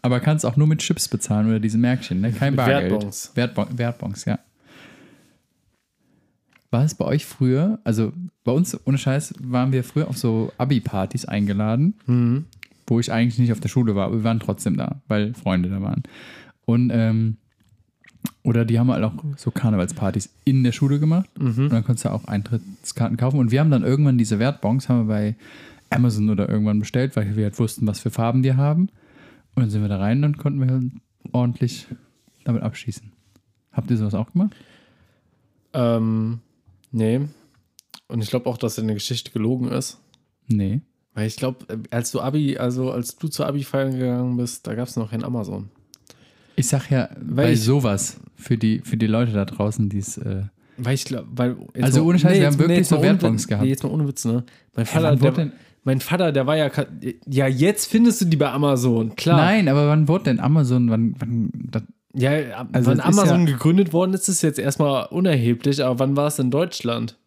Aber 0.00 0.18
kannst 0.18 0.46
auch 0.46 0.56
nur 0.56 0.66
mit 0.66 0.78
Chips 0.80 1.06
bezahlen 1.06 1.46
oder 1.48 1.60
diese 1.60 1.76
Märkchen, 1.76 2.22
ne? 2.22 2.32
Kein 2.32 2.54
Mit 2.54 2.56
Bargeld. 2.56 2.90
Wertbons. 2.92 3.30
Wertbon 3.34 3.66
Wertbons, 3.78 4.24
ja. 4.24 4.38
War 6.70 6.84
es 6.84 6.94
bei 6.94 7.04
euch 7.04 7.26
früher, 7.26 7.78
also 7.84 8.12
bei 8.44 8.52
uns, 8.52 8.78
ohne 8.86 8.96
Scheiß, 8.96 9.34
waren 9.40 9.72
wir 9.72 9.84
früher 9.84 10.08
auf 10.08 10.16
so 10.16 10.50
Abi-Partys 10.56 11.26
eingeladen, 11.26 11.94
Mhm. 12.06 12.46
Wo 12.86 13.00
ich 13.00 13.12
eigentlich 13.12 13.38
nicht 13.38 13.52
auf 13.52 13.60
der 13.60 13.68
Schule 13.68 13.94
war, 13.94 14.06
aber 14.06 14.16
wir 14.16 14.24
waren 14.24 14.40
trotzdem 14.40 14.76
da, 14.76 15.00
weil 15.08 15.34
Freunde 15.34 15.68
da 15.68 15.80
waren. 15.80 16.02
Und, 16.64 16.90
ähm, 16.92 17.36
oder 18.44 18.64
die 18.64 18.78
haben 18.78 18.90
halt 18.90 19.04
auch 19.04 19.14
so 19.36 19.50
Karnevalspartys 19.50 20.30
in 20.44 20.64
der 20.64 20.72
Schule 20.72 21.00
gemacht. 21.00 21.28
Mhm. 21.38 21.64
Und 21.64 21.72
dann 21.72 21.84
konntest 21.84 22.04
du 22.04 22.10
auch 22.10 22.24
Eintrittskarten 22.24 23.16
kaufen. 23.16 23.38
Und 23.38 23.50
wir 23.50 23.60
haben 23.60 23.70
dann 23.70 23.82
irgendwann 23.82 24.18
diese 24.18 24.38
Wertbons, 24.38 24.88
haben 24.88 25.08
wir 25.08 25.14
bei 25.14 25.36
Amazon 25.90 26.30
oder 26.30 26.48
irgendwann 26.48 26.78
bestellt, 26.78 27.16
weil 27.16 27.36
wir 27.36 27.44
halt 27.44 27.58
wussten, 27.58 27.86
was 27.86 28.00
für 28.00 28.10
Farben 28.10 28.42
die 28.42 28.54
haben. 28.54 28.88
Und 29.54 29.62
dann 29.62 29.70
sind 29.70 29.82
wir 29.82 29.88
da 29.88 29.98
rein 29.98 30.24
und 30.24 30.38
konnten 30.38 30.60
wir 30.60 30.72
halt 30.72 30.84
ordentlich 31.32 31.86
damit 32.44 32.62
abschießen. 32.62 33.12
Habt 33.72 33.90
ihr 33.90 33.96
sowas 33.96 34.14
auch 34.14 34.32
gemacht? 34.32 34.54
Ähm, 35.72 36.40
nee. 36.90 37.20
Und 38.08 38.22
ich 38.22 38.30
glaube 38.30 38.48
auch, 38.48 38.58
dass 38.58 38.76
deine 38.76 38.94
Geschichte 38.94 39.30
gelogen 39.30 39.68
ist. 39.68 39.98
Nee. 40.48 40.80
Weil 41.14 41.26
ich 41.26 41.36
glaube, 41.36 41.66
als 41.90 42.10
du 42.10 42.20
Abi, 42.20 42.56
also 42.56 42.90
als 42.90 43.16
du 43.16 43.28
zur 43.28 43.46
Abi 43.46 43.64
feiern 43.64 43.92
gegangen 43.98 44.36
bist, 44.36 44.66
da 44.66 44.74
gab 44.74 44.88
es 44.88 44.96
noch 44.96 45.10
kein 45.10 45.24
Amazon. 45.24 45.68
Ich 46.56 46.68
sag 46.68 46.90
ja, 46.90 47.08
Weil 47.20 47.46
bei 47.46 47.52
ich- 47.52 47.62
sowas 47.62 48.16
für 48.36 48.56
die, 48.56 48.80
für 48.80 48.96
die 48.96 49.06
Leute 49.06 49.32
da 49.32 49.44
draußen, 49.44 49.88
die 49.88 49.98
es. 49.98 50.16
Äh, 50.18 50.44
Weil 50.78 50.94
ich 50.94 51.04
glaube, 51.04 51.26
weil. 51.34 51.56
Also 51.80 52.02
ohne 52.04 52.18
Scheiß, 52.18 52.32
wir 52.32 52.38
jetzt- 52.42 52.52
haben 52.54 52.58
wirklich 52.60 52.78
jetzt 52.78 52.88
so 52.88 52.96
mal 52.96 53.02
Witz- 53.18 53.46
gehabt. 53.46 53.64
Nee, 53.64 53.70
jetzt 53.70 53.82
mal 53.82 53.90
ohne 53.90 54.08
Witz, 54.08 54.24
ne? 54.24 54.44
Mein 54.74 54.86
Vater, 54.86 55.20
wurde 55.20 55.32
der, 55.32 55.52
mein 55.84 56.00
Vater, 56.00 56.32
der 56.32 56.46
war 56.46 56.56
ja. 56.56 56.70
Ja, 57.26 57.46
jetzt 57.46 57.90
findest 57.90 58.20
du 58.22 58.24
die 58.26 58.36
bei 58.36 58.50
Amazon, 58.50 59.14
klar. 59.16 59.36
Nein, 59.36 59.68
aber 59.68 59.88
wann 59.88 60.08
wurde 60.08 60.24
denn 60.24 60.40
Amazon, 60.40 60.88
wann, 60.90 61.14
wann 61.18 61.50
das, 61.70 61.82
Ja, 62.14 62.66
Also 62.72 62.90
wann 62.90 63.00
Amazon 63.00 63.46
ja- 63.46 63.52
gegründet 63.52 63.92
worden 63.92 64.12
ist, 64.14 64.28
ist 64.28 64.42
jetzt 64.42 64.58
erstmal 64.58 65.06
unerheblich, 65.06 65.82
aber 65.84 65.98
wann 65.98 66.16
war 66.16 66.26
es 66.28 66.38
in 66.38 66.50
Deutschland? 66.50 67.18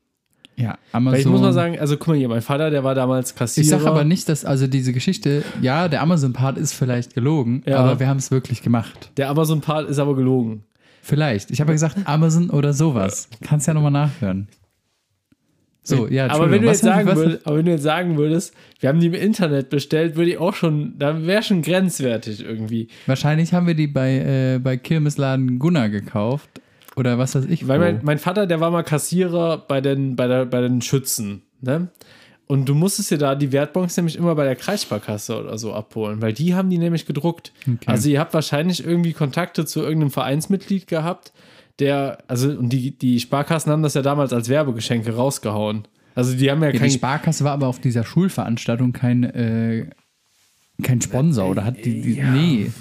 Ja, 0.58 0.78
Amazon. 0.92 1.14
Weil 1.14 1.20
ich 1.22 1.26
muss 1.28 1.42
mal 1.42 1.54
sagen, 1.54 1.78
also 1.80 1.98
guck 1.98 2.10
mal 2.10 2.18
hier, 2.18 2.30
mein 2.30 2.42
Vater, 2.42 2.70
der 2.70 2.84
war 2.84 2.96
damals 2.96 3.36
Kassierer. 3.36 3.64
Ich 3.64 3.70
sag 3.70 3.86
aber 3.86 4.04
nicht, 4.04 4.30
dass, 4.30 4.46
also 4.46 4.68
diese 4.68 4.94
Geschichte, 4.94 5.44
ja, 5.62 5.88
der 5.88 6.02
Amazon-Part 6.02 6.58
ist 6.58 6.74
vielleicht 6.74 7.14
gelogen, 7.14 7.62
Ja. 7.66 7.78
aber 7.78 8.00
wir 8.00 8.08
haben 8.08 8.18
es 8.18 8.32
wirklich 8.32 8.62
gemacht. 8.62 9.12
Der 9.18 9.30
Amazon-Part 9.30 9.90
ist 9.90 10.00
aber 10.00 10.16
gelogen. 10.16 10.64
Vielleicht. 11.02 11.52
Ich 11.52 11.62
habe 11.62 11.72
ja 11.72 11.74
gesagt, 11.74 11.98
Amazon 12.06 12.50
oder 12.50 12.74
sowas. 12.74 13.28
Kannst 13.44 13.68
ja 13.68 13.74
nochmal 13.74 13.92
nachhören. 13.92 14.48
So, 15.88 16.08
ja, 16.08 16.28
aber 16.32 16.50
wenn 16.50 16.64
du 16.64 16.68
jetzt 16.68 16.82
sagen 16.82 17.08
was- 17.08 17.16
würdest, 17.16 17.46
aber 17.46 17.58
wenn 17.58 17.66
du 17.66 17.72
jetzt 17.72 17.84
sagen 17.84 18.18
würdest, 18.18 18.56
wir 18.80 18.90
haben 18.90 19.00
die 19.00 19.06
im 19.06 19.14
Internet 19.14 19.70
bestellt, 19.70 20.16
würde 20.16 20.32
ich 20.32 20.38
auch 20.40 20.56
schon, 20.56 20.98
da 20.98 21.28
wäre 21.28 21.44
schon 21.44 21.62
grenzwertig 21.62 22.44
irgendwie. 22.44 22.88
Wahrscheinlich 23.06 23.54
haben 23.54 23.68
wir 23.68 23.76
die 23.76 23.86
bei, 23.86 24.56
äh, 24.56 24.60
bei 24.60 24.78
Kirmesladen 24.78 25.60
Gunnar 25.60 25.90
gekauft. 25.90 26.50
Oder 26.96 27.18
was 27.18 27.36
weiß 27.36 27.46
ich. 27.46 27.68
Weil 27.68 27.80
mein, 27.80 28.00
mein 28.04 28.20
Vater, 28.20 28.48
der 28.48 28.60
war 28.60 28.72
mal 28.72 28.84
Kassierer 28.84 29.58
bei 29.58 29.82
den, 29.82 30.16
bei 30.16 30.28
der, 30.28 30.46
bei 30.46 30.62
den 30.62 30.82
Schützen, 30.82 31.44
ne? 31.62 31.90
Und 32.48 32.70
du 32.70 32.76
musstest 32.76 33.10
dir 33.10 33.18
da 33.18 33.34
die 33.34 33.52
Wertbons 33.52 33.98
nämlich 33.98 34.16
immer 34.16 34.36
bei 34.36 34.44
der 34.44 34.56
Kreissparkasse 34.56 35.40
oder 35.40 35.58
so 35.58 35.74
abholen, 35.74 36.22
weil 36.22 36.32
die 36.32 36.54
haben 36.54 36.70
die 36.70 36.78
nämlich 36.78 37.08
gedruckt. 37.08 37.52
Also 37.88 38.08
ihr 38.08 38.20
habt 38.20 38.36
wahrscheinlich 38.36 38.86
irgendwie 38.86 39.14
Kontakte 39.14 39.66
zu 39.66 39.82
irgendeinem 39.82 40.12
Vereinsmitglied 40.12 40.86
gehabt, 40.86 41.34
der, 41.80 42.20
also 42.28 42.50
und 42.50 42.70
die, 42.70 42.96
die 42.98 43.20
Sparkassen 43.20 43.72
haben 43.72 43.82
das 43.82 43.96
ja 43.96 44.04
damals 44.04 44.32
als 44.32 44.48
Werbegeschenke 44.48 45.16
rausgehauen. 45.16 45.88
Also 46.14 46.36
die 46.36 46.50
haben 46.52 46.62
ja, 46.62 46.70
ja, 46.70 46.78
kein, 46.78 46.90
die 46.90 46.96
Sparkasse 46.96 47.44
war 47.44 47.52
aber 47.52 47.68
auf 47.68 47.80
dieser 47.80 48.04
Schulveranstaltung 48.04 48.94
kein, 48.94 49.24
äh, 49.24 49.90
kein 50.84 51.02
Sponsor. 51.02 51.50
Oder 51.50 51.66
hat 51.66 51.84
die. 51.84 52.02
die 52.02 52.22
Nee. 52.22 52.72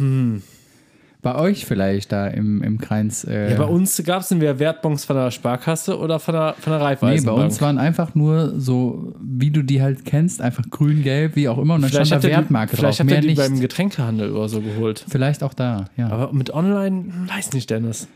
Bei 1.24 1.34
euch 1.36 1.64
vielleicht 1.66 2.12
da 2.12 2.28
im, 2.28 2.62
im 2.62 2.78
Kreis. 2.78 3.24
Äh, 3.24 3.50
ja, 3.52 3.56
bei 3.56 3.64
uns 3.64 4.00
gab 4.04 4.20
es 4.22 4.30
entweder 4.30 4.58
Wertbons 4.60 5.04
von 5.04 5.16
der 5.16 5.30
Sparkasse 5.32 5.98
oder 5.98 6.20
von 6.20 6.34
der, 6.34 6.54
von 6.60 6.70
der 6.70 6.78
Nee, 6.80 6.84
Raiffeisenbank. 6.84 7.38
bei 7.38 7.44
uns 7.44 7.60
waren 7.60 7.78
einfach 7.78 8.14
nur 8.14 8.60
so, 8.60 9.14
wie 9.20 9.50
du 9.50 9.62
die 9.62 9.82
halt 9.82 10.04
kennst, 10.04 10.40
einfach 10.40 10.64
grün, 10.70 11.02
gelb, 11.02 11.34
wie 11.34 11.48
auch 11.48 11.58
immer. 11.58 11.74
Und 11.74 11.80
dann 11.82 11.90
vielleicht 11.90 12.08
stand 12.08 12.22
da 12.24 12.28
er 12.28 12.30
die, 12.30 12.36
Wertmarke 12.42 12.76
vielleicht 12.76 13.00
drauf. 13.00 13.06
hat 13.06 13.10
er 13.10 13.14
Mehr 13.14 13.20
die 13.22 13.28
nicht. 13.28 13.38
beim 13.38 13.58
Getränkehandel 13.58 14.32
oder 14.32 14.48
so 14.48 14.60
geholt. 14.60 15.04
Vielleicht 15.08 15.42
auch 15.42 15.54
da, 15.54 15.86
ja. 15.96 16.08
Aber 16.10 16.32
mit 16.32 16.52
online, 16.52 17.04
hm, 17.12 17.28
weiß 17.34 17.52
nicht, 17.54 17.70
Dennis. 17.70 18.06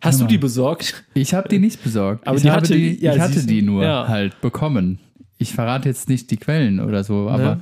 Hast 0.00 0.20
du 0.20 0.24
die 0.26 0.36
besorgt? 0.36 1.04
Ich 1.14 1.32
habe 1.32 1.48
die 1.48 1.58
nicht 1.58 1.82
besorgt. 1.82 2.26
Aber 2.26 2.36
ich 2.36 2.42
die 2.42 2.50
hatte- 2.50 2.74
die, 2.74 3.00
ja, 3.02 3.14
ich 3.14 3.20
hatte 3.20 3.46
die 3.46 3.62
nur 3.62 3.82
ja. 3.84 4.06
halt 4.06 4.38
bekommen. 4.42 4.98
Ich 5.38 5.52
verrate 5.54 5.88
jetzt 5.88 6.08
nicht 6.08 6.30
die 6.30 6.36
Quellen 6.36 6.78
oder 6.80 7.04
so, 7.04 7.28
aber 7.28 7.56
Ne? 7.56 7.60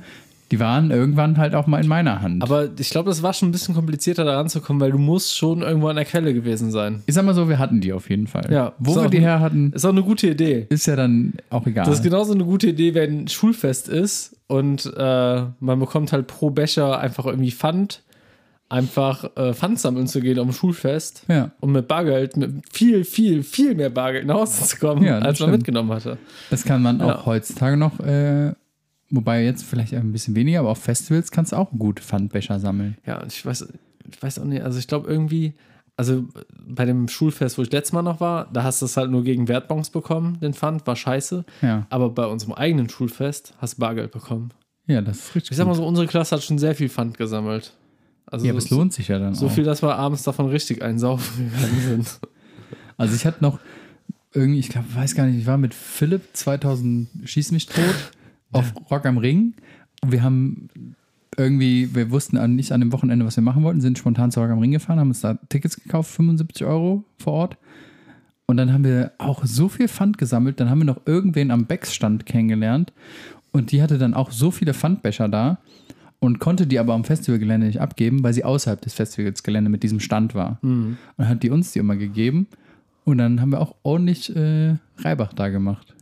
Die 0.53 0.59
waren 0.59 0.91
irgendwann 0.91 1.37
halt 1.39 1.55
auch 1.55 1.65
mal 1.65 1.81
in 1.81 1.87
meiner 1.87 2.21
Hand. 2.21 2.43
Aber 2.43 2.69
ich 2.77 2.91
glaube, 2.91 3.09
das 3.09 3.23
war 3.23 3.33
schon 3.33 3.49
ein 3.49 3.51
bisschen 3.51 3.73
komplizierter, 3.73 4.23
da 4.23 4.37
ranzukommen, 4.37 4.79
weil 4.79 4.91
du 4.91 4.99
musst 4.99 5.35
schon 5.35 5.63
irgendwo 5.63 5.87
an 5.87 5.95
der 5.95 6.05
Quelle 6.05 6.31
gewesen 6.31 6.69
sein. 6.69 7.01
ich 7.07 7.15
sag 7.15 7.25
mal 7.25 7.33
so, 7.33 7.49
wir 7.49 7.57
hatten 7.57 7.81
die 7.81 7.91
auf 7.91 8.07
jeden 8.09 8.27
Fall. 8.27 8.45
Ja, 8.51 8.73
Wo 8.77 8.93
wir 8.95 9.01
auch 9.03 9.09
die 9.09 9.19
her 9.19 9.39
hatten, 9.39 9.71
Ist 9.73 9.83
auch 9.83 9.89
eine 9.89 10.03
gute 10.03 10.27
Idee. 10.29 10.67
ist 10.69 10.85
ja 10.85 10.95
dann 10.95 11.33
auch 11.49 11.65
egal. 11.65 11.85
Das 11.85 11.95
ist 11.95 12.03
genauso 12.03 12.33
eine 12.33 12.45
gute 12.45 12.67
Idee, 12.67 12.93
wenn 12.93 13.27
Schulfest 13.27 13.89
ist 13.89 14.35
und 14.45 14.85
äh, 14.95 15.41
man 15.59 15.79
bekommt 15.79 16.11
halt 16.13 16.27
pro 16.27 16.51
Becher 16.51 16.99
einfach 16.99 17.25
irgendwie 17.25 17.51
Pfand, 17.51 18.03
einfach 18.69 19.25
äh, 19.35 19.53
Pfand 19.53 19.79
sammeln 19.79 20.07
zu 20.07 20.19
gehen 20.21 20.39
am 20.39 20.51
Schulfest 20.51 21.25
Ja. 21.27 21.51
und 21.59 21.71
mit 21.71 21.87
Bargeld, 21.87 22.37
mit 22.37 22.51
viel, 22.71 23.03
viel, 23.03 23.43
viel 23.43 23.75
mehr 23.75 23.89
Bargeld 23.89 24.25
nach 24.25 24.35
Hause 24.35 24.63
zu 24.65 24.77
kommen, 24.77 25.03
Ja, 25.03 25.15
als 25.15 25.23
man 25.23 25.35
stimmt. 25.35 25.51
mitgenommen 25.53 25.91
hatte. 25.91 26.17
Das 26.49 26.63
kann 26.63 26.81
man 26.81 27.01
auch 27.01 27.07
Ja. 27.07 27.25
heutzutage 27.25 27.77
noch, 27.77 27.99
äh, 27.99 28.53
wobei 29.13 29.43
jetzt 29.43 29.63
vielleicht 29.63 29.93
ein 29.93 30.11
bisschen 30.11 30.35
weniger, 30.35 30.59
aber 30.59 30.69
auf 30.69 30.79
Festivals 30.79 31.31
kannst 31.31 31.51
du 31.51 31.55
auch 31.55 31.71
gut 31.71 31.99
Pfandbecher 31.99 32.59
sammeln. 32.59 32.97
Ja, 33.05 33.23
ich 33.27 33.45
weiß, 33.45 33.67
ich 34.11 34.21
weiß 34.21 34.39
auch 34.39 34.45
nicht, 34.45 34.63
also 34.63 34.79
ich 34.79 34.87
glaube 34.87 35.07
irgendwie, 35.07 35.53
also 35.95 36.25
bei 36.67 36.85
dem 36.85 37.07
Schulfest, 37.07 37.57
wo 37.57 37.61
ich 37.61 37.71
letztes 37.71 37.93
Mal 37.93 38.01
noch 38.01 38.19
war, 38.19 38.49
da 38.51 38.63
hast 38.63 38.81
du 38.81 38.85
es 38.85 38.97
halt 38.97 39.11
nur 39.11 39.23
gegen 39.23 39.47
Wertbons 39.47 39.91
bekommen, 39.91 40.39
den 40.41 40.53
Pfand, 40.53 40.87
war 40.87 40.95
scheiße. 40.95 41.45
Ja, 41.61 41.85
Aber 41.89 42.09
bei 42.09 42.25
unserem 42.25 42.53
eigenen 42.53 42.89
Schulfest 42.89 43.53
hast 43.59 43.75
du 43.77 43.81
Bargeld 43.81 44.11
bekommen. 44.11 44.49
ja 44.87 45.01
das 45.01 45.17
ist 45.19 45.35
richtig. 45.35 45.51
Ich 45.51 45.57
sag 45.57 45.67
mal 45.67 45.75
so, 45.75 45.85
unsere 45.85 46.07
Klasse 46.07 46.35
hat 46.35 46.43
schon 46.43 46.57
sehr 46.57 46.73
viel 46.75 46.89
Pfand 46.89 47.17
gesammelt. 47.17 47.73
Also 48.25 48.45
ja, 48.45 48.51
aber 48.51 48.57
es 48.57 48.65
so, 48.65 48.77
lohnt 48.77 48.93
sich 48.93 49.09
ja 49.09 49.19
dann 49.19 49.35
so 49.35 49.45
auch. 49.45 49.51
viel, 49.51 49.63
dass 49.63 49.83
wir 49.83 49.95
abends 49.95 50.23
davon 50.23 50.47
richtig 50.47 50.81
einsaufen 50.81 51.51
gegangen 51.51 51.81
sind. 51.81 52.19
Also 52.95 53.15
ich 53.15 53.25
hatte 53.25 53.41
noch 53.43 53.59
irgendwie, 54.33 54.59
ich 54.59 54.69
glaube, 54.69 54.85
weiß 54.93 55.15
gar 55.15 55.25
nicht, 55.25 55.39
ich 55.39 55.47
war 55.47 55.57
mit 55.57 55.73
Philipp 55.73 56.21
2000 56.33 57.07
Schieß 57.23 57.51
mich 57.51 57.65
tot 57.65 57.95
auf 58.53 58.73
Rock 58.91 59.05
am 59.05 59.17
Ring 59.17 59.53
und 60.03 60.11
wir 60.11 60.23
haben 60.23 60.69
irgendwie, 61.37 61.93
wir 61.95 62.11
wussten 62.11 62.37
an- 62.37 62.55
nicht 62.55 62.71
an 62.71 62.79
dem 62.79 62.91
Wochenende, 62.91 63.25
was 63.25 63.35
wir 63.37 63.43
machen 63.43 63.63
wollten, 63.63 63.81
sind 63.81 63.97
spontan 63.97 64.31
zu 64.31 64.39
Rock 64.39 64.51
am 64.51 64.59
Ring 64.59 64.71
gefahren, 64.71 64.99
haben 64.99 65.07
uns 65.09 65.21
da 65.21 65.35
Tickets 65.49 65.77
gekauft, 65.81 66.11
75 66.11 66.65
Euro 66.65 67.03
vor 67.17 67.33
Ort. 67.33 67.57
Und 68.45 68.57
dann 68.57 68.71
haben 68.73 68.83
wir 68.83 69.13
auch 69.17 69.43
so 69.45 69.67
viel 69.69 69.87
Pfand 69.87 70.17
gesammelt, 70.17 70.59
dann 70.59 70.69
haben 70.69 70.79
wir 70.79 70.85
noch 70.85 71.01
irgendwen 71.05 71.49
am 71.49 71.65
Becks-Stand 71.65 72.25
kennengelernt 72.25 72.93
und 73.51 73.71
die 73.71 73.81
hatte 73.81 73.97
dann 73.97 74.13
auch 74.13 74.31
so 74.31 74.51
viele 74.51 74.73
Pfandbecher 74.73 75.27
da 75.29 75.57
und 76.19 76.39
konnte 76.39 76.67
die 76.67 76.77
aber 76.77 76.93
am 76.93 77.03
Festivalgelände 77.03 77.67
nicht 77.67 77.81
abgeben, 77.81 78.21
weil 78.23 78.33
sie 78.33 78.43
außerhalb 78.43 78.79
des 78.81 78.93
Festivalgelände 78.93 79.69
mit 79.69 79.81
diesem 79.83 79.99
Stand 79.99 80.35
war. 80.35 80.59
Und 80.61 80.97
dann 81.17 81.29
hat 81.29 81.41
die 81.43 81.49
uns 81.49 81.71
die 81.71 81.79
immer 81.79 81.95
gegeben 81.95 82.47
und 83.05 83.17
dann 83.17 83.41
haben 83.41 83.51
wir 83.51 83.61
auch 83.61 83.75
ordentlich 83.83 84.33
äh, 84.35 84.75
Reibach 84.99 85.33
da 85.33 85.49
gemacht. 85.49 85.92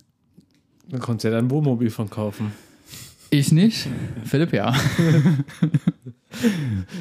Dann 0.89 0.99
konntest 0.99 1.25
du 1.25 1.29
ja 1.29 1.35
dein 1.35 1.49
Wohnmobil 1.49 1.89
von 1.89 2.09
kaufen. 2.09 2.51
Ich 3.29 3.51
nicht, 3.51 3.87
Philipp 4.25 4.53
ja. 4.53 4.73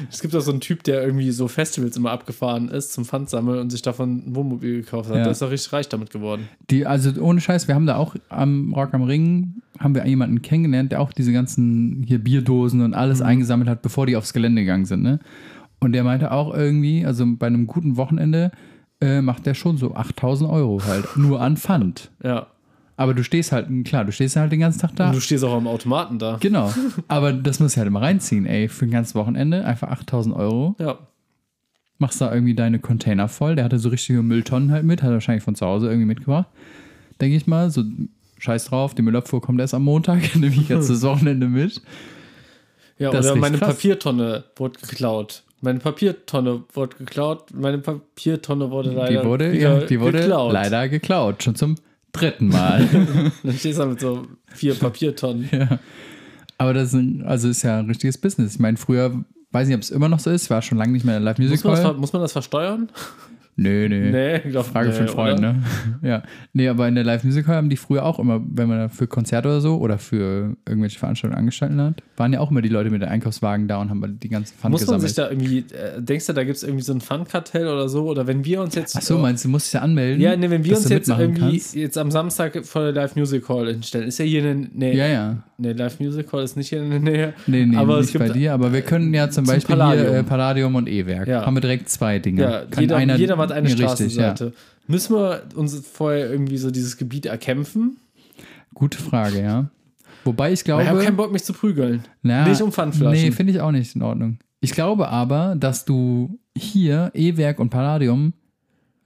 Es 0.09 0.21
gibt 0.21 0.35
auch 0.35 0.41
so 0.41 0.51
einen 0.51 0.59
Typ, 0.59 0.83
der 0.83 1.01
irgendwie 1.03 1.31
so 1.31 1.47
Festivals 1.47 1.95
immer 1.95 2.11
abgefahren 2.11 2.69
ist 2.69 2.93
zum 2.93 3.05
Pfandsammeln 3.05 3.59
und 3.59 3.69
sich 3.69 3.81
davon 3.81 4.23
ein 4.27 4.35
Wohnmobil 4.35 4.81
gekauft 4.81 5.09
hat. 5.09 5.17
Ja. 5.17 5.23
Der 5.23 5.31
ist 5.31 5.41
auch 5.41 5.51
richtig 5.51 5.73
reich 5.73 5.89
damit 5.89 6.09
geworden. 6.09 6.47
Die, 6.69 6.85
also 6.85 7.11
ohne 7.21 7.39
Scheiß, 7.39 7.67
wir 7.67 7.75
haben 7.75 7.85
da 7.85 7.95
auch 7.95 8.15
am 8.29 8.73
Rock 8.73 8.93
am 8.93 9.03
Ring, 9.03 9.61
haben 9.79 9.95
wir 9.95 10.05
jemanden 10.05 10.41
kennengelernt, 10.41 10.91
der 10.91 11.01
auch 11.01 11.13
diese 11.13 11.31
ganzen 11.31 12.03
hier 12.07 12.19
Bierdosen 12.19 12.81
und 12.81 12.93
alles 12.93 13.21
eingesammelt 13.21 13.69
hat, 13.69 13.81
bevor 13.81 14.05
die 14.05 14.15
aufs 14.15 14.33
Gelände 14.33 14.61
gegangen 14.61 14.85
sind. 14.85 15.01
Ne? 15.01 15.19
Und 15.79 15.93
der 15.93 16.03
meinte 16.03 16.31
auch 16.31 16.53
irgendwie, 16.53 17.05
also 17.05 17.25
bei 17.27 17.47
einem 17.47 17.67
guten 17.67 17.97
Wochenende 17.97 18.51
äh, 18.99 19.21
macht 19.21 19.45
der 19.45 19.53
schon 19.53 19.77
so 19.77 19.95
8000 19.95 20.49
Euro 20.49 20.81
halt, 20.85 21.17
nur 21.17 21.41
an 21.41 21.57
Pfand. 21.57 22.11
Ja. 22.23 22.47
Aber 23.01 23.15
du 23.15 23.23
stehst 23.23 23.51
halt, 23.51 23.67
klar, 23.83 24.05
du 24.05 24.11
stehst 24.11 24.35
halt 24.35 24.51
den 24.51 24.59
ganzen 24.59 24.79
Tag 24.79 24.95
da. 24.95 25.07
Und 25.07 25.15
du 25.15 25.21
stehst 25.21 25.43
auch 25.43 25.55
am 25.55 25.65
Automaten 25.65 26.19
da. 26.19 26.37
Genau. 26.39 26.71
Aber 27.07 27.33
das 27.33 27.59
muss 27.59 27.71
ich 27.71 27.77
halt 27.79 27.87
immer 27.87 28.01
reinziehen, 28.01 28.45
ey. 28.45 28.67
Für 28.69 28.85
ein 28.85 28.91
ganzes 28.91 29.15
Wochenende 29.15 29.65
einfach 29.65 29.89
8000 29.89 30.35
Euro. 30.35 30.75
Ja. 30.79 30.99
Machst 31.97 32.21
da 32.21 32.31
irgendwie 32.31 32.53
deine 32.53 32.77
Container 32.79 33.27
voll. 33.27 33.55
Der 33.55 33.65
hatte 33.65 33.79
so 33.79 33.89
richtige 33.89 34.21
Mülltonnen 34.21 34.71
halt 34.71 34.83
mit. 34.83 35.01
Hat 35.01 35.09
er 35.09 35.13
wahrscheinlich 35.15 35.43
von 35.43 35.55
zu 35.55 35.65
Hause 35.65 35.87
irgendwie 35.87 36.05
mitgebracht. 36.05 36.47
Denke 37.19 37.35
ich 37.37 37.47
mal. 37.47 37.71
So, 37.71 37.83
scheiß 38.37 38.65
drauf. 38.65 38.93
Die 38.93 39.01
Müllabfuhr 39.01 39.41
kommt 39.41 39.59
erst 39.59 39.73
am 39.73 39.83
Montag. 39.83 40.35
Nehme 40.35 40.53
ich 40.55 40.69
jetzt 40.69 40.89
das 40.89 41.01
Wochenende 41.01 41.47
mit. 41.47 41.81
Ja, 42.99 43.09
Das 43.09 43.25
oder 43.31 43.35
meine 43.39 43.57
krass. 43.57 43.69
Papiertonne 43.75 44.43
wurde 44.55 44.79
geklaut. 44.79 45.43
Meine 45.61 45.79
Papiertonne 45.79 46.63
wurde 46.73 46.97
geklaut. 46.97 47.45
Meine 47.53 47.77
Papiertonne 47.79 48.69
wurde 48.69 48.91
leider 48.91 49.21
Die 49.21 49.27
wurde, 49.27 49.55
ja, 49.59 49.79
die 49.79 49.99
wurde 49.99 50.19
geklaut. 50.19 50.53
leider 50.53 50.87
geklaut. 50.89 51.41
Schon 51.43 51.55
zum 51.55 51.75
dritten 52.11 52.49
Mal. 52.49 52.87
Dann 53.43 53.53
stehst 53.53 53.77
du 53.77 53.83
da 53.83 53.85
mit 53.87 53.99
so 53.99 54.27
vier 54.53 54.75
Papiertonnen. 54.75 55.49
ja. 55.51 55.79
Aber 56.57 56.73
das 56.73 56.93
ist, 56.93 57.23
also 57.23 57.49
ist 57.49 57.63
ja 57.63 57.79
ein 57.79 57.87
richtiges 57.87 58.17
Business. 58.19 58.53
Ich 58.53 58.59
meine, 58.59 58.77
früher, 58.77 59.23
weiß 59.51 59.67
nicht, 59.67 59.75
ob 59.75 59.81
es 59.81 59.89
immer 59.89 60.09
noch 60.09 60.19
so 60.19 60.29
ist, 60.29 60.49
war 60.49 60.61
schon 60.61 60.77
lange 60.77 60.91
nicht 60.91 61.05
mehr 61.05 61.17
in 61.17 61.23
der 61.23 61.33
Live 61.33 61.39
Muss 61.39 61.63
man, 61.63 61.83
das, 61.83 61.97
muss 61.97 62.13
man 62.13 62.21
das 62.21 62.31
versteuern? 62.31 62.89
Nö. 63.55 63.87
Nee, 63.89 64.37
ich 64.37 64.43
glaub, 64.51 64.65
Frage 64.65 64.87
nee, 64.89 64.93
für 64.93 64.99
einen 65.01 65.07
Freund, 65.09 65.39
oder? 65.39 65.53
ne? 65.53 65.63
Ja. 66.01 66.23
Nee, 66.53 66.67
aber 66.67 66.87
in 66.87 66.95
der 66.95 67.03
Live 67.03 67.23
Music 67.23 67.47
Hall 67.47 67.55
haben 67.57 67.69
die 67.69 67.77
früher 67.77 68.03
auch 68.05 68.17
immer, 68.19 68.41
wenn 68.43 68.67
man 68.67 68.77
da 68.79 68.87
für 68.89 69.07
Konzerte 69.07 69.47
oder 69.49 69.61
so 69.61 69.77
oder 69.77 69.97
für 69.97 70.55
irgendwelche 70.67 70.97
Veranstaltungen 70.99 71.37
angestellt 71.37 71.73
hat, 71.77 72.01
waren 72.17 72.33
ja 72.33 72.39
auch 72.39 72.49
immer 72.49 72.61
die 72.61 72.69
Leute 72.69 72.89
mit 72.89 73.01
den 73.01 73.09
Einkaufswagen 73.09 73.67
da 73.67 73.77
und 73.81 73.89
haben 73.89 74.19
die 74.19 74.29
ganzen 74.29 74.55
Pfand 74.57 74.71
Muss 74.71 74.87
man 74.87 74.99
gesammelt. 75.01 75.07
sich 75.09 75.15
da 75.15 75.29
irgendwie, 75.29 75.59
äh, 75.75 76.01
denkst 76.01 76.25
du, 76.27 76.33
da 76.33 76.43
gibt 76.43 76.57
es 76.57 76.63
irgendwie 76.63 76.83
so 76.83 76.93
ein 76.93 77.01
Pfandkartell 77.01 77.67
oder 77.67 77.87
so? 77.89 78.05
Oder 78.07 78.25
wenn 78.27 78.45
wir 78.45 78.61
uns 78.61 78.75
jetzt. 78.75 78.95
Ach 78.97 79.01
so, 79.01 79.17
meinst 79.17 79.43
du, 79.43 79.47
du 79.47 79.51
musst 79.51 79.67
dich 79.67 79.73
ja 79.73 79.81
anmelden? 79.81 80.21
Ja, 80.21 80.35
ne, 80.35 80.49
wenn 80.49 80.63
wir 80.63 80.75
uns 80.77 80.89
jetzt 80.89 81.09
irgendwie 81.09 81.41
kannst? 81.41 81.75
jetzt 81.75 81.97
am 81.97 82.09
Samstag 82.11 82.65
vor 82.65 82.83
der 82.83 82.93
Live 82.93 83.15
Music 83.15 83.47
Hall 83.49 83.67
hinstellen, 83.67 84.07
ist 84.07 84.17
ja 84.17 84.25
hier 84.25 84.43
eine. 84.43 84.67
Nee, 84.73 84.95
Ja, 84.95 85.07
ja. 85.07 85.37
nee 85.57 85.73
Live 85.73 85.99
Music 85.99 86.31
Hall 86.33 86.43
ist 86.43 86.57
nicht 86.57 86.69
hier 86.69 86.81
in 86.81 86.89
der 86.89 86.99
Nähe. 86.99 87.33
Nee, 87.47 87.65
nee, 87.65 87.75
aber 87.77 87.97
es 87.99 88.07
nicht 88.07 88.13
gibt, 88.13 88.27
bei 88.27 88.33
dir, 88.33 88.53
aber 88.53 88.73
wir 88.73 88.81
können 88.81 89.13
ja 89.13 89.29
zum, 89.29 89.45
zum 89.45 89.53
Beispiel 89.55 89.75
Palladium. 89.75 90.07
hier 90.07 90.17
äh, 90.17 90.23
Palladium 90.23 90.75
und 90.75 90.87
E-Werk. 90.89 91.27
Ja. 91.27 91.45
Haben 91.45 91.55
wir 91.55 91.61
direkt 91.61 91.89
zwei 91.89 92.19
Dinge. 92.19 92.41
Ja, 92.41 92.65
Kann 92.69 92.81
jeder, 92.81 92.95
einer- 92.97 93.15
jeder 93.15 93.37
hat 93.41 93.51
eine 93.51 93.67
Ja, 93.69 93.75
richtig, 93.75 94.13
Straßenseite. 94.13 94.53
Müssen 94.87 95.15
wir 95.15 95.43
uns 95.55 95.75
vorher 95.87 96.29
irgendwie 96.31 96.57
so 96.57 96.71
dieses 96.71 96.97
Gebiet 96.97 97.25
erkämpfen? 97.25 97.97
Ja. 98.37 98.43
Gute 98.73 98.97
Frage, 98.97 99.41
ja. 99.41 99.69
Wobei 100.23 100.51
ich 100.53 100.63
glaube. 100.63 100.83
ich 100.83 100.89
habe 100.89 101.03
keinen 101.03 101.17
Bock, 101.17 101.31
mich 101.31 101.43
zu 101.43 101.53
prügeln. 101.53 102.03
Na, 102.21 102.47
Nicht 102.47 102.61
um 102.61 102.71
Pfandflaschen. 102.71 103.23
Nee, 103.25 103.31
finde 103.31 103.53
ich 103.53 103.61
auch 103.61 103.71
nicht 103.71 103.95
in 103.95 104.01
Ordnung. 104.01 104.37
Ich 104.59 104.71
glaube 104.71 105.09
aber, 105.09 105.55
dass 105.57 105.85
du 105.85 106.39
hier 106.55 107.11
E-Werk 107.15 107.59
und 107.59 107.69
Palladium 107.69 108.33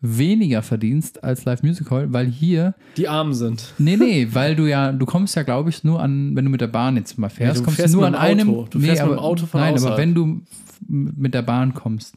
weniger 0.01 0.61
verdienst 0.61 1.23
als 1.23 1.45
Live 1.45 1.63
Music 1.63 1.89
Hall, 1.89 2.11
weil 2.13 2.27
hier, 2.27 2.75
Die 2.97 3.07
arm 3.07 3.33
sind. 3.33 3.73
nee, 3.77 3.95
nee, 3.97 4.27
weil 4.31 4.55
du 4.55 4.67
ja, 4.69 4.91
du 4.91 5.05
kommst 5.05 5.36
ja, 5.36 5.43
glaube 5.43 5.69
ich, 5.69 5.83
nur 5.83 6.01
an, 6.01 6.36
wenn 6.36 6.45
du 6.45 6.51
mit 6.51 6.61
der 6.61 6.67
Bahn 6.67 6.95
jetzt 6.97 7.17
mal 7.17 7.29
fährst, 7.29 7.55
Ja, 7.55 7.59
du 7.61 7.65
kommst 7.65 7.77
fährst 7.79 7.93
du 7.93 7.99
nur 7.99 8.07
an 8.07 8.15
einem, 8.15 8.49
Auto. 8.49 8.67
Du 8.71 8.79
fährst 8.81 9.01
mit 9.03 9.11
dem 9.13 9.19
Auto 9.19 9.45
von 9.45 9.61
nein, 9.61 9.69
aber 9.69 9.77
außerhalb. 9.77 9.97
wenn 9.97 10.13
du 10.13 10.41
mit 10.88 11.33
der 11.33 11.41
Bahn 11.41 11.73
kommst, 11.73 12.15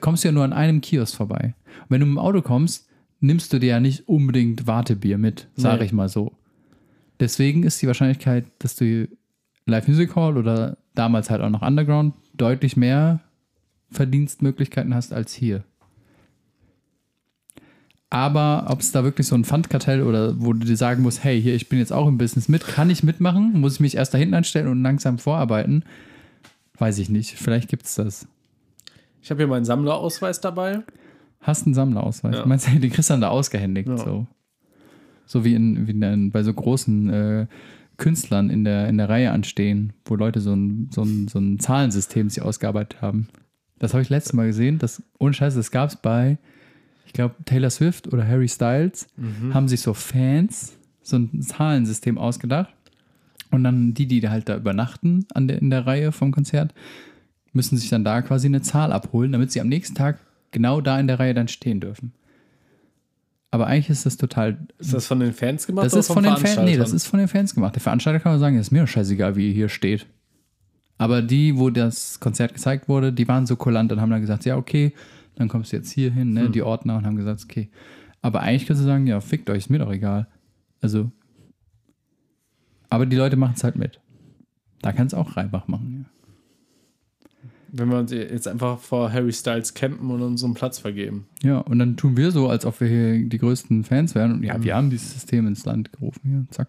kommst 0.00 0.24
du 0.24 0.28
ja 0.28 0.32
nur 0.32 0.44
an 0.44 0.52
einem 0.52 0.80
Kiosk 0.80 1.16
vorbei. 1.16 1.54
Und 1.82 1.90
wenn 1.90 2.00
du 2.00 2.06
mit 2.06 2.14
dem 2.14 2.18
Auto 2.18 2.42
kommst, 2.42 2.88
nimmst 3.20 3.52
du 3.52 3.58
dir 3.58 3.68
ja 3.70 3.80
nicht 3.80 4.08
unbedingt 4.08 4.66
Wartebier 4.66 5.18
mit, 5.18 5.48
sage 5.56 5.80
Nee. 5.80 5.86
ich 5.86 5.92
mal 5.92 6.08
so. 6.08 6.32
Deswegen 7.20 7.62
ist 7.62 7.80
die 7.80 7.86
Wahrscheinlichkeit, 7.86 8.44
dass 8.58 8.76
du 8.76 9.08
Live 9.64 9.88
Music 9.88 10.14
Hall 10.16 10.36
oder 10.36 10.76
damals 10.94 11.30
halt 11.30 11.40
auch 11.42 11.50
noch 11.50 11.62
Underground 11.62 12.14
deutlich 12.34 12.76
mehr 12.76 13.20
Verdienstmöglichkeiten 13.90 14.94
hast 14.94 15.12
als 15.12 15.32
hier. 15.32 15.64
Aber 18.10 18.66
ob 18.68 18.80
es 18.80 18.92
da 18.92 19.02
wirklich 19.02 19.26
so 19.26 19.34
ein 19.34 19.44
Pfandkartell 19.44 20.02
oder 20.02 20.40
wo 20.40 20.52
du 20.52 20.64
dir 20.64 20.76
sagen 20.76 21.02
musst, 21.02 21.24
hey, 21.24 21.40
hier, 21.42 21.54
ich 21.54 21.68
bin 21.68 21.78
jetzt 21.78 21.92
auch 21.92 22.06
im 22.06 22.18
Business 22.18 22.48
mit, 22.48 22.64
kann 22.66 22.88
ich 22.88 23.02
mitmachen? 23.02 23.58
Muss 23.60 23.74
ich 23.74 23.80
mich 23.80 23.96
erst 23.96 24.14
da 24.14 24.18
hinten 24.18 24.34
anstellen 24.34 24.68
und 24.68 24.82
langsam 24.82 25.18
vorarbeiten? 25.18 25.84
Weiß 26.78 26.98
ich 26.98 27.08
nicht. 27.08 27.32
Vielleicht 27.32 27.68
gibt 27.68 27.84
es 27.86 27.96
das. 27.96 28.28
Ich 29.26 29.30
habe 29.30 29.40
hier 29.40 29.48
meinen 29.48 29.64
Sammlerausweis 29.64 30.40
dabei. 30.40 30.84
Hast 31.40 31.66
einen 31.66 31.74
Sammlerausweis. 31.74 32.36
Ja. 32.36 32.46
Meinst 32.46 32.68
du, 32.68 32.78
die 32.78 32.90
kriegst 32.90 33.10
du 33.10 33.14
dann 33.14 33.22
da 33.22 33.28
ausgehändigt? 33.30 33.88
Ja. 33.88 33.96
So, 33.96 34.28
so 35.26 35.44
wie, 35.44 35.56
in, 35.56 35.88
wie 35.88 35.90
in, 35.90 36.30
bei 36.30 36.44
so 36.44 36.54
großen 36.54 37.10
äh, 37.10 37.46
Künstlern 37.96 38.50
in 38.50 38.62
der, 38.62 38.88
in 38.88 38.98
der 38.98 39.08
Reihe 39.08 39.32
anstehen, 39.32 39.94
wo 40.04 40.14
Leute 40.14 40.38
so 40.38 40.54
ein, 40.54 40.90
so 40.92 41.02
ein, 41.02 41.26
so 41.26 41.40
ein 41.40 41.58
Zahlensystem 41.58 42.30
sich 42.30 42.40
ausgearbeitet 42.40 43.02
haben. 43.02 43.26
Das 43.80 43.94
habe 43.94 44.02
ich 44.02 44.10
letztes 44.10 44.32
Mal 44.32 44.46
gesehen. 44.46 44.78
Das, 44.78 45.02
ohne 45.18 45.34
Scheiße, 45.34 45.56
das 45.56 45.72
gab 45.72 45.88
es 45.88 45.96
bei, 45.96 46.38
ich 47.04 47.12
glaube, 47.12 47.34
Taylor 47.46 47.70
Swift 47.70 48.12
oder 48.12 48.24
Harry 48.24 48.46
Styles. 48.46 49.08
Haben 49.52 49.66
sich 49.66 49.80
so 49.80 49.92
Fans 49.92 50.76
so 51.02 51.16
ein 51.16 51.42
Zahlensystem 51.42 52.16
ausgedacht. 52.16 52.72
Und 53.50 53.64
dann 53.64 53.92
die, 53.92 54.06
die 54.06 54.20
da 54.20 54.30
halt 54.30 54.48
da 54.48 54.56
übernachten 54.56 55.26
an 55.34 55.48
der, 55.48 55.60
in 55.60 55.70
der 55.70 55.84
Reihe 55.84 56.12
vom 56.12 56.30
Konzert, 56.30 56.74
müssen 57.56 57.76
sich 57.76 57.88
dann 57.88 58.04
da 58.04 58.22
quasi 58.22 58.46
eine 58.46 58.62
Zahl 58.62 58.92
abholen, 58.92 59.32
damit 59.32 59.50
sie 59.50 59.60
am 59.60 59.68
nächsten 59.68 59.96
Tag 59.96 60.20
genau 60.52 60.80
da 60.80 61.00
in 61.00 61.08
der 61.08 61.18
Reihe 61.18 61.34
dann 61.34 61.48
stehen 61.48 61.80
dürfen. 61.80 62.12
Aber 63.50 63.66
eigentlich 63.66 63.90
ist 63.90 64.06
das 64.06 64.16
total. 64.16 64.58
Ist 64.78 64.92
das 64.92 65.06
von 65.06 65.18
den 65.18 65.32
Fans 65.32 65.66
gemacht 65.66 65.86
Das 65.86 65.94
oder 65.94 66.00
ist 66.00 66.12
von 66.12 66.22
den 66.22 66.36
Fans. 66.36 66.58
Nee, 66.58 66.76
das 66.76 66.92
ist 66.92 67.06
von 67.06 67.18
den 67.18 67.28
Fans 67.28 67.54
gemacht. 67.54 67.74
Der 67.74 67.82
Veranstalter 67.82 68.20
kann 68.20 68.32
mal 68.32 68.38
sagen, 68.38 68.58
ist 68.58 68.70
mir 68.70 68.82
doch 68.82 68.88
scheißegal, 68.88 69.34
wie 69.36 69.48
ihr 69.48 69.54
hier 69.54 69.68
steht. 69.68 70.06
Aber 70.98 71.22
die, 71.22 71.58
wo 71.58 71.70
das 71.70 72.20
Konzert 72.20 72.54
gezeigt 72.54 72.88
wurde, 72.88 73.12
die 73.12 73.28
waren 73.28 73.46
so 73.46 73.56
kulant 73.56 73.92
und 73.92 74.00
haben 74.00 74.10
dann 74.10 74.20
gesagt, 74.20 74.44
ja, 74.44 74.56
okay, 74.56 74.92
dann 75.34 75.48
kommst 75.48 75.72
du 75.72 75.76
jetzt 75.76 75.90
hier 75.90 76.10
hin, 76.10 76.32
ne, 76.32 76.50
die 76.50 76.62
Ordner, 76.62 76.96
und 76.96 77.06
haben 77.06 77.16
gesagt, 77.16 77.44
okay. 77.44 77.70
Aber 78.22 78.40
eigentlich 78.40 78.66
kannst 78.66 78.82
du 78.82 78.86
sagen, 78.86 79.06
ja, 79.06 79.20
fickt 79.20 79.48
euch, 79.50 79.58
ist 79.58 79.70
mir 79.70 79.78
doch 79.78 79.92
egal. 79.92 80.26
Also. 80.80 81.10
Aber 82.88 83.06
die 83.06 83.16
Leute 83.16 83.36
machen 83.36 83.54
es 83.56 83.64
halt 83.64 83.76
mit. 83.76 84.00
Da 84.82 84.92
kannst 84.92 85.12
du 85.12 85.18
auch 85.18 85.36
Reibach 85.36 85.68
machen. 85.68 86.06
Wenn 87.72 87.90
wir 87.90 88.04
jetzt 88.16 88.46
einfach 88.48 88.78
vor 88.78 89.12
Harry 89.12 89.32
Styles 89.32 89.74
campen 89.74 90.10
und 90.10 90.22
uns 90.22 90.40
so 90.40 90.46
einen 90.46 90.54
Platz 90.54 90.78
vergeben. 90.78 91.26
Ja. 91.42 91.58
und 91.58 91.78
dann 91.78 91.96
tun 91.96 92.16
wir 92.16 92.30
so, 92.30 92.48
als 92.48 92.64
ob 92.64 92.80
wir 92.80 92.88
hier 92.88 93.28
die 93.28 93.38
größten 93.38 93.84
Fans 93.84 94.14
wären. 94.14 94.32
Und 94.34 94.42
ja, 94.42 94.62
wir 94.62 94.74
haben 94.76 94.90
dieses 94.90 95.12
System 95.14 95.46
ins 95.46 95.64
Land 95.64 95.92
gerufen. 95.92 96.20
Hier, 96.24 96.46
zack. 96.50 96.68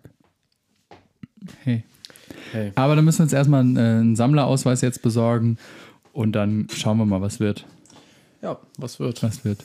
Hey. 1.63 1.83
Hey. 2.51 2.71
Aber 2.75 2.95
dann 2.95 3.05
müssen 3.05 3.19
wir 3.19 3.23
uns 3.23 3.33
erstmal 3.33 3.61
einen, 3.61 3.77
äh, 3.77 3.79
einen 3.79 4.15
Sammlerausweis 4.15 4.81
jetzt 4.81 5.01
besorgen 5.01 5.57
und 6.13 6.31
dann 6.33 6.67
schauen 6.73 6.97
wir 6.97 7.05
mal, 7.05 7.21
was 7.21 7.39
wird. 7.39 7.65
Ja, 8.41 8.57
was 8.77 8.99
wird. 8.99 9.21
Was 9.23 9.45
wird. 9.45 9.63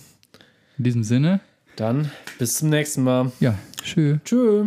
In 0.79 0.85
diesem 0.85 1.05
Sinne, 1.05 1.41
Dann 1.77 2.11
bis 2.39 2.57
zum 2.59 2.69
nächsten 2.71 3.03
Mal. 3.05 3.33
ja, 3.41 3.59
tschö. 3.83 4.19
Tschüss. 4.25 4.67